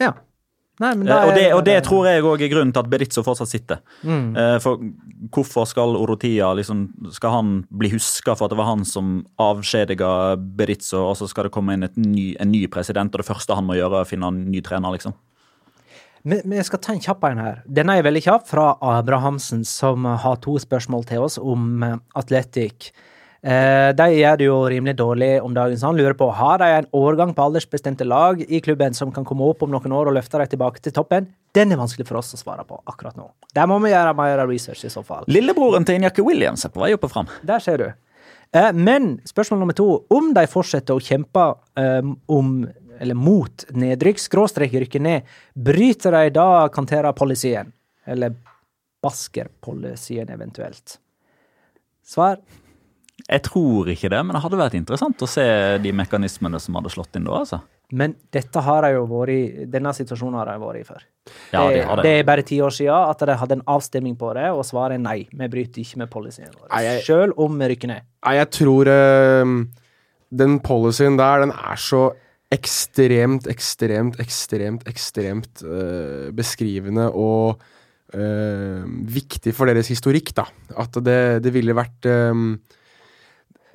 Ja. 0.01 0.13
Nei, 0.77 0.91
er, 0.93 1.23
og, 1.25 1.31
det, 1.33 1.45
og, 1.55 1.63
det, 1.65 1.77
tror 1.87 2.05
jeg 2.05 2.21
òg 2.21 2.41
er 2.45 2.51
grunnen 2.51 2.69
til 2.69 2.83
at 2.83 2.89
Beritzo 2.91 3.23
fortsatt 3.25 3.49
sitter. 3.49 3.79
Mm. 4.05 4.35
For 4.61 4.83
hvorfor 5.33 5.65
skal 5.65 5.97
Orotia 5.97 6.51
liksom, 6.53 6.83
Skal 7.15 7.33
han 7.33 7.55
bli 7.73 7.89
huska 7.95 8.35
for 8.37 8.45
at 8.45 8.53
det 8.53 8.59
var 8.59 8.69
han 8.69 8.85
som 8.85 9.23
avskjediga 9.41 10.11
Beritzo, 10.37 11.01
og 11.07 11.17
så 11.17 11.25
skal 11.31 11.47
det 11.47 11.55
komme 11.55 11.73
inn 11.73 11.87
ny, 11.97 12.27
en 12.37 12.53
ny 12.53 12.67
president, 12.69 13.09
og 13.09 13.23
det 13.23 13.25
første 13.25 13.57
han 13.57 13.65
må 13.65 13.79
gjøre, 13.79 14.03
er 14.03 14.05
å 14.05 14.11
finne 14.11 14.29
en 14.29 14.43
ny 14.53 14.61
trener, 14.61 14.93
liksom? 14.93 15.17
Men, 16.27 16.55
jeg 16.57 16.67
skal 16.67 16.81
ta 16.83 16.93
en 16.95 17.03
kjapp 17.03 17.23
en 17.29 17.39
her. 17.39 17.59
Denne 17.79 17.97
er 17.97 18.05
veldig 18.05 18.23
kjapp, 18.25 18.47
fra 18.49 18.71
Abrahamsen, 18.83 19.63
som 19.67 20.05
har 20.05 20.41
to 20.43 20.57
spørsmål 20.59 21.05
til 21.07 21.23
oss 21.23 21.37
om 21.39 21.83
eh, 21.85 21.99
Atletic. 22.19 22.91
Eh, 23.47 23.93
de 23.95 24.07
gjør 24.17 24.39
det 24.39 24.47
jo 24.47 24.57
rimelig 24.67 24.97
dårlig 24.99 25.29
om 25.45 25.53
dagen, 25.55 25.77
så 25.79 25.91
han 25.91 25.99
lurer 25.99 26.17
på 26.17 26.27
har 26.35 26.59
de 26.59 26.69
en 26.79 26.89
årgang 26.99 27.31
på 27.37 27.45
aldersbestemte 27.45 28.07
lag 28.07 28.41
i 28.43 28.59
klubben 28.65 28.97
som 28.97 29.13
kan 29.15 29.27
komme 29.27 29.45
opp 29.47 29.63
om 29.63 29.71
noen 29.71 29.93
år 29.93 30.09
og 30.09 30.17
løfte 30.17 30.41
dem 30.41 30.49
tilbake 30.51 30.83
til 30.83 30.95
toppen. 30.95 31.29
Den 31.55 31.71
er 31.71 31.79
vanskelig 31.79 32.09
for 32.09 32.19
oss 32.19 32.33
å 32.35 32.41
svare 32.41 32.65
på 32.67 32.81
akkurat 32.89 33.15
nå. 33.15 33.29
Der 33.55 33.69
må 33.69 33.77
vi 33.85 33.93
gjøre 33.93 34.15
mer 34.17 34.43
research 34.49 34.83
i 34.83 34.91
så 34.91 35.05
fall. 35.05 35.23
Lillebroren 35.31 35.87
til 35.87 36.01
Injakke 36.01 36.25
Williams 36.25 36.65
er 36.67 36.73
på 36.73 36.83
vei 36.83 36.91
opp 36.97 37.07
og 37.07 37.13
fram. 37.13 37.31
Der 37.47 37.63
ser 37.63 37.79
du. 37.79 37.87
Eh, 38.51 38.73
men 38.73 39.15
spørsmål 39.27 39.63
nummer 39.63 39.77
to. 39.77 39.87
Om 40.11 40.33
de 40.35 40.43
fortsetter 40.51 40.97
å 40.97 41.03
kjempe 41.03 41.47
eh, 41.79 42.03
om 42.27 42.51
eller 42.99 43.17
mot 43.17 43.65
nedrykk, 43.77 44.21
skråstrek 44.21 44.75
rykker 44.83 45.03
ned, 45.03 45.33
bryter 45.53 46.15
de 46.17 46.35
da 46.35 46.67
Cantera-policyen? 46.73 47.73
Eller 48.07 48.35
Basker-policyen 49.03 50.31
eventuelt? 50.33 50.97
Svar 52.07 52.39
jeg 53.25 53.43
tror 53.47 53.89
ikke 53.91 54.11
det, 54.13 54.19
men 54.23 54.35
det 54.37 54.43
hadde 54.43 54.59
vært 54.59 54.77
interessant 54.77 55.23
å 55.25 55.27
se 55.29 55.43
de 55.83 55.91
mekanismene 55.95 56.59
som 56.61 56.77
hadde 56.77 56.91
slått 56.93 57.17
inn 57.17 57.25
da. 57.25 57.41
altså. 57.41 57.59
Men 57.97 58.13
dette 58.35 58.61
har 58.63 58.85
de 58.85 58.93
jo 58.93 59.05
vært 59.09 59.33
i, 59.33 59.65
denne 59.71 59.93
situasjonen 59.95 60.37
har 60.37 60.51
de 60.51 60.61
vært 60.61 60.79
i 60.79 60.85
før. 60.87 61.01
Ja, 61.51 61.63
det, 61.65 61.73
de 61.73 61.81
har 61.87 61.99
det. 61.99 62.05
det 62.05 62.13
er 62.19 62.27
bare 62.27 62.45
ti 62.47 62.59
år 62.63 62.75
siden 62.75 62.93
at 62.93 63.25
de 63.27 63.37
hadde 63.41 63.57
en 63.57 63.65
avstemning 63.73 64.15
på 64.19 64.31
det, 64.37 64.45
og 64.53 64.63
svaret 64.67 64.99
er 64.99 65.03
nei. 65.03 65.17
Vi 65.31 65.49
bryter 65.55 65.83
ikke 65.83 66.03
med 66.03 66.11
policyen 66.13 66.53
vår. 66.53 66.69
Selv 67.07 67.41
om 67.43 67.57
vi 67.59 67.71
rykker 67.73 67.91
ned. 67.91 68.07
Nei, 68.27 68.35
jeg 68.37 68.51
tror 68.59 68.91
uh, 68.91 69.55
den 70.43 70.57
policyen 70.63 71.19
der, 71.19 71.47
den 71.47 71.55
er 71.57 71.83
så 71.83 72.05
ekstremt, 72.53 73.47
ekstremt, 73.51 74.19
ekstremt, 74.23 74.87
ekstremt 74.87 75.63
uh, 75.67 76.29
beskrivende 76.35 77.09
og 77.11 77.59
uh, 78.15 78.87
viktig 79.17 79.53
for 79.55 79.67
deres 79.67 79.91
historikk, 79.91 80.31
da. 80.37 80.47
At 80.79 80.95
det, 81.03 81.43
det 81.43 81.53
ville 81.55 81.75
vært 81.77 82.07
um, 82.31 82.55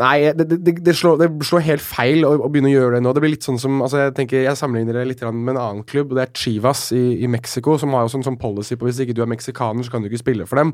Nei, 0.01 0.33
det, 0.35 0.49
det, 0.51 0.73
det, 0.83 0.95
slår, 0.99 1.19
det, 1.21 1.29
slår, 1.47 1.63
helt 1.67 1.85
feil 1.85 2.25
å, 2.27 2.33
å, 2.43 2.49
begynne 2.51 2.71
å 2.71 2.73
gjøre 2.73 2.97
det 2.97 3.03
nå. 3.05 3.13
Det 3.15 3.23
blir 3.23 3.35
litt 3.37 3.47
sånn 3.47 3.61
som, 3.61 3.77
altså 3.85 4.01
Jeg 4.01 4.15
tenker, 4.17 4.41
jeg 4.43 4.59
sammenligner 4.59 4.97
det 4.99 5.05
litt 5.11 5.23
med 5.29 5.53
en 5.53 5.61
annen 5.61 5.85
klubb, 5.87 6.11
og 6.11 6.19
det 6.19 6.25
er 6.25 6.33
Chivas 6.35 6.89
i, 6.97 7.21
i 7.23 7.31
Mexico, 7.31 7.77
som 7.79 7.93
har 7.95 8.07
jo 8.07 8.15
sånn, 8.17 8.25
sånn 8.27 8.41
policy 8.41 8.79
på 8.81 8.89
hvis 8.89 9.03
ikke 9.05 9.15
du 9.15 9.23
er 9.23 9.31
meksikaner, 9.31 9.85
så 9.85 9.93
kan 9.93 10.03
du 10.03 10.09
ikke 10.09 10.23
spille 10.25 10.49
for 10.49 10.59
dem. 10.59 10.73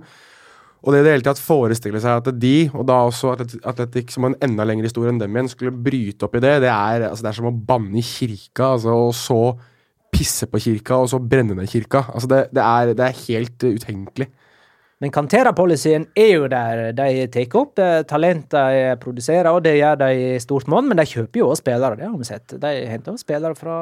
Og 0.84 0.94
det 0.94 1.00
i 1.00 1.06
det 1.06 1.14
hele 1.16 1.26
tatt 1.26 1.40
forestille 1.42 2.00
seg 2.02 2.20
at 2.20 2.28
de, 2.38 2.56
og 2.70 2.84
da 2.86 3.00
også 3.08 3.32
Atletic, 3.66 4.12
som 4.14 4.26
har 4.26 4.34
en 4.34 4.50
enda 4.50 4.66
lengre 4.68 4.86
historie 4.86 5.10
enn 5.10 5.18
dem 5.18 5.34
igjen, 5.34 5.50
skulle 5.50 5.74
bryte 5.74 6.28
opp 6.28 6.36
i 6.38 6.42
det, 6.44 6.54
det 6.62 6.70
er, 6.70 7.08
altså 7.08 7.26
det 7.26 7.32
er 7.32 7.38
som 7.40 7.50
å 7.50 7.56
banne 7.70 7.98
i 7.98 8.04
kirka, 8.06 8.74
altså, 8.76 8.94
og 9.08 9.16
så 9.18 9.40
pisse 10.14 10.46
på 10.48 10.60
kirka, 10.62 11.00
og 11.02 11.10
så 11.10 11.20
brenne 11.20 11.56
ned 11.58 11.68
kirka. 11.70 12.06
Altså 12.14 12.30
det, 12.30 12.44
det, 12.54 12.62
er, 12.64 12.94
det 12.96 13.08
er 13.08 13.24
helt 13.26 13.66
utenkelig. 13.66 14.28
Men 14.98 15.12
Cantera-policyen 15.14 16.08
er 16.18 16.30
jo 16.32 16.46
der. 16.50 16.88
De 16.96 17.26
tar 17.30 17.58
opp 17.60 17.78
talenter 18.10 18.72
de 18.74 18.96
produserer, 19.02 19.50
og 19.52 19.62
det 19.66 19.76
gjør 19.78 20.00
de 20.00 20.08
i 20.14 20.40
stort 20.42 20.70
monn, 20.70 20.88
men 20.90 20.98
de 20.98 21.06
kjøper 21.06 21.42
jo 21.42 21.50
også 21.52 21.62
spillere, 21.62 21.98
det 21.98 22.08
har 22.08 22.16
vi 22.18 22.26
sett. 22.26 22.56
De 22.58 22.72
henter 22.90 23.14
også 23.14 23.26
spillere 23.26 23.58
fra 23.58 23.76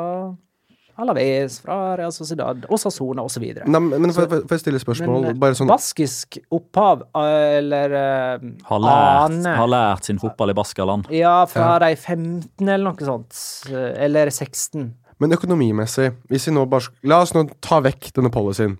Alaves, 0.97 1.59
fra 1.61 1.97
Real 1.99 2.13
Sociedad, 2.13 2.65
Osasona 2.73 3.25
osv. 3.27 3.45
Men, 3.67 3.89
men 3.93 4.13
får 4.17 4.47
jeg 4.49 4.63
stille 4.63 4.81
spørsmål? 4.81 5.27
Men, 5.27 5.41
bare 5.41 5.57
sånn 5.59 5.69
Baskisk 5.69 6.39
opphav, 6.57 7.05
eh, 7.21 7.59
eller 7.59 7.97
uh, 7.97 8.47
har 8.71 8.81
lært, 8.85 9.37
Har 9.61 9.69
lært 9.73 10.09
sin 10.09 10.21
fotball 10.23 10.55
i 10.55 10.57
Baskaland. 10.57 11.11
Ja, 11.13 11.39
fra 11.51 11.75
ja. 11.75 11.83
de 11.85 11.99
15 11.99 12.65
eller 12.65 12.87
noe 12.89 13.11
sånt. 13.11 13.43
Eller 13.73 14.33
16. 14.33 14.89
Men 15.21 15.37
økonomimessig, 15.37 16.11
hvis 16.33 16.49
vi 16.49 16.57
nå 16.57 16.65
bare 16.69 16.93
La 17.09 17.23
oss 17.25 17.33
nå 17.37 17.47
ta 17.65 17.81
vekk 17.85 18.11
denne 18.17 18.33
policyen. 18.33 18.77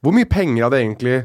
Hvor 0.00 0.16
mye 0.16 0.28
penger 0.28 0.66
hadde 0.66 0.80
egentlig 0.80 1.16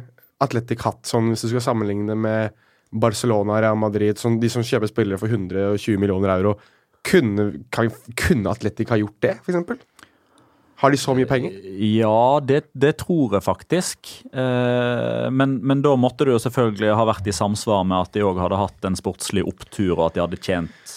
Atletic 0.43 0.83
hatt 0.83 1.07
sånn, 1.07 1.31
hvis 1.31 1.45
du 1.45 1.53
skal 1.53 1.63
sammenligne 1.63 2.15
med 2.19 2.55
Barcelona, 2.95 3.61
Real 3.63 3.79
Madrid, 3.79 4.19
sånn, 4.19 4.39
de 4.39 4.51
som 4.51 4.63
kjøper 4.65 4.91
spillere 4.91 5.19
for 5.19 5.31
120 5.31 5.99
millioner 5.99 6.35
euro, 6.35 6.55
kunne, 7.05 7.51
kan, 7.73 7.91
kunne 8.17 8.51
Atletic 8.51 8.91
ha 8.91 8.99
gjort 8.99 9.17
det, 9.23 9.35
f.eks.? 9.45 9.85
Har 10.81 10.91
de 10.91 10.99
så 10.99 11.15
mye 11.15 11.27
penger? 11.27 11.55
Ja, 11.79 12.41
det, 12.43 12.65
det 12.75 12.97
tror 13.05 13.37
jeg 13.37 13.45
faktisk. 13.45 14.11
Eh, 14.27 15.27
men, 15.31 15.57
men, 15.63 15.83
da 15.85 15.95
måtte 15.99 16.27
det 16.27 16.35
jo 16.35 16.41
selvfølgelig 16.43 16.95
ha 16.99 17.07
vært 17.07 17.29
i 17.31 17.35
samsvar 17.35 17.85
med 17.87 18.09
at 18.09 18.15
de 18.15 18.25
òg 18.27 18.41
hadde 18.43 18.59
hatt 18.59 18.87
en 18.87 18.99
sportslig 18.99 19.45
opptur, 19.47 19.95
og 19.95 20.09
at 20.09 20.17
de 20.17 20.25
hadde 20.25 20.41
tjent 20.43 20.95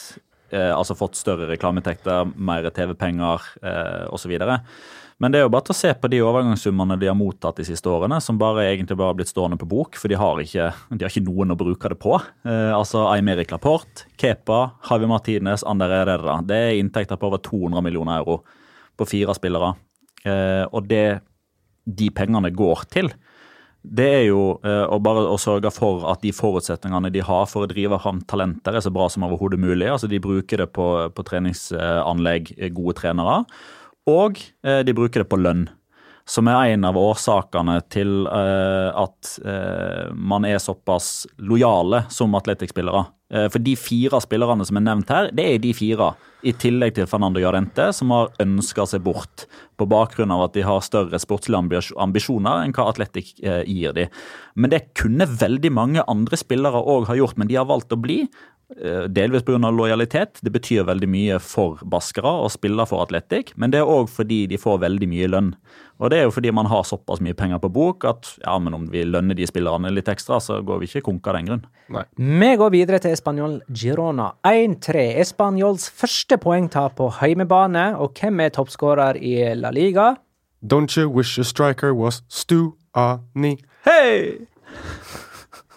eh, 0.50 0.72
Altså 0.74 0.98
fått 0.98 1.18
større 1.20 1.46
reklameinntekter, 1.52 2.34
mer 2.34 2.66
TV-penger 2.74 3.46
eh, 3.62 4.04
osv. 4.10 4.34
Men 5.18 5.34
det 5.34 5.40
er 5.40 5.46
jo 5.46 5.54
bare 5.54 5.66
til 5.66 5.74
å 5.74 5.78
se 5.78 5.94
på 5.98 6.10
de 6.10 6.24
overgangssummene 6.26 6.98
de 6.98 7.10
har 7.10 7.18
mottatt 7.18 7.62
de 7.62 7.66
siste 7.66 7.90
årene, 7.90 8.18
som 8.22 8.38
bare 8.38 8.68
egentlig 8.72 8.98
bare 8.98 9.12
har 9.12 9.18
blitt 9.18 9.30
stående 9.30 9.58
på 9.58 9.66
bok, 9.70 9.98
for 9.98 10.10
de 10.10 10.18
har 10.18 10.42
ikke, 10.42 10.68
de 10.90 11.06
har 11.06 11.10
ikke 11.10 11.26
noen 11.26 11.54
å 11.54 11.58
bruke 11.58 11.94
det 11.94 12.02
på. 12.02 12.18
Eh, 12.46 12.74
altså 12.74 13.06
Aymeric 13.12 13.54
Laporte, 13.54 14.10
Kepa, 14.18 14.72
Havi 14.90 15.06
Martinez, 15.10 15.62
Ander 15.62 16.00
Herrera. 16.00 16.40
Det 16.42 16.64
er 16.66 16.78
inntekter 16.82 17.18
på 17.18 17.30
over 17.30 17.46
200 17.46 17.86
millioner 17.86 18.18
euro 18.24 18.42
på 18.98 19.08
fire 19.08 19.34
spillere. 19.36 19.72
Eh, 20.26 20.64
og 20.68 20.88
det 20.90 21.20
de 21.88 22.10
pengene 22.12 22.50
går 22.52 22.84
til, 22.92 23.10
det 23.88 24.08
er 24.10 24.24
jo 24.26 24.58
eh, 24.66 24.84
å 24.90 24.98
bare 25.00 25.22
å 25.30 25.38
sørge 25.40 25.70
for 25.72 26.04
at 26.10 26.20
de 26.24 26.32
forutsetningene 26.34 27.12
de 27.14 27.22
har 27.24 27.46
for 27.48 27.64
å 27.64 27.70
drive 27.70 28.00
fram 28.02 28.20
talenter, 28.28 28.76
er 28.76 28.84
så 28.84 28.92
bra 28.92 29.06
som 29.08 29.24
overhodet 29.24 29.60
mulig. 29.62 29.88
Altså 29.88 30.10
De 30.10 30.20
bruker 30.20 30.64
det 30.64 30.68
på, 30.76 30.88
på 31.14 31.26
treningsanlegg, 31.30 32.52
gode 32.76 32.98
trenere. 32.98 33.42
Og 34.08 34.40
eh, 34.64 34.82
de 34.84 34.96
bruker 34.96 35.22
det 35.22 35.30
på 35.30 35.40
lønn, 35.40 35.66
som 36.28 36.48
er 36.50 36.74
en 36.74 36.84
av 36.88 36.98
årsakene 37.00 37.78
til 37.92 38.26
eh, 38.28 38.90
at 38.92 39.34
eh, 39.44 40.10
man 40.12 40.44
er 40.48 40.60
såpass 40.60 41.28
lojale 41.40 42.04
som 42.12 42.36
atletikkspillere. 42.36 43.06
Eh, 43.30 43.48
For 43.52 43.60
de 43.60 43.74
fire 43.76 44.20
spillerne 44.24 44.64
som 44.64 44.78
er 44.80 44.86
nevnt 44.86 45.10
her, 45.12 45.30
det 45.36 45.44
er 45.44 45.58
de 45.62 45.72
fire. 45.76 46.14
I 46.46 46.52
tillegg 46.54 46.94
til 46.94 47.06
Fernando 47.10 47.40
Jarente, 47.42 47.88
som 47.92 48.12
har 48.14 48.28
ønska 48.40 48.86
seg 48.86 49.02
bort 49.02 49.46
på 49.76 49.88
bakgrunn 49.90 50.30
av 50.30 50.44
at 50.46 50.52
de 50.54 50.62
har 50.62 50.84
større 50.86 51.18
sportslige 51.18 51.82
ambisjoner 51.98 52.62
enn 52.62 52.72
hva 52.76 52.86
Atletic 52.92 53.34
eh, 53.42 53.64
gir 53.66 53.92
de. 53.96 54.06
Men 54.54 54.70
det 54.70 54.94
kunne 54.94 55.26
veldig 55.26 55.72
mange 55.74 56.04
andre 56.06 56.38
spillere 56.38 56.78
òg 56.78 57.10
ha 57.10 57.18
gjort, 57.18 57.36
men 57.36 57.50
de 57.50 57.58
har 57.58 57.66
valgt 57.66 57.92
å 57.92 58.00
bli. 58.00 58.20
eh, 58.78 59.08
Delvis 59.08 59.42
pga. 59.42 59.58
lojalitet. 59.72 60.38
Det 60.42 60.52
betyr 60.52 60.86
veldig 60.86 61.08
mye 61.08 61.38
for 61.40 61.78
baskere 61.82 62.30
å 62.44 62.48
spille 62.48 62.86
for 62.86 63.02
Atletic, 63.02 63.52
men 63.56 63.70
det 63.70 63.80
er 63.80 63.90
òg 63.90 64.08
fordi 64.08 64.46
de 64.46 64.56
får 64.56 64.78
veldig 64.86 65.08
mye 65.08 65.28
lønn. 65.28 65.54
Og 65.98 66.12
det 66.12 66.20
er 66.20 66.28
jo 66.28 66.34
fordi 66.34 66.52
man 66.54 66.68
har 66.70 66.84
såpass 66.86 67.20
mye 67.24 67.34
penger 67.34 67.58
på 67.62 67.70
bok 67.74 68.04
at 68.06 68.28
ja, 68.44 68.54
men 68.62 68.76
om 68.76 68.84
vi 68.92 69.02
lønner 69.02 69.34
de 69.34 69.46
spillerne 69.50 69.90
litt 69.90 70.08
ekstra, 70.10 70.38
så 70.42 70.60
går 70.62 70.78
vi 70.82 70.90
ikke 70.90 71.02
konk 71.08 71.26
av 71.26 71.38
den 71.38 71.50
grunn. 71.50 71.64
Vi 72.14 72.50
går 72.60 72.70
videre 72.74 73.00
til 73.02 73.16
Español 73.16 73.58
Girona. 73.74 74.30
1-3. 74.46 75.08
Españols 75.24 75.88
første 75.90 76.38
poengtap 76.38 76.98
på 77.00 77.10
heimebane. 77.18 77.90
Og 77.98 78.14
hvem 78.20 78.44
er 78.46 78.54
toppskårer 78.54 79.18
i 79.18 79.34
La 79.58 79.74
Liga? 79.74 80.12
Don't 80.62 80.94
you 80.98 81.10
wish 81.10 81.38
your 81.38 81.46
striker 81.46 81.94
was 81.94 82.22
Stuani? 82.28 83.56
Hei! 83.86 84.38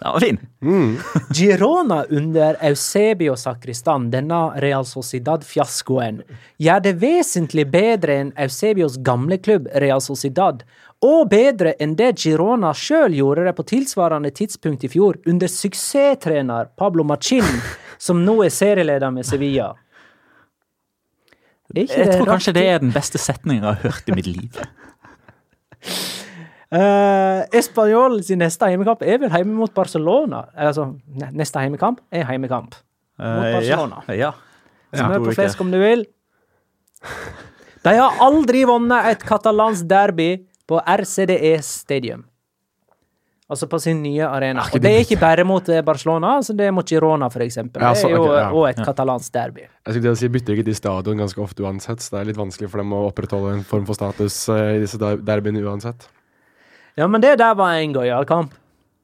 Den 0.02 0.12
var 0.12 0.20
fin. 0.20 0.38
Girona 1.34 2.04
under 2.04 2.56
Eusebio 2.60 3.36
Sakristan, 3.36 4.10
denne 4.10 4.60
Real 4.60 4.84
Sociedad-fiaskoen, 4.84 6.22
gjør 6.58 6.80
det 6.82 6.92
vesentlig 6.98 7.68
bedre 7.70 8.16
enn 8.24 8.32
Eusebios 8.34 8.96
gamle 9.06 9.38
klubb 9.38 9.68
Real 9.78 10.02
Sociedad, 10.02 10.64
og 11.06 11.30
bedre 11.30 11.76
enn 11.82 11.94
det 11.98 12.16
Girona 12.18 12.72
sjøl 12.74 13.14
gjorde 13.14 13.46
det 13.46 13.54
på 13.58 13.66
tilsvarende 13.70 14.32
tidspunkt 14.34 14.82
i 14.82 14.90
fjor, 14.90 15.20
under 15.26 15.50
suksesstrener 15.50 16.72
Pablo 16.78 17.06
Machin, 17.06 17.46
som 17.98 18.24
nå 18.26 18.40
er 18.42 18.50
serieleder 18.50 19.14
med 19.14 19.26
Sevilla. 19.26 19.70
Jeg 21.78 21.88
tror 21.94 22.26
kanskje 22.34 22.56
det 22.58 22.66
er 22.68 22.82
den 22.82 22.90
beste 22.92 23.22
setningen 23.22 23.62
jeg 23.62 23.70
har 23.70 23.86
hørt 23.86 24.10
i 24.10 24.18
mitt 24.18 24.26
liv. 24.26 24.58
Uh, 26.72 27.44
Español 27.52 28.22
sin 28.24 28.40
neste 28.40 28.64
heimekamp 28.64 29.02
er 29.04 29.20
vel 29.20 29.32
hjemme 29.32 29.58
mot 29.58 29.74
Barcelona. 29.76 30.46
Altså, 30.56 30.88
neste 31.36 31.60
heimekamp 31.60 32.00
er 32.10 32.24
heimekamp. 32.30 32.78
Mot 33.20 33.48
Barcelona. 33.58 34.00
Uh, 34.08 34.14
ja. 34.16 34.32
ja. 34.32 35.02
Smør 35.02 35.18
tror 35.18 35.26
på 35.26 35.34
ikke. 35.34 35.42
fisk 35.44 35.60
om 35.64 35.72
du 35.72 35.78
vil. 35.82 36.06
De 37.82 37.94
har 37.98 38.20
aldri 38.22 38.64
vunnet 38.68 39.10
et 39.10 39.24
katalansk 39.26 39.88
derby 39.90 40.30
på 40.70 40.78
RCDE 40.80 41.56
Stadium. 41.66 42.22
Altså 43.52 43.66
på 43.68 43.76
sin 43.82 43.98
nye 44.00 44.24
arena. 44.24 44.62
Og 44.72 44.80
det 44.80 44.90
er 44.94 45.02
ikke 45.04 45.18
bare 45.20 45.44
mot 45.44 45.66
eh, 45.68 45.82
Barcelona, 45.84 46.36
altså 46.38 46.54
det 46.56 46.70
er 46.70 46.72
mot 46.72 46.88
Girona, 46.88 47.28
for 47.28 47.44
eksempel. 47.44 47.82
Det 47.82 48.06
er 48.08 48.14
jo 48.14 48.22
òg 48.62 48.70
et 48.70 48.80
katalansk 48.80 49.34
derby. 49.34 49.66
Jeg 49.66 49.98
skulle 49.98 50.14
si 50.16 50.30
bytter 50.32 50.56
ikke 50.56 50.64
de 50.70 50.76
stadion 50.78 51.20
ganske 51.20 51.42
ofte 51.42 51.66
uansett, 51.66 52.00
så 52.00 52.14
det 52.14 52.22
er 52.22 52.30
litt 52.30 52.40
vanskelig 52.40 52.70
for 52.72 52.80
dem 52.80 52.94
å 52.96 53.02
opprettholde 53.10 53.58
en 53.58 53.66
form 53.68 53.84
for 53.88 53.98
status 53.98 54.38
eh, 54.54 54.78
i 54.78 54.82
disse 54.86 54.96
derbyene 55.02 55.60
uansett. 55.66 56.08
Ja, 56.96 57.06
men 57.08 57.20
det 57.24 57.38
der 57.40 57.54
var 57.56 57.72
en 57.80 57.92
gøyal 57.96 58.24
kamp. 58.28 58.52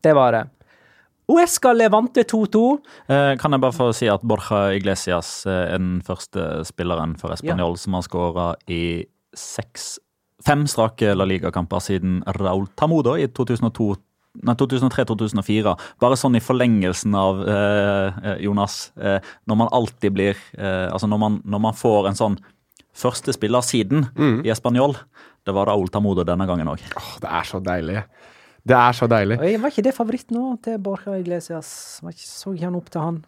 Det 0.05 0.13
var 0.15 0.33
det. 0.37 0.45
Uesca 1.29 1.73
Levante 1.77 2.23
2-2. 2.25 2.61
Eh, 3.09 3.37
Kan 3.37 3.53
jeg 3.53 3.61
bare 3.61 3.73
få 3.77 3.91
si 3.97 4.07
at 4.09 4.23
Borja 4.25 4.71
Iglesias 4.77 5.45
eh, 5.47 5.75
er 5.75 5.79
den 5.79 6.01
første 6.05 6.65
spilleren 6.65 7.17
for 7.21 7.31
Español 7.37 7.77
som 7.77 7.93
har 7.99 8.03
skåra 8.07 8.55
i 8.69 9.05
seks 9.37 9.99
Fem 10.47 10.67
strake 10.71 11.11
La 11.19 11.25
Liga-kamper 11.27 11.81
siden 11.83 12.21
Raúl 12.39 12.69
Tamudo 12.79 13.17
i 13.19 13.25
2003-2004. 13.27 15.73
Bare 16.01 16.17
sånn 16.17 16.37
i 16.39 16.43
forlengelsen 16.45 17.15
av 17.19 17.41
eh, 17.43 18.13
eh, 18.23 18.37
Jonas. 18.47 18.93
Eh, 18.97 19.19
når 19.51 19.57
man 19.65 19.69
alltid 19.75 20.13
blir 20.15 20.37
eh, 20.57 20.87
Altså 20.93 21.07
når 21.11 21.19
man, 21.25 21.41
når 21.45 21.59
man 21.67 21.75
får 21.75 22.07
en 22.13 22.19
sånn 22.21 22.39
første 22.99 23.33
spiller 23.37 23.63
siden 23.65 24.09
i 24.45 24.51
Español. 24.53 24.97
Det 25.47 25.55
var 25.55 25.71
Raúl 25.71 25.87
Oltamodo 25.87 26.25
denne 26.27 26.47
gangen 26.51 26.69
òg. 26.69 26.83
Åh, 26.99 27.15
det 27.23 27.31
er 27.31 27.47
så 27.49 27.61
deilig. 27.65 28.03
Det 28.69 28.77
er 28.77 28.93
så 28.99 29.07
deilig. 29.09 29.39
Jeg 29.41 29.61
Var 29.63 29.71
ikke 29.73 29.85
det 29.87 29.95
favoritt 29.97 30.31
nå 30.35 30.45
til 30.63 30.79
Borja 30.83 31.15
Iglesias? 31.17 32.01
Var 32.05 32.13
ikke, 32.13 32.27
så 32.29 32.53
ikke 32.53 32.67
han 32.69 32.77
opp 32.77 32.91
til 32.93 33.01
han? 33.07 33.21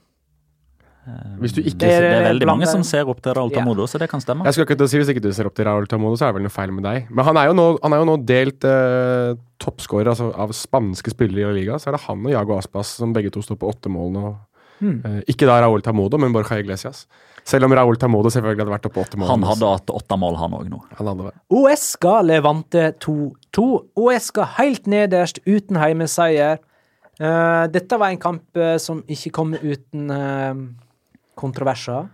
Hvis 1.40 1.54
du 1.56 1.62
ikke 1.62 1.78
Det 1.80 1.88
er- 1.90 2.00
Det 2.02 2.10
er 2.20 2.28
veldig 2.34 2.46
mange 2.46 2.66
som 2.68 2.82
ser 2.84 3.08
opp 3.08 3.22
til 3.22 3.32
Raúl 3.32 3.50
Ja. 3.50 3.60
Tamudo, 3.62 3.86
så 3.88 3.98
det 3.98 4.10
kan 4.10 4.20
stemme. 4.20 4.44
Jeg 4.44 4.52
skal 4.54 4.66
ikke 4.66 4.88
si 4.88 4.98
Hvis 4.98 5.08
ikke 5.08 5.22
du 5.22 5.32
ser 5.32 5.46
opp 5.46 5.54
til 5.54 5.64
Raúl 5.64 5.88
Tamodo, 5.88 6.14
så 6.16 6.26
er 6.28 6.32
det 6.32 6.34
vel 6.34 6.42
noe 6.42 6.50
feil 6.50 6.70
med 6.72 6.84
deg. 6.84 7.06
Men 7.10 7.24
han 7.24 7.36
er 7.38 7.46
jo 7.46 7.54
nå, 7.54 7.78
han 7.82 7.92
er 7.92 7.96
jo 7.96 8.04
nå 8.04 8.16
delt 8.26 8.64
eh, 8.64 9.34
toppskårer 9.58 10.08
altså, 10.12 10.28
av 10.36 10.50
spanske 10.52 11.10
spillere 11.10 11.40
i 11.40 11.44
La 11.46 11.52
Liga. 11.52 11.74
Så 11.80 11.88
er 11.88 11.92
det 11.96 12.02
han 12.02 12.26
og 12.26 12.30
Jago 12.30 12.58
Aspas 12.58 12.86
som 13.00 13.14
begge 13.14 13.30
to 13.32 13.40
står 13.40 13.56
på 13.56 13.68
åtte 13.72 13.88
mål 13.88 14.12
nå. 14.12 14.36
Eh, 14.82 15.22
ikke 15.26 15.46
da 15.46 15.60
Raúl 15.62 15.82
Tamodo, 15.82 16.18
men 16.18 16.32
Borja 16.32 16.58
Iglesias. 16.60 17.06
Selv 17.48 17.66
om 17.66 17.74
Raúl 17.74 17.96
Tamodo 18.00 18.30
selvfølgelig 18.32 18.64
hadde 18.64 18.74
vært 18.74 18.88
oppe 18.90 19.02
åtte 19.02 19.20
mål. 19.20 19.28
Han 19.30 19.46
hadde 19.48 19.70
hatt 19.72 19.92
åtte 19.94 20.18
mål, 20.20 20.36
han 20.40 20.56
òg 20.58 20.66
nå. 20.70 20.80
Han 20.98 21.10
hadde 21.12 21.30
det. 21.30 21.34
Uesca 21.56 22.14
Levante 22.26 22.82
2-2. 23.02 23.66
Uesca 24.00 24.42
helt 24.58 24.84
nederst, 24.90 25.36
uten 25.48 25.76
heimeseier. 25.80 26.60
Uh, 27.20 27.64
dette 27.72 27.98
var 28.00 28.08
en 28.12 28.20
kamp 28.20 28.56
uh, 28.56 28.76
som 28.80 29.02
ikke 29.10 29.30
kom 29.36 29.54
uten 29.54 30.10
uh, 30.12 30.54
kontroverser. 31.40 32.08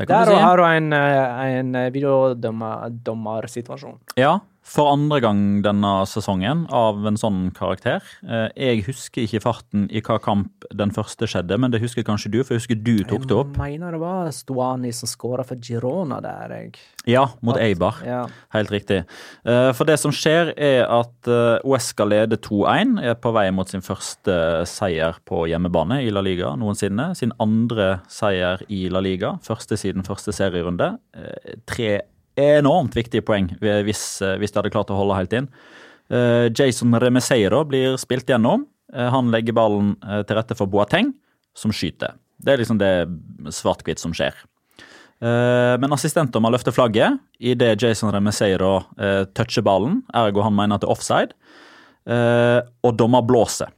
Der 0.00 0.30
har 0.40 0.56
du 0.56 0.64
en, 0.64 0.92
en 0.92 1.74
videodommersituasjon. 1.92 3.98
Ja, 4.16 4.38
for 4.62 4.92
andre 4.92 5.18
gang 5.20 5.40
denne 5.64 5.90
sesongen 6.06 6.64
av 6.70 7.00
en 7.08 7.16
sånn 7.18 7.50
karakter. 7.56 8.00
Eh, 8.22 8.48
Jeg 8.56 8.84
husker 8.86 9.24
ikke 9.26 9.40
farten 9.42 9.88
i 9.90 10.00
hva 10.00 10.20
kamp 10.22 10.64
den 10.72 10.92
første 10.94 11.26
skjedde, 11.26 11.58
men 11.58 11.72
det 11.74 11.80
husker 11.82 12.04
kanskje 12.06 12.30
du, 12.30 12.38
for 12.44 12.54
jeg 12.54 12.62
husker 12.62 12.78
du 12.82 13.02
tok 13.10 13.26
det 13.26 13.36
opp. 13.36 13.56
Jeg 13.58 13.80
mener 13.80 13.96
det 13.96 14.00
var 14.00 14.30
Stuani 14.30 14.92
som 14.94 15.10
skåra 15.10 15.44
for 15.44 15.56
Girona 15.56 16.20
der, 16.22 16.54
jeg. 16.54 16.76
Ja, 17.10 17.24
mot 17.42 17.58
Eibar. 17.58 17.98
Ja. 18.06 18.20
Helt 18.54 18.70
riktig. 18.70 19.00
Eh, 19.44 19.72
For 19.72 19.84
det 19.88 19.98
som 19.98 20.12
skjer, 20.14 20.52
er 20.56 20.86
at 20.86 21.26
eh, 21.26 21.58
Uesca 21.66 22.06
leder 22.06 22.38
2-1. 22.38 23.00
Er 23.02 23.14
på 23.18 23.32
vei 23.34 23.48
mot 23.50 23.68
sin 23.68 23.82
første 23.82 24.62
seier 24.70 25.18
på 25.26 25.42
hjemmebane 25.50 26.00
i 26.06 26.10
La 26.14 26.22
Liga 26.22 26.54
noensinne. 26.56 27.10
Sin 27.18 27.32
andre 27.42 28.00
seier 28.08 28.62
i 28.70 28.84
La 28.88 29.02
Liga. 29.02 29.34
Første 29.42 29.76
siden 29.76 30.06
første 30.06 30.30
serierunde. 30.32 30.92
Eh, 31.18 31.58
Tre 31.66 31.90
enormt 32.38 32.94
viktige 32.96 33.24
poeng 33.26 33.50
hvis, 33.60 34.22
eh, 34.22 34.36
hvis 34.40 34.52
de 34.52 34.60
hadde 34.60 34.72
klart 34.72 34.90
å 34.92 34.98
holde 34.98 35.16
helt 35.18 35.32
inn. 35.36 35.48
Eh, 36.12 36.48
Jason 36.52 36.94
Remeseiro 37.00 37.64
blir 37.68 37.96
spilt 38.00 38.26
gjennom. 38.26 38.66
Eh, 38.92 39.10
Han 39.10 39.30
legger 39.30 39.56
ballen 39.56 39.96
eh, 40.02 40.22
til 40.22 40.36
rette 40.36 40.56
for 40.56 40.66
Boateng, 40.66 41.12
som 41.54 41.72
skyter. 41.72 42.14
Det 42.42 42.54
er 42.54 42.58
liksom 42.62 42.78
det 42.80 42.92
svart-hvitt 43.54 43.98
som 44.02 44.12
skjer. 44.12 44.32
Men 45.22 45.78
Men 45.78 45.92
assistentdommer 45.94 46.50
løfter 46.50 46.74
flagget 46.74 47.20
idet 47.38 47.80
Jason 47.80 48.10
Remeseiro 48.10 48.80
eh, 48.98 49.22
toucher 49.30 49.62
ballen, 49.62 50.00
ergo 50.12 50.42
han 50.42 50.56
mener 50.56 50.74
at 50.74 50.82
det 50.82 50.88
er 50.88 50.94
offside, 50.96 51.36
eh, 52.10 52.58
og 52.82 52.96
dommer 52.98 53.22
blåser. 53.22 53.70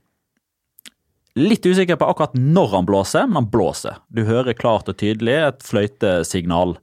Litt 1.36 1.66
usikker 1.66 1.98
på 2.00 2.08
akkurat 2.08 2.32
når 2.38 2.70
han 2.70 2.86
blåser, 2.86 3.26
men 3.26 3.42
han 3.42 3.50
blåser. 3.50 3.98
Du 4.08 4.22
hører 4.24 4.54
klart 4.56 4.88
og 4.88 4.96
tydelig 4.96 5.34
et 5.34 5.66
fløytesignal. 5.66 6.76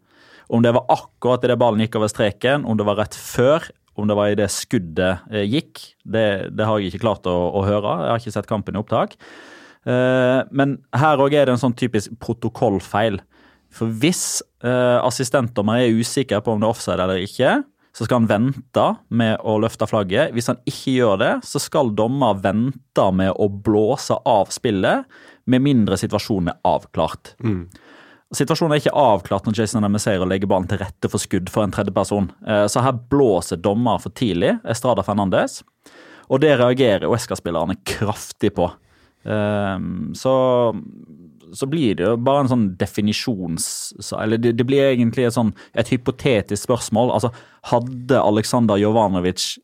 Om 0.51 0.65
det 0.65 0.73
var 0.75 0.89
akkurat 0.91 1.45
idet 1.47 1.59
ballen 1.61 1.83
gikk 1.85 1.95
over 1.99 2.11
streken, 2.11 2.65
om 2.67 2.75
det 2.79 2.87
var 2.87 2.99
rett 2.99 3.15
før, 3.15 3.69
om 3.99 4.07
det 4.07 4.17
var 4.17 4.31
idet 4.31 4.51
skuddet 4.51 5.31
eh, 5.31 5.47
gikk, 5.47 5.81
det, 6.03 6.51
det 6.55 6.67
har 6.67 6.79
jeg 6.79 6.91
ikke 6.91 7.05
klart 7.05 7.27
å, 7.29 7.35
å 7.55 7.63
høre. 7.67 7.97
Jeg 8.03 8.11
har 8.11 8.23
ikke 8.23 8.35
sett 8.35 8.49
kampen 8.49 8.77
i 8.77 8.81
opptak. 8.81 9.17
Uh, 9.81 10.45
men 10.53 10.75
her 10.93 11.21
òg 11.23 11.33
er 11.33 11.47
det 11.47 11.55
en 11.55 11.61
sånn 11.61 11.77
typisk 11.77 12.13
protokollfeil. 12.21 13.17
For 13.73 13.89
hvis 14.01 14.41
uh, 14.65 15.01
assistentdommer 15.01 15.81
er 15.81 15.95
usikker 15.97 16.43
på 16.43 16.53
om 16.53 16.61
det 16.61 16.67
er 16.67 16.75
offside 16.75 17.01
eller 17.01 17.23
ikke, 17.23 17.55
så 17.91 18.05
skal 18.07 18.21
han 18.21 18.29
vente 18.29 18.85
med 19.11 19.41
å 19.43 19.57
løfte 19.59 19.87
flagget. 19.89 20.31
Hvis 20.35 20.47
han 20.51 20.59
ikke 20.69 20.93
gjør 20.93 21.17
det, 21.19 21.31
så 21.47 21.59
skal 21.59 21.91
dommer 21.95 22.39
vente 22.39 23.07
med 23.15 23.33
å 23.35 23.49
blåse 23.51 24.15
av 24.27 24.51
spillet, 24.53 25.07
med 25.49 25.63
mindre 25.65 25.97
situasjonen 25.99 26.53
er 26.53 26.59
avklart. 26.69 27.33
Situasjonen 28.31 28.75
er 28.75 28.79
ikke 28.79 28.95
avklart 28.95 29.47
når 29.47 29.57
Jason 29.59 29.83
Remeseiro 29.83 30.25
legger 30.29 30.47
ballen 30.47 30.69
til 30.71 30.79
rette 30.79 31.09
for 31.11 31.19
skudd 31.19 31.49
for 31.51 31.65
en 31.65 31.73
tredjeperson. 31.75 32.29
Eh, 32.47 32.67
Så 32.71 32.83
her 32.85 32.95
blåser 33.11 33.59
dommer 33.59 33.99
for 33.99 34.13
tidlig, 34.15 34.53
Estrada 34.63 35.03
Fernandez. 35.03 35.61
Og 36.31 36.39
det 36.39 36.53
reagerer 36.61 37.09
Uesca-spillerne 37.11 37.75
kraftig 37.83 38.53
på. 38.55 38.69
Ehm, 39.25 40.13
Så, 40.15 40.31
så 41.53 41.67
blir 41.67 41.95
det 41.99 42.07
jo 42.07 42.15
bare 42.17 42.45
en 42.45 42.51
sånn 42.53 42.77
definisjons... 42.79 43.93
Eller 44.15 44.39
det, 44.39 44.55
det 44.55 44.65
blir 44.65 44.93
egentlig 44.93 45.27
et, 45.27 45.35
sånn, 45.35 45.51
et 45.75 45.91
hypotetisk 45.91 46.63
spørsmål. 46.69 47.11
Altså, 47.11 47.33
hadde 47.67 48.21
Aleksandr 48.21 48.79
Jovanovic 48.79 49.57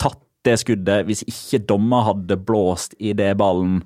tatt 0.00 0.18
det 0.46 0.56
skuddet 0.62 1.04
hvis 1.04 1.24
ikke 1.28 1.66
dommer 1.68 2.06
hadde 2.06 2.36
blåst 2.40 2.94
i 3.02 3.12
det 3.12 3.34
ballen 3.36 3.82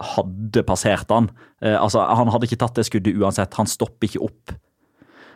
hadde 0.00 0.62
passert 0.66 1.10
han? 1.10 1.30
Eh, 1.62 1.74
altså, 1.82 2.00
han 2.16 2.28
hadde 2.28 2.46
ikke 2.48 2.58
tatt 2.60 2.74
det 2.74 2.86
skuddet 2.86 3.16
uansett. 3.18 3.54
Han 3.58 3.66
stopper 3.66 4.06
ikke 4.08 4.22
opp. 4.24 4.54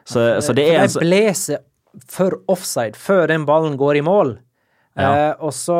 Så, 0.04 0.40
så 0.42 0.54
det 0.54 0.64
er 0.70 0.80
en 0.82 0.88
For 0.88 0.98
så- 0.98 1.00
de 1.00 1.10
blåser 1.10 1.58
for 2.08 2.38
offside 2.48 2.96
før 2.96 3.26
den 3.28 3.44
ballen 3.46 3.76
går 3.76 3.96
i 4.00 4.04
mål. 4.06 4.38
Ja. 4.96 5.30
Eh, 5.30 5.34
og 5.40 5.52
så 5.56 5.76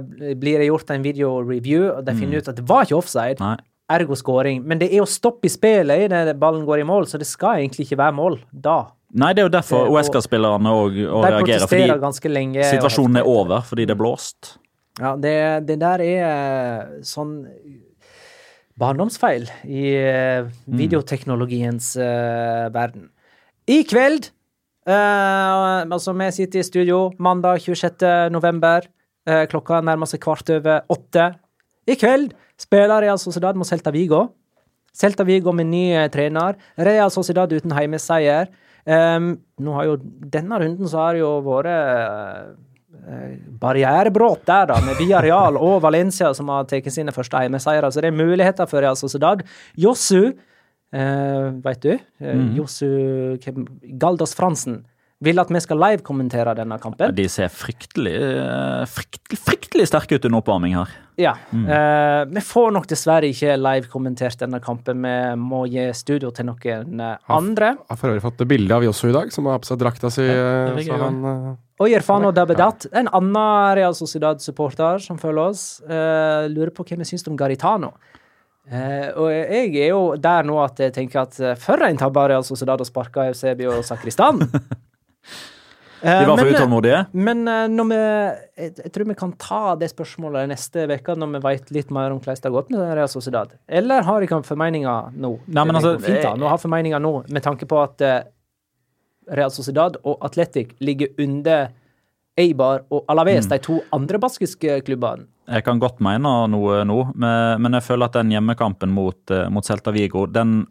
eh, 0.00 0.34
blir 0.40 0.58
det 0.58 0.68
gjort 0.70 0.90
en 0.90 1.02
video 1.04 1.40
review, 1.42 1.90
og 1.98 2.04
de 2.06 2.14
finner 2.16 2.38
ut 2.40 2.48
at 2.48 2.56
det 2.56 2.64
var 2.68 2.84
ikke 2.86 2.96
offside. 3.00 3.40
Nei. 3.40 3.56
ergo 3.90 4.14
scoring. 4.16 4.62
Men 4.64 4.78
det 4.80 4.86
er 4.94 5.02
jo 5.02 5.04
stopp 5.04 5.44
i 5.44 5.48
spillet 5.52 6.06
idet 6.06 6.38
ballen 6.40 6.64
går 6.64 6.80
i 6.80 6.84
mål, 6.88 7.04
så 7.04 7.18
det 7.20 7.26
skal 7.28 7.58
egentlig 7.60 7.84
ikke 7.84 7.98
være 8.00 8.14
mål 8.16 8.38
da. 8.50 8.86
Nei, 9.12 9.32
det 9.36 9.42
er 9.42 9.44
jo 9.44 9.52
derfor 9.52 9.84
Det- 9.84 9.88
og- 9.90 9.98
OSK-spillerne 9.98 10.72
òg 10.72 10.96
reagerer. 11.24 11.66
Fordi 11.68 12.28
lenge. 12.32 12.64
situasjonen 12.64 13.18
er 13.18 13.26
over 13.28 13.60
fordi 13.60 13.84
det 13.84 13.90
er 13.90 14.00
blåst. 14.00 14.56
Ja, 14.98 15.16
det, 15.16 15.66
det 15.66 15.78
der 15.80 16.00
er 16.00 16.24
eh, 16.24 16.86
sånn 17.02 17.44
barndomsfeil 18.80 19.46
i 19.70 19.84
eh, 19.94 20.48
videoteknologiens 20.66 21.94
uh, 22.00 22.70
verden. 22.74 23.08
I 23.70 23.82
kveld 23.88 24.30
uh, 24.88 25.84
Altså, 25.84 26.14
vi 26.16 26.30
sitter 26.34 26.60
i 26.60 26.66
studio 26.66 26.98
mandag 27.22 27.62
26. 27.62 28.02
november. 28.34 28.88
Uh, 29.28 29.44
klokka 29.50 29.80
nærmer 29.80 30.10
seg 30.10 30.22
kvart 30.24 30.50
over 30.52 30.82
åtte. 30.92 31.30
I 31.86 31.96
kveld 32.00 32.34
spiller 32.60 33.04
Real 33.04 33.20
Sociedad 33.20 33.56
mot 33.56 33.68
Celta 33.68 33.92
Vigo. 33.94 34.26
Celta 34.94 35.24
Vigo 35.26 35.54
med 35.54 35.70
ny 35.70 35.86
trener. 36.12 36.58
Real 36.76 37.10
Sociedad 37.14 37.52
uten 37.52 37.72
heimeseier. 37.74 38.50
Um, 38.84 39.38
nå 39.64 39.72
har 39.78 39.86
jo 39.88 39.94
Denne 40.28 40.58
runden 40.60 40.90
så 40.90 41.06
har 41.06 41.16
jo 41.16 41.38
vært 41.46 41.70
eh, 43.08 43.36
barrierebrudd 43.60 44.44
der, 44.48 44.70
da, 44.72 44.80
med 44.84 44.98
Villarreal 45.00 45.58
og 45.60 45.82
Valencia, 45.84 46.32
som 46.36 46.50
har 46.52 46.66
tatt 46.70 46.90
sine 46.94 47.14
første 47.14 47.42
heimeseiere. 47.42 47.90
Så 47.92 48.02
det 48.02 48.12
er 48.12 48.18
muligheter 48.18 48.68
for 48.70 48.84
Real 48.84 48.98
Sociedad. 48.98 49.44
Jossu, 49.76 50.32
eh, 50.94 51.46
vet 51.64 51.84
du? 51.84 51.94
Mm. 52.24 52.50
Jossu 52.58 52.90
Galdas 53.44 53.94
Galdos 54.04 54.34
Fransen 54.38 54.82
vil 55.22 55.40
at 55.40 55.50
vi 55.52 55.60
skal 55.62 55.78
live-kommentere 55.80 56.54
denne 56.58 56.78
kampen. 56.82 57.14
De 57.14 57.26
ser 57.30 57.50
fryktelig, 57.52 58.14
eh, 58.18 58.84
fryktelig, 58.90 59.38
fryktelig 59.40 59.86
sterke 59.88 60.18
ut 60.18 60.24
under 60.26 60.42
oppvarming 60.42 60.74
her. 60.76 60.90
Ja. 61.16 61.36
eh, 61.54 62.24
vi 62.26 62.42
får 62.42 62.72
nok 62.74 62.88
dessverre 62.90 63.30
ikke 63.30 63.54
live-kommentert 63.56 64.40
denne 64.42 64.58
kampen. 64.60 65.04
Vi 65.06 65.36
må 65.38 65.64
gi 65.70 65.86
studio 65.94 66.32
til 66.34 66.50
noen 66.50 67.00
eh, 67.00 67.30
andre. 67.30 67.76
Jeg 67.76 67.92
har 67.94 68.00
for 68.00 68.12
øvrig 68.12 68.24
fått 68.24 68.42
bilde 68.50 68.74
av 68.74 68.86
Jossu 68.86 69.08
i 69.08 69.14
dag, 69.14 69.30
som 69.32 69.46
har 69.46 69.62
på 69.62 69.70
seg 69.70 69.80
drakta 69.84 70.10
si. 70.12 70.26
Ja, 70.26 70.74
så 70.74 70.98
er 70.98 71.06
han 71.06 71.22
uh, 71.22 71.54
Og 71.78 71.92
Jerfano 71.92 72.34
Dabedat, 72.34 72.88
en 72.92 73.12
annen 73.14 73.78
Real 73.78 73.94
Sociedad-supporter 73.94 75.00
som 75.04 75.20
følger 75.22 75.54
oss, 75.54 75.64
eh, 75.86 76.50
lurer 76.50 76.74
på 76.74 76.86
hva 76.86 77.00
vi 77.00 77.08
syns 77.08 77.26
om 77.30 77.38
Garitano. 77.38 77.94
Uh, 78.64 79.10
og 79.20 79.26
jeg 79.28 79.74
er 79.76 79.90
jo 79.90 80.14
der 80.16 80.46
nå 80.48 80.54
at 80.62 80.78
jeg 80.80 80.94
tenker 80.96 81.26
at 81.26 81.36
eh, 81.36 81.56
for 81.60 81.82
en 81.84 81.98
tabbe 82.00 82.22
Real 82.30 82.44
Sociedad 82.46 82.80
å 82.80 82.86
sparke 82.88 83.26
Eusebio 83.28 83.82
Sakristan. 83.84 84.40
Eh, 86.04 86.20
De 86.20 86.26
var 86.28 86.36
for 86.36 86.50
utålmodige. 86.52 86.98
Men 87.16 87.48
eh, 87.48 87.66
når 87.72 87.86
vi, 87.88 87.98
jeg, 88.60 88.72
jeg 88.82 88.92
tror 88.92 89.08
vi 89.08 89.16
kan 89.16 89.30
ta 89.40 89.60
det 89.80 89.88
spørsmålet 89.88 90.50
neste 90.50 90.84
uke, 90.90 91.14
når 91.16 91.30
vi 91.36 91.42
vet 91.46 91.70
litt 91.72 91.94
mer 91.94 92.12
om 92.12 92.20
hvordan 92.20 92.42
det 92.42 92.50
har 92.50 92.56
gått 92.58 92.72
med 92.74 92.82
Real 92.98 93.08
Sociedad. 93.08 93.54
Eller 93.68 94.04
har 94.04 94.20
dere 94.20 94.42
formeninger 94.44 95.14
nå? 95.16 95.30
Nei, 95.46 95.64
men 95.64 95.78
altså, 95.80 95.94
fint 96.04 96.20
da, 96.26 96.34
nå 96.36 96.50
har 96.50 96.60
formeninger 96.60 97.00
nå, 97.00 97.14
med 97.32 97.46
tanke 97.46 97.68
på 97.70 97.80
at 97.80 98.04
eh, 98.04 98.20
Real 99.32 99.54
Sociedad 99.54 99.96
og 100.04 100.20
Atletic 100.28 100.76
ligger 100.84 101.14
under 101.24 101.70
Eibar 102.36 102.82
og 102.92 103.06
Alaves, 103.08 103.46
de 103.48 103.60
to 103.62 103.78
andre 103.94 104.18
baskiske 104.20 104.82
klubbene. 104.84 105.28
Jeg 105.48 105.64
kan 105.64 105.78
godt 105.80 106.00
mene 106.04 106.30
noe 106.50 106.80
nå, 106.88 106.98
men 107.14 107.60
men 107.62 107.76
jeg 107.76 107.84
føler 107.84 108.08
at 108.08 108.16
den 108.16 108.32
hjemmekampen 108.32 108.92
mot, 108.92 109.20
eh, 109.32 109.48
mot 109.52 109.64
Celta 109.64 109.92
Vigo, 109.94 110.26
den 110.26 110.66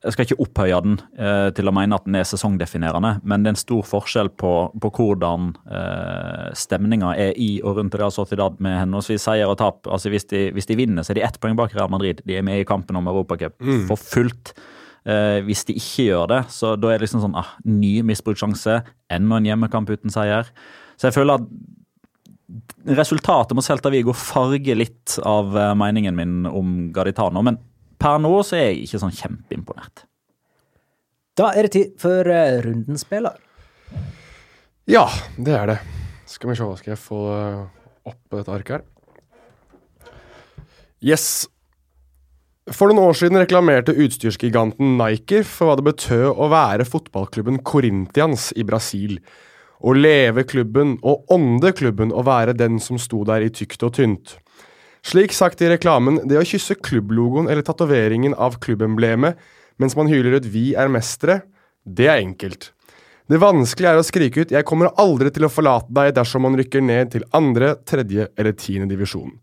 Jeg 0.00 0.14
skal 0.14 0.24
ikke 0.24 0.40
opphøye 0.40 0.80
den 0.80 0.94
eh, 1.20 1.50
til 1.52 1.68
å 1.68 1.74
mene 1.76 1.96
at 1.98 2.06
den 2.06 2.16
er 2.16 2.24
sesongdefinerende, 2.24 3.18
men 3.20 3.42
det 3.42 3.50
er 3.50 3.54
en 3.56 3.60
stor 3.60 3.82
forskjell 3.84 4.30
på, 4.40 4.52
på 4.80 4.90
hvordan 4.96 5.50
eh, 5.68 6.46
stemninga 6.56 7.12
er 7.20 7.36
i 7.36 7.50
og 7.60 7.76
rundt 7.76 7.98
Real 8.00 8.14
Sociedad 8.14 8.56
med 8.64 8.78
henholdsvis 8.78 9.28
seier 9.28 9.52
og 9.52 9.58
tap. 9.60 9.84
Altså 9.92 10.12
hvis 10.12 10.24
de, 10.32 10.46
hvis 10.56 10.70
de 10.70 10.78
vinner, 10.80 11.04
så 11.04 11.12
er 11.12 11.20
de 11.20 11.26
ett 11.28 11.36
poeng 11.42 11.58
bak 11.58 11.76
Real 11.76 11.92
Madrid. 11.92 12.24
De 12.24 12.38
er 12.38 12.46
med 12.46 12.62
i 12.62 12.68
kampen 12.68 12.96
om 12.96 13.12
Europacup 13.12 13.60
for 13.90 14.00
fullt. 14.00 14.54
Eh, 15.08 15.40
hvis 15.46 15.64
de 15.68 15.76
ikke 15.76 16.08
gjør 16.10 16.26
det, 16.32 16.40
så 16.52 16.74
da 16.76 16.90
er 16.90 16.98
det 16.98 17.06
liksom 17.06 17.22
sånn 17.24 17.36
ah, 17.40 17.54
ny 17.68 18.00
misbrukssjanse. 18.08 18.80
Enda 19.12 19.40
en 19.40 19.48
hjemmekamp 19.48 19.92
uten 19.92 20.12
seier. 20.12 20.48
Så 21.00 21.08
jeg 21.08 21.16
føler 21.16 21.40
at 21.40 22.96
resultatet 22.98 23.54
mot 23.56 23.64
Celta 23.64 23.92
Vigo 23.92 24.12
farger 24.16 24.78
litt 24.78 25.16
av 25.28 25.56
eh, 25.56 25.74
meningen 25.78 26.16
min 26.16 26.48
om 26.48 26.88
Gaditano. 26.94 27.44
Men 27.46 27.60
per 28.00 28.20
nå 28.22 28.32
så 28.46 28.58
er 28.58 28.70
jeg 28.70 28.86
ikke 28.86 29.02
sånn 29.02 29.16
kjempeimponert. 29.16 30.04
Da 31.38 31.52
er 31.54 31.66
det 31.66 31.74
tid 31.76 31.94
for 32.00 32.26
uh, 32.26 32.60
rundens 32.64 33.04
spiller. 33.06 33.36
Ja, 34.90 35.06
det 35.38 35.54
er 35.54 35.74
det. 35.74 35.78
Skal 36.30 36.50
vi 36.50 36.58
se, 36.58 36.66
skal 36.80 36.94
jeg 36.94 37.02
få 37.02 37.20
opp 38.08 38.20
på 38.30 38.40
dette 38.40 38.54
arket 38.54 38.78
her? 38.78 38.86
Yes. 41.00 41.48
For 42.70 42.90
noen 42.90 43.08
år 43.08 43.16
siden 43.16 43.40
reklamerte 43.40 43.94
utstyrsgiganten 43.96 44.98
Nike 45.00 45.40
for 45.48 45.70
hva 45.70 45.78
det 45.78 45.86
betød 45.88 46.26
å 46.36 46.50
være 46.52 46.86
fotballklubben 46.86 47.62
Corinthians 47.66 48.50
i 48.52 48.66
Brasil. 48.68 49.16
Å 49.80 49.94
leve 49.96 50.44
klubben 50.44 50.98
og 51.00 51.30
ånde 51.32 51.72
klubben 51.72 52.12
og 52.12 52.28
være 52.28 52.54
den 52.54 52.76
som 52.84 53.00
sto 53.00 53.24
der 53.26 53.46
i 53.46 53.50
tykt 53.54 53.82
og 53.86 53.96
tynt. 53.96 54.36
Slik 55.06 55.32
sagt 55.32 55.62
i 55.64 55.70
reklamen, 55.70 56.20
det 56.28 56.36
å 56.36 56.44
kysse 56.44 56.76
klubblogoen 56.76 57.48
eller 57.48 57.64
tatoveringen 57.64 58.34
av 58.36 58.58
klubbemblemet 58.60 59.38
mens 59.80 59.96
man 59.96 60.10
hyler 60.12 60.36
ut 60.36 60.44
'Vi 60.44 60.74
er 60.76 60.88
mestere', 60.92 61.42
det 61.88 62.06
er 62.06 62.20
enkelt. 62.20 62.72
Det 63.30 63.40
vanskelige 63.40 63.94
er 63.94 63.98
å 63.98 64.04
skrike 64.04 64.40
ut 64.42 64.50
'Jeg 64.50 64.64
kommer 64.64 64.92
aldri 64.98 65.30
til 65.30 65.44
å 65.44 65.48
forlate 65.48 65.88
deg' 65.88 66.14
dersom 66.14 66.42
man 66.42 66.56
rykker 66.56 66.82
ned 66.82 67.12
til 67.12 67.24
andre, 67.32 67.76
tredje 67.76 68.28
eller 68.36 68.52
tiende 68.52 68.90
divisjon. 68.90 69.38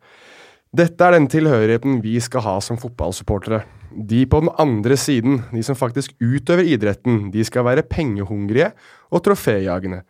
Dette 0.75 1.01
er 1.01 1.11
den 1.11 1.27
tilhørigheten 1.27 2.01
vi 2.03 2.19
skal 2.19 2.41
ha 2.41 2.59
som 2.59 2.77
fotballsupportere. 2.77 3.63
De 3.95 4.25
på 4.25 4.41
den 4.41 4.49
andre 4.59 4.97
siden, 4.97 5.43
de 5.51 5.63
som 5.63 5.75
faktisk 5.75 6.13
utøver 6.19 6.67
idretten, 6.67 7.31
de 7.31 7.43
skal 7.43 7.63
være 7.63 7.87
pengehungrige 7.87 8.73
og 9.09 9.23
troféjagende. 9.23 10.03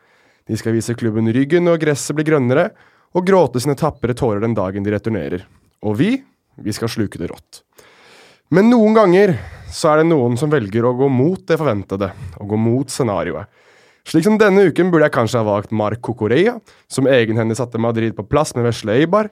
De 0.47 0.57
skal 0.57 0.73
vise 0.73 0.95
klubben 0.95 1.31
ryggen 1.31 1.63
når 1.63 1.79
gresset 1.79 2.15
blir 2.15 2.25
grønnere, 2.25 2.71
og 3.15 3.27
gråte 3.27 3.61
sine 3.63 3.77
tapre 3.79 4.15
tårer 4.17 4.43
den 4.43 4.55
dagen 4.57 4.85
de 4.85 4.93
returnerer. 4.93 5.45
Og 5.85 5.97
vi, 5.99 6.11
vi 6.55 6.75
skal 6.75 6.91
sluke 6.91 7.19
det 7.21 7.29
rått. 7.31 7.61
Men 8.53 8.69
noen 8.71 8.95
ganger 8.95 9.35
så 9.73 9.91
er 9.91 10.01
det 10.01 10.09
noen 10.11 10.37
som 10.39 10.51
velger 10.51 10.85
å 10.87 10.95
gå 10.95 11.09
mot 11.11 11.41
det 11.47 11.57
forventede, 11.59 12.11
og 12.39 12.51
gå 12.53 12.59
mot 12.59 12.91
scenarioet. 12.91 13.49
Slik 14.07 14.23
som 14.23 14.37
denne 14.39 14.69
uken 14.69 14.87
burde 14.91 15.09
jeg 15.09 15.17
kanskje 15.17 15.41
ha 15.41 15.47
valgt 15.49 15.73
Marco 15.75 16.13
Correa, 16.15 16.53
som 16.87 17.09
egenhendig 17.11 17.57
satte 17.59 17.81
Madrid 17.81 18.15
på 18.15 18.23
plass 18.23 18.55
med 18.55 18.63
vesle 18.69 18.95
Eibar. 18.95 19.27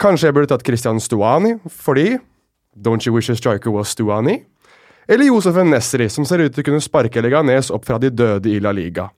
Kanskje 0.00 0.28
jeg 0.28 0.36
burde 0.36 0.50
tatt 0.52 0.66
Christian 0.66 1.00
Stuani, 1.00 1.56
fordi 1.72 2.18
Don't 2.76 3.06
you 3.06 3.14
wish 3.14 3.30
a 3.30 3.34
striker 3.34 3.72
was 3.72 3.88
Stuani? 3.88 4.44
Eller 5.08 5.26
Josef 5.26 5.56
Nesri, 5.64 6.08
som 6.08 6.24
ser 6.28 6.44
ut 6.44 6.52
til 6.54 6.62
å 6.62 6.68
kunne 6.68 6.84
sparke 6.84 7.22
Leganes 7.24 7.72
opp 7.74 7.88
fra 7.88 7.96
de 7.98 8.12
døde 8.14 8.52
i 8.52 8.60
La 8.62 8.70
Liga. 8.76 9.08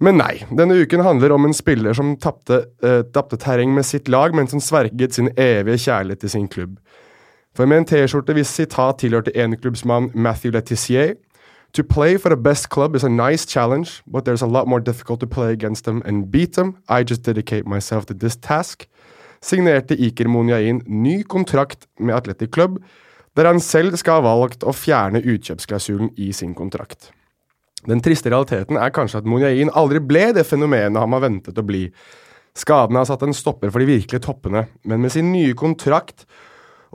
Men 0.00 0.18
nei, 0.20 0.44
denne 0.52 0.76
uken 0.76 1.00
handler 1.00 1.32
om 1.32 1.46
en 1.48 1.56
spiller 1.56 1.96
som 1.96 2.16
tapte 2.20 2.66
eh, 2.84 3.36
terreng 3.40 3.72
med 3.74 3.86
sitt 3.88 4.10
lag, 4.12 4.34
men 4.36 4.48
som 4.48 4.60
sverget 4.60 5.14
sin 5.14 5.30
evige 5.36 5.86
kjærlighet 5.88 6.20
til 6.20 6.30
sin 6.30 6.48
klubb. 6.48 6.76
For 7.56 7.64
med 7.64 7.78
en 7.78 7.88
T-skjorte 7.88 8.34
hvis 8.36 8.52
sitat 8.52 8.98
tilhørte 9.00 9.32
enklubbsmann 9.32 10.10
Matthew 10.14 10.52
Letizier 10.52 11.14
To 11.72 11.82
play 11.82 12.16
for 12.16 12.28
the 12.28 12.36
best 12.36 12.70
club 12.70 12.94
is 12.96 13.04
a 13.04 13.08
nice 13.08 13.44
challenge, 13.44 14.02
but 14.06 14.24
there's 14.24 14.42
a 14.42 14.46
lot 14.46 14.66
more 14.66 14.80
difficult 14.80 15.20
to 15.20 15.26
play 15.26 15.52
against 15.52 15.84
them 15.84 16.02
and 16.06 16.30
beat 16.30 16.52
them. 16.52 16.76
I 16.88 17.02
just 17.02 17.22
dedicate 17.22 17.66
myself 17.66 18.06
to 18.06 18.14
this 18.14 18.36
task. 18.36 18.86
Signerte 19.42 19.94
Iker 19.94 20.28
Monjain 20.28 20.82
ny 20.86 21.22
kontrakt 21.22 21.86
med 21.98 22.14
Athletic 22.14 22.50
Club, 22.52 22.78
der 23.36 23.46
han 23.46 23.60
selv 23.60 23.96
skal 23.96 24.22
ha 24.22 24.24
valgt 24.24 24.64
å 24.64 24.72
fjerne 24.72 25.20
utkjøpsklausulen 25.20 26.14
i 26.16 26.32
sin 26.32 26.54
kontrakt. 26.54 27.12
Den 27.86 28.02
triste 28.02 28.32
realiteten 28.32 28.78
er 28.80 28.94
kanskje 28.94 29.22
at 29.22 29.28
Monjain 29.30 29.70
aldri 29.78 30.02
ble 30.02 30.32
det 30.34 30.46
fenomenet 30.48 30.98
han 30.98 31.12
var 31.14 31.22
ventet 31.22 31.58
å 31.58 31.66
bli. 31.66 31.86
Skadene 32.56 33.02
har 33.02 33.08
satt 33.08 33.22
en 33.26 33.36
stopper 33.36 33.70
for 33.70 33.82
de 33.82 33.88
virkelige 33.90 34.24
toppene, 34.26 34.64
men 34.88 35.02
med 35.02 35.12
sin 35.12 35.28
nye 35.32 35.54
kontrakt 35.58 36.24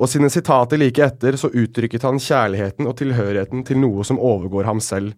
og 0.02 0.10
sine 0.10 0.32
sitater 0.34 0.80
like 0.82 1.04
etter 1.06 1.38
så 1.38 1.52
uttrykket 1.54 2.08
han 2.08 2.20
kjærligheten 2.22 2.88
og 2.90 2.98
tilhørigheten 3.00 3.64
til 3.68 3.80
noe 3.84 4.06
som 4.08 4.20
overgår 4.20 4.66
ham 4.68 4.82
selv. 4.84 5.14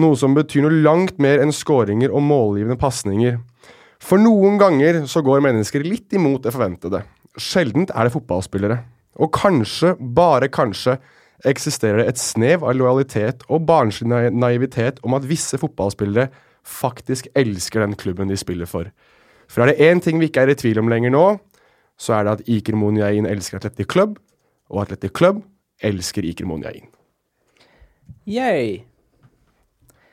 Noe 0.00 0.16
som 0.16 0.36
betyr 0.36 0.64
noe 0.64 0.82
langt 0.84 1.18
mer 1.20 1.42
enn 1.42 1.52
skåringer 1.52 2.14
og 2.14 2.24
målgivende 2.24 2.78
pasninger. 2.80 3.40
For 4.02 4.22
noen 4.22 4.56
ganger 4.60 5.02
så 5.10 5.20
går 5.24 5.42
mennesker 5.44 5.84
litt 5.84 6.14
imot 6.16 6.46
det 6.46 6.54
forventede. 6.54 7.02
Sjeldent 7.36 7.92
er 7.94 8.08
det 8.08 8.14
fotballspillere. 8.14 8.78
Og 9.20 9.32
kanskje, 9.34 9.92
bare 9.98 10.48
kanskje, 10.52 10.96
eksisterer 11.48 12.02
det 12.02 12.12
et 12.12 12.20
snev 12.20 12.64
av 12.64 12.76
lojalitet 12.78 13.42
og 13.48 13.64
barnslig 13.66 14.08
naivitet 14.30 15.00
om 15.06 15.16
at 15.18 15.26
visse 15.28 15.58
fotballspillere 15.58 16.28
faktisk 16.62 17.28
elsker 17.38 17.82
den 17.82 17.96
klubben 17.98 18.30
de 18.30 18.38
spiller 18.38 18.68
for. 18.70 18.90
For 19.50 19.64
er 19.64 19.72
det 19.72 19.90
én 19.90 20.00
ting 20.00 20.20
vi 20.20 20.30
ikke 20.30 20.46
er 20.46 20.52
i 20.52 20.58
tvil 20.58 20.80
om 20.82 20.90
lenger 20.90 21.12
nå, 21.12 21.26
så 21.98 22.16
er 22.16 22.24
det 22.24 22.36
at 22.36 22.48
Iker 22.50 22.78
Monjain 22.78 23.26
elsker 23.28 23.58
Atletic 23.58 23.90
Club, 23.92 24.16
og 24.70 24.86
Atletic 24.86 25.12
Club 25.18 25.42
elsker 25.82 26.24
Iker 26.24 26.48
Monjain. 26.48 26.88
Yay. 28.26 28.84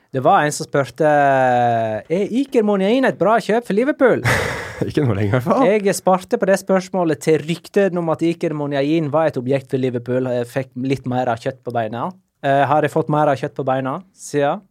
Det 0.10 0.24
var 0.26 0.42
en 0.42 0.52
som 0.52 0.66
spurte 0.66 1.06
Er 1.06 2.32
Iker 2.42 2.66
Monjain 2.66 3.06
et 3.06 3.20
bra 3.20 3.38
kjøp 3.38 3.68
for 3.70 3.78
Liverpool. 3.78 4.26
Ikke 4.90 5.04
nå 5.04 5.16
lenger, 5.18 5.28
i 5.28 5.36
hvert 5.38 5.48
fall. 5.48 5.68
Jeg 5.70 5.98
sparte 5.98 6.40
på 6.40 6.50
det 6.50 6.58
spørsmålet 6.62 7.22
til 7.26 7.44
ryktet 7.44 7.98
om 8.00 8.10
at 8.14 8.24
Iker 8.26 8.56
Monjain 8.58 9.12
var 9.14 9.30
et 9.30 9.40
objekt 9.40 9.72
for 9.72 9.82
Liverpool. 9.82 10.32
Jeg 10.40 10.50
fikk 10.50 10.74
litt 10.88 11.10
mer 11.10 11.32
av 11.32 11.42
kjøtt 11.42 11.62
på 11.66 11.76
beina. 11.76 12.10
Uh, 12.40 12.64
har 12.72 12.86
jeg 12.86 12.94
fått 12.94 13.12
mer 13.12 13.28
av 13.28 13.40
kjøtt 13.40 13.58
på 13.58 13.68
beina 13.68 14.00
siden? 14.16 14.64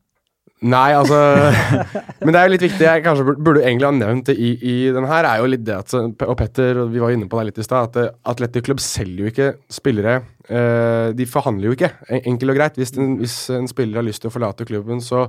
Nei, 0.58 0.90
altså 0.90 1.18
Men 2.24 2.32
det 2.34 2.38
er 2.40 2.48
jo 2.48 2.52
litt 2.54 2.64
viktig. 2.64 2.82
Jeg 2.82 3.02
kanskje 3.04 3.26
burde, 3.28 3.44
burde 3.46 3.62
egentlig 3.62 3.86
ha 3.86 3.92
nevnt 3.94 4.30
det 4.30 4.34
i, 4.42 4.50
i 4.58 4.74
den 4.94 5.06
her, 5.06 5.28
er 5.28 5.42
jo 5.42 5.50
litt 5.52 5.62
det 5.66 5.76
at 5.76 5.94
Og 5.94 6.34
Petter, 6.38 6.80
vi 6.90 7.02
var 7.02 7.14
inne 7.14 7.28
på 7.30 7.38
det 7.38 7.50
litt 7.50 7.60
i 7.62 7.66
stad, 7.66 7.92
at 7.92 8.00
eh, 8.00 8.16
Atletic 8.32 8.66
Club 8.66 8.82
selger 8.82 9.22
jo 9.22 9.30
ikke 9.30 9.48
spillere. 9.70 10.16
Eh, 10.48 11.12
de 11.14 11.28
forhandler 11.30 11.70
jo 11.70 11.78
ikke, 11.78 11.92
enkelt 12.18 12.54
og 12.54 12.58
greit. 12.58 12.80
Hvis 12.80 12.96
en, 12.98 13.14
hvis 13.22 13.38
en 13.54 13.70
spiller 13.70 14.00
har 14.00 14.08
lyst 14.08 14.24
til 14.24 14.32
å 14.32 14.34
forlate 14.34 14.66
klubben, 14.68 15.02
så 15.04 15.28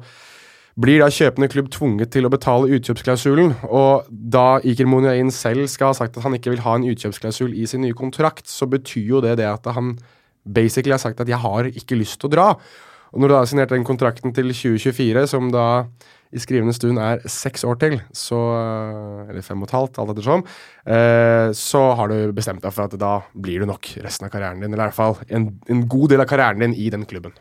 blir 0.80 1.02
da 1.02 1.10
kjøpende 1.12 1.50
klubb 1.52 1.70
tvunget 1.74 2.12
til 2.14 2.28
å 2.28 2.32
betale 2.32 2.70
utkjøpsklausulen. 2.78 3.56
Og 3.68 4.08
da 4.10 4.60
Iker 4.64 4.88
Moniain 4.88 5.32
selv 5.34 5.68
skal 5.72 5.92
ha 5.92 5.98
sagt 5.98 6.18
at 6.18 6.24
han 6.24 6.38
ikke 6.38 6.54
vil 6.54 6.64
ha 6.64 6.78
en 6.78 6.88
utkjøpsklausul 6.88 7.56
i 7.58 7.68
sin 7.70 7.84
nye 7.84 7.98
kontrakt, 7.98 8.48
så 8.48 8.70
betyr 8.70 9.16
jo 9.16 9.24
det 9.26 9.38
det 9.42 9.50
at 9.50 9.68
han 9.76 9.98
basically 10.46 10.96
har 10.96 11.02
sagt 11.04 11.20
at 11.20 11.28
'jeg 11.28 11.38
har 11.38 11.66
ikke 11.68 12.00
lyst 12.00 12.20
til 12.22 12.30
å 12.30 12.34
dra'. 12.34 12.56
Og 13.12 13.20
når 13.20 13.28
du 13.28 13.34
da 13.34 13.40
har 13.40 13.46
signert 13.46 13.70
den 13.70 13.84
kontrakten 13.84 14.34
til 14.34 14.54
2024, 14.54 15.28
som 15.28 15.52
da 15.52 15.86
i 16.32 16.38
skrivende 16.38 16.74
stund 16.74 17.00
er 17.02 17.24
seks 17.26 17.64
år 17.66 17.80
til, 17.82 18.02
så 18.14 18.38
Eller 19.30 19.42
fem 19.42 19.62
og 19.62 19.68
et 19.68 19.72
halvt, 19.72 19.98
alt 19.98 20.12
ettersom. 20.14 20.46
Eh, 20.86 21.50
så 21.54 21.96
har 21.96 22.08
du 22.08 22.32
bestemt 22.32 22.62
deg 22.62 22.72
for 22.72 22.84
at 22.84 23.00
da 23.00 23.22
blir 23.34 23.60
du 23.60 23.66
nok 23.66 23.98
resten 24.04 24.26
av 24.26 24.32
karrieren 24.32 24.62
din. 24.62 24.74
Eller 24.74 24.86
i 24.86 24.88
hvert 24.90 24.94
fall 24.94 25.18
en, 25.28 25.60
en 25.68 25.88
god 25.88 26.10
del 26.10 26.22
av 26.22 26.28
karrieren 26.28 26.60
din 26.60 26.74
i 26.74 26.90
den 26.90 27.06
klubben. 27.06 27.34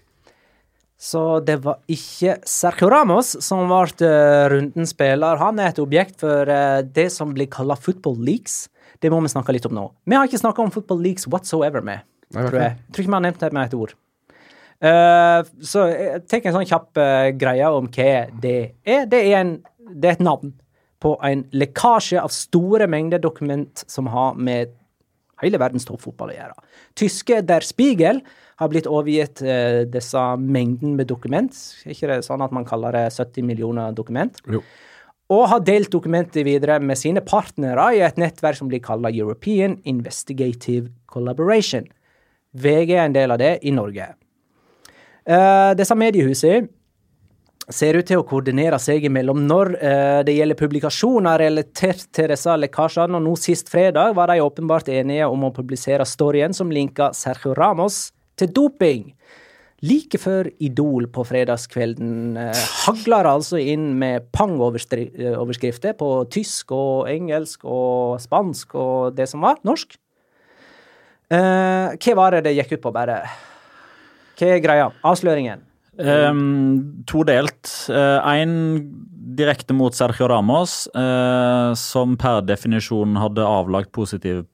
Så 0.98 1.22
det 1.46 1.60
var 1.62 1.78
ikke 1.86 2.40
Sergio 2.48 2.88
Ramos 2.90 3.36
som 3.44 3.68
ble 3.70 4.06
eh, 4.06 4.48
rundens 4.50 4.90
spiller. 4.96 5.38
Han 5.38 5.60
er 5.62 5.70
et 5.70 5.78
objekt 5.78 6.18
for 6.24 6.50
eh, 6.50 6.80
det 6.82 7.06
som 7.14 7.30
blir 7.36 7.46
kalla 7.52 7.76
football 7.78 8.18
leaks. 8.26 8.64
Det 8.98 9.12
må 9.12 9.20
vi 9.22 9.30
snakke 9.30 9.54
litt 9.54 9.68
om 9.68 9.76
nå. 9.76 9.86
Vi 10.10 10.18
har 10.18 10.26
ikke 10.26 10.42
snakka 10.42 10.64
om 10.64 10.74
football 10.74 11.04
leaks 11.04 11.28
whatsoever 11.30 11.84
med, 11.86 12.02
Nei, 12.34 12.42
tror 12.42 12.58
jeg. 12.58 12.78
Tror 12.90 13.04
ikke 13.04 13.12
vi 13.12 13.18
har 13.20 13.26
nevnt 13.28 13.44
det 13.44 13.54
med 13.54 13.70
et 13.70 13.78
ord. 13.78 13.94
Eh, 14.78 15.40
så 15.70 15.86
jeg 15.90 16.24
tenker 16.30 16.50
en 16.50 16.58
sånn 16.58 16.70
kjapp 16.70 17.00
eh, 17.02 17.28
greie 17.38 17.70
om 17.74 17.86
hva 17.86 18.10
det 18.42 18.56
er. 18.82 19.06
Det 19.10 19.22
er, 19.22 19.38
en, 19.38 19.54
det 19.90 20.10
er 20.10 20.18
et 20.18 20.26
navn 20.26 20.52
på 21.02 21.14
en 21.22 21.46
lekkasje 21.54 22.18
av 22.18 22.34
store 22.34 22.90
mengder 22.90 23.22
dokument 23.22 23.84
som 23.86 24.10
har 24.10 24.34
med 24.34 24.74
hele 25.42 25.60
verdens 25.60 25.86
toppfotball 25.88 26.32
å 26.32 26.36
gjøre. 26.36 26.68
Tyske 26.98 27.40
Der 27.46 27.66
Spiegel 27.66 28.22
har 28.58 28.70
blitt 28.72 28.88
overgitt 28.90 29.42
eh, 29.44 29.84
disse 29.90 30.24
mengden 30.42 30.96
med 30.98 31.10
dokument. 31.10 31.54
Er 31.84 31.94
ikke 31.94 32.10
det 32.10 32.20
sånn 32.26 32.42
at 32.44 32.54
man 32.54 32.66
kaller 32.68 32.96
det 32.96 33.06
70 33.14 33.46
millioner 33.46 33.94
dokument? 33.96 34.40
Jo. 34.50 34.62
Og 35.28 35.44
har 35.50 35.60
delt 35.60 35.92
dokumentet 35.92 36.46
videre 36.46 36.78
med 36.80 36.96
sine 36.96 37.20
partnere 37.20 37.90
i 37.94 38.00
et 38.04 38.16
nettverk 38.20 38.56
som 38.56 38.70
blir 38.70 38.80
kalt 38.84 39.04
European 39.12 39.76
Investigative 39.84 40.88
Collaboration. 41.06 41.84
VG 42.56 42.94
er 42.96 43.04
en 43.04 43.16
del 43.16 43.34
av 43.34 43.40
det 43.42 43.58
i 43.68 43.74
Norge. 43.76 44.08
Eh, 45.28 45.70
disse 45.76 45.94
mediehusene 45.98 46.68
ser 47.68 47.98
ut 47.98 48.06
til 48.08 48.22
å 48.22 48.26
koordinere 48.26 48.78
seg 48.80 49.04
imellom 49.08 49.42
når 49.48 49.72
eh, 49.76 50.20
det 50.26 50.36
gjelder 50.38 50.58
publikasjoner 50.58 51.42
relatert 51.42 52.06
til 52.16 52.30
disse 52.32 52.54
lekkasjene, 52.62 53.18
og 53.18 53.26
nå 53.26 53.34
sist 53.40 53.68
fredag 53.72 54.14
var 54.16 54.32
de 54.32 54.40
åpenbart 54.44 54.88
enige 54.92 55.28
om 55.28 55.44
å 55.48 55.52
publisere 55.54 56.06
storyen 56.08 56.56
som 56.56 56.72
linka 56.72 57.10
Sergio 57.16 57.52
Ramos 57.58 58.08
til 58.38 58.52
doping. 58.56 59.12
Like 59.84 60.18
før 60.18 60.48
Idol 60.64 61.06
på 61.14 61.22
fredagskvelden 61.28 62.40
eh, 62.40 62.64
hagler 62.86 63.28
altså 63.30 63.60
inn 63.60 63.92
med 64.00 64.30
pang-overskrifter 64.34 65.94
på 66.00 66.10
tysk 66.34 66.74
og 66.74 67.12
engelsk 67.12 67.68
og 67.68 68.18
spansk 68.24 68.74
og 68.80 69.14
det 69.18 69.28
som 69.30 69.44
var 69.44 69.60
norsk. 69.68 69.94
Eh, 71.28 71.94
hva 71.94 72.18
var 72.18 72.38
det 72.38 72.46
det 72.48 72.56
gikk 72.56 72.78
ut 72.78 72.84
på, 72.88 72.96
bare? 72.96 73.20
Hva 74.40 74.54
er 74.56 74.64
greia? 74.64 74.92
Avsløringen? 75.06 75.67
Um, 75.98 77.02
todelt. 77.10 77.66
Én 77.90 78.52
direkte 79.38 79.74
mot 79.74 79.94
Sergio 79.94 80.28
Ramos, 80.30 80.86
uh, 80.94 81.74
som 81.78 82.16
per 82.20 82.42
definisjon 82.46 83.18
hadde 83.18 83.42
avlagt 83.46 83.90
positiv 83.94 84.44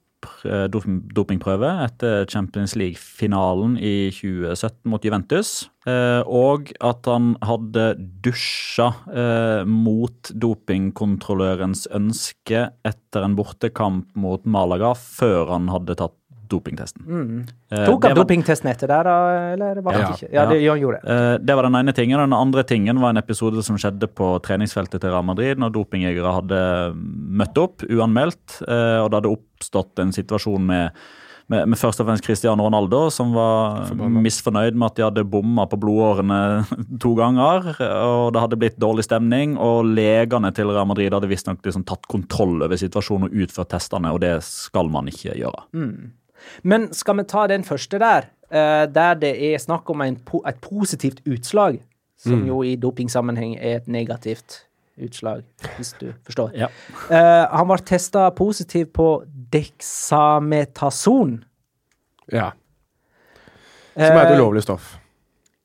eh, 0.45 0.65
dop- 0.73 1.11
dopingprøve 1.13 1.69
etter 1.85 2.25
Champions 2.31 2.73
League-finalen 2.75 3.75
i 3.77 4.09
2017 4.09 4.89
mot 4.89 5.03
Juventus. 5.05 5.69
eh, 5.85 6.21
og 6.25 6.71
at 6.81 7.05
han 7.05 7.35
hadde 7.45 7.83
dusja 8.25 8.87
eh, 9.13 9.61
mot 9.69 10.31
dopingkontrollørens 10.33 11.85
ønske 11.93 12.71
etter 12.85 13.25
en 13.27 13.35
bortekamp 13.37 14.07
mot 14.17 14.45
Malaga 14.49 14.95
før 14.97 15.51
han 15.53 15.69
hadde 15.69 15.97
tatt 16.01 16.17
dopingtesten. 16.47 17.47
Eh, 17.71 17.85
Tok 17.85 18.03
han 18.03 18.15
var- 18.15 18.23
dopingtesten 18.23 18.69
etter 18.71 18.87
der, 18.87 19.03
da? 19.03 19.15
Eller 19.53 19.81
var 19.81 19.93
det 19.93 20.01
Ja. 20.01 20.11
ikke? 20.13 20.29
Ja, 20.33 20.45
det, 20.49 20.61
ja, 20.61 20.71
han 20.71 20.81
gjorde 20.81 21.01
det. 21.01 21.09
Eh, 21.09 21.37
Det 21.45 21.55
var 21.55 21.63
den 21.63 21.75
ene 21.75 21.93
tingen. 21.93 22.19
Den 22.19 22.33
andre 22.33 22.63
tingen 22.63 22.99
var 22.99 23.09
en 23.09 23.17
episode 23.17 23.63
som 23.63 23.77
skjedde 23.77 24.07
på 24.07 24.39
treningsfeltet 24.41 25.01
til 25.01 25.09
Real 25.11 25.23
Madrid, 25.23 25.57
når 25.57 25.71
dopingjegere 25.73 26.33
hadde 26.41 26.95
møtt 26.95 27.57
opp 27.57 27.83
uanmeldt, 27.89 28.61
eh, 28.67 28.99
og 29.03 29.11
det 29.11 29.23
hadde 29.23 29.37
oppstått 29.37 29.99
en 29.99 30.11
situasjon 30.11 30.65
med 30.65 30.91
med, 31.47 31.67
med 31.69 31.77
først 31.77 31.99
og 32.01 32.07
fremst 32.07 32.23
Cristiano 32.25 32.63
Ronaldo, 32.65 33.11
som 33.11 33.31
var 33.31 33.91
misfornøyd 33.93 34.73
med 34.73 34.87
at 34.87 34.95
de 34.95 35.03
hadde 35.03 35.23
bomma 35.29 35.67
på 35.69 35.77
blodårene 35.77 36.65
to 36.99 37.13
ganger. 37.13 37.67
og 37.85 38.33
Det 38.33 38.41
hadde 38.41 38.57
blitt 38.57 38.79
dårlig 38.81 39.03
stemning, 39.05 39.55
og 39.55 39.85
legene 39.85 40.51
til 40.57 40.65
Real 40.73 40.87
Madrid 40.87 41.13
hadde 41.13 41.29
visstnok 41.29 41.61
liksom 41.61 41.85
tatt 41.85 42.07
kontroll 42.09 42.63
over 42.65 42.73
situasjonen 42.75 43.25
og 43.29 43.37
utført 43.45 43.69
testene, 43.69 44.11
og 44.11 44.21
det 44.21 44.41
skal 44.41 44.89
man 44.89 45.05
ikke 45.05 45.37
gjøre. 45.37 45.61
Men 46.63 46.93
skal 46.93 47.17
vi 47.17 47.23
ta 47.23 47.47
den 47.47 47.63
første 47.63 47.99
der, 47.99 48.29
eh, 48.51 48.85
der 48.91 49.13
det 49.21 49.33
er 49.53 49.57
snakk 49.61 49.89
om 49.89 50.01
en, 50.01 50.19
et 50.47 50.61
positivt 50.61 51.21
utslag, 51.25 51.81
som 52.17 52.45
jo 52.47 52.61
i 52.63 52.75
dopingsammenheng 52.75 53.57
er 53.59 53.75
et 53.75 53.87
negativt 53.87 54.65
utslag, 54.97 55.43
hvis 55.75 55.93
du 55.99 56.13
forstår. 56.23 56.51
Ja. 56.55 56.67
Eh, 57.11 57.47
han 57.51 57.67
ble 57.67 57.77
testa 57.85 58.29
positiv 58.29 58.85
på 58.95 59.23
dexametason. 59.53 61.43
Ja. 62.31 62.51
Som 63.95 64.17
er 64.17 64.21
et 64.25 64.31
Eh, 64.31 64.37
ulovlig 64.39 64.63
stoff. 64.63 64.97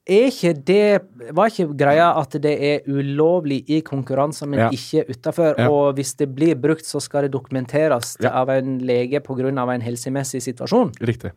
Ikke 0.09 0.55
det 0.65 1.03
Var 1.37 1.51
ikke 1.51 1.77
greia 1.77 2.09
at 2.19 2.31
det 2.43 2.55
er 2.59 2.87
ulovlig 2.89 3.65
i 3.69 3.81
konkurranser, 3.83 4.49
men 4.49 4.59
Ja. 4.59 4.69
ikke 4.71 5.05
utafor? 5.11 5.55
Ja. 5.59 5.69
Og 5.71 5.95
hvis 5.95 6.17
det 6.17 6.35
blir 6.35 6.55
brukt, 6.55 6.85
så 6.85 7.01
skal 7.01 7.23
det 7.23 7.33
dokumenteres 7.33 8.17
Ja. 8.21 8.31
av 8.31 8.49
en 8.49 8.79
lege 8.81 9.21
pga. 9.21 9.49
en 9.75 9.81
helsemessig 9.81 10.41
situasjon? 10.43 10.93
Riktig. 11.01 11.33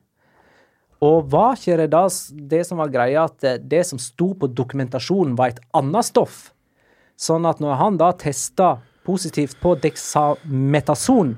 Og 1.02 1.30
var 1.30 1.56
ikke 1.56 1.78
det 1.78 1.90
da 1.90 2.08
det 2.48 2.66
som 2.66 2.78
var 2.78 2.88
greia, 2.88 3.26
at 3.26 3.68
det, 3.68 3.86
som 3.86 4.00
sto 4.00 4.34
på 4.34 4.48
dokumentasjonen, 4.48 5.36
var 5.36 5.48
et 5.48 5.60
annet 5.74 6.06
stoff? 6.06 6.54
Sånn 7.18 7.46
at 7.48 7.60
når 7.60 7.76
han 7.78 7.98
da 7.98 8.12
testa 8.14 8.80
positivt 9.06 9.60
på 9.62 9.76
dexametason, 9.80 11.38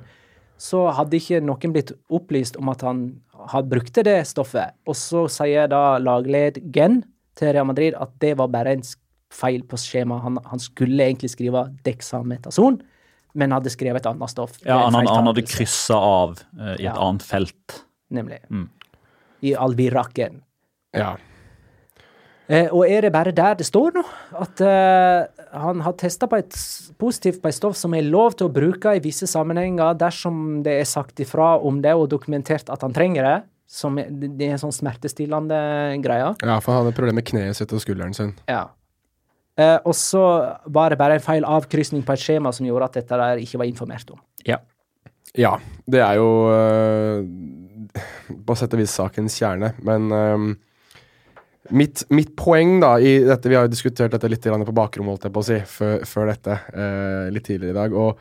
så 0.57 0.93
hadde 0.93 1.17
ikke 1.17 1.41
noen 1.43 1.73
blitt 1.73 1.91
opplyst 2.09 2.57
om 2.57 2.69
at 2.69 2.81
han 2.81 3.21
hadde 3.49 3.69
brukte 3.69 4.03
det 4.03 4.25
stoffet. 4.27 4.71
Og 4.87 4.95
så 4.95 5.25
sier 5.27 5.67
da 5.67 5.97
lagled 5.97 6.71
Gen 6.71 7.03
til 7.35 7.51
Real 7.51 7.67
Madrid 7.67 7.97
at 7.99 8.13
det 8.23 8.35
var 8.39 8.51
bare 8.53 8.75
en 8.77 8.83
feil 9.35 9.63
på 9.67 9.79
skjemaet. 9.81 10.23
Han, 10.23 10.39
han 10.45 10.61
skulle 10.63 11.03
egentlig 11.03 11.31
skrive 11.33 11.65
dexametason, 11.85 12.79
men 13.35 13.51
hadde 13.51 13.73
skrevet 13.73 14.03
et 14.03 14.09
annet 14.09 14.31
stoff. 14.31 14.57
Ja, 14.63 14.85
han, 14.85 14.95
han, 14.95 15.09
han 15.11 15.27
hadde 15.31 15.43
kryssa 15.47 15.97
av 15.99 16.37
uh, 16.55 16.73
i 16.75 16.85
et 16.85 16.87
Ja. 16.87 16.95
annet 17.03 17.25
felt. 17.27 17.81
Nemlig. 18.15 18.39
Mm. 18.49 18.69
I 19.43 19.55
albiraken. 19.59 20.39
Ja. 20.95 21.15
Eh, 22.47 22.69
og 22.69 22.85
er 22.85 23.01
det 23.01 23.11
bare 23.11 23.33
der 23.33 23.55
det 23.57 23.65
står 23.65 23.95
nå? 23.97 24.03
At 24.37 24.61
eh, 24.61 25.25
han 25.57 25.81
har 25.81 25.95
testa 25.97 26.29
positivt 26.29 27.41
på 27.41 27.49
et 27.49 27.57
stoff 27.57 27.75
som 27.79 27.95
er 27.97 28.05
lov 28.05 28.37
til 28.37 28.47
å 28.47 28.53
bruke 28.53 28.93
i 28.93 29.01
visse 29.01 29.25
sammenhenger 29.27 29.97
dersom 29.97 30.61
det 30.63 30.75
er 30.79 30.85
sagt 30.85 31.19
ifra 31.25 31.55
om 31.57 31.81
det 31.81 31.95
og 31.97 32.07
dokumentert 32.13 32.69
at 32.69 32.85
han 32.85 32.93
trenger 32.93 33.25
det? 33.25 33.37
Som 33.65 33.97
er, 33.97 34.11
det 34.13 34.51
er 34.51 34.59
sånn 34.61 34.73
smertestillende 34.75 35.57
greie. 36.03 36.33
ja, 36.37 36.57
for 36.61 36.71
han 36.71 36.83
hadde 36.83 36.95
problemer 36.97 37.19
med 37.21 37.27
kneet 37.27 37.57
sitt 37.57 37.73
og 37.73 37.81
skulderen 37.81 38.13
sin. 38.13 38.35
Ja. 38.49 38.67
Eh, 39.55 39.77
og 39.87 39.95
så 39.95 40.21
var 40.67 40.91
det 40.91 40.99
bare 40.99 41.17
en 41.17 41.23
feil 41.23 41.45
avkrysning 41.47 42.03
på 42.05 42.15
et 42.15 42.21
skjema 42.21 42.51
som 42.53 42.67
gjorde 42.67 42.89
at 42.89 42.97
dette 42.99 43.19
der 43.21 43.41
ikke 43.41 43.61
var 43.61 43.69
informert 43.69 44.11
om. 44.11 44.19
Ja. 44.47 44.59
Ja, 45.35 45.55
det 45.91 45.99
er 45.99 46.19
jo 46.19 46.27
øh, 46.47 47.25
på 48.45 48.55
sett 48.55 48.75
og 48.75 48.79
vis 48.79 48.93
sakens 48.95 49.35
kjerne, 49.35 49.73
men 49.83 50.11
øh, 50.15 50.45
mitt, 51.75 52.05
mitt 52.13 52.31
poeng 52.39 52.77
da 52.83 52.93
i 53.03 53.17
dette 53.25 53.51
Vi 53.51 53.57
har 53.57 53.65
jo 53.67 53.73
diskutert 53.73 54.13
dette 54.13 54.29
litt 54.31 54.47
på 54.47 54.75
bakrommet, 54.75 55.15
holdt 55.15 55.27
jeg 55.27 55.35
på 55.35 55.43
å 55.43 55.47
si, 55.49 55.59
før, 55.67 56.05
før 56.07 56.31
dette, 56.31 56.59
øh, 56.71 57.27
litt 57.35 57.47
tidligere 57.47 57.75
i 57.75 57.79
dag. 57.81 57.99
Og 57.99 58.19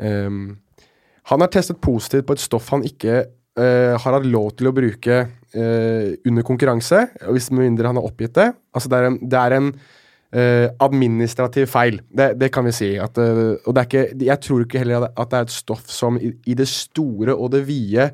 han 0.00 1.42
har 1.44 1.50
testet 1.52 1.76
positivt 1.84 2.24
på 2.24 2.32
et 2.32 2.40
stoff 2.40 2.70
han 2.72 2.86
ikke 2.88 3.18
øh, 3.58 3.94
har 3.98 4.16
hatt 4.18 4.28
lov 4.28 4.52
til 4.58 4.70
å 4.70 4.74
bruke 4.76 5.22
uh, 5.26 6.10
under 6.28 6.46
konkurranse, 6.46 7.06
hvis 7.26 7.50
med 7.50 7.66
mindre 7.66 7.90
han 7.90 7.98
har 7.98 8.06
oppgitt 8.06 8.36
det. 8.38 8.50
Altså 8.74 8.92
det 8.92 9.00
er 9.00 9.08
en, 9.08 9.18
det 9.22 9.40
er 9.40 9.56
en 9.56 9.70
uh, 9.70 10.66
administrativ 10.86 11.70
feil. 11.72 12.00
Det, 12.06 12.32
det 12.40 12.50
kan 12.54 12.66
vi 12.68 12.74
si. 12.76 12.92
At, 13.02 13.18
og 13.18 13.74
det 13.74 13.82
er 13.82 13.88
ikke, 13.88 14.26
jeg 14.30 14.44
tror 14.46 14.66
ikke 14.66 14.84
heller 14.84 15.08
at 15.10 15.32
det 15.32 15.40
er 15.40 15.48
et 15.48 15.56
stoff 15.56 15.88
som 15.90 16.20
i, 16.20 16.34
i 16.46 16.58
det 16.58 16.68
store 16.70 17.34
og 17.36 17.52
det 17.56 17.64
vide 17.68 18.10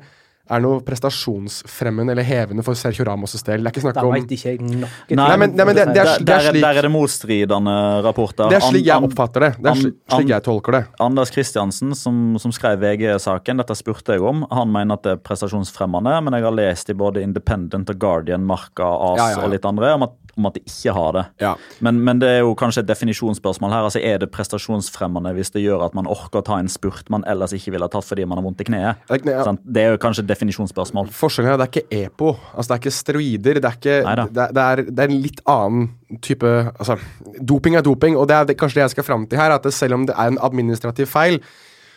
er 0.49 0.61
noe 0.63 0.79
prestasjonsfremmende 0.81 2.11
eller 2.13 2.23
hevende 2.27 2.63
for 2.63 2.73
Sergio 2.79 3.05
Ramos' 3.05 3.43
del. 3.43 3.63
Det 3.63 3.69
er 3.69 3.75
ikke 3.75 3.83
snakk 3.85 4.03
om 4.03 4.15
ikke 4.15 4.37
jeg. 4.37 4.59
Nei, 4.61 5.37
men- 5.37 5.55
nei, 5.55 5.65
men 5.65 5.75
det- 5.75 5.87
det 5.93 5.97
er 5.97 6.05
slik- 6.17 6.61
der 6.61 6.77
er 6.77 6.81
det 6.81 6.91
motstridende 6.91 8.03
rapporter. 8.03 8.49
Det 8.49 8.57
er 8.57 8.65
slik 8.67 8.85
jeg 8.85 9.01
oppfatter 9.03 9.39
det. 9.39 9.51
Det 9.61 9.65
er 9.71 9.75
slik, 9.75 9.95
slik 10.09 10.27
jeg 10.29 10.43
tolker 10.43 10.71
det. 10.71 10.85
Anders 10.99 11.29
Kristiansen, 11.31 11.95
som, 11.95 12.37
som 12.39 12.51
skrev 12.51 12.79
VG-saken, 12.79 13.57
dette 13.57 13.75
spurte 13.75 14.13
jeg 14.13 14.21
om. 14.21 14.45
Han 14.51 14.71
mener 14.71 14.93
at 14.93 15.03
det 15.03 15.11
er 15.11 15.17
prestasjonsfremmende, 15.17 16.23
men 16.23 16.33
jeg 16.33 16.43
har 16.43 16.51
lest 16.51 16.89
i 16.89 16.93
både 16.93 17.21
Independent 17.21 17.89
og 17.89 17.99
Guardian, 17.99 18.45
Marka, 18.45 18.83
AS 18.83 19.17
Ja, 19.17 19.29
ja, 19.29 19.35
ja. 19.39 19.43
og 19.45 19.51
litt 19.51 19.65
andre 19.65 19.93
om 19.93 20.03
at, 20.03 20.11
om 20.37 20.47
at 20.49 20.57
det 20.57 20.63
ikke 20.67 20.93
har 20.95 21.15
det. 21.15 21.23
Ja. 21.43 21.53
Men, 21.83 22.01
men 22.05 22.21
det 22.21 22.29
er 22.35 22.39
jo 22.45 22.55
kanskje 22.57 22.83
et 22.83 22.89
definisjonsspørsmål 22.89 23.73
her. 23.73 23.87
altså 23.89 24.01
Er 24.01 24.21
det 24.21 24.29
prestasjonsfremmende 24.33 25.33
hvis 25.37 25.53
det 25.55 25.63
gjør 25.65 25.85
at 25.87 25.97
man 25.97 26.09
orker 26.09 26.41
å 26.41 26.45
ta 26.45 26.59
en 26.61 26.71
spurt 26.71 27.09
man 27.13 27.25
ellers 27.29 27.55
ikke 27.57 27.73
ville 27.75 27.87
ha 27.87 27.93
tatt 27.93 28.07
fordi 28.07 28.25
man 28.29 28.39
har 28.39 28.47
vondt 28.47 28.63
i 28.63 28.69
kneet? 28.69 29.03
Det 29.09 29.21
er 29.25 29.37
ja. 29.37 29.55
Det 29.63 29.83
er 29.83 29.95
jo 29.95 30.01
kanskje 30.01 30.25
et 30.25 30.31
definisjonsspørsmål. 30.31 31.11
Forskjellen 31.15 31.51
her, 31.51 31.61
det 31.61 31.67
er 31.67 31.73
ikke 31.73 32.01
EPO. 32.05 32.33
Altså, 32.53 32.67
det 32.69 32.75
er 32.75 32.83
ikke 32.83 32.97
steroider. 32.97 33.61
Det 33.61 33.71
er, 33.71 33.79
ikke, 33.81 34.27
det, 34.33 34.49
det, 34.57 34.65
er, 34.65 34.83
det 34.89 35.05
er 35.05 35.13
en 35.13 35.23
litt 35.27 35.45
annen 35.51 35.87
type 36.23 36.47
Altså, 36.47 36.97
doping 37.43 37.75
er 37.75 37.85
doping, 37.85 38.15
og 38.17 38.27
det 38.29 38.37
er 38.37 38.57
kanskje 38.59 38.79
det 38.79 38.87
jeg 38.87 38.97
skal 38.97 39.07
fram 39.07 39.25
til 39.29 39.41
her. 39.41 39.55
At 39.55 39.65
det, 39.67 39.73
selv 39.75 39.97
om 39.97 40.05
det 40.07 40.15
er 40.15 40.31
en 40.31 40.41
administrativ 40.43 41.09
feil, 41.11 41.41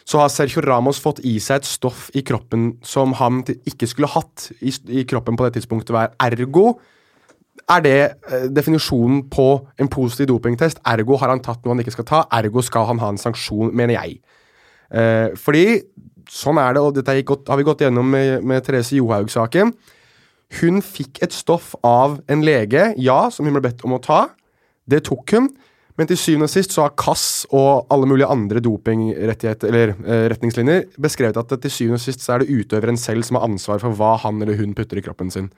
så 0.09 0.23
har 0.23 0.33
Sergio 0.33 0.63
Ramos 0.65 1.01
fått 1.03 1.21
i 1.27 1.37
seg 1.43 1.61
et 1.61 1.69
stoff 1.69 2.09
i 2.19 2.23
kroppen 2.27 2.73
som 2.87 3.13
han 3.21 3.43
ikke 3.69 3.89
skulle 3.91 4.11
hatt 4.11 4.49
i, 4.59 4.73
i 5.01 5.05
kroppen 5.09 5.39
på 5.39 5.47
det 5.47 5.59
tidspunktet. 5.59 6.17
Ergo 6.19 6.73
er 7.71 7.85
det 7.85 7.97
eh, 8.01 8.49
definisjonen 8.51 9.25
på 9.31 9.49
en 9.81 9.91
positiv 9.93 10.31
dopingtest. 10.33 10.83
Ergo 10.89 11.19
har 11.21 11.33
han 11.33 11.43
tatt 11.45 11.63
noe 11.65 11.75
han 11.75 11.83
ikke 11.85 11.95
skal 11.99 12.09
ta. 12.09 12.25
Ergo 12.41 12.65
skal 12.67 12.89
han 12.91 13.01
ha 13.03 13.13
en 13.13 13.21
sanksjon, 13.21 13.73
mener 13.77 13.97
jeg. 13.99 14.19
Eh, 14.91 15.31
fordi 15.39 15.81
sånn 16.31 16.61
er 16.63 16.77
det, 16.77 16.83
og 16.83 16.95
dette 16.95 17.15
har 17.15 17.59
vi 17.59 17.67
gått 17.67 17.83
gjennom 17.85 18.11
med, 18.11 18.45
med 18.47 18.63
Therese 18.67 18.95
Johaug-saken. 18.99 19.73
Hun 20.61 20.83
fikk 20.83 21.21
et 21.23 21.35
stoff 21.35 21.73
av 21.87 22.19
en 22.31 22.43
lege, 22.47 22.91
ja, 22.99 23.23
som 23.31 23.47
hun 23.47 23.55
ble 23.57 23.69
bedt 23.69 23.85
om 23.87 23.95
å 23.95 24.03
ta. 24.03 24.25
Det 24.91 25.05
tok 25.07 25.37
hun. 25.37 25.51
Men 26.01 26.09
til 26.09 26.17
syvende 26.17 26.47
og 26.49 26.53
sist 26.55 26.73
så 26.73 26.87
har 26.87 26.95
KASS 26.97 27.25
og 27.53 27.91
alle 27.93 28.07
mulige 28.09 28.29
andre 28.33 28.63
dopingrettigheter 28.65 29.69
eller 29.69 29.91
eh, 30.01 30.23
retningslinjer 30.33 30.87
beskrevet 30.97 31.37
at 31.37 31.53
til 31.61 31.75
syvende 31.75 31.99
og 31.99 32.05
sist 32.07 32.25
så 32.25 32.39
er 32.39 32.45
det 32.45 32.55
utøveren 32.57 32.97
selv 32.97 33.27
som 33.29 33.37
har 33.37 33.45
ansvar 33.51 33.83
for 33.83 33.93
hva 33.99 34.15
han 34.23 34.41
eller 34.41 34.57
hun 34.57 34.73
putter 34.79 34.97
i 34.97 35.05
kroppen 35.05 35.29
sin. 35.35 35.51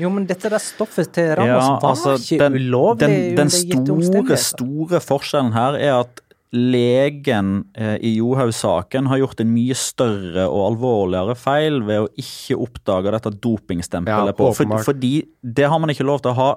Jo, 0.00 0.08
men 0.08 0.24
dette 0.24 0.48
der 0.48 0.62
stoffet 0.62 1.12
til 1.12 1.34
Ramos 1.36 1.50
Ja, 1.52 1.76
var 1.82 1.90
altså, 1.90 2.16
ikke 2.16 2.40
den, 2.46 2.56
ulovlig 2.56 3.10
den, 3.36 3.36
den 3.42 3.52
store, 3.52 4.40
store 4.40 5.00
forskjellen 5.04 5.52
her 5.52 5.76
er 5.76 5.98
at 5.98 6.24
legen 6.56 7.52
eh, 7.76 7.98
i 8.00 8.14
Johaug-saken 8.16 9.10
har 9.12 9.20
gjort 9.20 9.44
en 9.44 9.52
mye 9.52 9.76
større 9.78 10.48
og 10.48 10.64
alvorligere 10.70 11.36
feil 11.38 11.78
ved 11.86 12.06
å 12.06 12.08
ikke 12.18 12.56
oppdage 12.64 13.12
dette 13.14 13.34
dopingstempelet 13.36 14.32
Ja, 14.32 14.38
på. 14.40 14.48
For, 14.56 14.80
fordi 14.88 15.12
det 15.44 15.68
har 15.70 15.78
man 15.82 15.92
ikke 15.92 16.08
lov 16.08 16.24
til 16.24 16.32
å 16.32 16.38
ha 16.40 16.50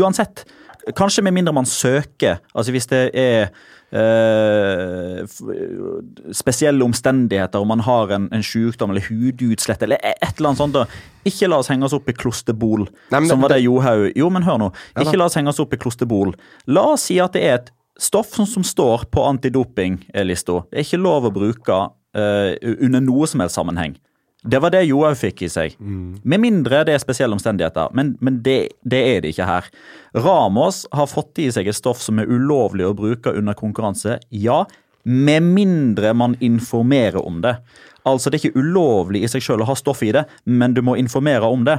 uansett. 0.00 0.46
Kanskje 0.96 1.22
med 1.26 1.36
mindre 1.36 1.52
man 1.54 1.68
søker. 1.68 2.40
Altså 2.54 2.72
hvis 2.72 2.88
det 2.90 3.02
er 3.18 3.50
eh, 3.92 5.26
spesielle 6.32 6.84
omstendigheter, 6.84 7.58
om 7.60 7.68
man 7.68 7.82
har 7.84 8.12
en, 8.16 8.28
en 8.32 8.44
sykdom 8.44 8.90
eller 8.94 9.04
hudutslett 9.08 9.82
eller 9.82 10.00
et 10.02 10.36
eller 10.36 10.52
annet 10.52 10.62
sånt. 10.62 10.76
Da. 10.76 10.86
Ikke 11.28 11.50
la 11.50 11.60
oss 11.60 11.70
henge 11.72 11.86
oss 11.88 11.96
opp 11.96 12.08
i 12.08 12.16
klosterbol, 12.16 12.86
Nei, 13.12 13.24
som 13.28 13.42
var 13.42 13.54
det 13.54 13.62
Johaug 13.64 14.10
Jo, 14.16 14.30
men 14.32 14.46
hør 14.46 14.58
nå. 14.62 14.70
Ikke 15.00 15.18
la 15.18 15.28
oss 15.28 15.38
henge 15.38 15.52
oss 15.52 15.60
opp 15.62 15.74
i 15.76 15.80
klosterbol. 15.80 16.34
La 16.70 16.90
oss 16.94 17.08
si 17.10 17.20
at 17.22 17.36
det 17.36 17.46
er 17.46 17.58
et 17.60 17.72
stoff 18.00 18.32
som, 18.34 18.46
som 18.48 18.64
står 18.64 19.08
på 19.12 19.24
antidopinglista. 19.28 20.62
Det 20.70 20.80
er 20.80 20.86
ikke 20.86 21.02
lov 21.02 21.28
å 21.28 21.34
bruke 21.34 21.80
eh, 22.16 22.54
under 22.80 23.04
noe 23.04 23.28
som 23.28 23.42
helst 23.44 23.58
sammenheng. 23.58 23.98
Det 24.42 24.58
var 24.62 24.72
det 24.72 24.86
Johaug 24.88 25.18
fikk 25.20 25.42
i 25.44 25.50
seg. 25.52 25.74
Med 26.24 26.40
mindre 26.40 26.80
det 26.88 26.94
er 26.94 27.02
spesielle 27.02 27.36
omstendigheter. 27.36 27.90
Men, 27.92 28.14
men 28.24 28.38
det, 28.44 28.72
det 28.88 29.00
er 29.10 29.20
det 29.20 29.34
ikke 29.34 29.48
her. 29.48 29.68
Ramos 30.16 30.86
har 30.96 31.10
fått 31.10 31.42
i 31.42 31.50
seg 31.52 31.68
et 31.68 31.76
stoff 31.76 32.00
som 32.00 32.18
er 32.22 32.30
ulovlig 32.30 32.86
å 32.88 32.94
bruke 32.96 33.34
under 33.36 33.58
konkurranse. 33.58 34.16
Ja, 34.32 34.64
med 35.04 35.44
mindre 35.44 36.14
man 36.16 36.38
informerer 36.40 37.20
om 37.20 37.40
det. 37.44 37.58
Altså, 38.08 38.30
det 38.30 38.38
er 38.38 38.48
ikke 38.48 38.64
ulovlig 38.64 39.24
i 39.24 39.28
seg 39.28 39.44
selv 39.44 39.64
å 39.64 39.68
ha 39.68 39.76
stoff 39.76 40.00
i 40.06 40.12
det, 40.16 40.24
men 40.48 40.72
du 40.72 40.80
må 40.84 40.96
informere 40.96 41.48
om 41.48 41.66
det. 41.68 41.76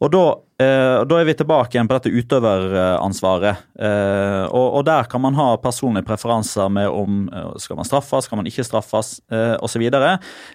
Og 0.00 0.10
da, 0.12 0.24
eh, 0.62 1.02
da 1.08 1.18
er 1.20 1.28
vi 1.28 1.36
tilbake 1.36 1.76
igjen 1.76 1.88
på 1.90 1.98
dette 1.98 2.12
utøveransvaret. 2.14 3.64
Eh, 3.78 4.44
og, 4.48 4.66
og 4.80 4.84
der 4.88 5.08
kan 5.10 5.24
man 5.24 5.38
ha 5.38 5.52
personlige 5.62 6.08
preferanser 6.08 6.72
med 6.72 6.88
om 6.88 7.22
eh, 7.28 7.52
skal 7.62 7.80
man 7.80 7.88
straffes, 7.88 8.28
skal 8.28 8.40
man 8.40 8.50
ikke 8.50 8.66
straffes, 8.66 9.18
eh, 9.32 9.56
osv. 9.60 9.86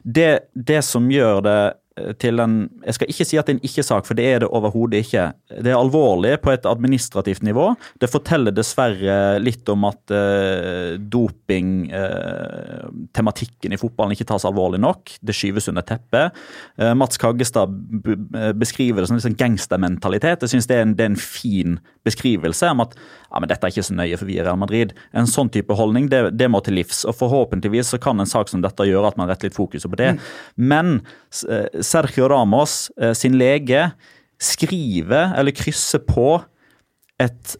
Det, 0.03 0.29
det 0.53 0.81
som 0.85 1.09
gjør 1.11 1.43
det 1.45 1.59
til 2.19 2.39
en 2.43 2.69
Jeg 2.83 2.93
skal 2.97 3.07
ikke 3.11 3.25
si 3.25 3.37
at 3.39 3.45
det 3.47 3.53
er 3.53 3.57
en 3.59 3.67
ikke-sak, 3.69 4.05
for 4.05 4.13
det 4.19 4.25
er 4.27 4.39
det 4.43 4.49
overhodet 4.51 4.99
ikke. 5.05 5.25
Det 5.63 5.71
er 5.71 5.77
alvorlig 5.79 6.33
på 6.43 6.51
et 6.51 6.65
administrativt 6.67 7.41
nivå. 7.47 7.69
Det 8.03 8.09
forteller 8.11 8.51
dessverre 8.51 9.39
litt 9.39 9.69
om 9.71 9.85
at 9.87 10.11
eh, 10.11 10.97
doping-tematikken 12.35 13.73
i 13.73 13.79
fotballen 13.79 14.11
ikke 14.15 14.27
tas 14.29 14.45
alvorlig 14.47 14.79
nok. 14.83 15.15
Det 15.25 15.35
skyves 15.35 15.69
under 15.71 15.81
teppet. 15.87 16.35
Eh, 16.77 16.93
Mats 16.97 17.17
Kaggestad 17.21 17.69
beskriver 18.59 19.01
det 19.01 19.07
som 19.09 19.17
liksom 19.19 19.37
gangstermentalitet. 19.39 20.41
Jeg 20.45 20.49
syns 20.55 20.67
det, 20.69 20.77
en- 20.81 20.95
det 20.95 21.03
er 21.05 21.11
en 21.13 21.19
fin 21.19 21.79
beskrivelse 22.05 22.69
om 22.71 22.81
at 22.85 22.93
ja, 23.31 23.39
men 23.41 23.49
dette 23.49 23.65
er 23.65 23.71
ikke 23.73 23.83
så 23.83 23.95
nøye 23.97 24.17
for 24.17 24.25
vi 24.29 24.37
i 24.37 24.43
Real 24.45 24.57
Madrid. 24.61 24.93
En 25.13 25.25
sånn 25.27 25.49
type 25.51 25.73
holdning 25.75 26.09
det, 26.11 26.37
det 26.37 26.47
må 26.51 26.61
til 26.63 26.73
livs. 26.77 27.03
og 27.05 27.15
Forhåpentligvis 27.17 27.87
så 27.95 27.97
kan 27.99 28.19
en 28.19 28.25
sak 28.29 28.49
som 28.51 28.61
dette 28.63 28.83
gjøre 28.87 29.07
at 29.09 29.17
man 29.17 29.27
retter 29.31 29.47
litt 29.49 29.57
fokuset 29.57 29.89
på 29.91 29.97
det. 29.99 30.13
Men 30.55 31.01
eh, 31.49 31.67
Sergio 31.85 32.29
Ramos 32.31 32.89
eh, 32.99 33.13
sin 33.17 33.37
lege 33.39 33.89
skriver 34.41 35.35
eller 35.37 35.55
krysser 35.55 36.03
på 36.03 36.39
et 37.21 37.55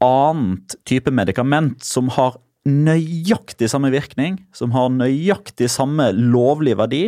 annet 0.00 0.76
type 0.88 1.10
medikament 1.12 1.82
som 1.84 2.12
har 2.14 2.38
nøyaktig 2.68 3.70
samme 3.72 3.88
virkning, 3.92 4.34
som 4.52 4.74
har 4.74 4.90
nøyaktig 4.92 5.70
samme 5.72 6.10
lovlige 6.12 6.76
verdi. 6.76 7.00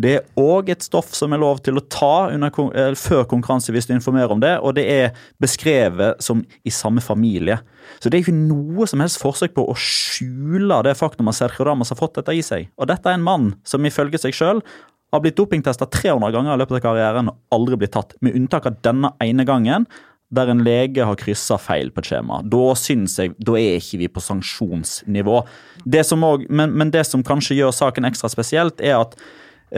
Det 0.00 0.14
er 0.16 0.40
òg 0.40 0.70
et 0.72 0.84
stoff 0.86 1.12
som 1.16 1.34
er 1.34 1.42
lov 1.42 1.60
til 1.64 1.76
å 1.76 1.84
ta 1.92 2.30
under, 2.32 2.96
før 2.96 3.26
konkurranse 3.28 3.72
hvis 3.74 3.90
du 3.90 3.92
informerer 3.94 4.32
om 4.32 4.40
det, 4.40 4.54
og 4.64 4.78
det 4.78 4.86
er 4.88 5.26
beskrevet 5.42 6.24
som 6.24 6.40
i 6.64 6.72
samme 6.72 7.04
familie. 7.04 7.58
Så 8.00 8.08
det 8.08 8.16
er 8.16 8.24
ikke 8.24 8.38
noe 8.38 8.88
som 8.88 9.04
helst 9.04 9.20
forsøk 9.20 9.52
på 9.56 9.66
å 9.68 9.76
skjule 9.76 10.80
det 10.88 10.96
faktum 10.96 11.28
at 11.28 11.36
Sergio 11.36 11.68
Ramos 11.68 11.92
har 11.92 12.00
fått 12.00 12.16
dette 12.22 12.32
i 12.32 12.42
seg. 12.44 12.72
Og 12.80 12.88
dette 12.88 13.10
er 13.10 13.18
en 13.18 13.28
mann 13.28 13.52
som 13.68 13.84
ifølge 13.84 14.22
seg 14.22 14.36
sjøl 14.36 14.64
har 15.14 15.22
blitt 15.22 15.38
dopingtesta 15.38 15.86
300 15.86 16.32
ganger 16.34 16.56
i 16.56 16.60
løpet 16.62 16.80
av 16.80 16.82
karrieren 16.88 17.30
og 17.30 17.54
aldri 17.54 17.78
blitt 17.78 17.94
tatt, 17.94 18.16
med 18.24 18.34
unntak 18.34 18.66
av 18.66 18.80
denne 18.82 19.14
ene 19.22 19.46
gangen 19.46 19.86
der 20.34 20.50
en 20.50 20.64
lege 20.66 21.04
har 21.06 21.18
kryssa 21.20 21.58
feil 21.62 21.92
på 21.94 22.02
et 22.02 22.08
skjema. 22.10 22.40
Da 22.50 22.72
syns 22.78 23.14
jeg, 23.20 23.34
da 23.38 23.54
er 23.60 23.78
ikke 23.78 24.00
vi 24.00 24.10
på 24.10 24.22
sanksjonsnivå. 24.24 25.40
Men, 25.86 26.74
men 26.74 26.90
det 26.94 27.04
som 27.06 27.22
kanskje 27.26 27.60
gjør 27.60 27.74
saken 27.76 28.08
ekstra 28.08 28.30
spesielt, 28.32 28.82
er 28.82 28.98
at 29.04 29.14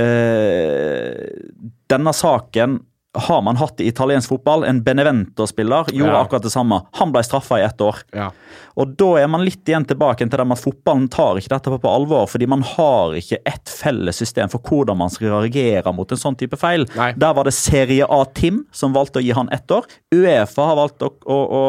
øh, 0.00 1.50
denne 1.92 2.14
saken 2.16 2.80
har 3.18 3.43
man 3.43 3.56
hatt 3.56 3.80
i 3.80 3.88
italiensk 3.90 4.28
fotball. 4.28 4.64
En 4.64 4.82
Benevento-spiller 4.84 5.90
gjorde 5.93 6.12
Ja. 6.12 6.20
akkurat 6.24 6.43
det 6.43 6.51
samme. 6.52 6.82
Han 7.01 7.12
ble 7.12 7.22
straffa 7.22 7.59
i 7.60 7.64
ett 7.64 7.80
år. 7.80 7.97
Ja. 8.12 8.30
Og 8.76 8.97
da 8.97 9.16
er 9.22 9.26
man 9.28 9.44
litt 9.44 9.64
igjen 9.64 9.84
tilbake 9.88 10.18
til 10.18 10.28
det 10.28 10.47
med 10.47 10.59
at 10.59 10.64
fotballen 10.64 11.09
tar 11.10 11.38
ikke 11.40 11.48
dette 11.55 11.78
på, 11.80 11.88
alvor, 11.88 12.26
fordi 12.28 12.47
man 12.47 12.62
har 12.62 13.14
ikke 13.16 13.38
ett 13.47 13.68
felles 13.68 14.16
system 14.16 14.48
for 14.52 14.60
hvordan 14.60 14.97
man 15.01 15.10
skal 15.10 15.32
reagere 15.40 15.93
mot 15.97 16.12
en 16.12 16.20
sånn 16.20 16.36
type 16.36 16.56
feil. 16.60 16.86
Nei. 16.97 17.12
Der 17.16 17.32
var 17.34 17.44
det 17.48 17.55
Serie 17.56 18.05
A 18.09 18.24
Tim 18.34 18.64
som 18.72 18.93
valgte 18.93 19.18
å 19.20 19.24
gi 19.24 19.32
han 19.32 19.48
ett 19.52 19.70
år. 19.70 19.84
Uefa 20.14 20.66
har 20.70 20.76
valgt 20.76 21.02
å, 21.02 21.12
å, 21.24 21.36
å, 21.60 21.62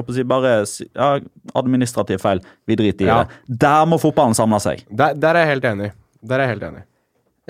å, 0.00 0.04
å, 0.04 0.12
si 0.16 0.24
bare 0.24 0.64
ja, 0.94 1.18
administrativ 1.54 2.22
feil. 2.24 2.40
Vi 2.66 2.76
driter 2.80 3.04
i 3.04 3.10
det. 3.10 3.40
Der 3.66 3.84
må 3.86 4.00
fotballen 4.00 4.34
samle 4.38 4.60
seg. 4.64 4.86
Der, 4.90 5.14
der 5.14 5.36
er 5.36 5.44
jeg 5.44 5.56
helt 5.58 5.64
enig. 5.74 5.92
Der 6.22 6.38
er 6.40 6.48
jeg 6.48 6.56
helt 6.56 6.70
enig. 6.72 6.86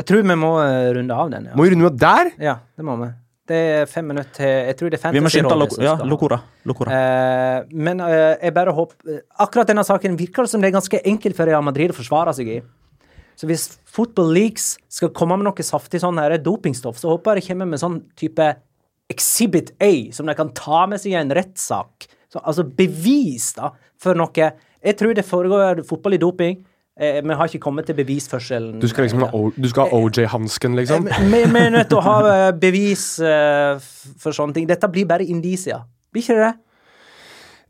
Jeg 0.01 0.07
tror 0.09 0.23
vi 0.25 0.37
må 0.39 0.55
eh, 0.65 0.91
runde 0.97 1.17
av 1.17 1.33
den. 1.33 1.51
Ja, 1.51 1.57
Må 1.59 1.67
vi 1.67 1.75
runde 1.75 1.91
av 1.91 1.99
der? 2.01 2.33
ja 2.41 2.57
det 2.77 2.87
må 2.87 2.97
vi. 3.03 3.11
Det 3.51 3.59
er 3.59 3.89
fem 3.91 4.07
minutter 4.07 4.31
til 4.37 4.51
Jeg 4.69 4.77
tror 4.79 4.93
det 4.93 4.99
er 5.03 5.15
Vi 5.17 5.23
må 5.25 5.31
skynde 5.33 5.57
lo 5.59 5.67
ja. 5.83 5.97
Locora. 6.07 6.39
Eh, 6.95 7.73
men 7.75 8.03
eh, 8.05 8.37
jeg 8.47 8.55
bare 8.55 8.75
håper 8.77 9.17
Akkurat 9.43 9.73
denne 9.73 9.83
saken 9.87 10.15
virker 10.21 10.47
det 10.47 10.53
som 10.53 10.63
det 10.63 10.71
er 10.71 10.77
ganske 10.77 11.01
enkelt 11.13 11.37
for 11.39 11.51
Real 11.51 11.65
Madrid 11.67 11.91
å 11.91 11.97
forsvare 11.99 12.35
seg 12.37 12.53
i. 12.55 12.61
Så 13.41 13.49
hvis 13.51 13.67
Football 13.89 14.35
Leaks 14.37 14.75
skal 14.93 15.13
komme 15.17 15.39
med 15.41 15.49
noe 15.49 15.65
saftig 15.67 16.03
sånn 16.03 16.21
her 16.21 16.37
dopingstoff, 16.45 16.99
så 17.01 17.15
håper 17.15 17.39
jeg 17.41 17.43
de 17.43 17.51
kommer 17.51 17.71
med 17.73 17.83
sånn 17.83 18.03
type 18.21 18.49
Exhibit 19.11 19.73
A, 19.83 19.91
som 20.15 20.29
de 20.29 20.37
kan 20.39 20.53
ta 20.55 20.85
med 20.87 21.01
seg 21.03 21.15
i 21.15 21.19
en 21.19 21.33
rettssak. 21.35 22.07
Så, 22.31 22.39
altså 22.45 22.63
bevis, 22.63 23.49
da, 23.57 23.73
for 23.99 24.19
noe. 24.19 24.51
Jeg 24.85 24.99
tror 25.01 25.17
det 25.17 25.27
foregår 25.27 25.83
fotball 25.89 26.15
i 26.15 26.21
doping. 26.23 26.61
Eh, 27.01 27.23
vi 27.25 27.33
har 27.35 27.49
ikke 27.49 27.63
kommet 27.65 27.87
til 27.89 27.97
bevisførselen. 27.97 28.75
Du 28.81 28.87
skal 28.91 29.07
liksom 29.07 29.23
ha, 29.25 29.31
O- 29.33 29.53
du 29.57 29.69
skal 29.71 29.89
ha 29.89 29.97
OJ-hansken, 29.97 30.75
liksom? 30.77 31.07
Vi, 31.09 31.39
vi 31.49 31.63
er 31.65 31.71
nødt 31.73 31.89
til 31.89 31.97
å 31.97 32.03
ha 32.05 32.17
eh, 32.29 32.51
bevis 32.61 33.05
eh, 33.25 33.79
for 34.21 34.37
sånne 34.37 34.53
ting. 34.59 34.67
Dette 34.69 34.89
blir 34.93 35.07
bare 35.09 35.25
indisier. 35.25 35.81
Blir 36.13 36.23
ikke 36.27 36.37
det 36.37 36.45
det? 36.51 36.57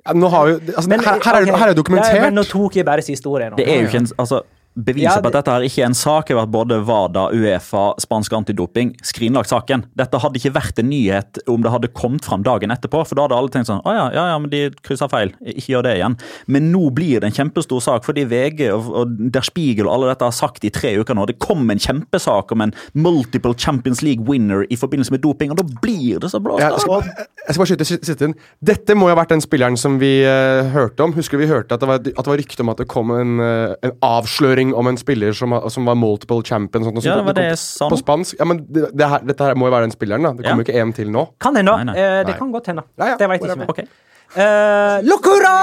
Ja, 0.08 0.14
nå 0.16 0.30
har 0.32 0.46
vi, 0.48 0.54
altså, 0.72 0.88
Men, 0.88 1.00
her, 1.04 1.20
her, 1.22 1.36
er, 1.38 1.44
det- 1.46 1.54
her 1.60 1.66
er 1.68 1.74
det 1.74 1.76
dokumentert. 1.78 2.16
Ja, 2.16 2.24
men 2.26 2.34
nå 2.40 2.42
tok 2.48 2.74
jeg 2.80 2.84
bare 2.88 3.02
siste 3.06 3.28
ordet. 3.30 3.50
nå. 3.52 3.56
Det 3.60 3.68
er 3.68 3.82
jo 3.84 3.86
ikke 3.92 4.00
en, 4.02 4.08
altså, 4.18 4.42
Beviset 4.76 5.02
Ja, 5.02 5.16
på 5.20 5.26
at 5.32 5.34
dette 5.34 5.50
her 5.50 5.64
ikke 5.66 5.82
er 5.82 5.88
en 5.90 5.96
sak, 5.98 6.28
jo 6.30 6.38
at 6.38 6.48
både 6.54 6.76
WADA, 6.86 7.24
Uefa, 7.34 7.88
spansk 8.00 8.32
antidoping 8.38 8.92
skrinlagt 9.02 9.50
saken. 9.50 9.82
Dette 9.98 10.20
hadde 10.22 10.38
ikke 10.38 10.52
vært 10.54 10.78
en 10.78 10.88
nyhet 10.88 11.40
om 11.50 11.60
det 11.64 11.72
hadde 11.74 11.88
kommet 11.92 12.24
fram 12.24 12.44
dagen 12.46 12.70
etterpå, 12.70 13.02
for 13.08 13.18
da 13.18 13.24
hadde 13.26 13.34
alle 13.40 13.50
tenkt 13.50 13.66
sånn 13.66 13.82
Å 13.82 13.94
ja, 13.96 14.04
ja, 14.14 14.24
ja, 14.30 14.36
men 14.38 14.52
de 14.52 14.60
kryssa 14.86 15.08
feil. 15.10 15.32
Ikke 15.42 15.72
gjør 15.74 15.82
det 15.88 15.96
igjen. 15.98 16.14
Men 16.46 16.70
nå 16.70 16.84
blir 16.94 17.18
det 17.20 17.32
en 17.32 17.36
kjempestor 17.40 17.82
sak, 17.82 18.06
fordi 18.06 18.24
VG 18.30 18.62
og, 18.70 18.92
og 19.02 19.16
Der 19.34 19.42
Spiegel 19.48 19.88
og 19.90 19.96
alle 19.96 20.12
dette 20.12 20.28
har 20.30 20.36
sagt 20.38 20.64
i 20.64 20.70
tre 20.70 20.94
uker 21.02 21.18
nå. 21.18 21.26
Det 21.32 21.40
kom 21.42 21.66
en 21.74 21.82
kjempesak 21.82 22.54
om 22.54 22.62
en 22.68 22.74
multiple 22.94 23.58
Champions 23.58 24.04
League 24.06 24.22
winner 24.30 24.62
i 24.70 24.78
forbindelse 24.78 25.10
med 25.16 25.24
doping, 25.26 25.50
og 25.50 25.58
da 25.58 25.66
blir 25.82 26.22
det 26.22 26.30
så 26.30 26.38
blåst 26.40 26.62
Jeg 26.62 26.78
av. 26.78 27.10
jeg 27.10 27.56
skal 27.56 27.64
bare 27.64 27.70
skyte 27.74 27.88
si- 27.90 28.00
siste 28.06 28.30
inn. 28.30 28.38
Dette 28.62 28.94
må 28.94 29.10
jo 29.10 29.16
ha 29.16 29.20
vært 29.24 29.34
den 29.34 29.42
spilleren 29.42 29.76
som 29.76 29.98
vi 29.98 30.20
uh, 30.22 30.62
hørte 30.70 31.02
om. 31.02 31.12
Husker 31.18 31.42
vi 31.42 31.50
hørte 31.50 31.74
at 31.74 31.82
det 31.82 31.90
var, 31.90 31.98
at 32.06 32.06
det 32.22 32.30
var 32.30 32.38
rykte 32.38 32.62
om 32.62 32.70
at 32.70 32.84
det 32.84 32.88
kom 32.92 33.10
en, 33.18 33.36
uh, 33.42 33.74
en 33.82 33.96
avsløring 34.06 34.59
om 34.76 34.86
en 34.90 34.98
spiller 35.00 35.32
som, 35.36 35.54
som 35.72 35.86
var 35.88 35.96
multiple 35.98 36.42
champion? 36.46 36.84
Sånt, 36.86 36.98
og 37.00 37.04
Ja, 37.04 37.14
sånt. 37.16 37.20
det 37.20 37.26
var 37.26 37.36
det 37.38 37.46
kom 37.50 37.88
jeg 37.88 37.94
På 37.94 37.98
spansk. 38.02 38.36
Ja, 38.38 38.44
men 38.50 38.60
det, 38.68 38.82
det 38.96 39.08
her, 39.08 39.24
Dette 39.30 39.48
her 39.48 39.54
må 39.58 39.66
jo 39.70 39.72
være 39.74 39.88
den 39.88 39.94
spilleren, 39.96 40.22
da. 40.28 40.32
Det 40.36 40.44
kommer 40.44 40.60
Ja. 40.62 40.66
jo 40.66 40.68
ikke 40.68 40.82
en 40.84 40.92
til 41.00 41.10
nå. 41.14 41.24
Kan 41.40 41.56
hende. 41.56 41.72
Nei, 41.80 41.84
nei. 41.90 41.96
Eh, 41.96 42.18
det 42.24 42.32
Nei. 42.34 42.38
kan 42.38 42.52
godt 42.52 42.66
hende. 42.72 42.84
Ja, 42.98 43.06
ja, 43.12 43.16
det 43.16 43.28
veit 43.32 43.42
ikke 43.48 43.76
vi. 43.80 43.88
Eh, 44.36 45.00
Locura! 45.08 45.54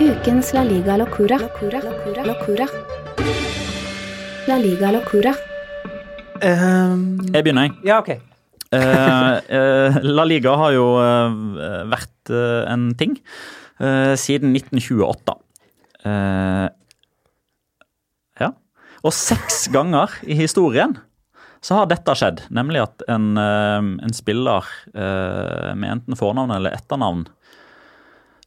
Ukens 0.00 0.52
La 0.54 0.62
Liga 0.64 0.96
Locura. 0.96 1.38
Locura. 1.38 1.80
Locura. 1.82 2.24
Locura. 2.24 2.66
La 4.48 4.56
Liga 4.56 4.90
Locura. 4.94 5.34
Jeg 6.40 7.42
begynner, 7.44 7.66
jeg. 7.68 7.72
Ja, 7.84 7.98
OK. 7.98 8.10
Eh, 8.70 9.98
La 10.04 10.24
Liga 10.28 10.54
har 10.60 10.72
jo 10.76 10.86
vært 11.90 12.32
en 12.70 12.90
ting 13.00 13.16
eh, 13.80 14.14
siden 14.20 14.52
1928. 14.54 15.34
Eh, 16.08 16.68
ja. 18.40 18.50
Og 19.04 19.14
seks 19.14 19.66
ganger 19.74 20.14
i 20.26 20.36
historien 20.38 20.96
så 21.64 21.80
har 21.80 21.88
dette 21.90 22.14
skjedd. 22.14 22.44
Nemlig 22.54 22.84
at 22.84 23.02
en, 23.10 23.32
eh, 23.36 23.88
en 24.06 24.14
spiller 24.14 24.66
eh, 24.94 25.74
med 25.74 25.90
enten 25.96 26.18
fornavn 26.18 26.54
eller 26.54 26.76
etternavn 26.76 27.26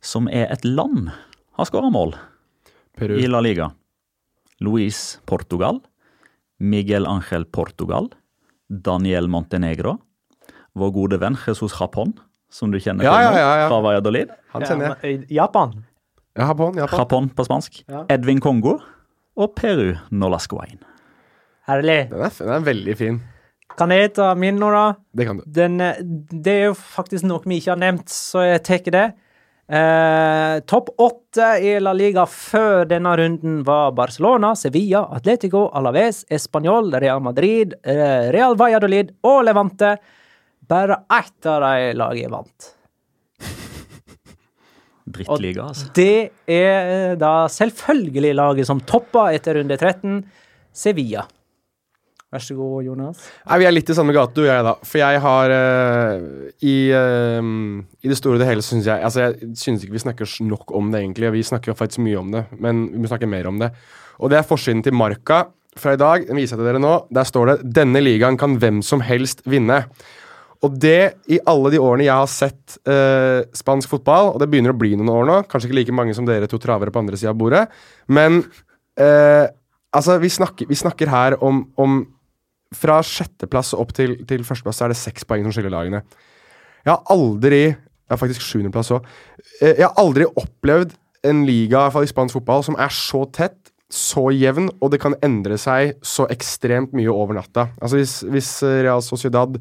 som 0.02 0.28
er 0.32 0.48
et 0.50 0.64
land, 0.66 1.12
har 1.60 1.68
skåra 1.70 1.92
mål 1.94 2.16
Peru. 2.98 3.20
i 3.22 3.28
La 3.30 3.42
Liga. 3.44 3.70
Luis 4.62 5.20
Portugal, 5.30 5.80
Miguel 6.62 7.06
Ángel 7.10 7.46
Portugal, 7.46 8.10
Daniel 8.70 9.28
Montenegro, 9.28 9.98
vår 10.78 10.92
gode 10.96 11.20
venn 11.22 11.38
Jesus 11.46 11.74
Japon, 11.78 12.14
som 12.52 12.72
du 12.72 12.80
kjenner 12.80 13.04
Ja, 13.06 13.14
til 13.18 13.26
ja, 13.26 13.32
ja, 13.38 13.54
ja. 13.64 13.70
fra 13.70 13.80
Valladolid. 13.84 14.32
Han 14.54 14.66
kjenner 14.66 14.96
jeg. 15.02 15.22
Eh, 15.22 15.36
Japan. 15.36 15.74
Japon, 16.38 16.78
Japan. 16.80 17.00
Japon 17.00 17.30
på 17.36 17.46
spansk. 17.48 17.82
Ja. 17.92 18.06
Edvin 18.14 18.40
Kongo 18.44 18.78
og 19.36 19.56
Peru 19.58 19.96
Nolascoain. 20.12 20.80
Herlig. 21.68 22.06
Den 22.12 22.24
er, 22.26 22.38
den 22.38 22.54
er 22.56 22.66
veldig 22.66 22.96
fin. 23.00 23.20
Kan 23.80 23.92
jeg 23.96 24.14
ta 24.18 24.32
min 24.36 24.58
nå, 24.60 24.70
da? 24.74 24.86
Det 25.16 25.28
kan 25.28 25.40
du. 25.40 25.44
Den, 25.48 25.80
eh, 25.82 26.00
det 26.04 26.54
er 26.54 26.66
jo 26.72 26.78
faktisk 26.78 27.28
noe 27.28 27.44
vi 27.46 27.62
ikke 27.62 27.74
har 27.74 27.84
nevnt, 27.84 28.12
så 28.12 28.44
jeg 28.46 28.64
tar 28.68 28.96
det. 28.96 29.06
Eh, 29.72 30.56
Topp 30.68 30.90
åtte 31.00 31.54
i 31.64 31.78
La 31.80 31.94
Liga 31.96 32.26
før 32.28 32.84
denne 32.90 33.14
runden 33.16 33.62
var 33.68 33.94
Barcelona, 33.96 34.52
Sevilla, 34.60 35.06
Atletico, 35.16 35.70
Alaves, 35.74 36.26
Español, 36.30 36.92
Real 37.00 37.22
Madrid, 37.24 37.78
eh, 37.84 38.32
Real 38.36 38.58
Valladolid 38.60 39.14
og 39.24 39.46
Levante. 39.48 39.96
Bare 40.68 41.04
ett 41.20 41.46
av 41.46 41.62
de 41.62 41.94
lagene 41.94 42.32
vant. 42.32 42.74
Drittliga, 45.16 45.68
altså. 45.72 45.92
Det 45.96 46.32
er 46.50 46.90
eh, 46.96 47.14
da 47.20 47.36
selvfølgelig 47.52 48.34
laget 48.38 48.70
som 48.70 48.82
topper 48.88 49.36
etter 49.38 49.60
runde 49.60 49.78
13, 49.78 50.20
Sevilla. 50.74 51.28
Vær 52.32 52.40
så 52.40 52.56
god, 52.56 52.86
Jonas. 52.88 53.24
Nei, 53.44 53.58
Vi 53.60 53.66
er 53.68 53.74
litt 53.76 53.90
i 53.92 53.96
samme 53.96 54.14
gate, 54.16 54.32
du 54.38 54.46
og 54.46 54.48
jeg, 54.48 54.64
da. 54.64 54.74
For 54.88 55.02
jeg 55.02 55.24
har 55.26 55.52
uh, 55.52 56.28
i, 56.64 56.76
uh, 56.96 57.50
I 58.00 58.12
det 58.12 58.16
store 58.16 58.38
og 58.38 58.44
det 58.44 58.48
hele 58.48 58.64
syns 58.64 58.88
jeg 58.88 59.04
Altså, 59.04 59.26
jeg 59.26 59.50
syns 59.60 59.84
ikke 59.84 59.98
vi 59.98 60.04
snakker 60.06 60.38
nok 60.48 60.72
om 60.80 60.94
det, 60.94 61.02
egentlig. 61.04 61.34
Vi 61.36 61.44
snakker 61.50 61.76
faktisk 61.76 62.06
mye 62.06 62.22
om 62.22 62.32
det, 62.32 62.46
men 62.56 62.86
vi 62.94 63.04
må 63.04 63.12
snakke 63.12 63.28
mer 63.28 63.52
om 63.52 63.60
det. 63.60 63.74
Og 64.24 64.32
det 64.32 64.40
er 64.40 64.48
forsiden 64.48 64.80
til 64.86 64.96
Marka 64.96 65.44
fra 65.76 65.98
i 65.98 66.00
dag. 66.00 66.24
Den 66.30 66.40
viser 66.40 66.56
jeg 66.56 66.64
til 66.64 66.72
dere 66.72 66.84
nå. 66.84 66.94
Der 67.12 67.28
står 67.28 67.52
det 67.52 67.58
'Denne 67.76 68.00
ligaen 68.00 68.40
kan 68.40 68.56
hvem 68.56 68.80
som 68.82 69.04
helst 69.04 69.44
vinne'. 69.44 69.84
Og 70.62 70.76
det, 70.78 71.16
i 71.34 71.40
alle 71.50 71.72
de 71.74 71.80
årene 71.82 72.06
jeg 72.06 72.14
har 72.14 72.30
sett 72.30 72.76
eh, 72.90 73.42
spansk 73.58 73.90
fotball, 73.90 74.34
og 74.34 74.42
det 74.42 74.48
begynner 74.52 74.76
å 74.76 74.78
bli 74.78 74.94
noen 74.94 75.10
år 75.10 75.26
nå, 75.26 75.38
kanskje 75.50 75.72
ikke 75.72 75.80
like 75.80 75.96
mange 75.98 76.14
som 76.18 76.28
dere 76.28 76.50
to 76.50 76.60
travere 76.62 76.94
på 76.94 77.02
andre 77.02 77.18
sida 77.18 77.34
av 77.34 77.40
bordet, 77.40 77.64
men 78.14 78.44
eh, 79.02 79.48
altså, 79.90 80.20
vi 80.22 80.30
snakker, 80.30 80.70
vi 80.70 80.78
snakker 80.78 81.10
her 81.12 81.40
om, 81.44 81.66
om 81.82 82.04
Fra 82.72 83.02
sjetteplass 83.04 83.74
opp 83.76 83.90
til, 83.92 84.14
til 84.24 84.46
førsteplass 84.48 84.78
så 84.80 84.86
er 84.86 84.94
det 84.94 85.00
seks 85.02 85.26
poeng 85.28 85.42
som 85.44 85.52
skiller 85.52 85.74
lagene. 85.74 86.00
Jeg 86.86 86.94
har 86.94 87.02
aldri 87.12 87.66
Jeg 87.66 88.14
har 88.14 88.20
faktisk 88.22 88.46
sjuendeplass 88.46 88.94
òg. 88.96 89.10
Jeg 89.60 89.84
har 89.84 89.98
aldri 90.00 90.24
opplevd 90.40 90.94
en 91.28 91.44
liga, 91.48 91.76
i 91.76 91.82
hvert 91.82 91.96
fall 91.98 92.08
i 92.08 92.12
spansk 92.12 92.38
fotball, 92.38 92.64
som 92.64 92.78
er 92.80 92.94
så 92.96 93.26
tett, 93.36 93.74
så 93.92 94.30
jevn, 94.32 94.70
og 94.80 94.94
det 94.94 95.02
kan 95.04 95.18
endre 95.24 95.58
seg 95.60 95.98
så 96.04 96.26
ekstremt 96.32 96.96
mye 96.96 97.12
over 97.12 97.36
natta. 97.36 97.70
Altså 97.82 98.00
Hvis, 98.00 98.16
hvis 98.24 98.52
Real 98.64 99.04
Sociedad 99.04 99.60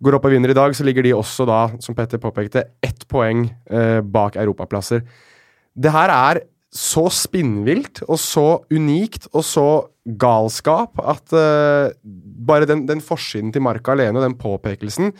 går 0.00 0.16
opp 0.16 0.28
og 0.28 0.34
vinner 0.34 0.52
i 0.52 0.56
dag, 0.56 0.74
så 0.76 0.86
ligger 0.86 1.04
de 1.04 1.16
også 1.16 1.46
da, 1.48 1.60
som 1.82 1.96
Petter 1.96 2.20
påpekte, 2.22 2.64
ett 2.82 3.04
poeng 3.10 3.46
eh, 3.70 4.00
bak 4.00 4.38
europaplasser. 4.40 5.04
Det 5.76 5.92
her 5.92 6.12
er 6.14 6.42
så 6.70 7.08
spinnvilt 7.10 8.04
og 8.06 8.18
så 8.22 8.46
unikt 8.70 9.26
og 9.32 9.42
så 9.46 9.66
galskap 10.20 11.00
at 11.02 11.34
eh, 11.36 11.92
bare 12.46 12.68
den, 12.70 12.86
den 12.88 13.02
forsiden 13.04 13.50
til 13.52 13.64
Marka 13.66 13.92
alene 13.96 14.20
og 14.20 14.26
den 14.28 14.38
påpekelsen 14.38 15.12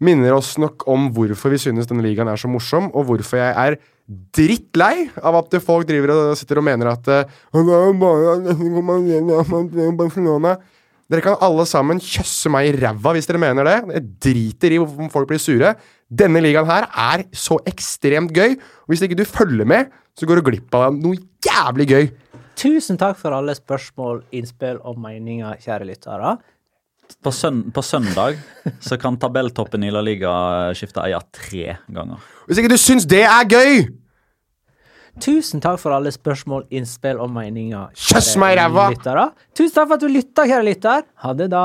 minner 0.00 0.32
oss 0.32 0.54
nok 0.60 0.86
om 0.88 1.10
hvorfor 1.12 1.52
vi 1.52 1.60
synes 1.60 1.88
denne 1.88 2.04
ligaen 2.06 2.30
er 2.32 2.40
så 2.40 2.48
morsom, 2.48 2.88
og 2.96 3.04
hvorfor 3.10 3.36
jeg 3.36 3.52
er 3.52 3.76
drittlei 4.34 5.10
av 5.20 5.36
at 5.42 5.54
folk 5.62 5.86
driver 5.86 6.14
og 6.14 6.38
sitter 6.40 6.58
og 6.58 6.66
mener 6.66 6.90
at 6.94 7.10
eh, 7.12 7.28
«Det 11.10 11.18
er 11.18 11.24
jo 11.24 11.32
bare 11.32 11.38
Barcelona». 11.40 11.40
Dere 11.40 11.40
kan 11.40 11.40
alle 11.42 11.64
sammen 11.66 11.98
kjøsse 11.98 12.50
meg 12.54 12.68
i 12.68 12.74
ræva 12.78 13.12
hvis 13.16 13.26
dere 13.26 13.40
mener 13.42 13.66
det. 13.66 13.78
Jeg 13.96 14.02
driter 14.22 14.74
i 14.76 14.78
om 14.78 15.08
folk 15.10 15.26
blir 15.26 15.40
sure. 15.42 15.72
Denne 16.06 16.38
ligaen 16.42 16.68
her 16.68 16.86
er 16.86 17.24
så 17.34 17.58
ekstremt 17.66 18.30
gøy. 18.30 18.54
Og 18.54 18.94
hvis 18.94 19.02
ikke 19.02 19.18
du 19.18 19.24
følger 19.26 19.66
med, 19.66 19.90
så 20.14 20.28
går 20.28 20.38
du 20.38 20.46
glipp 20.46 20.74
av 20.78 20.94
noe 20.94 21.18
jævlig 21.42 21.88
gøy. 21.90 22.06
Tusen 22.60 22.98
takk 23.00 23.18
for 23.18 23.34
alle 23.34 23.56
spørsmål, 23.58 24.22
innspill 24.36 24.78
og 24.86 25.00
meninger, 25.02 25.58
kjære 25.64 25.88
lyttere. 25.88 26.36
På, 27.24 27.32
søn 27.34 27.64
på 27.74 27.82
søndag 27.82 28.38
så 28.78 28.94
kan 29.00 29.16
tabelltoppen 29.18 29.82
i 29.82 29.90
La 29.90 30.02
Liga 30.04 30.30
skifte 30.78 31.02
eier 31.02 31.24
tre 31.34 31.80
ganger. 31.90 32.22
Hvis 32.46 32.62
ikke 32.62 32.70
du 32.70 32.78
syns 32.78 33.08
det 33.10 33.24
er 33.26 33.50
gøy! 33.50 33.88
Tusen 35.20 35.60
takk 35.60 35.80
for 35.82 35.92
alle 35.92 36.12
spørsmål, 36.14 36.64
innspill 36.72 37.20
og 37.20 37.30
meninger. 37.34 37.92
Kjøss 37.94 38.34
meg 38.40 38.56
i 38.56 38.60
ræva! 38.60 38.86
Tusen 39.56 39.74
takk 39.76 39.90
for 39.90 39.98
at 39.98 40.04
du 40.04 40.08
lytta, 40.08 40.46
kjære 40.48 40.66
lytter. 40.70 41.04
Ha 41.24 41.32
det, 41.36 41.50
da. 41.52 41.64